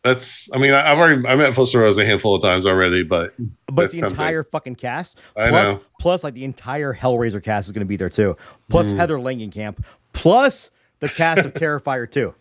That's. 0.02 0.48
I 0.52 0.59
mean, 0.59 0.72
I, 0.72 0.90
I've 0.93 0.98
already. 0.98 1.27
I 1.27 1.35
met 1.36 1.55
Foster 1.55 1.78
Rose 1.81 1.98
a 1.98 2.05
handful 2.06 2.35
of 2.35 2.43
times 2.43 2.64
already, 2.66 3.02
but 3.02 3.35
But 3.66 3.90
the 3.90 3.98
entire 4.01 4.44
fucking 4.44 4.77
cast, 4.77 5.18
I 5.36 5.51
plus, 5.51 5.74
know. 5.74 5.81
plus 6.01 6.24
like 6.24 6.35
the 6.35 6.44
entire 6.44 6.94
Hellraiser 6.94 7.43
cast 7.43 7.68
is 7.68 7.72
going 7.72 7.81
to 7.81 7.89
be 7.89 7.97
there 7.97 8.09
too. 8.09 8.36
Plus 8.68 8.86
Mm. 8.89 8.97
Heather 8.97 9.16
Langenkamp, 9.18 9.85
plus 10.12 10.70
the 11.01 11.09
cast 11.09 11.44
of 11.47 11.52
Terrifier 11.55 12.10
too. 12.10 12.35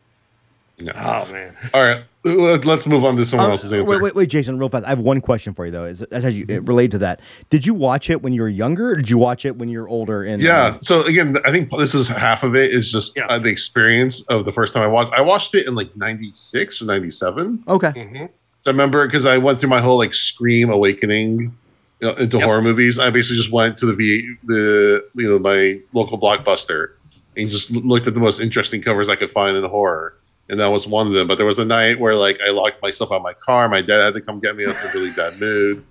No. 0.82 0.92
Oh 0.96 1.32
man. 1.32 1.56
All 1.74 1.84
right, 1.84 2.04
let- 2.24 2.64
let's 2.66 2.86
move 2.86 3.04
on 3.04 3.16
to 3.18 3.26
someone 3.26 3.50
Uh, 3.50 3.52
else's 3.52 3.74
answer. 3.74 3.84
wait, 3.92 4.02
wait, 4.02 4.16
wait, 4.16 4.30
Jason, 4.30 4.58
real 4.58 4.70
fast. 4.70 4.86
I 4.86 4.90
have 4.90 5.00
one 5.00 5.20
question 5.22 5.54
for 5.54 5.66
you 5.66 5.72
though. 5.72 5.84
Is 5.86 6.00
that 6.10 6.32
you 6.34 6.46
it 6.48 6.66
related 6.68 6.92
to 6.92 6.98
that? 7.00 7.20
Did 7.50 7.66
you 7.66 7.74
watch 7.74 8.10
it 8.10 8.22
when 8.22 8.34
you 8.34 8.42
were 8.42 8.50
younger, 8.50 8.92
or 8.92 8.96
did 8.96 9.10
you 9.10 9.18
watch 9.18 9.46
it 9.46 9.58
when 9.58 9.68
you 9.70 9.80
were 9.82 9.90
older? 9.90 10.24
And 10.24 10.42
Yeah. 10.42 10.78
So 10.82 11.02
again, 11.04 11.38
I 11.46 11.52
think 11.52 11.70
this 11.72 11.94
is 11.94 12.08
half 12.08 12.44
of 12.44 12.56
it 12.56 12.72
is 12.72 12.92
just 12.92 13.16
Yeah. 13.18 13.26
uh, 13.28 13.40
the 13.40 13.50
experience 13.50 14.22
of 14.24 14.46
the 14.46 14.52
first 14.52 14.74
time 14.74 14.84
I 14.84 14.88
watched. 14.88 15.12
I 15.14 15.22
watched 15.22 15.54
it 15.56 15.68
in 15.68 15.76
like 15.76 15.96
'96 15.98 16.82
or 16.82 16.86
'97. 16.86 17.64
okay. 17.68 17.92
hmm 17.92 18.26
So 18.62 18.68
I 18.68 18.72
remember 18.72 19.06
because 19.06 19.26
I 19.26 19.38
went 19.38 19.60
through 19.60 19.70
my 19.70 19.82
whole 19.82 19.98
like 19.98 20.14
Scream 20.14 20.70
awakening 20.70 21.56
you 22.02 22.08
know, 22.08 22.14
into 22.14 22.38
Yep. 22.38 22.46
horror 22.46 22.62
movies. 22.62 22.98
I 23.00 23.10
basically 23.10 23.38
just 23.38 23.52
went 23.52 23.78
to 23.80 23.86
the 23.86 23.94
V 23.94 24.36
the 24.46 25.04
you 25.16 25.30
know 25.30 25.40
my 25.40 25.80
local 25.94 26.18
blockbuster 26.20 26.90
and 27.38 27.50
just 27.50 27.72
looked 27.72 28.06
at 28.08 28.14
the 28.14 28.20
most 28.20 28.40
interesting 28.42 28.82
covers 28.82 29.08
I 29.08 29.16
could 29.16 29.30
find 29.32 29.56
in 29.56 29.62
the 29.62 29.70
horror, 29.70 30.14
and 30.50 30.60
that 30.60 30.68
was 30.68 30.88
one 30.88 31.08
of 31.08 31.14
them. 31.14 31.28
But 31.28 31.38
there 31.38 31.46
was 31.46 31.60
a 31.60 31.66
night 31.66 32.00
where 32.00 32.16
like 32.16 32.40
I 32.46 32.50
locked 32.52 32.82
myself 32.82 33.12
out 33.12 33.18
of 33.18 33.22
my 33.24 33.34
car. 33.34 33.70
My 33.70 33.82
dad 33.82 34.04
had 34.04 34.14
to 34.16 34.22
come 34.22 34.40
get 34.40 34.56
me. 34.56 34.66
I 34.66 34.70
was 34.70 34.82
in 34.84 34.90
a 34.90 34.94
really 34.94 35.12
bad 35.12 35.40
mood. 35.40 35.86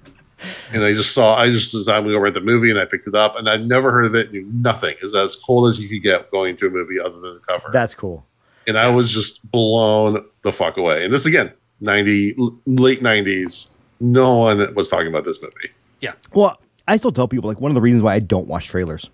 And 0.73 0.85
I 0.85 0.93
just 0.93 1.13
saw, 1.15 1.35
I 1.37 1.51
just 1.51 1.73
decided 1.73 2.07
to 2.07 2.13
go 2.13 2.19
rent 2.21 2.35
the 2.35 2.41
movie 2.41 2.71
and 2.71 2.79
I 2.79 2.85
picked 2.85 3.09
it 3.09 3.15
up 3.17 3.35
and 3.37 3.49
I'd 3.49 3.67
never 3.67 3.91
heard 3.91 4.07
of 4.07 4.15
it, 4.15 4.31
knew 4.31 4.49
nothing. 4.53 4.91
It 4.95 5.03
was 5.03 5.13
as 5.15 5.35
cold 5.35 5.69
as 5.69 5.81
you 5.81 5.89
could 5.89 6.01
get 6.03 6.31
going 6.31 6.55
to 6.59 6.69
a 6.69 6.71
movie 6.71 7.01
other 7.01 7.19
than 7.19 7.35
the 7.35 7.41
cover 7.41 7.71
That's 7.73 7.93
cool. 7.93 8.25
and 8.69 8.79
I 8.79 8.89
was 8.89 9.11
just 9.11 9.43
blown 9.51 10.25
the 10.43 10.53
fuck 10.53 10.77
away. 10.77 11.05
And 11.05 11.13
this 11.13 11.27
again, 11.27 11.53
ninety 11.81 12.37
late 12.67 13.03
nineties, 13.03 13.69
no 13.99 14.37
one 14.37 14.75
was 14.77 14.87
talking 14.87 15.09
about 15.09 15.25
this 15.25 15.43
movie. 15.43 15.73
Yeah. 16.01 16.13
Well, 16.33 16.57
I 16.87 16.99
still 16.99 17.11
tell 17.11 17.27
people 17.27 17.49
like 17.49 17.61
one 17.61 17.73
of 17.73 17.75
the 17.75 17.81
reasons 17.81 18.05
why 18.05 18.15
I 18.15 18.21
don't 18.21 18.47
watch 18.47 18.69
trailers, 18.69 19.11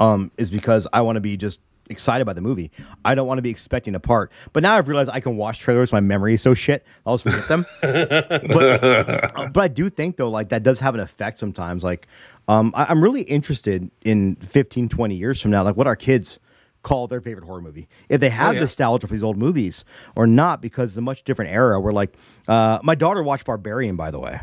um, 0.00 0.30
is 0.36 0.50
because 0.50 0.86
I 0.92 1.00
want 1.00 1.16
to 1.16 1.20
be 1.20 1.38
just 1.38 1.60
excited 1.90 2.24
by 2.24 2.32
the 2.32 2.40
movie. 2.40 2.70
I 3.04 3.14
don't 3.14 3.26
want 3.26 3.38
to 3.38 3.42
be 3.42 3.50
expecting 3.50 3.94
a 3.94 4.00
part. 4.00 4.32
But 4.52 4.62
now 4.62 4.76
I've 4.76 4.88
realized 4.88 5.10
I 5.10 5.20
can 5.20 5.36
watch 5.36 5.58
trailers. 5.58 5.92
My 5.92 6.00
memory 6.00 6.34
is 6.34 6.42
so 6.42 6.54
shit. 6.54 6.84
I'll 7.04 7.18
just 7.18 7.24
forget 7.24 7.48
them. 7.48 7.66
but 7.82 8.84
uh, 8.84 9.48
but 9.52 9.60
I 9.60 9.68
do 9.68 9.90
think 9.90 10.16
though, 10.16 10.30
like 10.30 10.50
that 10.50 10.62
does 10.62 10.80
have 10.80 10.94
an 10.94 11.00
effect 11.00 11.38
sometimes. 11.38 11.82
Like, 11.82 12.06
um, 12.48 12.72
I, 12.74 12.86
I'm 12.86 13.02
really 13.02 13.22
interested 13.22 13.90
in 14.02 14.36
15, 14.36 14.88
20 14.88 15.14
years 15.14 15.40
from 15.40 15.50
now, 15.50 15.62
like 15.62 15.76
what 15.76 15.86
our 15.86 15.96
kids 15.96 16.38
call 16.82 17.06
their 17.06 17.20
favorite 17.20 17.44
horror 17.44 17.60
movie. 17.60 17.88
If 18.08 18.20
they 18.20 18.30
have 18.30 18.54
yeah. 18.54 18.60
nostalgia 18.60 19.06
for 19.06 19.12
these 19.12 19.22
old 19.22 19.36
movies 19.36 19.84
or 20.16 20.26
not, 20.26 20.62
because 20.62 20.92
it's 20.92 20.98
a 20.98 21.02
much 21.02 21.24
different 21.24 21.52
era. 21.52 21.80
Where 21.80 21.92
like, 21.92 22.14
uh, 22.48 22.78
my 22.82 22.94
daughter 22.94 23.22
watched 23.22 23.44
Barbarian, 23.44 23.96
by 23.96 24.10
the 24.10 24.18
way. 24.18 24.40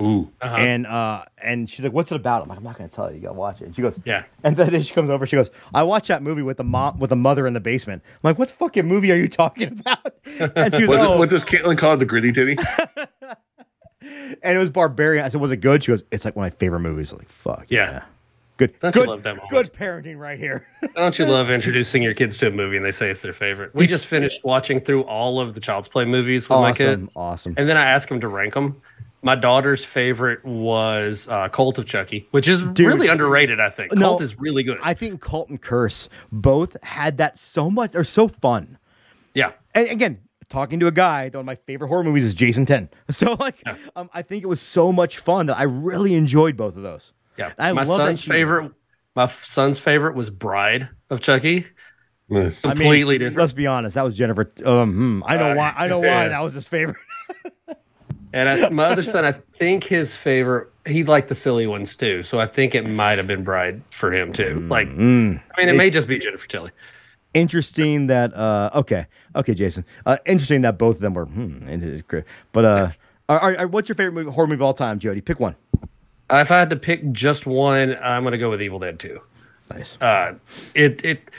Ooh, 0.00 0.30
Uh-huh. 0.40 0.56
And 0.56 0.86
uh, 0.86 1.24
and 1.42 1.68
she's 1.68 1.84
like, 1.84 1.92
"What's 1.92 2.10
it 2.12 2.16
about?" 2.16 2.42
I'm 2.42 2.48
like, 2.48 2.58
"I'm 2.58 2.64
not 2.64 2.76
gonna 2.78 2.88
tell 2.88 3.10
you. 3.10 3.16
You 3.16 3.22
gotta 3.22 3.34
watch 3.34 3.60
it." 3.60 3.66
And 3.66 3.74
she 3.76 3.82
goes, 3.82 3.98
Yeah. 4.04 4.24
And 4.44 4.56
then 4.56 4.80
she 4.82 4.94
comes 4.94 5.10
over. 5.10 5.26
She 5.26 5.36
goes, 5.36 5.50
"I 5.74 5.82
watched 5.82 6.08
that 6.08 6.22
movie 6.22 6.42
with 6.42 6.56
the 6.56 6.64
mom 6.64 6.98
with 6.98 7.10
the 7.10 7.16
mother 7.16 7.46
in 7.46 7.52
the 7.52 7.60
basement." 7.60 8.02
I'm 8.06 8.18
like, 8.30 8.38
"What 8.38 8.50
fucking 8.50 8.86
movie 8.86 9.12
are 9.12 9.16
you 9.16 9.28
talking 9.28 9.68
about?" 9.80 10.14
And 10.56 10.74
she 10.74 10.82
was, 10.82 10.88
what, 10.90 11.00
"Oh," 11.00 11.18
what 11.18 11.30
does 11.30 11.44
Caitlin 11.44 11.76
call 11.78 11.94
it? 11.94 11.96
The 11.98 12.06
gritty 12.06 12.32
titty? 12.32 12.56
and 14.42 14.56
it 14.56 14.58
was 14.58 14.70
Barbarian. 14.70 15.24
I 15.24 15.28
said, 15.28 15.40
"Was 15.40 15.50
it 15.52 15.58
good?" 15.58 15.84
She 15.84 15.92
goes, 15.92 16.04
"It's 16.10 16.24
like 16.24 16.36
one 16.36 16.46
of 16.46 16.52
my 16.52 16.56
favorite 16.58 16.80
movies." 16.80 17.12
I'm 17.12 17.18
like, 17.18 17.28
"Fuck 17.30 17.66
Yeah. 17.68 18.02
good, 18.56 18.78
Don't 18.80 18.94
you 18.94 19.00
good, 19.02 19.08
love 19.08 19.22
that 19.22 19.36
moment? 19.36 19.50
good 19.50 19.72
parenting 19.72 20.18
right 20.18 20.38
here." 20.38 20.66
Don't 20.96 21.18
you 21.18 21.26
love 21.26 21.50
introducing 21.50 22.02
your 22.02 22.14
kids 22.14 22.38
to 22.38 22.48
a 22.48 22.50
movie 22.50 22.76
and 22.76 22.84
they 22.84 22.90
say 22.92 23.10
it's 23.10 23.20
their 23.20 23.32
favorite? 23.32 23.74
We 23.74 23.86
just 23.86 24.06
finished 24.06 24.44
watching 24.44 24.80
through 24.80 25.02
all 25.04 25.40
of 25.40 25.54
the 25.54 25.60
Child's 25.60 25.88
Play 25.88 26.04
movies 26.04 26.48
with 26.48 26.58
my 26.58 26.72
kids, 26.72 27.12
awesome. 27.16 27.54
and 27.56 27.68
then 27.68 27.76
I 27.76 27.84
asked 27.84 28.08
them 28.08 28.20
to 28.20 28.28
rank 28.28 28.54
them. 28.54 28.80
My 29.24 29.34
daughter's 29.36 29.84
favorite 29.84 30.44
was 30.44 31.28
uh, 31.28 31.48
Cult 31.48 31.78
of 31.78 31.86
Chucky, 31.86 32.26
which 32.32 32.48
is 32.48 32.60
Dude. 32.62 32.86
really 32.86 33.06
underrated. 33.08 33.60
I 33.60 33.70
think 33.70 33.92
No, 33.94 34.08
Cult 34.10 34.22
is 34.22 34.38
really 34.40 34.62
good. 34.64 34.78
I 34.82 34.94
think 34.94 35.20
Cult 35.20 35.48
and 35.48 35.60
Curse 35.60 36.08
both 36.32 36.76
had 36.82 37.18
that 37.18 37.38
so 37.38 37.70
much. 37.70 37.92
They're 37.92 38.02
so 38.04 38.26
fun. 38.28 38.78
yeah, 39.34 39.52
and 39.74 39.88
again, 39.88 40.18
talking 40.48 40.80
to 40.80 40.86
a 40.88 40.90
guy, 40.92 41.28
one 41.28 41.40
of 41.40 41.46
my 41.46 41.54
favorite 41.54 41.88
horror 41.88 42.02
movies 42.04 42.24
is 42.24 42.34
Jason 42.34 42.66
10. 42.66 42.90
So 43.12 43.36
like, 43.38 43.62
Yeah. 43.64 43.76
um, 43.96 44.10
I 44.12 44.22
think 44.22 44.42
it 44.42 44.48
was 44.48 44.60
so 44.60 44.92
much 44.92 45.18
fun 45.18 45.46
that 45.46 45.56
I 45.58 45.62
really 45.62 46.14
enjoyed 46.14 46.56
both 46.56 46.76
of 46.76 46.82
those. 46.82 47.12
yeah. 47.38 47.52
I 47.58 47.72
my 47.72 47.82
love 47.84 47.98
that 47.98 48.06
son's 48.06 48.22
humor. 48.24 48.34
favorite. 48.38 48.72
My 49.14 49.24
f- 49.24 49.44
son's 49.44 49.78
favorite 49.78 50.14
was 50.16 50.30
Bride 50.30 50.88
of 51.10 51.20
Chucky. 51.20 51.66
Nice. 52.28 52.64
I 52.64 52.70
mean, 52.70 52.78
Completely 52.78 53.18
different. 53.18 53.38
Let's 53.38 53.52
be 53.52 53.66
honest, 53.66 53.94
that 53.94 54.02
was 54.04 54.14
Jennifer. 54.14 54.50
Um, 54.64 54.92
hmm, 54.94 55.22
I 55.26 55.36
know 55.36 55.52
Uh, 55.52 55.54
why. 55.54 55.74
I 55.76 55.86
know 55.86 55.98
why 56.00 56.28
that 56.28 56.40
was 56.40 56.54
his 56.54 56.66
favorite. 56.66 56.96
And 58.32 58.48
I, 58.48 58.68
my 58.70 58.84
other 58.84 59.02
son, 59.02 59.24
I 59.24 59.32
think 59.58 59.84
his 59.84 60.16
favorite, 60.16 60.68
he 60.86 61.04
liked 61.04 61.28
the 61.28 61.34
silly 61.34 61.66
ones 61.66 61.94
too. 61.96 62.22
So 62.22 62.40
I 62.40 62.46
think 62.46 62.74
it 62.74 62.86
might 62.88 63.18
have 63.18 63.26
been 63.26 63.44
Bride 63.44 63.82
for 63.90 64.12
him 64.12 64.32
too. 64.32 64.54
Like, 64.54 64.88
Mm. 64.88 65.42
I 65.56 65.60
mean, 65.60 65.68
it 65.68 65.76
may 65.76 65.90
just 65.90 66.08
be 66.08 66.18
Jennifer 66.18 66.46
Tilly. 66.46 66.70
Interesting 67.34 68.08
that. 68.08 68.34
Uh, 68.34 68.70
okay, 68.74 69.06
okay, 69.36 69.54
Jason. 69.54 69.84
Uh, 70.04 70.18
interesting 70.26 70.62
that 70.62 70.76
both 70.78 70.96
of 70.96 71.02
them 71.02 71.14
were. 71.14 71.24
Hmm, 71.26 71.66
it 71.68 71.82
is 71.82 72.02
great. 72.02 72.24
But 72.52 72.64
uh, 72.64 72.90
are, 73.28 73.56
are- 73.56 73.66
what's 73.68 73.88
your 73.88 73.96
favorite 73.96 74.12
movie, 74.12 74.30
horror 74.30 74.46
movie 74.46 74.58
of 74.58 74.62
all 74.62 74.74
time, 74.74 74.98
Jody? 74.98 75.20
Pick 75.22 75.40
one. 75.40 75.56
Uh, 76.30 76.36
if 76.36 76.50
I 76.50 76.58
had 76.58 76.70
to 76.70 76.76
pick 76.76 77.10
just 77.12 77.46
one, 77.46 77.96
I'm 78.02 78.22
going 78.22 78.32
to 78.32 78.38
go 78.38 78.50
with 78.50 78.62
Evil 78.62 78.78
Dead 78.78 78.98
2. 78.98 79.20
Nice. 79.70 79.96
Uh, 80.00 80.34
it, 80.74 81.04
it, 81.04 81.30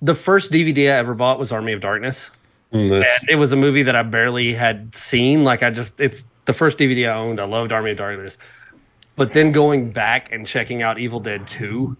the 0.00 0.14
first 0.14 0.50
DVD 0.52 0.92
I 0.92 0.96
ever 0.98 1.14
bought 1.14 1.38
was 1.38 1.50
Army 1.52 1.72
of 1.72 1.80
Darkness. 1.80 2.30
Mm. 2.72 2.92
And 3.04 3.28
it 3.28 3.36
was 3.36 3.52
a 3.52 3.56
movie 3.56 3.82
that 3.84 3.94
I 3.96 4.02
barely 4.02 4.54
had 4.54 4.94
seen. 4.94 5.44
Like, 5.44 5.62
I 5.62 5.70
just, 5.70 6.00
it's 6.00 6.24
the 6.46 6.52
first 6.52 6.78
DVD 6.78 7.10
I 7.10 7.14
owned. 7.16 7.40
I 7.40 7.44
loved 7.44 7.70
Army 7.72 7.90
of 7.92 7.98
Darkness. 7.98 8.38
But 9.16 9.32
then 9.34 9.52
going 9.52 9.90
back 9.92 10.32
and 10.32 10.46
checking 10.46 10.82
out 10.82 10.98
Evil 10.98 11.20
Dead 11.20 11.46
2, 11.46 11.96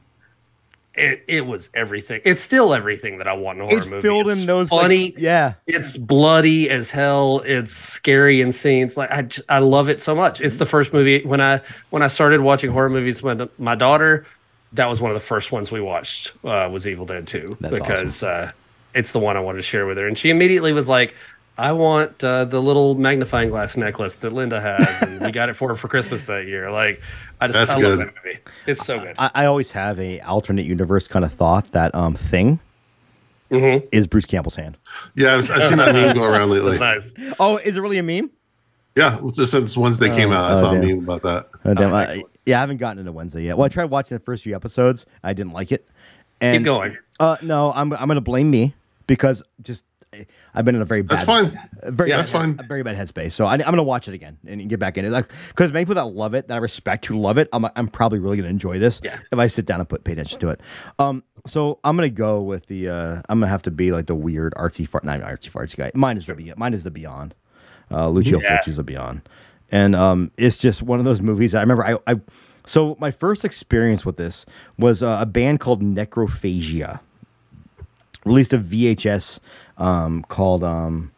it, 0.95 1.25
it 1.29 1.47
was 1.47 1.71
everything. 1.75 2.21
It's 2.25 2.43
still 2.43 2.73
everything 2.75 3.19
that 3.19 3.29
I 3.29 3.33
want 3.35 3.59
in 3.59 3.65
a 3.65 3.69
horror 3.69 3.81
It 3.83 3.89
movie. 3.89 4.01
filled 4.03 4.29
It's 4.29 4.41
in 4.41 4.47
those 4.47 4.71
like- 4.73 4.81
funny. 4.83 5.15
yeah. 5.19 5.55
it's 5.67 5.97
bloody 5.97 6.69
as 6.71 6.91
hell 6.91 7.43
it's 7.47 7.75
scary 7.75 8.41
and 8.43 8.55
scenes 8.55 8.97
like 8.97 9.11
I, 9.11 9.27
I 9.49 9.59
love 9.61 9.89
it 9.89 10.03
so 10.03 10.15
much 10.15 10.41
it's 10.43 10.57
the 10.57 10.67
first 10.67 10.93
movie 10.93 11.23
when 11.25 11.41
i 11.41 11.61
when 11.91 12.03
i 12.03 12.09
started 12.09 12.43
watching 12.43 12.71
horror 12.71 12.91
movies 12.91 13.23
with 13.23 13.49
my 13.59 13.75
daughter 13.75 14.27
that 14.75 14.87
was 14.87 15.01
one 15.01 15.11
of 15.11 15.15
the 15.15 15.21
first 15.27 15.51
ones 15.51 15.71
we 15.73 15.81
watched 15.81 16.33
uh, 16.45 16.69
was 16.71 16.87
evil 16.87 17.07
dead 17.07 17.27
2 17.27 17.57
That's 17.61 17.79
because 17.79 18.23
uh, 18.23 18.53
it's 18.95 19.13
the 19.13 19.19
one 19.19 19.37
i 19.37 19.41
wanted 19.41 19.59
to 19.59 19.63
share 19.63 19.87
with 19.87 19.97
her 19.99 20.07
and 20.07 20.17
she 20.19 20.31
immediately 20.31 20.73
was 20.73 20.89
like 20.89 21.15
i 21.59 21.71
want 21.73 22.23
uh, 22.25 22.45
the 22.45 22.61
little 22.61 22.95
magnifying 22.95 23.49
glass 23.51 23.77
necklace 23.77 24.17
that 24.17 24.33
linda 24.33 24.61
has 24.61 25.03
and 25.03 25.21
we 25.21 25.31
got 25.33 25.49
it 25.49 25.55
for 25.55 25.69
her 25.69 25.77
for 25.77 25.89
christmas 25.89 26.25
that 26.25 26.47
year 26.47 26.71
like 26.71 27.01
i 27.41 27.47
just 27.47 27.55
That's 27.59 27.73
I 27.73 27.81
good. 27.81 27.99
love 27.99 28.07
that 28.07 28.15
movie 28.25 28.39
it's 28.67 28.85
so 28.85 28.99
good 28.99 29.15
I, 29.19 29.31
I 29.35 29.45
always 29.47 29.71
have 29.73 29.99
a 30.01 30.21
alternate 30.21 30.65
universe 30.67 31.07
kind 31.09 31.25
of 31.25 31.33
thought 31.33 31.71
that 31.73 31.95
um 31.95 32.15
thing 32.15 32.61
Mhm. 33.51 33.87
is 33.93 34.07
Bruce 34.07 34.25
Campbell's 34.25 34.57
hand. 34.57 34.79
yeah, 35.15 35.35
I've, 35.37 35.51
I've 35.51 35.69
seen 35.69 35.77
that 35.77 35.95
meme 35.95 36.15
go 36.17 36.25
around 36.25 36.49
lately. 36.57 36.79
nice 36.79 37.13
Oh, 37.39 37.59
is 37.59 37.77
it 37.77 37.81
really 37.83 37.99
a 37.99 38.03
meme? 38.03 38.31
Yeah, 38.97 39.21
just 39.37 39.53
since 39.53 39.77
Wednesday 39.77 40.09
came 40.09 40.33
out, 40.33 40.51
I 40.53 40.55
oh, 40.55 40.61
saw 40.61 40.71
a 40.73 40.79
meme 40.81 41.01
about 41.01 41.23
that. 41.25 41.49
Oh, 41.67 41.75
damn. 41.75 41.93
Oh, 41.93 41.95
I- 41.97 42.23
yeah, 42.47 42.57
I 42.57 42.61
haven't 42.61 42.79
gotten 42.79 42.99
into 43.01 43.13
Wednesday 43.13 43.43
yet. 43.45 43.59
Well, 43.59 43.67
I 43.67 43.69
tried 43.69 43.91
watching 43.91 44.17
the 44.17 44.25
first 44.25 44.43
few 44.45 44.55
episodes. 44.57 45.05
I 45.23 45.35
didn't 45.35 45.53
like 45.53 45.71
it. 45.71 45.87
And, 46.41 46.61
keep 46.61 46.65
going 46.65 46.97
Uh, 47.21 47.37
no, 47.43 47.73
I'm 47.75 47.93
I'm 47.93 48.09
gonna 48.09 48.23
blame 48.23 48.51
me 48.51 48.75
because 49.07 49.43
just 49.63 49.85
I've 50.55 50.67
been 50.67 50.75
in 50.75 50.83
a 50.83 50.85
very 50.85 51.01
bad. 51.01 51.21
That's 51.21 51.27
fine. 51.27 51.59
Very 51.85 52.11
Yeah, 52.11 52.17
bad, 52.17 52.21
that's 52.21 52.31
fine. 52.31 52.61
Very 52.69 52.83
bad 52.83 52.97
headspace. 52.97 53.33
So 53.33 53.47
I, 53.47 53.55
I'm 53.55 53.61
gonna 53.61 53.83
watch 53.83 54.09
it 54.09 54.15
again 54.15 54.37
and 54.47 54.69
get 54.69 54.79
back 54.79 54.99
in 54.99 55.05
it. 55.07 55.11
Like 55.11 55.31
because 55.49 55.73
many 55.73 55.87
people 55.87 55.95
that 55.95 56.15
love 56.15 56.35
it, 56.35 56.49
that 56.49 56.55
I 56.55 56.59
respect 56.59 57.07
who 57.07 57.19
love 57.19 57.39
it, 57.39 57.49
I'm 57.53 57.65
I'm 57.77 57.89
probably 57.89 58.19
really 58.19 58.37
gonna 58.37 58.51
enjoy 58.51 58.79
this. 58.79 59.01
Yeah. 59.03 59.19
If 59.33 59.39
I 59.39 59.47
sit 59.47 59.65
down 59.65 59.81
and 59.81 59.89
put 59.89 60.05
pay 60.05 60.13
attention 60.13 60.39
to 60.41 60.51
it. 60.51 60.61
Um. 60.99 61.23
So 61.47 61.79
I'm 61.83 61.97
gonna 61.97 62.11
go 62.11 62.43
with 62.43 62.67
the. 62.67 62.89
uh 62.91 63.23
I'm 63.29 63.39
gonna 63.41 63.49
have 63.49 63.63
to 63.63 63.71
be 63.71 63.91
like 63.91 64.07
the 64.07 64.15
weird 64.15 64.53
artsy 64.55 64.87
fart, 64.87 65.05
not 65.05 65.21
artsy 65.21 65.51
fartsy 65.51 65.77
guy. 65.77 65.91
Mine 65.95 66.17
is 66.19 66.27
the 66.27 66.35
Beyond. 66.35 66.59
Mine 66.59 66.75
is 66.75 66.83
the 66.85 66.91
Beyond. 66.91 67.35
Uh, 67.91 68.09
Lucio 68.11 68.39
Yeah. 68.41 68.59
Fulci 68.59 68.69
is 68.69 68.77
the 68.77 68.83
Beyond, 68.85 69.23
and 69.71 69.97
um, 69.97 70.31
it's 70.37 70.57
just 70.59 70.83
one 70.83 70.99
of 70.99 71.05
those 71.05 71.21
movies. 71.23 71.55
I 71.55 71.61
remember 71.63 71.87
I. 71.87 71.97
I 72.07 72.21
so 72.65 72.97
my 73.01 73.11
first 73.11 73.45
experience 73.45 74.07
with 74.07 74.19
this 74.19 74.47
was 74.79 75.03
uh, 75.03 75.19
a 75.21 75.27
band 75.27 75.59
called 75.61 75.83
Necrophagia 75.83 77.01
released 78.25 78.53
a 78.53 78.59
VHS 78.59 79.39
um, 79.79 80.23
called 80.23 80.65
um, 80.65 81.13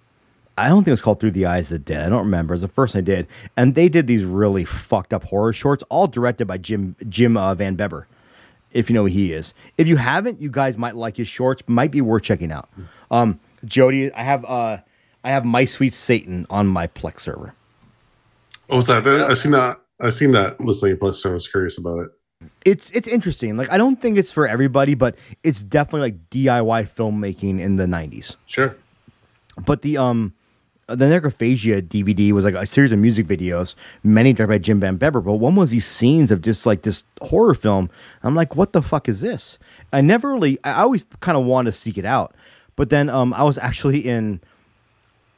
I 0.57 0.69
don't 0.69 0.79
think 0.79 0.89
it 0.89 0.93
was 0.93 1.01
called 1.01 1.21
Through 1.21 1.33
the 1.33 1.47
Eyes 1.47 1.73
of 1.73 1.79
the 1.79 1.93
Dead. 1.93 2.07
I 2.07 2.09
don't 2.09 2.25
remember. 2.25 2.53
It 2.53 2.57
was 2.57 2.63
the 2.63 2.69
first 2.69 2.95
I 2.95 3.01
did, 3.01 3.27
and 3.57 3.75
they 3.75 3.89
did 3.89 4.07
these 4.07 4.25
really 4.25 4.65
fucked 4.65 5.13
up 5.13 5.25
horror 5.25 5.53
shorts, 5.53 5.83
all 5.89 6.07
directed 6.07 6.47
by 6.47 6.59
Jim 6.59 6.95
Jim 7.09 7.37
uh, 7.37 7.55
Van 7.55 7.75
Bebber. 7.77 8.07
If 8.71 8.91
you 8.91 8.95
know 8.95 9.03
who 9.03 9.09
he 9.09 9.33
is, 9.33 9.55
if 9.79 9.87
you 9.87 9.97
haven't, 9.97 10.41
you 10.41 10.51
guys 10.51 10.77
might 10.77 10.97
like 10.97 11.17
his 11.17 11.29
shorts. 11.29 11.63
Might 11.67 11.91
be 11.91 12.01
worth 12.01 12.23
checking 12.23 12.51
out. 12.51 12.69
Um, 13.11 13.39
Jody, 13.65 14.13
I 14.13 14.23
have 14.23 14.45
uh, 14.45 14.79
I 15.23 15.31
have 15.31 15.45
My 15.45 15.65
Sweet 15.65 15.93
Satan 15.93 16.47
on 16.51 16.67
my 16.67 16.87
Plex 16.87 17.21
server. 17.21 17.55
Oh, 18.69 18.77
was 18.77 18.87
that? 18.87 19.07
I've 19.07 19.39
seen 19.39 19.53
that. 19.53 19.81
I've 20.01 20.15
seen 20.15 20.33
that 20.33 20.61
listening 20.61 20.97
Plex 20.97 21.17
So 21.17 21.31
I 21.31 21.35
was 21.35 21.49
curious 21.49 21.79
about 21.79 21.99
it. 22.01 22.11
It's 22.65 22.91
it's 22.91 23.09
interesting. 23.09 23.57
Like 23.57 23.71
I 23.71 23.77
don't 23.77 24.01
think 24.01 24.19
it's 24.19 24.31
for 24.31 24.47
everybody, 24.49 24.95
but 24.95 25.17
it's 25.43 25.63
definitely 25.63 26.01
like 26.01 26.31
DIY 26.31 26.89
filmmaking 26.89 27.61
in 27.61 27.77
the 27.77 27.87
'90s. 27.87 28.37
Sure. 28.47 28.77
But 29.65 29.83
the 29.83 29.97
um 29.99 30.35
the 30.87 31.07
Necrophagia 31.07 31.81
DVD 31.83 32.33
was 32.33 32.45
like 32.45 32.55
a 32.55 32.67
series 32.67 32.93
of 32.93 32.99
music 32.99 33.27
videos, 33.27 33.75
many 34.03 34.33
directed 34.33 34.49
by 34.49 34.59
Jim 34.59 34.81
Van 34.81 34.97
Bebber, 34.97 35.21
but 35.21 35.35
one 35.35 35.57
was 35.57 35.71
these 35.71 35.87
scenes 35.87 36.31
of 36.31 36.43
just 36.43 36.67
like 36.67 36.83
this 36.83 37.05
horror 37.23 37.55
film. 37.55 37.89
I'm 38.23 38.35
like, 38.35 38.55
what 38.55 38.73
the 38.73 38.83
fuck 38.83 39.09
is 39.09 39.21
this? 39.21 39.59
I 39.93 40.03
never 40.03 40.33
really, 40.33 40.59
I 40.63 40.83
always 40.83 41.07
kind 41.21 41.39
of 41.39 41.45
wanted 41.45 41.71
to 41.73 41.77
seek 41.79 41.97
it 41.97 42.05
out. 42.05 42.35
But 42.77 42.91
then 42.91 43.09
um, 43.09 43.33
I 43.33 43.45
was 43.45 43.57
actually 43.57 44.01
in 44.01 44.41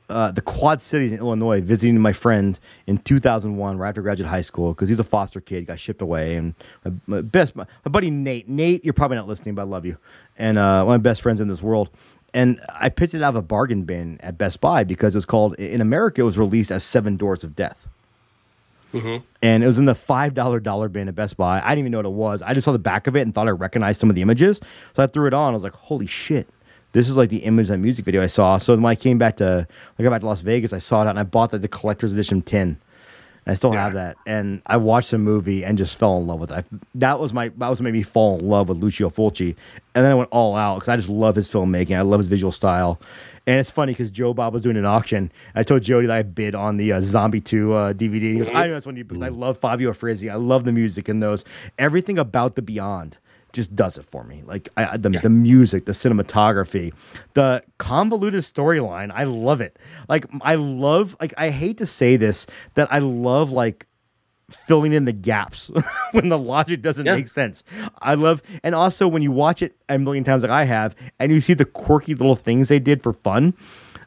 uh, 0.08 0.30
the 0.30 0.40
Quad 0.40 0.80
Cities 0.80 1.12
in 1.12 1.18
Illinois 1.18 1.60
visiting 1.60 1.98
my 2.00 2.12
friend 2.12 2.58
in 2.86 2.98
2001, 2.98 3.78
right 3.78 3.88
after 3.88 4.02
graduate 4.02 4.28
high 4.28 4.40
school, 4.40 4.72
because 4.72 4.88
he's 4.88 5.00
a 5.00 5.04
foster 5.04 5.40
kid, 5.40 5.66
got 5.66 5.80
shipped 5.80 6.00
away. 6.02 6.36
And 6.36 6.54
my, 6.84 6.92
my 7.06 7.20
best, 7.22 7.56
my, 7.56 7.66
my 7.84 7.90
buddy 7.90 8.10
Nate, 8.10 8.48
Nate, 8.48 8.84
you're 8.84 8.94
probably 8.94 9.16
not 9.16 9.26
listening, 9.28 9.54
but 9.54 9.62
I 9.62 9.64
love 9.66 9.84
you. 9.84 9.96
And 10.38 10.58
uh, 10.58 10.84
one 10.84 10.94
of 10.94 11.00
my 11.00 11.08
best 11.08 11.22
friends 11.22 11.40
in 11.40 11.48
this 11.48 11.62
world. 11.62 11.90
And 12.34 12.60
I 12.68 12.88
picked 12.90 13.14
it 13.14 13.22
out 13.22 13.30
of 13.30 13.36
a 13.36 13.42
bargain 13.42 13.84
bin 13.84 14.20
at 14.20 14.36
Best 14.36 14.60
Buy 14.60 14.84
because 14.84 15.14
it 15.14 15.18
was 15.18 15.24
called, 15.24 15.54
in 15.54 15.80
America, 15.80 16.20
it 16.20 16.24
was 16.24 16.36
released 16.36 16.70
as 16.70 16.84
Seven 16.84 17.16
Doors 17.16 17.44
of 17.44 17.56
Death. 17.56 17.86
And 19.42 19.62
it 19.64 19.66
was 19.66 19.78
in 19.78 19.84
the 19.84 19.94
five 19.94 20.32
dollar 20.34 20.60
dollar 20.60 20.88
bin 20.88 21.08
at 21.08 21.14
Best 21.14 21.36
Buy. 21.36 21.60
I 21.62 21.70
didn't 21.70 21.80
even 21.80 21.92
know 21.92 21.98
what 21.98 22.06
it 22.06 22.12
was. 22.12 22.42
I 22.42 22.54
just 22.54 22.64
saw 22.64 22.72
the 22.72 22.78
back 22.78 23.06
of 23.06 23.16
it 23.16 23.22
and 23.22 23.34
thought 23.34 23.48
I 23.48 23.50
recognized 23.50 24.00
some 24.00 24.08
of 24.08 24.16
the 24.16 24.22
images. 24.22 24.60
So 24.94 25.02
I 25.02 25.06
threw 25.06 25.26
it 25.26 25.34
on. 25.34 25.50
I 25.50 25.52
was 25.52 25.62
like, 25.62 25.74
"Holy 25.74 26.06
shit! 26.06 26.48
This 26.96 27.08
is 27.08 27.16
like 27.16 27.30
the 27.30 27.38
image 27.38 27.64
of 27.66 27.68
that 27.68 27.78
music 27.78 28.04
video 28.04 28.22
I 28.22 28.26
saw." 28.26 28.58
So 28.58 28.74
when 28.74 28.84
I 28.84 28.94
came 28.94 29.18
back 29.18 29.36
to, 29.36 29.66
I 29.98 30.02
got 30.02 30.10
back 30.10 30.20
to 30.20 30.26
Las 30.26 30.40
Vegas, 30.40 30.72
I 30.72 30.78
saw 30.78 31.02
it 31.02 31.04
out 31.04 31.10
and 31.10 31.18
I 31.18 31.24
bought 31.24 31.50
the, 31.50 31.58
the 31.58 31.68
collector's 31.68 32.12
edition 32.12 32.42
tin. 32.42 32.78
And 33.46 33.52
I 33.52 33.54
still 33.54 33.70
have 33.70 33.94
that. 33.94 34.16
And 34.26 34.60
I 34.66 34.76
watched 34.76 35.12
the 35.12 35.18
movie 35.18 35.64
and 35.64 35.78
just 35.78 35.96
fell 35.98 36.18
in 36.18 36.26
love 36.26 36.40
with 36.40 36.50
it. 36.50 36.54
I, 36.54 36.64
that 36.96 37.20
was 37.20 37.32
my 37.32 37.48
that 37.48 37.68
was 37.68 37.78
what 37.78 37.84
made 37.84 37.94
me 37.94 38.02
fall 38.02 38.38
in 38.38 38.48
love 38.48 38.68
with 38.68 38.78
Lucio 38.78 39.08
Fulci. 39.08 39.54
And 39.94 40.04
then 40.04 40.10
I 40.10 40.14
went 40.14 40.30
all 40.32 40.56
out 40.56 40.76
because 40.76 40.88
I 40.88 40.96
just 40.96 41.08
love 41.08 41.36
his 41.36 41.48
filmmaking. 41.48 41.96
I 41.96 42.02
love 42.02 42.18
his 42.18 42.26
visual 42.26 42.50
style. 42.50 43.00
And 43.46 43.60
it's 43.60 43.70
funny 43.70 43.92
because 43.92 44.10
Joe 44.10 44.34
Bob 44.34 44.52
was 44.52 44.62
doing 44.62 44.76
an 44.76 44.84
auction. 44.84 45.30
I 45.54 45.62
told 45.62 45.82
Jody 45.82 46.08
that 46.08 46.16
I 46.16 46.22
bid 46.22 46.56
on 46.56 46.78
the 46.78 46.94
uh, 46.94 47.00
Zombie 47.00 47.40
2 47.40 47.72
uh, 47.72 47.92
DVD. 47.92 48.20
He 48.20 48.38
goes, 48.38 48.48
I 48.48 48.66
know 48.66 48.72
that's 48.72 48.86
one 48.86 48.96
you 48.96 49.04
because 49.04 49.22
I 49.22 49.28
love 49.28 49.58
Fabio 49.58 49.92
Frizzi. 49.92 50.28
I 50.28 50.34
love 50.34 50.64
the 50.64 50.72
music 50.72 51.08
in 51.08 51.20
those. 51.20 51.44
Everything 51.78 52.18
about 52.18 52.56
the 52.56 52.62
Beyond 52.62 53.18
just 53.56 53.74
does 53.74 53.98
it 53.98 54.04
for 54.04 54.22
me. 54.22 54.42
Like 54.46 54.68
I, 54.76 54.96
the, 54.96 55.10
the 55.10 55.28
music, 55.30 55.86
the 55.86 55.92
cinematography, 55.92 56.92
the 57.34 57.62
convoluted 57.78 58.42
storyline. 58.42 59.10
I 59.12 59.24
love 59.24 59.60
it. 59.60 59.78
Like 60.08 60.26
I 60.42 60.54
love, 60.54 61.16
like 61.20 61.34
I 61.36 61.50
hate 61.50 61.78
to 61.78 61.86
say 61.86 62.16
this, 62.16 62.46
that 62.74 62.86
I 62.92 63.00
love 63.00 63.50
like 63.50 63.86
filling 64.68 64.92
in 64.92 65.06
the 65.06 65.12
gaps 65.12 65.70
when 66.12 66.28
the 66.28 66.38
logic 66.38 66.80
doesn't 66.82 67.04
Yeah. 67.06 67.16
make 67.16 67.26
sense. 67.28 67.64
I 68.00 68.14
love, 68.14 68.42
and 68.62 68.74
also 68.76 69.08
when 69.08 69.22
you 69.22 69.32
watch 69.32 69.60
it 69.62 69.74
a 69.88 69.98
million 69.98 70.22
times 70.22 70.44
like 70.44 70.52
I 70.52 70.64
have, 70.64 70.94
and 71.18 71.32
you 71.32 71.40
see 71.40 71.54
the 71.54 71.64
quirky 71.64 72.14
little 72.14 72.36
things 72.36 72.68
they 72.68 72.78
did 72.78 73.02
for 73.02 73.12
fun. 73.12 73.54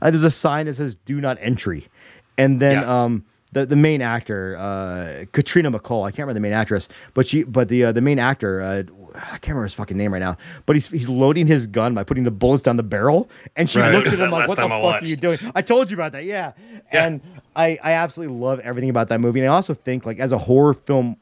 Uh, 0.02 0.10
there's 0.12 0.24
a 0.24 0.32
sign 0.32 0.68
that 0.68 0.76
says 0.76 0.96
"Do 0.96 1.20
not 1.20 1.38
entry," 1.42 1.90
and 2.38 2.62
then 2.62 2.82
Yeah. 2.84 3.04
um, 3.04 3.26
the 3.52 3.66
the 3.66 3.76
main 3.76 4.02
actor, 4.02 4.56
uh, 4.58 5.26
Catriona 5.32 5.72
MacColl. 5.72 6.04
I 6.08 6.12
can't 6.12 6.20
remember 6.20 6.34
the 6.36 6.40
main 6.40 6.54
actress, 6.54 6.88
but 7.14 7.28
she, 7.28 7.44
but 7.44 7.68
the 7.70 7.86
uh, 7.86 7.92
the 7.92 8.02
main 8.02 8.20
actor. 8.20 8.62
Uh, 8.62 8.84
I 9.16 9.20
can't 9.40 9.48
remember 9.50 9.64
his 9.64 9.74
fucking 9.74 9.98
name 9.98 10.14
right 10.14 10.22
now, 10.22 10.38
but 10.68 10.76
he's 10.76 10.88
he's 10.88 11.10
loading 11.10 11.48
his 11.48 11.66
gun 11.66 11.96
by 11.96 12.04
putting 12.04 12.24
the 12.26 12.32
bullets 12.32 12.62
down 12.62 12.78
the 12.78 12.84
barrel, 12.84 13.28
and 13.56 13.68
she 13.70 13.80
Right. 13.80 13.92
looks 13.94 14.08
at 14.14 14.20
him 14.20 14.30
like, 14.30 14.48
"What 14.48 14.56
the 14.56 14.62
time 14.62 14.70
fuck 14.70 14.96
I 14.96 15.00
are 15.00 15.04
you 15.04 15.16
doing?" 15.16 15.40
I 15.56 15.62
told 15.64 15.90
you 15.90 15.98
about 15.98 16.12
that, 16.12 16.26
yeah. 16.26 16.52
Yeah. 16.94 17.06
And 17.06 17.22
I 17.56 17.80
I 17.84 17.94
absolutely 17.94 18.36
love 18.36 18.60
everything 18.60 18.90
about 18.92 19.08
that 19.08 19.20
movie, 19.20 19.40
and 19.40 19.50
I 19.50 19.54
also 19.54 19.74
think 19.74 20.06
like 20.06 20.20
as 20.20 20.32
a 20.32 20.38
horror 20.38 20.76
film 20.76 21.18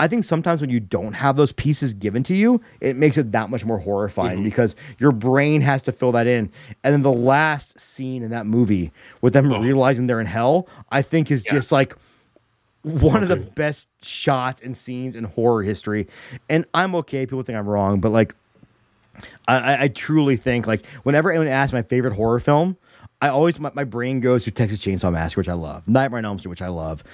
I 0.00 0.08
think 0.08 0.24
sometimes 0.24 0.60
when 0.60 0.70
you 0.70 0.80
don't 0.80 1.12
have 1.12 1.36
those 1.36 1.52
pieces 1.52 1.94
given 1.94 2.22
to 2.24 2.34
you, 2.34 2.60
it 2.80 2.96
makes 2.96 3.16
it 3.18 3.30
that 3.32 3.50
much 3.50 3.64
more 3.64 3.78
horrifying 3.78 4.38
Mm-hmm. 4.38 4.44
because 4.44 4.74
your 4.98 5.12
brain 5.12 5.60
has 5.60 5.82
to 5.82 5.92
fill 5.92 6.10
that 6.12 6.26
in. 6.26 6.50
And 6.82 6.92
then 6.94 7.02
the 7.02 7.12
last 7.12 7.78
scene 7.78 8.22
in 8.22 8.30
that 8.30 8.46
movie 8.46 8.90
with 9.20 9.32
them 9.34 9.48
realizing 9.52 10.06
they're 10.08 10.18
in 10.20 10.26
hell, 10.26 10.66
I 10.90 11.02
think 11.02 11.30
is 11.30 11.44
Yeah. 11.44 11.52
just 11.52 11.70
like 11.70 11.94
one 12.82 13.22
of 13.22 13.28
the 13.28 13.36
best 13.36 13.88
shots 14.02 14.62
and 14.62 14.74
scenes 14.76 15.14
in 15.14 15.24
horror 15.24 15.62
history. 15.62 16.08
And 16.48 16.64
I'm 16.72 16.94
okay. 16.96 17.26
People 17.26 17.42
think 17.42 17.58
I'm 17.58 17.68
wrong, 17.68 18.00
but 18.00 18.08
like, 18.10 18.34
I, 19.46 19.84
I- 19.84 19.88
truly 19.88 20.36
think 20.36 20.66
like 20.66 20.86
whenever 21.02 21.30
anyone 21.30 21.48
asks 21.48 21.72
my 21.74 21.82
favorite 21.82 22.14
horror 22.14 22.40
film, 22.40 22.76
I 23.22 23.28
always 23.28 23.60
my, 23.60 23.70
my 23.74 23.84
brain 23.84 24.20
goes 24.20 24.44
to 24.44 24.50
Texas 24.50 24.78
Chainsaw 24.78 25.12
Massacre, 25.12 25.40
which 25.42 25.48
I 25.48 25.52
love, 25.52 25.86
Nightmare 25.86 26.18
on 26.18 26.24
Elm 26.24 26.38
Street, 26.38 26.48
which 26.50 26.62
I 26.62 26.68
love. 26.68 27.04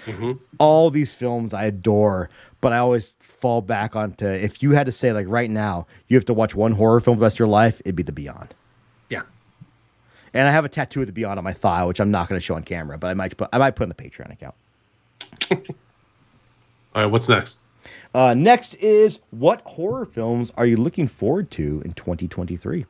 All 0.59 0.89
these 0.91 1.13
films 1.13 1.53
I 1.53 1.65
adore, 1.65 2.31
but 2.67 2.73
I 2.73 2.79
always 2.79 3.15
fall 3.21 3.61
back 3.61 3.95
onto 3.95 4.27
if 4.27 4.61
you 4.61 4.73
had 4.73 4.87
to 4.87 4.93
say 4.93 5.13
like 5.13 5.27
right 5.29 5.49
now 5.49 5.87
you 6.09 6.17
have 6.17 6.25
to 6.25 6.35
watch 6.35 6.57
one 6.57 6.73
horror 6.73 6.99
film 6.99 7.17
for 7.17 7.21
the 7.21 7.23
rest 7.23 7.37
of 7.37 7.39
your 7.39 7.47
life, 7.47 7.81
it'd 7.85 7.95
be 7.95 8.03
The 8.03 8.11
Beyond. 8.11 8.57
Yeah. 9.09 9.23
And 10.35 10.49
I 10.49 10.51
have 10.51 10.65
a 10.65 10.69
tattoo 10.69 11.03
of 11.03 11.07
The 11.07 11.13
Beyond 11.13 11.39
on 11.39 11.45
my 11.45 11.53
thigh, 11.53 11.85
which 11.85 12.01
I'm 12.01 12.11
not 12.11 12.29
going 12.29 12.41
to 12.41 12.45
show 12.45 12.57
on 12.57 12.65
camera, 12.65 12.99
but 12.99 13.07
I 13.07 13.15
might 13.15 13.37
put 13.37 13.49
I 13.53 13.59
might 13.59 13.77
put 13.77 13.85
in 13.85 13.89
the 13.91 13.95
Patreon 13.95 14.33
account. 14.33 14.57
All 16.97 17.03
right, 17.05 17.07
what's 17.07 17.29
next? 17.29 17.61
Uh, 18.13 18.35
next 18.35 18.75
is 18.75 19.21
what 19.31 19.61
horror 19.61 20.05
films 20.05 20.51
are 20.57 20.67
you 20.67 20.77
looking 20.77 21.07
forward 21.07 21.49
to 21.53 21.83
in 21.85 21.93
2023? 21.93 22.85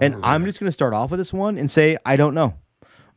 And 0.00 0.16
I'm 0.24 0.44
just 0.44 0.58
going 0.58 0.66
to 0.66 0.72
start 0.72 0.92
off 0.92 1.12
with 1.12 1.20
this 1.20 1.32
one 1.32 1.56
and 1.56 1.70
say 1.70 1.98
I 2.04 2.16
don't 2.16 2.34
know. 2.34 2.54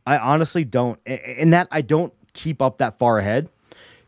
I 0.06 0.18
honestly 0.18 0.62
don't. 0.62 1.00
and 1.06 1.52
that 1.52 1.66
I 1.72 1.80
don't 1.80 2.12
keep 2.34 2.62
up 2.62 2.78
that 2.78 3.00
far 3.00 3.18
ahead 3.18 3.48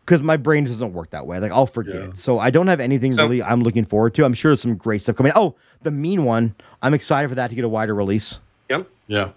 because 0.08 0.22
my 0.22 0.38
brain 0.38 0.64
doesn't 0.64 0.94
work 0.94 1.10
that 1.10 1.26
way. 1.26 1.38
Like 1.38 1.52
I'll 1.52 1.66
forget. 1.66 1.94
Yeah. 1.94 2.08
So 2.14 2.38
I 2.38 2.48
don't 2.48 2.66
have 2.68 2.80
anything 2.80 3.14
So- 3.14 3.24
really 3.24 3.42
I'm 3.42 3.62
looking 3.62 3.84
forward 3.84 4.14
to. 4.14 4.24
I'm 4.24 4.32
sure 4.32 4.52
there's 4.52 4.62
some 4.62 4.74
great 4.74 5.02
stuff 5.02 5.16
coming. 5.16 5.32
Oh, 5.36 5.54
the 5.82 5.90
mean 5.90 6.24
one. 6.24 6.54
I'm 6.80 6.94
excited 6.94 7.28
for 7.28 7.34
that 7.34 7.48
to 7.50 7.54
get 7.54 7.64
a 7.64 7.68
wider 7.68 7.94
release. 7.94 8.38
Yep. 8.70 8.88
Yeah. 9.06 9.30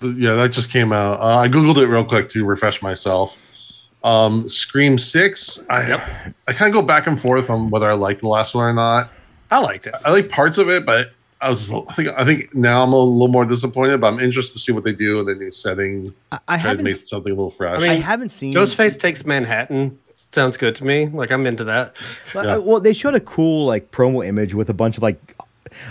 The- 0.00 0.08
yeah, 0.10 0.34
that 0.34 0.50
just 0.52 0.70
came 0.70 0.92
out. 0.92 1.20
Uh, 1.20 1.38
I 1.38 1.48
googled 1.48 1.78
it 1.78 1.86
real 1.86 2.04
quick 2.04 2.28
to 2.30 2.44
refresh 2.44 2.82
myself. 2.82 3.38
Um, 4.04 4.46
Scream 4.48 4.98
Six. 4.98 5.64
I 5.70 5.88
Yep. 5.88 6.08
I 6.48 6.52
kind 6.52 6.68
of 6.68 6.74
go 6.80 6.86
back 6.86 7.06
and 7.06 7.18
forth 7.18 7.48
on 7.48 7.70
whether 7.70 7.90
I 7.90 7.94
like 7.94 8.20
the 8.20 8.28
last 8.28 8.54
one 8.54 8.64
or 8.64 8.74
not. 8.74 9.10
I 9.50 9.58
liked 9.60 9.86
it. 9.86 9.94
I 10.04 10.10
like 10.10 10.28
parts 10.28 10.58
of 10.58 10.68
it, 10.68 10.84
but 10.84 11.12
I 11.40 11.50
was 11.50 11.70
I 11.70 11.92
think 11.94 12.08
I 12.16 12.24
think 12.24 12.54
now 12.54 12.82
I'm 12.82 12.92
a 12.92 12.98
little 12.98 13.28
more 13.28 13.44
disappointed. 13.44 14.00
But 14.00 14.08
I'm 14.12 14.20
interested 14.20 14.54
to 14.54 14.58
see 14.60 14.72
what 14.72 14.84
they 14.84 14.92
do 14.92 15.20
in 15.20 15.26
the 15.26 15.34
new 15.34 15.50
setting. 15.52 16.14
I, 16.32 16.36
I 16.36 16.38
Try 16.38 16.56
to 16.56 16.68
haven't. 16.68 16.84
make 16.84 16.96
something 16.96 17.32
a 17.32 17.34
little 17.34 17.50
fresh. 17.50 17.76
I 17.76 17.78
mean, 17.80 17.90
I 17.90 17.94
haven't 17.94 18.30
seen. 18.30 18.54
Ghostface 18.54 18.98
takes 18.98 19.24
Manhattan. 19.24 19.98
Sounds 20.32 20.56
good 20.56 20.74
to 20.76 20.84
me. 20.84 21.06
Like 21.06 21.30
I'm 21.30 21.46
into 21.46 21.64
that. 21.64 21.94
Well, 22.34 22.44
Yeah. 22.44 22.56
uh, 22.56 22.60
well, 22.60 22.80
they 22.80 22.92
showed 22.92 23.14
a 23.14 23.20
cool 23.20 23.66
like 23.66 23.90
promo 23.92 24.26
image 24.26 24.52
with 24.54 24.68
a 24.68 24.74
bunch 24.74 24.96
of 24.96 25.02
like 25.02 25.34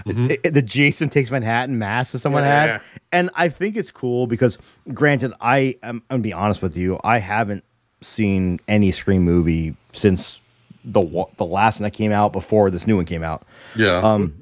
Mm-hmm. 0.05 0.31
i- 0.43 0.49
the 0.49 0.61
Jason 0.61 1.07
takes 1.07 1.29
Manhattan 1.31 1.77
mask 1.77 2.11
that 2.11 2.19
someone 2.19 2.43
Yeah, 2.43 2.59
had, 2.61 2.65
yeah. 2.67 2.79
and 3.13 3.29
I 3.35 3.47
think 3.47 3.77
it's 3.77 3.91
cool 3.91 4.25
because, 4.25 4.57
granted, 4.91 5.33
I 5.39 5.77
am 5.83 6.01
I'm 6.09 6.17
gonna 6.17 6.23
be 6.23 6.33
honest 6.33 6.61
with 6.63 6.75
you, 6.75 6.99
I 7.03 7.19
haven't 7.19 7.63
seen 8.01 8.59
any 8.67 8.91
Scream 8.91 9.21
movie 9.21 9.75
since 9.93 10.41
the 10.83 10.99
wa- 10.99 11.29
the 11.37 11.45
last 11.45 11.79
one 11.79 11.83
that 11.83 11.91
came 11.93 12.11
out 12.11 12.33
before 12.33 12.69
this 12.71 12.87
new 12.87 12.95
one 12.95 13.05
came 13.05 13.23
out. 13.23 13.43
yeah. 13.75 13.99
Um, 13.99 14.33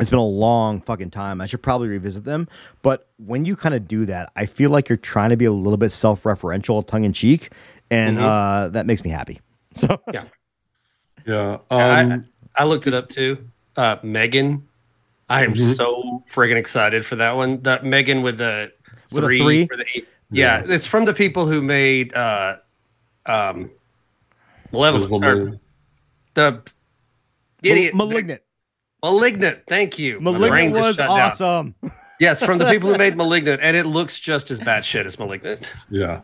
it's 0.00 0.10
been 0.10 0.18
a 0.18 0.24
long 0.24 0.80
fucking 0.80 1.10
time. 1.10 1.40
I 1.40 1.46
should 1.46 1.62
probably 1.62 1.88
revisit 1.88 2.24
them. 2.24 2.48
But 2.82 3.06
when 3.18 3.44
you 3.44 3.54
kind 3.56 3.74
of 3.74 3.86
do 3.86 4.06
that, 4.06 4.32
I 4.36 4.46
feel 4.46 4.70
like 4.70 4.88
you're 4.88 4.98
trying 4.98 5.30
to 5.30 5.36
be 5.36 5.44
a 5.44 5.52
little 5.52 5.76
bit 5.76 5.92
self-referential, 5.92 6.86
tongue 6.86 7.04
in 7.04 7.12
cheek, 7.12 7.50
and 7.90 8.16
Mm-hmm. 8.16 8.26
uh, 8.26 8.68
that 8.70 8.86
makes 8.86 9.04
me 9.04 9.10
happy. 9.10 9.40
So 9.74 10.00
Yeah. 10.12 10.24
yeah. 11.26 11.58
I, 11.70 12.00
Um, 12.02 12.24
I 12.56 12.64
looked 12.64 12.86
it 12.88 12.94
up 12.94 13.08
too. 13.08 13.38
Uh, 13.76 13.96
Megan. 14.02 14.66
I 15.28 15.44
am 15.44 15.54
Mhm. 15.54 15.76
so 15.76 16.24
friggin' 16.28 16.56
excited 16.56 17.06
for 17.06 17.14
that 17.16 17.36
one. 17.36 17.62
That 17.62 17.84
Megan 17.84 18.22
with 18.22 18.38
the 18.38 18.72
With 19.12 19.22
a 19.22 19.26
three, 19.28 19.38
three? 19.40 19.66
for 19.68 19.76
the 19.76 19.84
eight. 19.94 20.08
Yeah, 20.30 20.62
it's 20.66 20.86
from 20.86 21.04
the 21.04 21.12
people 21.14 21.46
who 21.46 21.62
made 21.62 22.12
uh, 22.14 22.56
um, 23.26 23.70
Malevolent. 24.72 25.04
Invisible 25.12 25.24
or 25.24 25.60
the 26.34 26.62
idiot 27.62 27.94
malignant. 27.94 28.42
Malignant. 29.02 29.60
Thank 29.68 29.98
you. 29.98 30.20
Malignant 30.20 30.74
was 30.76 31.00
awesome. 31.00 31.74
Yes, 32.20 32.42
from 32.44 32.58
the 32.58 32.66
people 32.68 32.92
who 32.92 32.98
made 32.98 33.16
Malignant, 33.16 33.62
and 33.62 33.74
it 33.74 33.86
looks 33.86 34.20
just 34.20 34.50
as 34.50 34.60
bad 34.60 34.84
shit 34.84 35.06
as 35.06 35.18
Malignant. 35.18 35.72
yeah. 35.88 36.20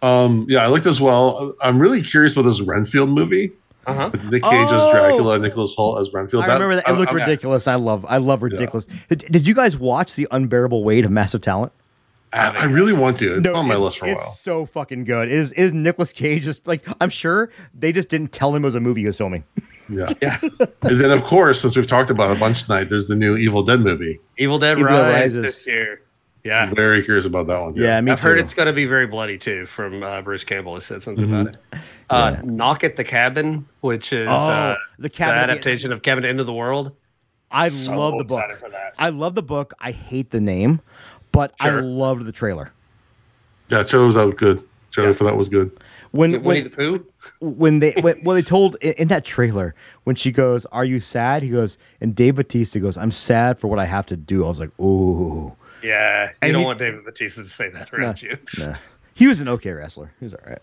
Um, 0.00 0.46
yeah, 0.48 0.60
I 0.64 0.68
liked 0.68 0.86
as 0.86 1.02
well. 1.02 1.52
I'm 1.62 1.78
really 1.78 2.00
curious 2.02 2.32
about 2.34 2.44
this 2.48 2.62
Renfield 2.62 3.10
movie. 3.10 3.52
Uh 3.86 3.94
huh. 3.94 4.08
with 4.10 4.24
Nick 4.24 4.42
Cage 4.42 4.52
Oh! 4.70 4.88
as 4.88 4.94
Dracula, 4.94 5.38
Nicholas 5.38 5.74
Hoult 5.76 6.00
as 6.00 6.10
Renfield. 6.14 6.44
I 6.44 6.54
remember 6.54 6.76
that. 6.76 6.88
It 6.88 6.92
I- 6.92 6.98
looked 6.98 7.12
I- 7.12 7.16
ridiculous. 7.16 7.68
I 7.68 7.74
love. 7.74 8.06
I 8.08 8.16
love 8.16 8.42
ridiculous. 8.42 8.86
Did, 9.10 9.26
did 9.30 9.46
you 9.46 9.54
guys 9.54 9.76
watch 9.76 10.14
the 10.14 10.26
unbearable 10.30 10.82
weight 10.82 11.04
of 11.04 11.10
massive 11.10 11.42
talent? 11.42 11.72
I, 12.32 12.48
I 12.48 12.64
really 12.64 12.94
want 12.94 13.18
to. 13.18 13.36
It's 13.40 13.48
on 13.50 13.66
my 13.68 13.74
it's, 13.74 13.82
list 13.82 13.98
for 13.98 14.06
a 14.06 14.12
it's 14.12 14.22
while. 14.24 14.32
so 14.32 14.64
fucking 14.64 15.04
good. 15.04 15.28
It 15.28 15.34
is. 15.38 15.52
It 15.52 15.60
is 15.62 15.74
Nicolas 15.74 16.10
Cage 16.12 16.44
just 16.44 16.66
like 16.66 16.86
I'm 17.02 17.10
sure 17.10 17.50
they 17.78 17.92
just 17.92 18.08
didn't 18.08 18.32
tell 18.32 18.54
him 18.54 18.62
it 18.62 18.66
was 18.68 18.74
a 18.76 18.80
movie 18.80 19.02
he 19.02 19.06
was 19.08 19.18
filming. 19.18 19.44
Yeah. 19.88 20.12
Yeah. 20.22 20.38
and 20.82 21.00
then, 21.00 21.10
of 21.10 21.24
course, 21.24 21.60
since 21.60 21.76
we've 21.76 21.86
talked 21.86 22.10
about 22.10 22.30
it 22.30 22.36
a 22.36 22.40
bunch 22.40 22.62
tonight, 22.64 22.84
there's 22.88 23.08
the 23.08 23.16
new 23.16 23.36
Evil 23.36 23.62
Dead 23.62 23.80
movie. 23.80 24.20
Evil 24.38 24.58
Dead 24.58 24.78
Evil 24.78 24.92
Rise 24.92 25.34
Rises. 25.36 25.42
this 25.42 25.66
year. 25.66 26.02
Yeah. 26.44 26.62
I'm 26.64 26.74
very 26.74 27.04
curious 27.04 27.24
about 27.24 27.46
that 27.48 27.60
one. 27.60 27.72
Too. 27.74 27.82
Yeah, 27.82 28.00
me 28.00 28.10
I've 28.12 28.20
too. 28.20 28.28
heard 28.28 28.38
it's 28.38 28.52
going 28.54 28.66
to 28.66 28.72
be 28.72 28.84
very 28.84 29.06
bloody 29.06 29.38
too. 29.38 29.64
From 29.66 30.02
uh, 30.02 30.22
Bruce 30.22 30.42
Campbell 30.44 30.74
has 30.74 30.84
said 30.84 31.02
something 31.02 31.26
Mhm. 31.26 31.40
about 31.42 31.54
it. 31.54 31.78
Uh, 32.10 32.36
Yeah. 32.36 32.40
Knock 32.44 32.82
at 32.84 32.96
the 32.96 33.04
Cabin, 33.04 33.66
which 33.80 34.12
is 34.12 34.26
Oh, 34.28 34.32
uh, 34.32 34.76
the 34.96 35.02
the 35.04 35.10
cabin 35.10 35.36
the- 35.36 35.52
adaptation 35.52 35.92
of 35.92 36.02
Cabin 36.02 36.24
Into 36.24 36.42
the 36.44 36.52
World. 36.52 36.92
I 37.50 37.68
So 37.68 37.96
love 37.96 38.18
the 38.18 38.24
book. 38.24 38.38
excited 38.40 38.58
for 38.58 38.70
that. 38.70 38.94
I 38.98 39.10
love 39.10 39.34
the 39.34 39.42
book. 39.42 39.74
I 39.78 39.90
hate 39.92 40.30
the 40.30 40.40
name, 40.40 40.80
but 41.32 41.54
I 41.60 41.70
loved 41.70 42.24
the 42.24 42.32
trailer. 42.32 42.72
Yeah, 43.68 43.82
trailer 43.84 44.06
was 44.06 44.16
out 44.16 44.36
good. 44.36 44.62
Trailer 44.90 45.10
Yeah. 45.10 45.16
for 45.16 45.24
that 45.24 45.36
was 45.36 45.48
good. 45.48 45.70
When 46.12 46.30
Winnie 46.32 46.42
when, 46.42 46.64
the 46.64 46.70
Pooh. 46.70 47.06
when 47.40 47.78
they 47.80 47.92
when, 48.00 48.22
well 48.22 48.34
they 48.36 48.42
told 48.42 48.76
in, 48.80 48.92
in 48.94 49.08
that 49.08 49.24
trailer 49.24 49.74
when 50.04 50.14
she 50.16 50.30
goes, 50.30 50.64
"Are 50.66 50.84
you 50.84 51.00
sad?" 51.00 51.42
He 51.42 51.48
goes, 51.48 51.76
and 52.00 52.14
Dave 52.14 52.36
Bautista 52.36 52.78
goes, 52.80 52.96
"I'm 52.96 53.10
sad 53.10 53.58
for 53.58 53.68
what 53.68 53.78
I 53.78 53.84
have 53.86 54.06
to 54.06 54.16
do." 54.16 54.44
I 54.44 54.48
was 54.48 54.60
like, 54.60 54.78
"Ooh." 54.80 55.54
Yeah, 55.82 56.26
you 56.28 56.34
And 56.42 56.52
don't 56.52 56.60
he- 56.62 56.66
want 56.66 56.78
David 56.78 57.04
Bautista 57.04 57.42
to 57.42 57.48
say 57.48 57.68
that 57.70 57.92
around 57.92 58.22
you. 58.22 58.36
Nah. 58.56 58.76
He 59.14 59.26
was 59.26 59.40
an 59.40 59.48
okay 59.48 59.72
wrestler. 59.72 60.12
He 60.20 60.24
was 60.26 60.34
all 60.34 60.40
right. 60.46 60.60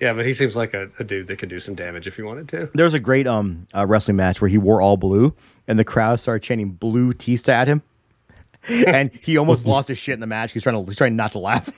Yeah, 0.00 0.12
but 0.14 0.26
he 0.26 0.32
seems 0.32 0.54
like 0.56 0.74
a, 0.74 0.88
a 0.98 1.04
dude 1.04 1.26
that 1.28 1.38
could 1.38 1.48
do 1.48 1.58
some 1.60 1.74
damage 1.74 2.06
if 2.06 2.16
he 2.16 2.22
wanted 2.22 2.48
to. 2.50 2.70
There 2.74 2.84
was 2.84 2.94
a 2.94 3.00
great 3.00 3.26
um 3.26 3.66
uh, 3.76 3.86
wrestling 3.86 4.16
match 4.16 4.40
where 4.40 4.48
he 4.48 4.58
wore 4.58 4.80
all 4.80 4.96
blue, 4.96 5.34
and 5.66 5.78
the 5.78 5.84
crowd 5.84 6.18
started 6.20 6.42
chanting 6.42 6.70
"Blue 6.70 7.12
Tista" 7.12 7.52
at 7.52 7.68
him, 7.68 7.82
and 8.68 9.10
he 9.22 9.36
almost 9.36 9.66
lost 9.66 9.88
his 9.88 9.98
shit 9.98 10.14
in 10.14 10.20
the 10.20 10.26
match. 10.26 10.52
He's 10.52 10.62
trying 10.62 10.76
to 10.82 10.84
he's 10.88 10.96
trying 10.96 11.14
not 11.16 11.32
to 11.32 11.38
laugh. 11.40 11.68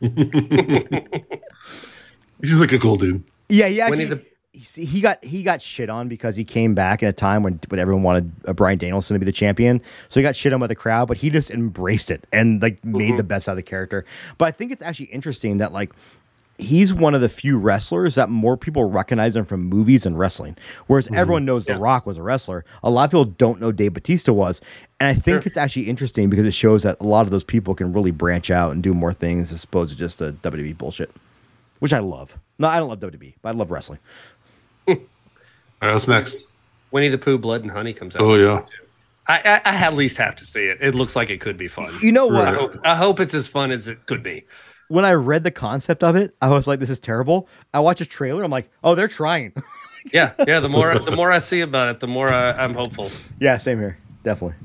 He's 2.42 2.60
like 2.60 2.72
a 2.72 2.78
cool 2.78 2.96
dude. 2.96 3.22
Yeah, 3.48 3.66
he 3.66 3.80
actually 3.80 4.08
Winnie 4.08 4.22
he, 4.52 4.84
he 4.84 5.00
got 5.00 5.24
he 5.24 5.42
got 5.42 5.62
shit 5.62 5.88
on 5.88 6.08
because 6.08 6.34
he 6.36 6.44
came 6.44 6.74
back 6.74 7.02
in 7.02 7.08
a 7.08 7.12
time 7.12 7.42
when 7.42 7.60
when 7.68 7.78
everyone 7.78 8.02
wanted 8.02 8.32
uh, 8.46 8.52
Bryan 8.52 8.78
Danielson 8.78 9.14
to 9.14 9.18
be 9.18 9.26
the 9.26 9.32
champion. 9.32 9.80
So 10.08 10.20
he 10.20 10.22
got 10.22 10.34
shit 10.34 10.52
on 10.52 10.60
by 10.60 10.66
the 10.66 10.74
crowd, 10.74 11.08
but 11.08 11.16
he 11.16 11.30
just 11.30 11.50
embraced 11.50 12.10
it 12.10 12.26
and 12.32 12.60
like 12.60 12.84
made 12.84 13.16
the 13.16 13.22
best 13.22 13.48
out 13.48 13.52
of 13.52 13.56
the 13.56 13.62
character. 13.62 14.04
But 14.38 14.46
I 14.46 14.50
think 14.50 14.72
it's 14.72 14.82
actually 14.82 15.06
interesting 15.06 15.58
that 15.58 15.72
like 15.72 15.92
he's 16.58 16.92
one 16.92 17.14
of 17.14 17.20
the 17.20 17.28
few 17.28 17.58
wrestlers 17.58 18.16
that 18.16 18.28
more 18.28 18.56
people 18.56 18.84
recognize 18.84 19.34
him 19.34 19.44
from 19.44 19.62
movies 19.64 20.04
and 20.04 20.18
wrestling. 20.18 20.56
Whereas 20.88 21.08
everyone 21.14 21.44
knows 21.44 21.64
The 21.64 21.78
Rock 21.78 22.04
was 22.04 22.18
a 22.18 22.22
wrestler, 22.22 22.64
a 22.82 22.90
lot 22.90 23.04
of 23.04 23.10
people 23.10 23.24
don't 23.24 23.60
know 23.60 23.72
Dave 23.72 23.94
Bautista 23.94 24.32
was. 24.32 24.60
And 24.98 25.08
I 25.08 25.14
think 25.14 25.42
Sure. 25.42 25.42
it's 25.46 25.56
actually 25.56 25.88
interesting 25.88 26.28
because 26.28 26.44
it 26.44 26.52
shows 26.52 26.82
that 26.82 26.98
a 27.00 27.04
lot 27.04 27.22
of 27.22 27.30
those 27.30 27.44
people 27.44 27.74
can 27.74 27.92
really 27.92 28.10
branch 28.10 28.50
out 28.50 28.72
and 28.72 28.82
do 28.82 28.92
more 28.92 29.14
things 29.14 29.52
as 29.52 29.64
opposed 29.64 29.92
to 29.92 29.96
just 29.96 30.20
a 30.20 30.32
WWE 30.32 30.76
bullshit, 30.76 31.10
which 31.80 31.92
I 31.92 31.98
love. 31.98 32.36
No, 32.58 32.68
I 32.68 32.78
don't 32.78 32.88
love 32.88 33.00
WWE, 33.00 33.34
but 33.42 33.54
I 33.54 33.58
love 33.58 33.70
wrestling. 33.70 33.98
All 34.88 34.96
right, 35.82 35.92
what's 35.92 36.08
next? 36.08 36.36
Winnie 36.90 37.08
the 37.08 37.18
Pooh, 37.18 37.38
Blood 37.38 37.62
and 37.62 37.70
Honey 37.70 37.92
comes 37.92 38.14
out. 38.14 38.22
Oh 38.22 38.34
yeah. 38.34 38.64
I, 39.26 39.38
I, 39.38 39.60
I 39.64 39.74
at 39.76 39.94
least 39.94 40.16
have 40.16 40.36
to 40.36 40.44
see 40.44 40.64
it. 40.66 40.78
It 40.80 40.94
looks 40.94 41.14
like 41.14 41.30
it 41.30 41.40
could 41.40 41.56
be 41.56 41.68
fun. 41.68 41.98
You 42.02 42.10
know 42.12 42.26
what? 42.26 42.48
I 42.48 42.54
hope, 42.54 42.76
I 42.84 42.96
hope 42.96 43.20
it's 43.20 43.34
as 43.34 43.46
fun 43.46 43.70
as 43.70 43.86
it 43.88 44.06
could 44.06 44.22
be. 44.22 44.44
When 44.88 45.04
I 45.04 45.12
read 45.12 45.44
the 45.44 45.52
concept 45.52 46.02
of 46.02 46.16
it, 46.16 46.34
I 46.42 46.48
was 46.48 46.66
like, 46.66 46.80
"This 46.80 46.90
is 46.90 46.98
terrible." 46.98 47.48
I 47.72 47.78
watch 47.78 48.00
a 48.00 48.06
trailer. 48.06 48.42
I'm 48.42 48.50
like, 48.50 48.70
"Oh, 48.84 48.94
they're 48.94 49.08
trying." 49.08 49.52
Yeah, 50.14 50.32
yeah. 50.48 50.60
The 50.60 50.68
more 50.70 50.98
the 50.98 51.10
more 51.10 51.30
I 51.30 51.40
see 51.40 51.60
about 51.60 51.88
it, 51.88 52.00
the 52.00 52.06
more 52.06 52.32
I, 52.32 52.52
I'm 52.52 52.72
hopeful. 52.72 53.10
yeah, 53.38 53.58
same 53.58 53.78
here. 53.78 53.98
Definitely. 54.24 54.56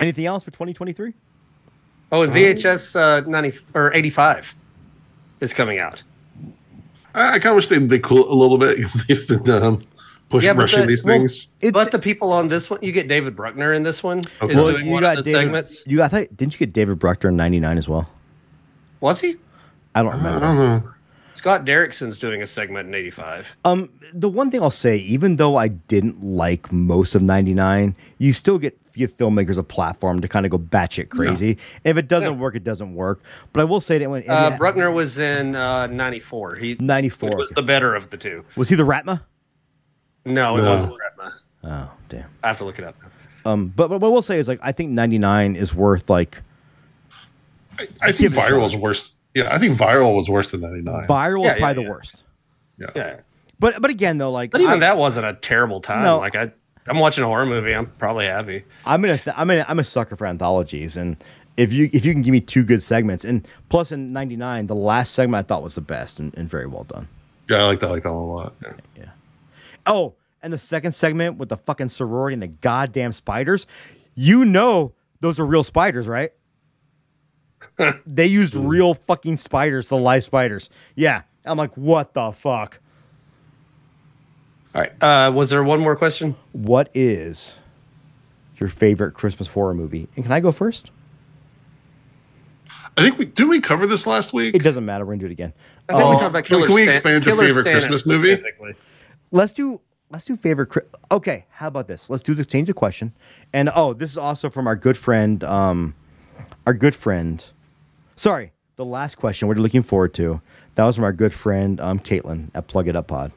Anything 0.00 0.26
else 0.26 0.42
for 0.42 0.50
2023? 0.50 1.14
Oh, 2.10 2.22
and 2.22 2.32
VHS 2.32 2.96
uh, 2.96 3.20
ninety 3.28 3.56
or 3.72 3.94
eighty 3.94 4.10
five 4.10 4.52
is 5.40 5.52
coming 5.52 5.78
out. 5.78 6.02
I, 7.14 7.34
I 7.34 7.38
kind 7.38 7.46
of 7.46 7.56
wish 7.56 7.68
they 7.68 7.78
they 7.78 7.98
cool 7.98 8.30
a 8.30 8.34
little 8.34 8.58
bit 8.58 8.76
because 8.78 8.94
they've 9.06 9.28
been 9.28 9.50
um, 9.50 9.82
pushing 10.28 10.46
Yeah, 10.48 10.60
rushing 10.60 10.80
the- 10.82 10.86
these 10.86 11.04
well, 11.04 11.18
things. 11.18 11.48
But 11.72 11.92
the 11.92 11.98
people 11.98 12.32
on 12.32 12.48
this 12.48 12.68
one, 12.70 12.80
you 12.82 12.92
get 12.92 13.08
David 13.08 13.36
Bruckner 13.36 13.72
in 13.72 13.82
this 13.82 14.02
one. 14.02 14.24
Okay. 14.42 14.52
Is 14.52 14.56
Well, 14.56 14.72
doing 14.72 14.90
one 14.90 15.04
of 15.04 15.16
the 15.16 15.22
David. 15.22 15.38
segments. 15.38 15.84
You 15.86 15.98
got? 15.98 16.12
I 16.12 16.20
thought, 16.24 16.36
didn't 16.36 16.54
you 16.54 16.58
get 16.58 16.72
David 16.72 16.98
Bruckner 16.98 17.28
in 17.30 17.36
'99 17.36 17.78
as 17.78 17.88
well? 17.88 18.08
Was 19.00 19.20
he? 19.20 19.36
I 19.94 20.02
don't 20.02 20.12
I 20.12 20.16
remember. 20.16 20.40
don't 20.40 20.56
know. 20.56 20.90
Scott 21.34 21.64
Derrickson's 21.64 22.18
doing 22.18 22.42
a 22.42 22.46
segment 22.46 22.88
in 22.88 22.94
eighty 22.94 23.10
five. 23.10 23.48
Um, 23.64 23.90
the 24.12 24.28
one 24.28 24.50
thing 24.50 24.62
I'll 24.62 24.70
say, 24.70 24.96
even 24.98 25.36
though 25.36 25.56
I 25.56 25.68
didn't 25.68 26.22
like 26.22 26.72
most 26.72 27.14
of 27.14 27.22
'99, 27.22 27.94
you 28.18 28.32
still 28.32 28.58
get 28.58 28.78
give 28.94 29.16
filmmakers 29.16 29.58
a 29.58 29.62
platform 29.64 30.20
to 30.20 30.28
kind 30.28 30.46
of 30.46 30.50
go 30.50 30.58
batshit 30.58 31.08
crazy. 31.08 31.58
If 31.82 31.96
it 31.96 32.06
doesn't 32.06 32.34
Yeah. 32.34 32.38
work, 32.38 32.54
it 32.54 32.62
doesn't 32.62 32.94
work. 32.94 33.20
But 33.52 33.60
I 33.62 33.64
will 33.64 33.80
say 33.80 33.98
that 33.98 34.08
when 34.08 34.22
Uh, 34.30 34.56
Bruckner 34.56 34.90
was 34.92 35.18
in 35.18 35.56
uh, 35.56 35.88
ninety 35.88 36.20
four. 36.20 36.54
He 36.54 36.76
'94 36.78 37.36
was 37.36 37.50
the 37.50 37.62
better 37.62 37.94
of 37.94 38.10
the 38.10 38.16
two. 38.16 38.44
was 38.56 38.68
he 38.68 38.76
the 38.76 38.84
Raatma? 38.84 39.20
No, 40.24 40.56
it 40.56 40.62
No. 40.62 40.70
wasn't 40.72 40.92
Raatma. 40.92 41.32
Oh, 41.64 41.92
damn. 42.08 42.28
I 42.44 42.48
have 42.48 42.58
to 42.58 42.64
look 42.64 42.78
it 42.78 42.84
up. 42.84 42.94
Um, 43.44 43.72
but, 43.74 43.88
but 43.88 44.00
what 44.00 44.12
we'll 44.12 44.22
say 44.22 44.38
is 44.38 44.46
like 44.48 44.60
I 44.62 44.70
think 44.72 44.92
'99 44.92 45.56
is 45.56 45.74
worth 45.74 46.08
like 46.08 46.40
I, 47.78 47.88
I 48.00 48.06
think 48.12 48.18
Give 48.18 48.32
it 48.34 48.38
a 48.38 48.40
viral 48.40 48.58
is 48.66 48.74
was 48.74 48.76
worse. 48.76 49.13
Yeah, 49.34 49.52
I 49.54 49.58
think 49.58 49.76
viral 49.76 50.14
was 50.14 50.28
worse 50.28 50.50
than 50.52 50.60
ninety 50.60 50.82
nine. 50.82 51.06
viral 51.08 51.44
Yeah, 51.44 51.50
is 51.52 51.54
yeah, 51.54 51.58
probably 51.60 51.74
the 51.74 51.82
yeah. 51.82 51.90
worst. 51.90 52.22
Yeah. 52.78 52.86
Yeah, 52.96 53.16
But 53.58 53.80
but 53.82 53.90
again 53.90 54.18
though, 54.18 54.30
like 54.30 54.50
but 54.50 54.60
even 54.60 54.74
I'm, 54.74 54.80
that 54.80 54.96
wasn't 54.96 55.26
a 55.26 55.34
terrible 55.34 55.80
time. 55.80 56.02
No. 56.04 56.18
Like 56.18 56.34
I, 56.34 56.50
I'm 56.86 56.98
watching 56.98 57.24
a 57.24 57.26
horror 57.26 57.46
movie. 57.46 57.72
I'm 57.72 57.86
probably 57.98 58.26
happy. 58.26 58.64
I'm 58.84 59.04
in 59.04 59.12
a 59.12 59.18
th- 59.18 59.34
I'm 59.38 59.50
in 59.50 59.60
a, 59.60 59.66
I'm 59.68 59.78
a 59.78 59.84
sucker 59.84 60.16
for 60.16 60.26
anthologies, 60.26 60.96
and 60.96 61.16
if 61.56 61.72
you 61.72 61.88
if 61.92 62.04
you 62.04 62.12
can 62.12 62.22
give 62.22 62.32
me 62.32 62.40
two 62.40 62.62
good 62.64 62.82
segments, 62.82 63.24
and 63.24 63.46
plus 63.68 63.90
in 63.92 64.12
'99 64.12 64.66
the 64.66 64.74
last 64.74 65.14
segment 65.14 65.44
I 65.44 65.48
thought 65.48 65.62
was 65.62 65.76
the 65.76 65.80
best 65.80 66.18
and, 66.18 66.36
and 66.36 66.48
very 66.50 66.66
well 66.66 66.84
done. 66.84 67.08
Yeah, 67.48 67.58
I 67.58 67.64
like 67.64 67.80
that. 67.80 67.86
I 67.88 67.90
like 67.90 68.02
that 68.02 68.10
a 68.10 68.12
lot. 68.12 68.54
Yeah. 68.96 69.10
Oh, 69.86 70.14
and 70.42 70.52
the 70.52 70.58
second 70.58 70.92
segment 70.92 71.38
with 71.38 71.48
the 71.48 71.56
fucking 71.56 71.88
sorority 71.90 72.34
and 72.34 72.42
the 72.42 72.48
goddamn 72.48 73.12
spiders, 73.12 73.66
you 74.14 74.44
know 74.44 74.92
those 75.20 75.38
are 75.38 75.46
real 75.46 75.64
spiders, 75.64 76.06
right? 76.08 76.32
They 78.06 78.26
used 78.26 78.54
real 78.54 78.94
fucking 78.94 79.36
spiders, 79.36 79.88
the 79.88 79.96
live 79.96 80.24
spiders. 80.24 80.70
Yeah, 80.94 81.22
I'm 81.44 81.58
like, 81.58 81.74
what 81.76 82.14
the 82.14 82.32
fuck? 82.32 82.78
All 84.74 84.80
right. 84.82 85.02
Uh, 85.02 85.30
was 85.32 85.50
there 85.50 85.62
one 85.62 85.80
more 85.80 85.96
question? 85.96 86.36
What 86.52 86.90
is 86.94 87.58
your 88.58 88.68
favorite 88.68 89.12
Christmas 89.12 89.48
horror 89.48 89.74
movie? 89.74 90.08
And 90.16 90.24
can 90.24 90.32
I 90.32 90.40
go 90.40 90.52
first? 90.52 90.90
I 92.96 93.02
think 93.02 93.18
we 93.18 93.24
did 93.24 93.48
we 93.48 93.60
cover 93.60 93.86
this 93.86 94.06
last 94.06 94.32
week. 94.32 94.54
It 94.54 94.62
doesn't 94.62 94.84
matter. 94.84 95.04
We're 95.04 95.12
gonna 95.14 95.20
do 95.20 95.26
it 95.26 95.32
again. 95.32 95.52
I 95.88 95.92
think 95.92 96.04
Oh, 96.04 96.10
we 96.10 96.16
talked 96.16 96.30
about 96.30 96.44
can 96.44 96.56
we- 96.60 96.62
Killer 96.62 96.66
can 96.68 96.74
we 96.74 96.82
expand 96.84 97.24
to 97.24 97.30
Killer 97.30 97.42
favorite 97.44 97.64
Santa 97.64 97.78
Christmas 97.80 98.06
movie? 98.06 98.42
let's 99.32 99.52
do 99.52 99.80
let's 100.10 100.24
do 100.26 100.36
favorite 100.36 100.70
okay 101.10 101.44
how 101.50 101.66
about 101.66 101.88
this 101.88 102.08
let's 102.08 102.22
do 102.22 102.34
this 102.34 102.46
change 102.46 102.68
the 102.68 102.74
question 102.74 103.12
and 103.52 103.68
oh 103.74 103.92
this 103.92 104.10
is 104.10 104.16
also 104.18 104.48
from 104.48 104.66
our 104.68 104.76
good 104.76 104.96
friend 104.96 105.42
um 105.42 105.92
our 106.66 106.74
good 106.74 106.94
friend 106.94 107.44
sorry 108.16 108.52
the 108.76 108.84
last 108.84 109.16
question 109.16 109.48
we're 109.48 109.54
looking 109.54 109.82
forward 109.82 110.14
to 110.14 110.40
that 110.74 110.84
was 110.84 110.96
from 110.96 111.04
our 111.04 111.12
good 111.12 111.32
friend 111.32 111.80
um 111.80 111.98
caitlin 111.98 112.50
at 112.54 112.66
plug 112.66 112.88
it 112.88 112.96
up 112.96 113.06
pod. 113.06 113.32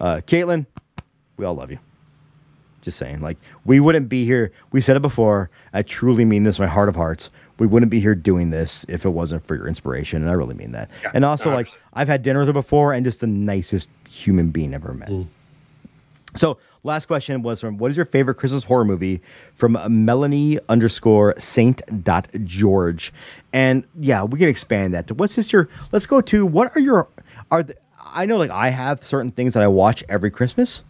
Uh 0.00 0.16
caitlin 0.26 0.66
we 1.36 1.44
all 1.44 1.54
love 1.54 1.70
you. 1.70 1.78
Just 2.82 2.98
saying 2.98 3.20
like 3.20 3.38
we 3.64 3.80
wouldn't 3.80 4.08
be 4.08 4.24
here 4.26 4.52
we 4.72 4.80
said 4.82 4.94
it 4.96 5.00
before 5.00 5.48
i 5.72 5.80
truly 5.82 6.24
mean 6.26 6.42
this 6.44 6.58
my 6.58 6.66
heart 6.66 6.90
of 6.90 6.96
hearts 6.96 7.30
we 7.58 7.66
wouldn't 7.66 7.88
be 7.90 7.98
here 8.00 8.14
doing 8.14 8.50
this 8.50 8.84
if 8.88 9.06
it 9.06 9.08
wasn't 9.10 9.46
for 9.46 9.54
your 9.56 9.66
inspiration 9.68 10.20
and 10.20 10.30
i 10.30 10.34
really 10.34 10.54
mean 10.54 10.72
that. 10.72 10.90
Yeah, 11.02 11.12
and 11.14 11.24
also 11.24 11.48
no, 11.48 11.56
like 11.56 11.68
i've 11.94 12.08
had 12.08 12.22
dinner 12.22 12.40
with 12.40 12.48
her 12.48 12.52
before 12.52 12.92
and 12.92 13.04
just 13.04 13.20
the 13.20 13.26
nicest 13.26 13.88
human 14.08 14.50
being 14.50 14.74
ever 14.74 14.92
met. 14.92 15.10
So 16.36 16.58
last 16.84 17.06
question 17.06 17.42
was 17.42 17.60
from 17.60 17.78
what 17.78 17.90
is 17.90 17.96
your 17.96 18.06
favorite 18.06 18.36
Christmas 18.36 18.62
horror 18.62 18.84
movie 18.84 19.20
from 19.56 19.76
Melanie 19.88 20.60
underscore 20.68 21.34
Saint 21.38 21.82
dot 22.04 22.28
George, 22.44 23.12
and 23.52 23.84
yeah, 23.98 24.22
we 24.22 24.38
can 24.38 24.48
expand 24.48 24.94
that 24.94 25.08
to 25.08 25.14
what's 25.14 25.34
just 25.34 25.52
your. 25.52 25.68
Let's 25.90 26.06
go 26.06 26.20
to 26.20 26.46
what 26.46 26.76
are 26.76 26.80
your 26.80 27.08
are 27.50 27.64
the, 27.64 27.74
I 27.98 28.26
know 28.26 28.36
like 28.36 28.50
I 28.50 28.68
have 28.68 29.02
certain 29.02 29.30
things 29.30 29.54
that 29.54 29.62
I 29.62 29.68
watch 29.68 30.04
every 30.08 30.30
Christmas. 30.30 30.82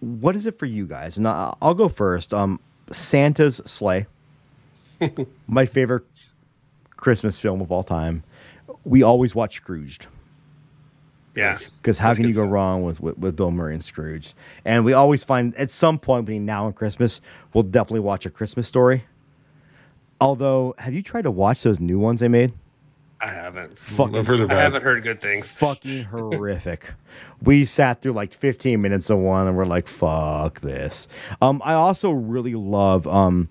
What 0.00 0.36
is 0.36 0.44
it 0.44 0.58
for 0.58 0.66
you 0.66 0.86
guys? 0.86 1.16
And 1.16 1.26
I'll, 1.26 1.56
I'll 1.62 1.74
go 1.74 1.88
first. 1.88 2.34
Um, 2.34 2.60
Santa's 2.92 3.62
Slay, 3.64 4.06
my 5.48 5.64
favorite 5.64 6.04
Christmas 6.96 7.38
film 7.38 7.60
of 7.60 7.72
all 7.72 7.82
time. 7.82 8.22
We 8.84 9.02
always 9.02 9.34
watch 9.34 9.56
Scrooged. 9.56 10.06
Yeah. 11.36 11.58
Because 11.76 11.98
how 11.98 12.08
That's 12.08 12.18
can 12.18 12.28
you 12.28 12.34
go 12.34 12.42
stuff. 12.42 12.52
wrong 12.52 12.82
with, 12.82 12.98
with 13.00 13.18
with 13.18 13.36
Bill 13.36 13.50
Murray 13.50 13.74
and 13.74 13.84
Scrooge? 13.84 14.34
And 14.64 14.84
we 14.84 14.94
always 14.94 15.22
find 15.22 15.54
at 15.56 15.70
some 15.70 15.98
point 15.98 16.24
between 16.24 16.46
now 16.46 16.66
and 16.66 16.74
Christmas, 16.74 17.20
we'll 17.52 17.62
definitely 17.62 18.00
watch 18.00 18.24
a 18.26 18.30
Christmas 18.30 18.66
story. 18.66 19.04
Although, 20.20 20.74
have 20.78 20.94
you 20.94 21.02
tried 21.02 21.22
to 21.22 21.30
watch 21.30 21.62
those 21.62 21.78
new 21.78 21.98
ones 21.98 22.20
they 22.20 22.28
made? 22.28 22.54
I 23.20 23.28
haven't. 23.28 23.78
Fucking 23.78 24.50
I 24.50 24.54
haven't 24.54 24.82
heard 24.82 25.02
good 25.02 25.20
things. 25.20 25.50
fucking 25.52 26.04
horrific. 26.10 26.92
We 27.42 27.64
sat 27.64 28.02
through 28.02 28.12
like 28.12 28.32
15 28.34 28.80
minutes 28.80 29.08
of 29.10 29.18
one 29.18 29.46
and 29.46 29.56
we're 29.56 29.64
like, 29.64 29.88
fuck 29.88 30.60
this. 30.60 31.08
Um, 31.40 31.62
I 31.64 31.74
also 31.74 32.10
really 32.10 32.54
love 32.54 33.06
um 33.06 33.48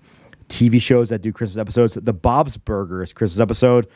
TV 0.48 0.80
shows 0.80 1.08
that 1.08 1.22
do 1.22 1.32
Christmas 1.32 1.58
episodes. 1.58 1.94
The 1.94 2.12
Bob's 2.12 2.56
Burgers 2.56 3.12
Christmas 3.12 3.40
episode. 3.40 3.88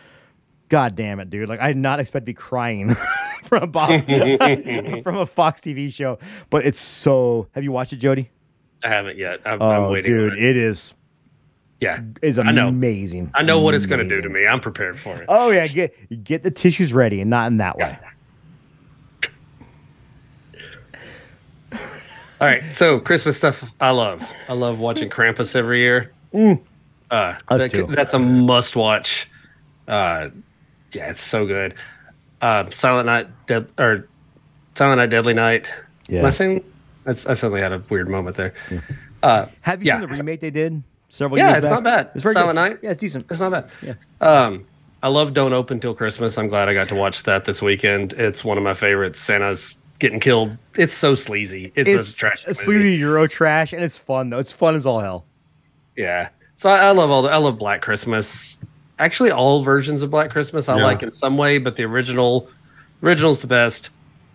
God 0.69 0.97
damn 0.97 1.21
it, 1.21 1.31
dude. 1.31 1.49
Like 1.49 1.61
I 1.61 1.69
did 1.69 1.77
not 1.77 2.01
expect 2.01 2.25
to 2.25 2.27
be 2.27 2.35
crying 2.35 2.95
from 3.45 3.63
a 3.63 3.67
Bob, 3.67 4.07
from 5.03 5.17
a 5.17 5.27
Fox 5.27 5.61
TV 5.61 5.93
show. 5.93 6.19
But 6.51 6.65
it's 6.65 6.81
so. 6.81 7.49
Have 7.53 7.65
you 7.65 7.73
watched 7.73 7.93
it, 7.93 7.97
Jody? 7.97 8.31
I 8.83 8.89
haven't 8.89 9.19
yet. 9.19 9.41
I'm, 9.45 9.61
oh, 9.61 9.87
I'm 9.87 9.93
waiting. 9.93 10.13
Dude, 10.13 10.33
it. 10.35 10.43
it 10.43 10.57
is. 10.57 10.95
Yeah, 11.81 12.03
is 12.21 12.37
amazing. 12.37 13.31
I 13.33 13.41
know, 13.41 13.55
I 13.55 13.57
know 13.57 13.61
what 13.61 13.75
it's 13.75 13.87
going 13.87 14.07
to 14.07 14.15
do 14.15 14.21
to 14.21 14.29
me. 14.29 14.47
I'm 14.47 14.61
prepared 14.61 14.99
for 14.99 15.17
it. 15.17 15.25
Oh 15.29 15.51
yeah, 15.51 15.67
get 15.67 16.25
get 16.25 16.43
the 16.43 16.51
tissues 16.51 16.93
ready, 16.93 17.23
and 17.23 17.31
not 17.31 17.47
in 17.47 17.57
that 17.57 17.77
yeah. 17.79 17.89
way. 17.89 17.99
All 22.41 22.47
right, 22.47 22.63
so 22.75 23.01
Christmas 23.01 23.37
stuff 23.37 23.73
I 23.81 23.91
love. 23.91 24.23
I 24.49 24.55
love 24.55 24.79
watching 24.79 25.11
Krampus 25.11 25.55
every 25.55 25.81
year. 25.81 26.13
Mm. 26.33 26.63
Uh, 27.11 27.37
that, 27.49 27.93
that's 27.95 28.15
a 28.15 28.19
must 28.19 28.77
watch. 28.77 29.29
Uh, 29.87 30.31
yeah, 30.93 31.11
it's 31.11 31.23
so 31.23 31.47
good. 31.47 31.75
Uh, 32.41 32.71
Silent 32.71 33.07
Night, 33.07 33.29
Dead, 33.47 33.69
or 33.79 34.09
Silent 34.75 34.99
Night, 34.99 35.11
Deadly 35.11 35.35
Night. 35.35 35.71
Yeah. 36.09 36.21
Am 36.21 36.27
I 36.27 36.31
saying? 36.31 36.65
That's, 37.05 37.27
I 37.27 37.35
suddenly 37.35 37.61
had 37.61 37.73
a 37.73 37.83
weird 37.89 38.09
moment 38.09 38.37
there. 38.37 38.55
Uh, 39.23 39.47
Have 39.63 39.83
you 39.83 39.89
Yeah. 39.89 40.01
seen 40.01 40.09
the 40.09 40.17
remake 40.17 40.41
they 40.41 40.51
did 40.51 40.83
several 41.09 41.39
years? 41.39 41.45
Yeah, 41.47 41.51
years 41.53 41.59
it's 41.65 41.67
back? 41.69 41.75
not 41.75 41.85
bad. 41.85 42.11
It's 42.15 42.23
very 42.23 42.35
Silent 42.35 42.57
good. 42.57 42.71
Night? 42.71 42.79
Yeah, 42.83 42.91
it's 42.93 43.01
decent. 43.01 43.27
It's 43.31 43.41
not 43.41 43.51
bad. 43.53 43.69
Yeah. 43.83 43.95
Um, 44.21 44.65
I 45.03 45.09
love 45.09 45.33
Don't 45.35 45.53
Open 45.53 45.81
Till 45.81 45.95
Christmas. 45.95 46.37
I'm 46.39 46.49
glad 46.49 46.69
I 46.69 46.75
got 46.75 46.89
to 46.89 46.95
watch 46.95 47.23
that 47.25 47.45
this 47.45 47.63
weekend. 47.63 48.13
It's 48.15 48.45
one 48.45 48.59
of 48.59 48.65
my 48.65 48.75
favorites. 48.75 49.19
Santa's 49.21 49.79
getting 49.99 50.21
killed. 50.21 50.57
It's 50.77 50.95
so 50.95 51.15
sleazy. 51.15 51.73
It's, 51.75 51.89
It's 51.89 52.13
a 52.13 52.17
trash. 52.17 52.45
a 52.45 52.49
movie. 52.49 52.63
sleazy 52.65 52.95
Euro 52.97 53.27
trash, 53.27 53.73
and 53.73 53.83
it's 53.83 53.97
fun 53.99 54.31
though. 54.31 54.39
It's 54.39 54.53
fun 54.53 54.75
as 54.77 54.85
all 54.87 55.01
hell. 55.01 55.25
Yeah. 55.97 56.29
So 56.57 56.69
I, 56.71 56.89
I 56.89 56.91
love 56.91 57.11
all 57.11 57.23
the. 57.23 57.31
I 57.31 57.37
love 57.39 57.59
Black 57.59 57.81
Christmas. 57.83 58.59
Actually, 59.01 59.31
all 59.31 59.63
versions 59.63 60.03
of 60.03 60.11
Black 60.11 60.31
Christmas 60.31 60.69
I 60.69 60.77
Yeah. 60.77 60.85
like 60.85 61.03
in 61.03 61.11
some 61.11 61.37
way, 61.39 61.57
but 61.59 61.75
the 61.77 61.85
original, 61.85 62.49
original's 63.03 63.41
the 63.41 63.47
best. 63.47 63.89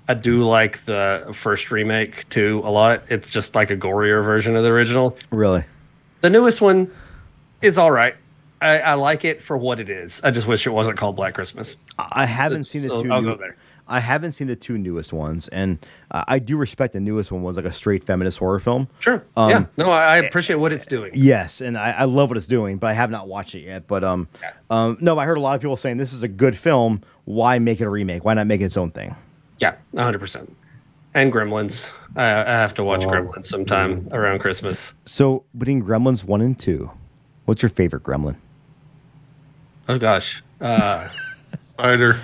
I 0.07 0.15
do 0.15 0.43
like 0.43 0.83
the 0.85 1.29
first 1.33 1.69
remake 1.71 2.27
too 2.29 2.61
a 2.65 2.69
lot. 2.71 3.03
It's 3.09 3.29
just 3.29 3.53
like 3.55 3.69
a 3.69 3.77
gorier 3.77 4.23
version 4.23 4.55
of 4.55 4.63
the 4.63 4.69
original. 4.69 5.17
Really. 5.31 5.63
The 6.21 6.29
newest 6.31 6.61
one 6.61 6.91
is 7.61 7.77
all 7.77 7.91
right. 7.91 8.15
I, 8.61 8.79
I 8.79 8.93
like 8.95 9.23
it 9.23 9.43
for 9.43 9.55
what 9.55 9.79
it 9.79 9.89
is. 9.89 10.19
I 10.23 10.31
just 10.31 10.47
wish 10.47 10.65
it 10.65 10.71
wasn't 10.71 10.97
called 10.97 11.15
Black 11.15 11.35
Christmas. 11.35 11.75
I 11.99 12.25
haven't 12.25 12.63
seen 12.65 12.81
the 12.83 12.87
So 12.89 13.03
two. 13.03 13.11
I'll 13.13 13.21
new- 13.21 13.35
go 13.35 13.37
there. 13.37 13.55
I 13.87 13.99
haven't 13.99 14.31
seen 14.31 14.47
the 14.47 14.55
two 14.55 14.77
newest 14.77 15.13
ones, 15.13 15.47
and 15.49 15.77
uh, 16.11 16.23
I 16.27 16.39
do 16.39 16.57
respect 16.57 16.93
the 16.93 16.99
newest 16.99 17.31
one 17.31 17.43
was 17.43 17.55
like 17.55 17.65
a 17.65 17.73
straight 17.73 18.03
feminist 18.03 18.39
horror 18.39 18.59
film. 18.59 18.87
Sure. 18.99 19.23
Um, 19.37 19.49
yeah. 19.49 19.65
No, 19.77 19.91
I, 19.91 20.15
I 20.15 20.17
appreciate 20.17 20.55
what 20.55 20.73
it's 20.73 20.85
doing. 20.87 21.11
Yes, 21.13 21.61
and 21.61 21.77
I, 21.77 21.91
I 21.91 22.03
love 22.05 22.29
what 22.29 22.37
it's 22.37 22.47
doing, 22.47 22.77
but 22.77 22.87
I 22.87 22.93
have 22.93 23.11
not 23.11 23.27
watched 23.27 23.53
it 23.53 23.59
yet. 23.61 23.85
But 23.87 24.03
um, 24.03 24.27
um, 24.69 24.97
no, 25.01 25.19
I 25.19 25.25
heard 25.25 25.37
a 25.37 25.41
lot 25.41 25.55
of 25.55 25.61
people 25.61 25.77
saying 25.77 25.97
this 25.97 26.13
is 26.13 26.23
a 26.23 26.27
good 26.27 26.57
film. 26.57 27.01
Why 27.25 27.59
make 27.59 27.79
it 27.79 27.85
a 27.85 27.89
remake? 27.89 28.25
Why 28.25 28.33
not 28.33 28.47
make 28.47 28.61
it 28.61 28.65
its 28.65 28.77
own 28.77 28.89
thing? 28.91 29.15
Yeah, 29.59 29.75
100%. 29.93 30.49
And 31.13 31.31
Gremlins. 31.31 31.91
I, 32.15 32.23
I 32.25 32.43
have 32.53 32.73
to 32.75 32.83
watch 32.83 33.03
Oh, 33.05 33.07
Gremlins 33.09 33.45
sometime 33.45 34.09
around 34.11 34.39
Christmas. 34.39 34.93
So 35.05 35.45
between 35.57 35.81
Gremlins 35.83 36.23
one 36.23 36.41
and 36.41 36.57
two, 36.59 36.91
what's 37.45 37.61
your 37.61 37.69
favorite 37.69 38.03
Gremlin? 38.03 38.35
Oh, 39.87 39.97
gosh. 39.97 40.43
Uh, 40.59 41.07
Spider. 41.73 42.19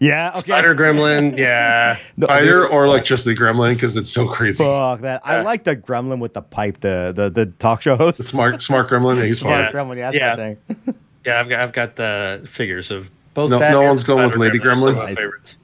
Yeah, 0.00 0.30
okay. 0.30 0.40
Spider 0.40 0.74
Gremlin. 0.74 1.36
Yeah. 1.38 1.98
No, 2.16 2.26
Spider 2.26 2.66
or 2.66 2.88
like 2.88 3.04
just 3.04 3.24
the 3.26 3.34
gremlin 3.34 3.74
because 3.74 3.96
it's 3.96 4.08
so 4.10 4.26
crazy. 4.26 4.64
Fuck 4.64 5.02
that! 5.02 5.20
I 5.24 5.42
like 5.42 5.64
the 5.64 5.76
Gremlin 5.76 6.18
with 6.20 6.32
the 6.34 6.40
pipe, 6.42 6.80
the 6.80 7.12
the, 7.14 7.28
the 7.28 7.46
talk 7.46 7.82
show 7.82 7.96
host. 7.96 8.16
The 8.18 8.24
smart 8.24 8.62
smart 8.62 8.88
gremlin. 8.88 9.18
Yeah, 9.18 9.24
he's 9.24 9.38
smart. 9.40 9.66
Yeah. 9.66 9.72
Gremlin, 9.72 9.96
yeah, 9.98 10.10
that's 10.10 10.16
Yeah. 10.16 10.30
my 10.30 10.36
thing. 10.84 10.94
Yeah, 11.26 11.38
I've 11.38 11.50
got 11.50 11.60
I've 11.60 11.72
got 11.74 11.96
the 11.96 12.46
figures 12.50 12.90
of 12.90 13.10
both 13.34 13.50
No- 13.50 13.58
that 13.58 13.72
no 13.72 13.80
and 13.80 13.88
one's 13.90 14.04
going 14.04 14.24
with 14.26 14.36
Lady 14.38 14.58
Gremlin 14.58 14.68
are 14.68 14.78
some 14.78 14.88
of 14.88 14.94
Gremlin? 14.94 15.04
my 15.04 15.14
favorites. 15.14 15.56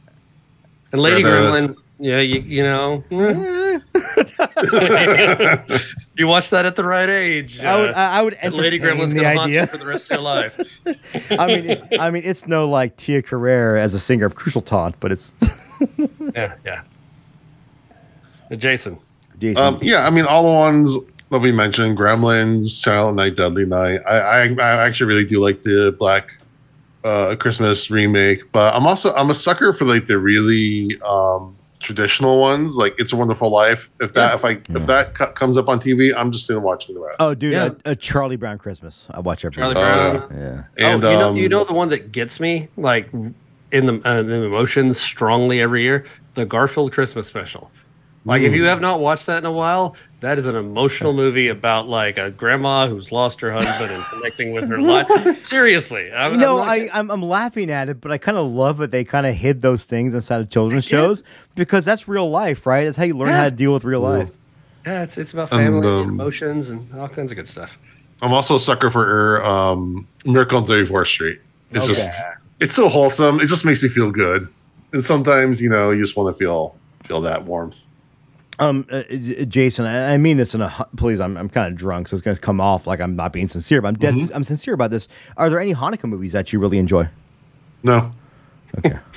And 0.93 1.01
Lady 1.01 1.23
the- 1.23 1.31
Gremlin, 1.31 1.77
yeah, 1.99 2.21
you, 2.21 2.41
you 2.41 2.63
know. 2.63 3.03
you 3.11 3.81
watch 6.27 6.51
that 6.51 6.67
at 6.67 6.77
the 6.77 6.85
right 6.85 7.09
age. 7.09 7.59
I 7.61 7.81
would 7.81 7.91
uh, 7.91 7.95
I 7.97 8.19
I 8.19 8.23
would 8.23 8.35
and 8.35 8.55
Lady 8.55 8.77
entertain 8.77 8.99
Gremlin's 8.99 9.15
the 9.15 9.21
gonna 9.21 9.39
haunt 9.39 9.51
you 9.51 9.61
idea. 9.61 9.67
for 9.67 9.79
the 9.79 9.87
rest 9.87 10.11
of 10.11 10.13
your 10.17 10.21
life. 10.21 10.81
I 11.31 11.47
mean, 11.47 11.71
it, 11.71 11.83
I 11.99 12.11
mean, 12.11 12.23
it's 12.25 12.47
no 12.47 12.69
like 12.69 12.97
Tia 12.97 13.23
Carrere 13.23 13.79
as 13.79 13.95
a 13.95 13.99
singer 13.99 14.27
of 14.27 14.35
Crucial 14.35 14.61
Taunt, 14.61 14.95
but 15.01 15.11
it's 15.11 15.33
yeah, 16.35 16.55
yeah. 16.65 16.83
Uh, 18.51 18.57
Jason. 18.57 18.99
Jason. 19.39 19.63
Um, 19.63 19.79
yeah, 19.81 20.07
I 20.07 20.11
mean 20.11 20.27
all 20.27 20.43
the 20.43 20.51
ones 20.51 20.95
that 21.31 21.39
we 21.39 21.51
mentioned: 21.51 21.97
Gremlins, 21.97 22.65
Silent 22.65 23.17
Night, 23.17 23.37
Deadly 23.37 23.65
Night. 23.65 24.03
I, 24.07 24.19
I, 24.19 24.49
I 24.49 24.87
actually 24.87 25.07
really 25.07 25.25
do 25.25 25.43
like 25.43 25.63
the 25.63 25.97
Black 25.99 26.29
uh, 27.05 27.37
Christmas 27.37 27.91
remake, 27.91 28.53
but 28.53 28.75
I'm 28.75 28.87
also 28.87 29.15
I'm 29.15 29.31
a 29.31 29.35
sucker 29.35 29.73
for 29.73 29.87
like 29.87 30.07
the 30.07 30.19
really 30.19 31.01
um, 31.01 31.56
traditional 31.87 32.39
ones, 32.41 32.77
like 32.77 32.95
It's 32.99 33.13
a 33.13 33.17
Wonderful 33.17 33.49
Life. 33.51 33.93
If 34.01 34.13
that 34.15 34.31
Yeah. 34.31 34.35
if 34.35 34.45
I 34.45 34.51
if 34.77 34.87
that 34.87 35.15
co- 35.15 35.31
comes 35.33 35.57
up 35.57 35.69
on 35.69 35.79
TV, 35.79 36.13
I'm 36.15 36.33
just 36.33 36.47
sitting 36.47 36.63
watching 36.63 36.95
the 36.95 37.01
rest. 37.01 37.17
oh, 37.21 37.33
dude, 37.35 37.53
yeah. 37.53 37.71
a, 37.85 37.93
a 37.93 37.97
Charlie 37.97 38.37
Brown 38.37 38.59
Christmas. 38.59 39.07
I 39.11 39.21
watch 39.21 39.45
every. 39.45 39.55
Charlie 39.55 39.77
year. 39.77 40.19
Brown. 40.29 40.37
Yeah. 40.79 40.87
and 40.93 41.05
oh, 41.05 41.11
you 41.11 41.17
know, 41.19 41.29
um, 41.31 41.37
you 41.37 41.49
know 41.49 41.65
the 41.65 41.73
one 41.73 41.89
that 41.91 42.11
gets 42.13 42.41
me 42.41 42.69
like 42.77 43.09
in 43.73 43.87
the 43.87 44.01
uh, 44.05 44.21
in 44.21 44.27
the 44.27 44.43
emotions 44.45 45.01
strongly 45.01 45.61
every 45.61 45.83
year, 45.83 46.05
the 46.35 46.45
Garfield 46.45 46.93
Christmas 46.93 47.27
special. 47.27 47.71
Like 48.25 48.43
if 48.43 48.53
you 48.53 48.65
have 48.65 48.81
not 48.81 48.99
watched 48.99 49.27
that 49.27 49.39
in 49.39 49.45
a 49.47 49.53
while, 49.53 49.95
that 50.21 50.39
is 50.39 50.47
an 50.47 50.57
emotional 50.57 51.13
movie 51.13 51.49
about 51.49 51.89
like 51.89 52.17
a 52.17 52.31
grandma 52.31 52.89
who's 52.89 53.13
lost 53.13 53.41
her 53.43 53.53
husband 53.53 53.91
and 53.93 54.05
connecting 54.11 54.53
with 54.53 54.69
her 54.69 54.81
life. 54.81 55.43
Seriously, 55.45 56.11
I'm, 56.13 56.33
You 56.33 56.39
know, 56.39 56.61
I'm 56.61 56.67
not 56.67 56.69
I, 56.95 56.99
I'm, 56.99 57.11
I'm 57.11 57.23
laughing 57.23 57.71
at 57.71 57.89
it, 57.89 58.01
but 58.01 58.11
I 58.11 58.19
kind 58.19 58.39
of 58.39 58.47
love 58.47 58.79
that 58.79 58.91
they 58.91 59.05
kind 59.05 59.27
of 59.27 59.35
hid 59.35 59.63
those 59.63 59.85
things 59.85 60.15
inside 60.15 60.41
of 60.41 60.51
children's 60.51 60.85
shows 60.95 61.23
because 61.55 61.85
that's 61.85 62.09
real 62.09 62.31
life, 62.31 62.67
right? 62.67 62.85
That's 62.85 62.97
how 62.97 63.05
you 63.05 63.17
learn 63.17 63.29
Yeah. 63.29 63.37
how 63.39 63.45
to 63.45 63.51
deal 63.51 63.73
with 63.75 63.85
real 63.85 64.01
life. 64.01 64.31
yeah, 64.87 65.03
it's 65.03 65.19
it's 65.19 65.33
about 65.33 65.51
family 65.51 65.87
and 65.87 65.87
um, 65.87 66.09
emotions 66.09 66.71
and 66.71 66.93
all 66.99 67.09
kinds 67.09 67.31
of 67.33 67.37
good 67.37 67.49
stuff. 67.49 67.79
I'm 68.23 68.33
also 68.33 68.57
a 68.57 68.61
sucker 68.61 68.91
for 68.91 69.45
um, 69.45 70.09
Miracle 70.25 70.57
on 70.59 70.67
34th 70.67 71.09
Street. 71.09 71.39
It's 71.71 71.79
Okay. 71.85 71.95
just 71.95 72.21
it's 72.61 72.75
so 72.75 72.89
wholesome. 72.89 73.41
It 73.41 73.49
just 73.49 73.65
makes 73.67 73.83
you 73.83 73.91
feel 73.91 74.11
good. 74.11 74.49
And 74.95 75.05
sometimes 75.05 75.61
you 75.61 75.69
know 75.69 75.91
you 75.91 76.03
just 76.03 76.17
want 76.17 76.35
to 76.35 76.39
feel 76.39 76.75
feel 77.05 77.21
that 77.23 77.45
warmth. 77.45 77.85
Um, 78.59 78.87
uh, 78.91 79.03
Jason, 79.45 79.85
I, 79.85 80.15
I 80.15 80.17
mean 80.17 80.37
this 80.39 80.55
in 80.55 80.63
a 80.63 80.89
please. 80.97 81.21
I'm, 81.21 81.37
I'm 81.37 81.49
kind 81.49 81.67
of 81.71 81.77
drunk, 81.77 82.09
so 82.09 82.17
it's 82.17 82.23
going 82.23 82.35
to 82.35 82.41
come 82.41 82.61
off 82.61 82.87
like 82.87 83.01
I'm 83.01 83.15
not 83.15 83.33
being 83.33 83.49
sincere, 83.49 83.83
but 83.83 83.89
I'm 83.89 83.95
dead. 83.97 84.15
I'm 84.35 84.45
sincere 84.45 84.75
about 84.75 84.91
this. 84.91 85.09
Are 85.37 85.51
there 85.51 85.61
any 85.61 85.75
Hanukkah 85.75 86.05
movies 86.09 86.33
that 86.33 86.53
you 86.53 86.59
really 86.59 86.79
enjoy? 86.79 87.09
No, 87.83 88.13
Okay. 88.79 88.99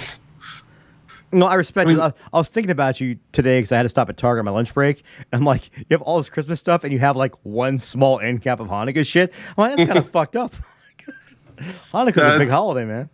No, 1.32 1.46
I 1.46 1.54
respect 1.54 1.88
I 1.88 1.94
mean-. 1.94 2.02
I, 2.02 2.12
I 2.34 2.38
was 2.40 2.50
thinking 2.50 2.72
about 2.72 3.00
you 3.00 3.20
today 3.34 3.60
because 3.60 3.72
I 3.72 3.78
had 3.78 3.84
to 3.84 3.90
stop 3.90 4.10
at 4.10 4.18
Target 4.18 4.40
on 4.40 4.46
my 4.46 4.52
lunch 4.52 4.74
break. 4.74 5.04
And 5.32 5.40
I'm 5.40 5.46
like, 5.46 5.70
you 5.78 5.86
have 5.92 6.02
all 6.02 6.18
this 6.18 6.28
Christmas 6.28 6.60
stuff, 6.60 6.84
and 6.84 6.92
you 6.92 6.98
have 7.00 7.16
like 7.16 7.36
one 7.44 7.78
small 7.78 8.20
end 8.20 8.42
cap 8.42 8.60
of 8.60 8.68
Hanukkah 8.68 9.06
shit. 9.06 9.32
I'm 9.50 9.54
like, 9.58 9.78
that's 9.78 9.88
kind 9.88 10.00
of 10.00 10.10
fucked 10.12 10.36
up. 10.36 10.56
Hanukkah's 11.94 12.36
a 12.36 12.40
big 12.40 12.50
holiday, 12.50 12.84
man. 12.86 13.10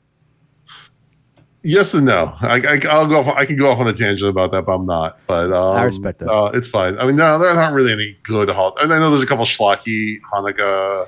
Yes 1.65 1.93
and 1.93 2.05
no. 2.05 2.33
I, 2.39 2.61
I 2.61 2.81
I'll 2.89 3.07
go. 3.07 3.19
Off, 3.19 3.27
I 3.27 3.45
can 3.45 3.57
go 3.57 3.69
off 3.69 3.79
on 3.79 3.87
a 3.87 3.93
tangent 3.93 4.29
about 4.29 4.51
that, 4.51 4.65
but 4.65 4.75
I'm 4.75 4.85
not. 4.85 5.19
But 5.27 5.51
um, 5.51 5.75
I 5.75 5.83
respect 5.83 6.19
that. 6.19 6.31
Uh, 6.31 6.51
it's 6.53 6.67
fine. 6.67 6.97
I 6.97 7.05
mean, 7.05 7.15
no, 7.17 7.37
there 7.37 7.49
aren't 7.49 7.75
really 7.75 7.91
any 7.91 8.17
good 8.23 8.49
holidays. 8.49 8.89
I 8.89 8.99
know 8.99 9.09
there's 9.11 9.23
a 9.23 9.27
couple 9.27 9.45
schlocky 9.45 10.19
Hanukkah 10.31 11.07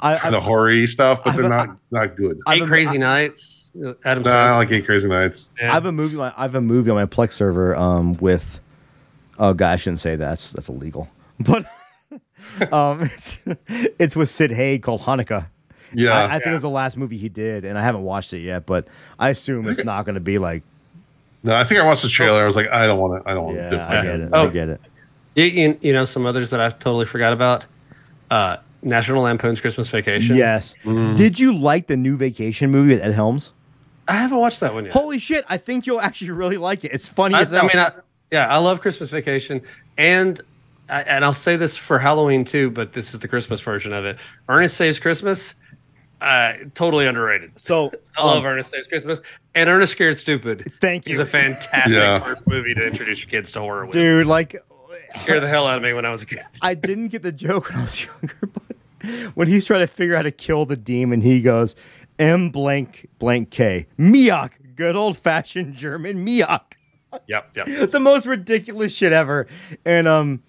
I, 0.00 0.18
kind 0.18 0.34
I, 0.34 0.38
of 0.38 0.44
hoary 0.44 0.86
stuff, 0.86 1.22
but 1.22 1.30
I've- 1.30 1.40
they're 1.40 1.50
not 1.50 1.78
not 1.90 2.16
good. 2.16 2.40
I've 2.46 2.62
Eight 2.62 2.66
Crazy 2.68 2.98
Nights. 2.98 3.70
uh, 3.84 3.94
Adam 4.04 4.22
Nah, 4.24 4.30
I 4.30 4.56
like 4.56 4.70
Eight 4.72 4.86
Crazy 4.86 5.08
Nights. 5.08 5.50
Yeah. 5.60 5.70
I 5.70 5.74
have 5.74 5.86
a 5.86 5.92
movie. 5.92 6.16
on- 6.16 6.32
I 6.36 6.42
have 6.42 6.54
a 6.54 6.60
movie 6.60 6.90
on 6.90 6.96
my 6.96 7.06
Plex 7.06 7.32
server 7.34 7.76
um, 7.76 8.14
with. 8.14 8.60
Oh 9.38 9.52
god, 9.52 9.74
I 9.74 9.76
shouldn't 9.76 10.00
say 10.00 10.16
that. 10.16 10.28
that's 10.28 10.52
that's 10.52 10.68
illegal. 10.68 11.08
But 11.40 11.66
um, 12.72 13.02
it's, 13.02 13.38
it's 13.68 14.16
with 14.16 14.28
Sid 14.28 14.50
Haig 14.50 14.82
called 14.82 15.02
Hanukkah. 15.02 15.46
Yeah, 15.94 16.12
I, 16.12 16.24
I 16.24 16.30
think 16.32 16.44
Yeah. 16.46 16.50
it 16.50 16.52
was 16.54 16.62
the 16.62 16.68
last 16.70 16.96
movie 16.96 17.16
he 17.18 17.28
did, 17.28 17.64
and 17.64 17.78
I 17.78 17.82
haven't 17.82 18.02
watched 18.02 18.32
it 18.32 18.40
yet. 18.40 18.66
But 18.66 18.86
I 19.18 19.30
assume 19.30 19.68
it's 19.68 19.84
not 19.84 20.04
going 20.04 20.14
to 20.14 20.20
be 20.20 20.38
like. 20.38 20.62
no, 21.42 21.54
I 21.54 21.64
think 21.64 21.80
I 21.80 21.84
watched 21.84 22.02
the 22.02 22.08
trailer. 22.08 22.42
I 22.42 22.46
was 22.46 22.56
like, 22.56 22.68
I 22.70 22.86
don't 22.86 22.98
want 22.98 23.22
to. 23.24 23.30
I 23.30 23.34
don't 23.34 23.44
want 23.46 23.56
Yeah, 23.58 23.70
to. 23.70 23.82
I 23.82 24.02
get 24.02 24.20
it. 24.20 24.30
Oh. 24.32 24.46
I 24.46 24.50
get 24.50 24.68
it. 24.68 24.80
You, 25.34 25.44
you, 25.44 25.78
you 25.82 25.92
know 25.92 26.04
some 26.04 26.26
others 26.26 26.50
that 26.50 26.60
I 26.60 26.70
totally 26.70 27.04
forgot 27.06 27.32
about. 27.32 27.66
Uh, 28.30 28.56
National 28.82 29.22
Lampoon's 29.22 29.60
Christmas 29.60 29.88
Vacation. 29.88 30.36
Yes. 30.36 30.74
Did 30.84 31.38
you 31.40 31.52
like 31.56 31.86
the 31.88 31.96
new 31.96 32.16
Vacation 32.16 32.70
movie 32.70 32.90
with 32.94 33.02
Ed 33.02 33.12
Helms? 33.14 33.52
I 34.06 34.14
haven't 34.14 34.38
watched 34.38 34.60
that 34.60 34.72
one 34.72 34.84
yet. 34.84 34.92
Holy 34.94 35.18
shit! 35.18 35.44
I 35.48 35.58
think 35.58 35.86
you'll 35.86 36.00
actually 36.00 36.30
really 36.30 36.56
like 36.56 36.84
it. 36.84 36.92
It's 36.92 37.06
funny 37.08 37.34
I, 37.34 37.42
as 37.42 37.50
hell. 37.50 37.64
I 37.64 37.66
mean, 37.66 37.78
I, 37.78 37.92
yeah, 38.30 38.46
I 38.46 38.56
love 38.58 38.80
Christmas 38.80 39.10
Vacation, 39.10 39.60
and 39.98 40.40
I, 40.88 41.02
and 41.02 41.24
I'll 41.24 41.34
say 41.34 41.56
this 41.56 41.76
for 41.76 41.98
Halloween 41.98 42.44
too, 42.44 42.70
but 42.70 42.92
this 42.94 43.12
is 43.12 43.20
the 43.20 43.28
Christmas 43.28 43.60
version 43.60 43.92
of 43.92 44.06
it. 44.06 44.16
Ernest 44.48 44.76
Saves 44.78 44.98
Christmas, 44.98 45.54
uh, 46.20 46.52
totally 46.74 47.06
underrated. 47.06 47.52
so 47.58 47.92
I 48.16 48.24
love 48.24 48.38
um, 48.38 48.46
Ernest 48.46 48.70
Saves 48.70 48.86
Christmas, 48.86 49.20
and 49.54 49.68
Ernest 49.70 49.92
Scared 49.92 50.18
Stupid. 50.18 50.72
Thank 50.80 51.06
you. 51.06 51.12
He's 51.12 51.20
a 51.20 51.26
fantastic 51.26 51.92
Yeah. 51.94 52.18
first 52.20 52.46
movie 52.46 52.74
to 52.74 52.86
introduce 52.86 53.20
your 53.20 53.28
kids 53.30 53.52
to 53.52 53.60
horror 53.60 53.86
with. 53.86 53.92
dude. 53.92 54.26
Like, 54.26 54.56
Scared 55.22 55.42
the 55.42 55.48
hell 55.48 55.66
out 55.66 55.76
of 55.78 55.82
me 55.82 55.92
when 55.92 56.04
I 56.04 56.10
was 56.10 56.22
a 56.22 56.26
kid. 56.26 56.42
I 56.62 56.74
didn't 56.74 57.08
get 57.08 57.22
the 57.22 57.32
joke 57.32 57.68
when 57.70 57.78
I 57.78 57.82
was 57.82 58.04
younger, 58.04 58.34
but 58.52 58.76
when 59.34 59.48
he's 59.48 59.64
trying 59.64 59.80
to 59.80 59.86
figure 59.86 60.14
out 60.14 60.18
how 60.18 60.22
to 60.22 60.30
kill 60.30 60.66
the 60.66 60.76
demon, 60.76 61.20
he 61.20 61.40
goes, 61.40 61.74
M 62.18 62.50
blank 62.50 63.08
blank 63.18 63.50
K. 63.50 63.86
Miak. 63.98 64.50
Good 64.76 64.96
old 64.96 65.16
fashioned 65.18 65.74
German 65.74 66.24
Miak. 66.26 66.60
Yep, 67.26 67.56
yep. 67.56 67.90
the 67.90 68.00
most 68.00 68.26
ridiculous 68.26 68.92
shit 68.94 69.12
ever. 69.12 69.46
And 69.84 70.06
um, 70.06 70.42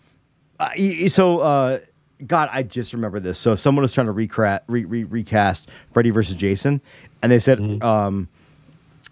y- 0.59 0.73
y- 1.01 1.07
so 1.07 1.39
uh, 1.39 1.79
God, 2.25 2.49
I 2.51 2.63
just 2.63 2.93
remember 2.93 3.19
this. 3.19 3.39
So 3.39 3.55
someone 3.55 3.81
was 3.83 3.93
trying 3.93 4.07
to 4.07 4.13
recra- 4.13 4.59
re- 4.67 4.85
re- 4.85 5.03
recast 5.05 5.69
Freddy 5.93 6.09
versus 6.09 6.35
Jason, 6.35 6.81
and 7.21 7.31
they 7.31 7.39
said 7.39 7.81
um, 7.81 8.27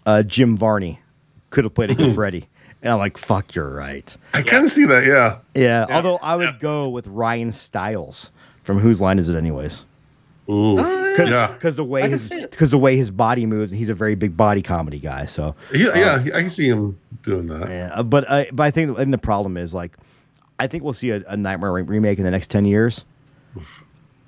uh, 0.06 0.22
Jim 0.22 0.56
Varney 0.56 1.00
could 1.50 1.64
have 1.64 1.74
played 1.74 1.90
a 1.90 1.94
good 1.94 2.14
Freddy. 2.14 2.48
And 2.82 2.92
I'm 2.92 2.98
like, 2.98 3.18
fuck, 3.18 3.54
you're 3.54 3.74
right. 3.74 4.16
I 4.34 4.42
kind 4.42 4.64
of 4.64 4.70
see 4.70 4.84
that. 4.84 5.04
Yeah. 5.04 5.38
Yeah. 5.54 5.86
Although 5.90 6.18
I 6.18 6.36
would 6.36 6.44
Yeah. 6.44 6.56
go 6.60 6.88
with 6.88 7.06
Ryan 7.08 7.50
Stiles 7.50 8.30
from 8.62 8.78
Whose 8.78 9.00
Line 9.00 9.18
Is 9.18 9.28
It 9.28 9.34
Anyways? 9.36 9.84
Ooh. 10.48 10.76
Cause, 11.16 11.28
Yeah. 11.28 11.54
'cause 11.58 11.74
the 11.76 11.82
way 11.84 12.08
his 12.08 12.28
because 12.28 12.70
the 12.70 12.78
way 12.78 12.96
his 12.96 13.10
body 13.10 13.46
moves, 13.46 13.72
and 13.72 13.78
he's 13.80 13.88
a 13.88 13.94
very 13.94 14.14
big 14.14 14.36
body 14.36 14.62
comedy 14.62 14.98
guy. 15.00 15.24
So 15.24 15.56
He- 15.72 15.84
yeah, 15.84 16.22
I 16.34 16.40
can 16.40 16.50
see 16.50 16.68
him 16.68 16.96
doing 17.24 17.48
that. 17.48 17.68
yeah, 17.68 17.90
uh, 17.92 18.02
but 18.04 18.30
I 18.30 18.48
but 18.52 18.62
I 18.62 18.70
think 18.70 18.96
and 18.98 19.12
the 19.12 19.18
problem 19.18 19.56
is 19.56 19.74
like, 19.74 19.96
I 20.58 20.66
think 20.66 20.82
we'll 20.84 20.92
see 20.92 21.10
a, 21.10 21.22
a 21.28 21.36
Nightmare 21.36 21.72
re- 21.72 21.82
remake 21.82 22.18
in 22.18 22.24
the 22.24 22.30
next 22.30 22.50
ten 22.50 22.64
years. 22.64 23.04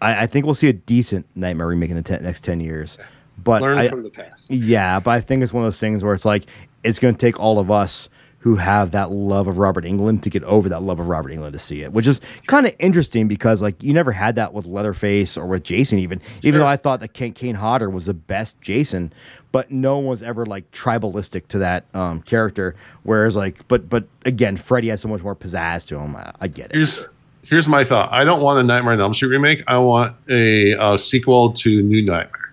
I, 0.01 0.23
I 0.23 0.27
think 0.27 0.45
we'll 0.47 0.55
see 0.55 0.69
a 0.69 0.73
decent 0.73 1.27
Nightmare 1.35 1.67
remake 1.67 1.91
in 1.91 1.97
the 1.97 2.03
te- 2.03 2.19
next 2.23 2.43
ten 2.45 2.61
years. 2.61 2.99
But 3.43 3.63
Learn 3.63 3.79
I, 3.79 3.89
from 3.89 4.03
the 4.03 4.11
past. 4.11 4.51
yeah, 4.51 5.01
but 5.01 5.11
I 5.13 5.21
think 5.21 5.43
it's 5.43 5.53
one 5.53 5.65
of 5.65 5.67
those 5.67 5.81
things 5.81 6.05
where 6.05 6.15
it's 6.15 6.25
like 6.27 6.45
it's 6.85 6.99
going 6.99 7.15
to 7.15 7.19
take 7.19 7.41
all 7.41 7.59
of 7.59 7.71
us 7.71 8.09
who 8.41 8.57
have 8.57 8.91
that 8.93 9.11
love 9.11 9.47
of 9.49 9.59
Robert 9.59 9.85
Englund 9.85 10.23
to 10.23 10.31
get 10.31 10.43
over 10.45 10.69
that 10.71 10.83
love 10.83 10.99
of 10.99 11.09
Robert 11.09 11.31
Englund 11.31 11.53
to 11.53 11.59
see 11.59 11.83
it, 11.83 11.93
which 11.93 12.07
is 12.07 12.21
kind 12.47 12.67
of 12.67 12.75
interesting 12.79 13.29
because 13.29 13.61
like 13.61 13.83
you 13.83 13.93
never 13.93 14.13
had 14.13 14.37
that 14.37 14.55
with 14.55 14.65
Leatherface 14.67 15.37
or 15.37 15.47
with 15.47 15.63
Jason 15.63 15.99
even. 15.99 16.21
Even 16.43 16.53
Sure. 16.53 16.61
though 16.61 16.67
I 16.67 16.77
thought 16.77 17.01
that 17.01 17.13
Kane, 17.13 17.33
Kane 17.35 17.55
Hodder 17.55 17.91
was 17.91 18.07
the 18.07 18.15
best 18.15 18.59
Jason, 18.63 19.13
but 19.53 19.71
no 19.71 19.97
one 19.99 20.07
was 20.07 20.23
ever 20.23 20.47
like 20.47 20.71
tribalistic 20.71 21.49
to 21.49 21.59
that 21.59 21.85
um, 21.95 22.23
character. 22.23 22.77
Whereas 23.03 23.37
like, 23.37 23.67
but 23.69 23.89
but 23.89 24.05
again, 24.25 24.57
Freddy 24.57 24.89
has 24.89 25.01
so 25.01 25.09
much 25.09 25.23
more 25.23 25.35
pizzazz 25.37 25.87
to 25.89 25.99
him. 25.99 26.17
I, 26.17 26.33
I 26.41 26.49
get 26.49 26.67
it. 26.67 26.75
Here's 26.77 27.07
here's 27.43 27.69
my 27.69 27.85
thought. 27.85 28.13
I 28.13 28.25
don't 28.25 28.43
want 28.43 28.59
a 28.59 28.63
Nightmare 28.63 28.93
on 28.95 29.01
Elm 29.01 29.15
Street 29.15 29.29
remake. 29.31 29.63
I 29.67 29.79
want 29.79 30.15
a 30.29 30.75
uh, 30.75 30.97
sequel 30.97 31.53
to 31.55 31.83
New 31.83 32.03
Nightmare. 32.03 32.53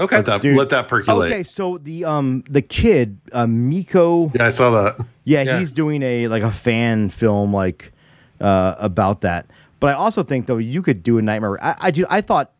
Okay. 0.00 0.16
Let 0.16 0.26
that 0.26 0.40
Dude. 0.42 0.56
let 0.56 0.68
that 0.70 0.86
percolate. 0.86 1.32
Okay, 1.32 1.42
so 1.42 1.78
the 1.78 2.04
um 2.04 2.44
the 2.48 2.62
kid 2.62 3.18
uh, 3.32 3.46
Miko 3.48 4.30
Yeah, 4.34 4.46
I 4.46 4.50
saw 4.50 4.70
that. 4.70 5.04
Yeah, 5.24 5.42
Yeah. 5.42 5.58
he's 5.58 5.72
doing 5.72 6.02
a 6.02 6.28
like 6.28 6.44
a 6.44 6.52
fan 6.52 7.10
film 7.10 7.52
like 7.52 7.92
uh, 8.40 8.76
about 8.78 9.22
that. 9.22 9.46
But 9.80 9.88
I 9.90 9.92
also 9.94 10.22
think 10.22 10.46
though 10.46 10.58
you 10.58 10.82
could 10.82 11.02
do 11.02 11.18
a 11.18 11.22
nightmare. 11.22 11.62
I, 11.62 11.74
I 11.80 11.90
do. 11.90 12.06
I 12.08 12.20
thought 12.20 12.52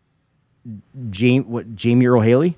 Jamie 1.10 1.44
what 1.44 1.74
Jamie 1.76 2.06
Earle 2.06 2.20
Haley, 2.20 2.56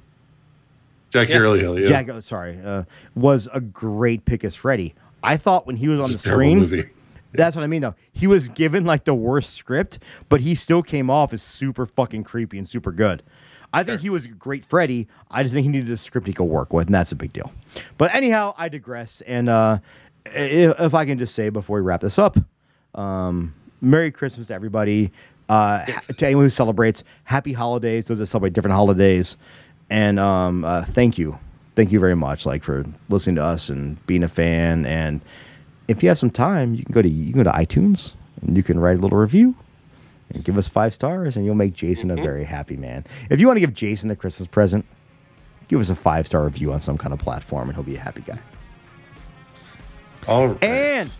Jackie 1.11 1.32
Yeah. 1.32 1.39
Early 1.39 1.61
Hill. 1.61 1.78
Yeah. 1.78 1.89
Jack. 1.89 2.09
oh, 2.09 2.20
sorry, 2.20 2.59
uh, 2.65 2.85
was 3.15 3.49
a 3.53 3.61
great 3.61 4.24
pick 4.24 4.45
as 4.45 4.55
Freddy. 4.55 4.95
I 5.23 5.37
thought 5.37 5.66
when 5.66 5.77
he 5.77 5.89
was 5.89 6.01
on 6.01 6.09
the 6.09 6.15
It's 6.15 6.23
a 6.24 6.28
terrible 6.28 6.41
screen, 6.45 6.59
movie. 6.61 6.89
that's 7.32 7.55
what 7.57 7.62
I 7.62 7.66
mean 7.66 7.82
though. 7.82 7.95
He 8.12 8.27
was 8.27 8.49
given 8.49 8.85
like 8.85 9.05
the 9.05 9.15
worst 9.15 9.55
script, 9.55 9.99
but 10.28 10.41
he 10.41 10.55
still 10.55 10.82
came 10.82 11.11
off 11.11 11.32
as 11.32 11.43
super 11.43 11.87
fucking 11.87 12.24
creepy 12.24 12.59
and 12.59 12.69
super 12.69 12.93
good. 12.93 13.23
I 13.73 13.85
think 13.85 14.01
he 14.01 14.11
was 14.11 14.24
a 14.24 14.28
great 14.28 14.65
Freddy. 14.65 15.07
I 15.31 15.43
just 15.45 15.55
think 15.55 15.62
he 15.65 15.69
needed 15.70 15.91
a 15.93 15.97
script 15.97 16.27
he 16.27 16.32
could 16.32 16.45
work 16.45 16.73
with, 16.73 16.87
and 16.87 16.95
that's 16.95 17.12
a 17.12 17.16
big 17.16 17.32
deal. 17.32 17.53
But 17.99 18.12
anyhow, 18.12 18.53
I 18.59 18.69
digress. 18.69 19.20
And 19.28 19.49
uh, 19.49 19.78
if, 20.27 20.81
if 20.81 20.93
I 20.95 21.05
can 21.05 21.19
just 21.19 21.37
say 21.37 21.51
before 21.51 21.77
we 21.77 21.82
wrap 21.82 22.01
this 22.01 22.19
up, 22.19 22.37
um, 22.97 23.55
Merry 23.81 24.11
Christmas 24.11 24.49
to 24.49 24.55
everybody. 24.55 25.12
Uh, 25.49 25.85
Yes. 25.87 26.07
ha- 26.07 26.12
To 26.16 26.27
anyone 26.27 26.45
who 26.47 26.51
celebrates, 26.51 27.05
Happy 27.24 27.53
Holidays. 27.53 28.07
Those 28.07 28.19
that 28.19 28.27
celebrate 28.27 28.53
different 28.55 28.74
holidays, 28.74 29.37
and 29.91 30.19
um, 30.19 30.65
uh, 30.65 30.85
thank 30.85 31.19
you, 31.19 31.39
thank 31.77 31.93
you 31.93 32.01
very 32.01 32.17
much, 32.17 32.47
like 32.47 32.62
for 32.62 32.87
listening 33.09 33.37
to 33.37 33.43
us 33.43 33.69
and 33.69 34.05
being 34.07 34.23
a 34.23 34.29
fan. 34.29 34.87
And 34.87 35.21
if 35.89 36.03
you 36.03 36.09
have 36.09 36.19
some 36.19 36.31
time, 36.31 36.75
you 36.75 36.85
can 36.85 36.93
go 36.93 37.03
to 37.03 37.09
you 37.09 37.33
can 37.33 37.43
go 37.43 37.51
to 37.51 37.57
iTunes 37.57 38.15
and 38.43 38.57
you 38.57 38.62
can 38.62 38.79
write 38.79 38.97
a 38.97 39.01
little 39.01 39.19
review 39.19 39.55
and 40.33 40.45
give 40.45 40.57
us 40.57 40.69
five 40.69 40.95
stars, 40.95 41.37
and 41.37 41.45
you'll 41.45 41.57
make 41.57 41.75
Jason 41.75 42.11
a 42.11 42.15
very 42.15 42.45
happy 42.45 42.77
man. 42.77 43.05
If 43.31 43.41
you 43.41 43.49
want 43.49 43.57
to 43.57 43.61
give 43.61 43.75
Jason 43.75 44.11
a 44.12 44.17
Christmas 44.17 44.47
present, 44.47 44.87
give 45.67 45.81
us 45.81 45.91
a 45.91 45.97
five 45.97 46.27
star 46.27 46.45
review 46.45 46.73
on 46.73 46.81
some 46.81 46.97
kind 46.97 47.12
of 47.12 47.19
platform, 47.19 47.69
and 47.69 47.75
he'll 47.75 47.85
be 47.85 47.97
a 47.97 48.01
happy 48.01 48.23
guy. 48.23 48.39
All 50.29 50.49
right. 50.49 50.62
And 50.62 51.11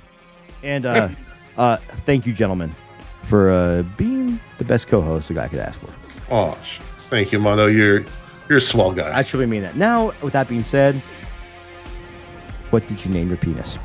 and 0.63 0.87
uh, 0.87 1.09
uh, 1.57 1.77
thank 2.07 2.27
you, 2.27 2.33
gentlemen, 2.33 2.75
for 3.25 3.51
uh, 3.51 3.83
being 3.97 4.39
the 4.59 4.65
best 4.65 4.87
co-host 4.89 5.31
a 5.31 5.35
guy 5.35 5.49
could 5.49 5.59
ask 5.59 5.79
for. 5.81 5.93
oh, 6.31 6.57
thank 6.99 7.33
you, 7.33 7.41
Mono. 7.41 7.67
You're 7.67 8.05
you're 8.51 8.59
a 8.59 8.61
swell 8.61 8.91
guy. 8.93 9.17
I 9.17 9.23
truly 9.23 9.47
mean 9.47 9.63
that. 9.63 9.77
Now, 9.77 10.13
with 10.23 10.33
that 10.35 10.49
being 10.49 10.65
said, 10.65 10.97
what 12.71 12.87
did 12.89 13.03
you 13.05 13.11
name 13.11 13.29
your 13.29 13.37
penis? 13.39 13.79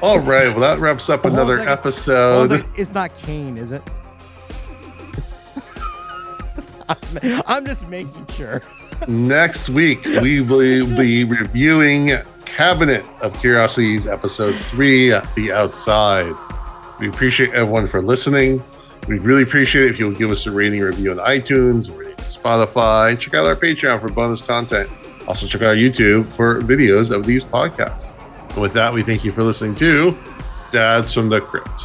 All 0.00 0.18
right. 0.20 0.48
Well, 0.48 0.60
that 0.60 0.78
wraps 0.78 1.10
up 1.10 1.22
Hold 1.22 1.34
on 1.34 1.38
a 1.38 1.42
another 1.42 1.58
second. 1.58 1.72
episode. 1.72 2.52
It's, 2.52 2.64
like- 2.64 2.78
it's 2.78 2.94
not 2.94 3.18
Kane, 3.18 3.58
is 3.58 3.72
it? 3.72 3.82
I'm 6.88 6.96
just 7.00 7.14
ma- 7.22 7.42
I'm 7.46 7.66
just 7.66 7.88
making 7.88 8.26
sure. 8.28 8.62
Next 9.06 9.68
week, 9.68 10.04
we 10.04 10.40
will 10.40 10.86
be 10.96 11.24
reviewing 11.24 12.12
Cabinet 12.44 13.04
of 13.20 13.38
Curiosities, 13.40 14.06
Episode 14.06 14.54
3, 14.54 15.10
The 15.36 15.52
Outside. 15.52 16.32
We 16.98 17.08
appreciate 17.08 17.50
everyone 17.54 17.86
for 17.86 18.02
listening. 18.02 18.62
We'd 19.08 19.22
really 19.22 19.42
appreciate 19.42 19.86
it 19.86 19.90
if 19.90 19.98
you'll 19.98 20.12
give 20.12 20.30
us 20.30 20.46
a 20.46 20.50
rating 20.50 20.80
review 20.80 21.12
on 21.12 21.18
iTunes, 21.18 21.88
a 21.88 21.92
rating 21.92 21.98
on 21.98 21.99
Spotify. 22.30 23.18
Check 23.18 23.34
out 23.34 23.46
our 23.46 23.56
Patreon 23.56 24.00
for 24.00 24.08
bonus 24.08 24.40
content. 24.40 24.88
Also, 25.26 25.46
check 25.46 25.62
out 25.62 25.68
our 25.68 25.74
YouTube 25.74 26.30
for 26.32 26.60
videos 26.60 27.10
of 27.10 27.26
these 27.26 27.44
podcasts. 27.44 28.20
And 28.50 28.62
with 28.62 28.72
that, 28.72 28.92
we 28.92 29.02
thank 29.02 29.24
you 29.24 29.32
for 29.32 29.42
listening 29.42 29.74
to 29.76 30.16
Dads 30.72 31.12
from 31.12 31.28
the 31.28 31.40
Crypt. 31.40 31.84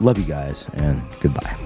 Love 0.00 0.18
you 0.18 0.24
guys, 0.24 0.66
and 0.74 1.02
goodbye. 1.20 1.56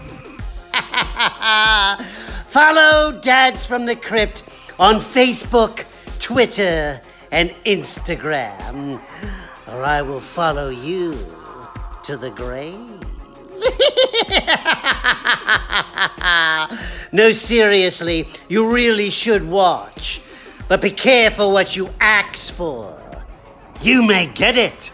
Follow 2.46 3.20
Dads 3.20 3.66
from 3.66 3.86
the 3.86 3.96
Crypt 3.96 4.44
on 4.78 4.96
Facebook, 4.96 5.84
Twitter, 6.18 7.00
and 7.30 7.50
Instagram, 7.64 9.00
or 9.66 9.84
I 9.84 10.02
will 10.02 10.20
follow 10.20 10.68
you 10.68 11.18
to 12.04 12.16
the 12.16 12.30
grave. 12.30 12.93
no, 17.12 17.32
seriously, 17.32 18.28
you 18.48 18.70
really 18.70 19.10
should 19.10 19.46
watch. 19.46 20.22
But 20.68 20.80
be 20.80 20.90
careful 20.90 21.52
what 21.52 21.76
you 21.76 21.90
ask 22.00 22.54
for. 22.54 22.98
You 23.82 24.02
may 24.02 24.26
get 24.26 24.56
it. 24.56 24.90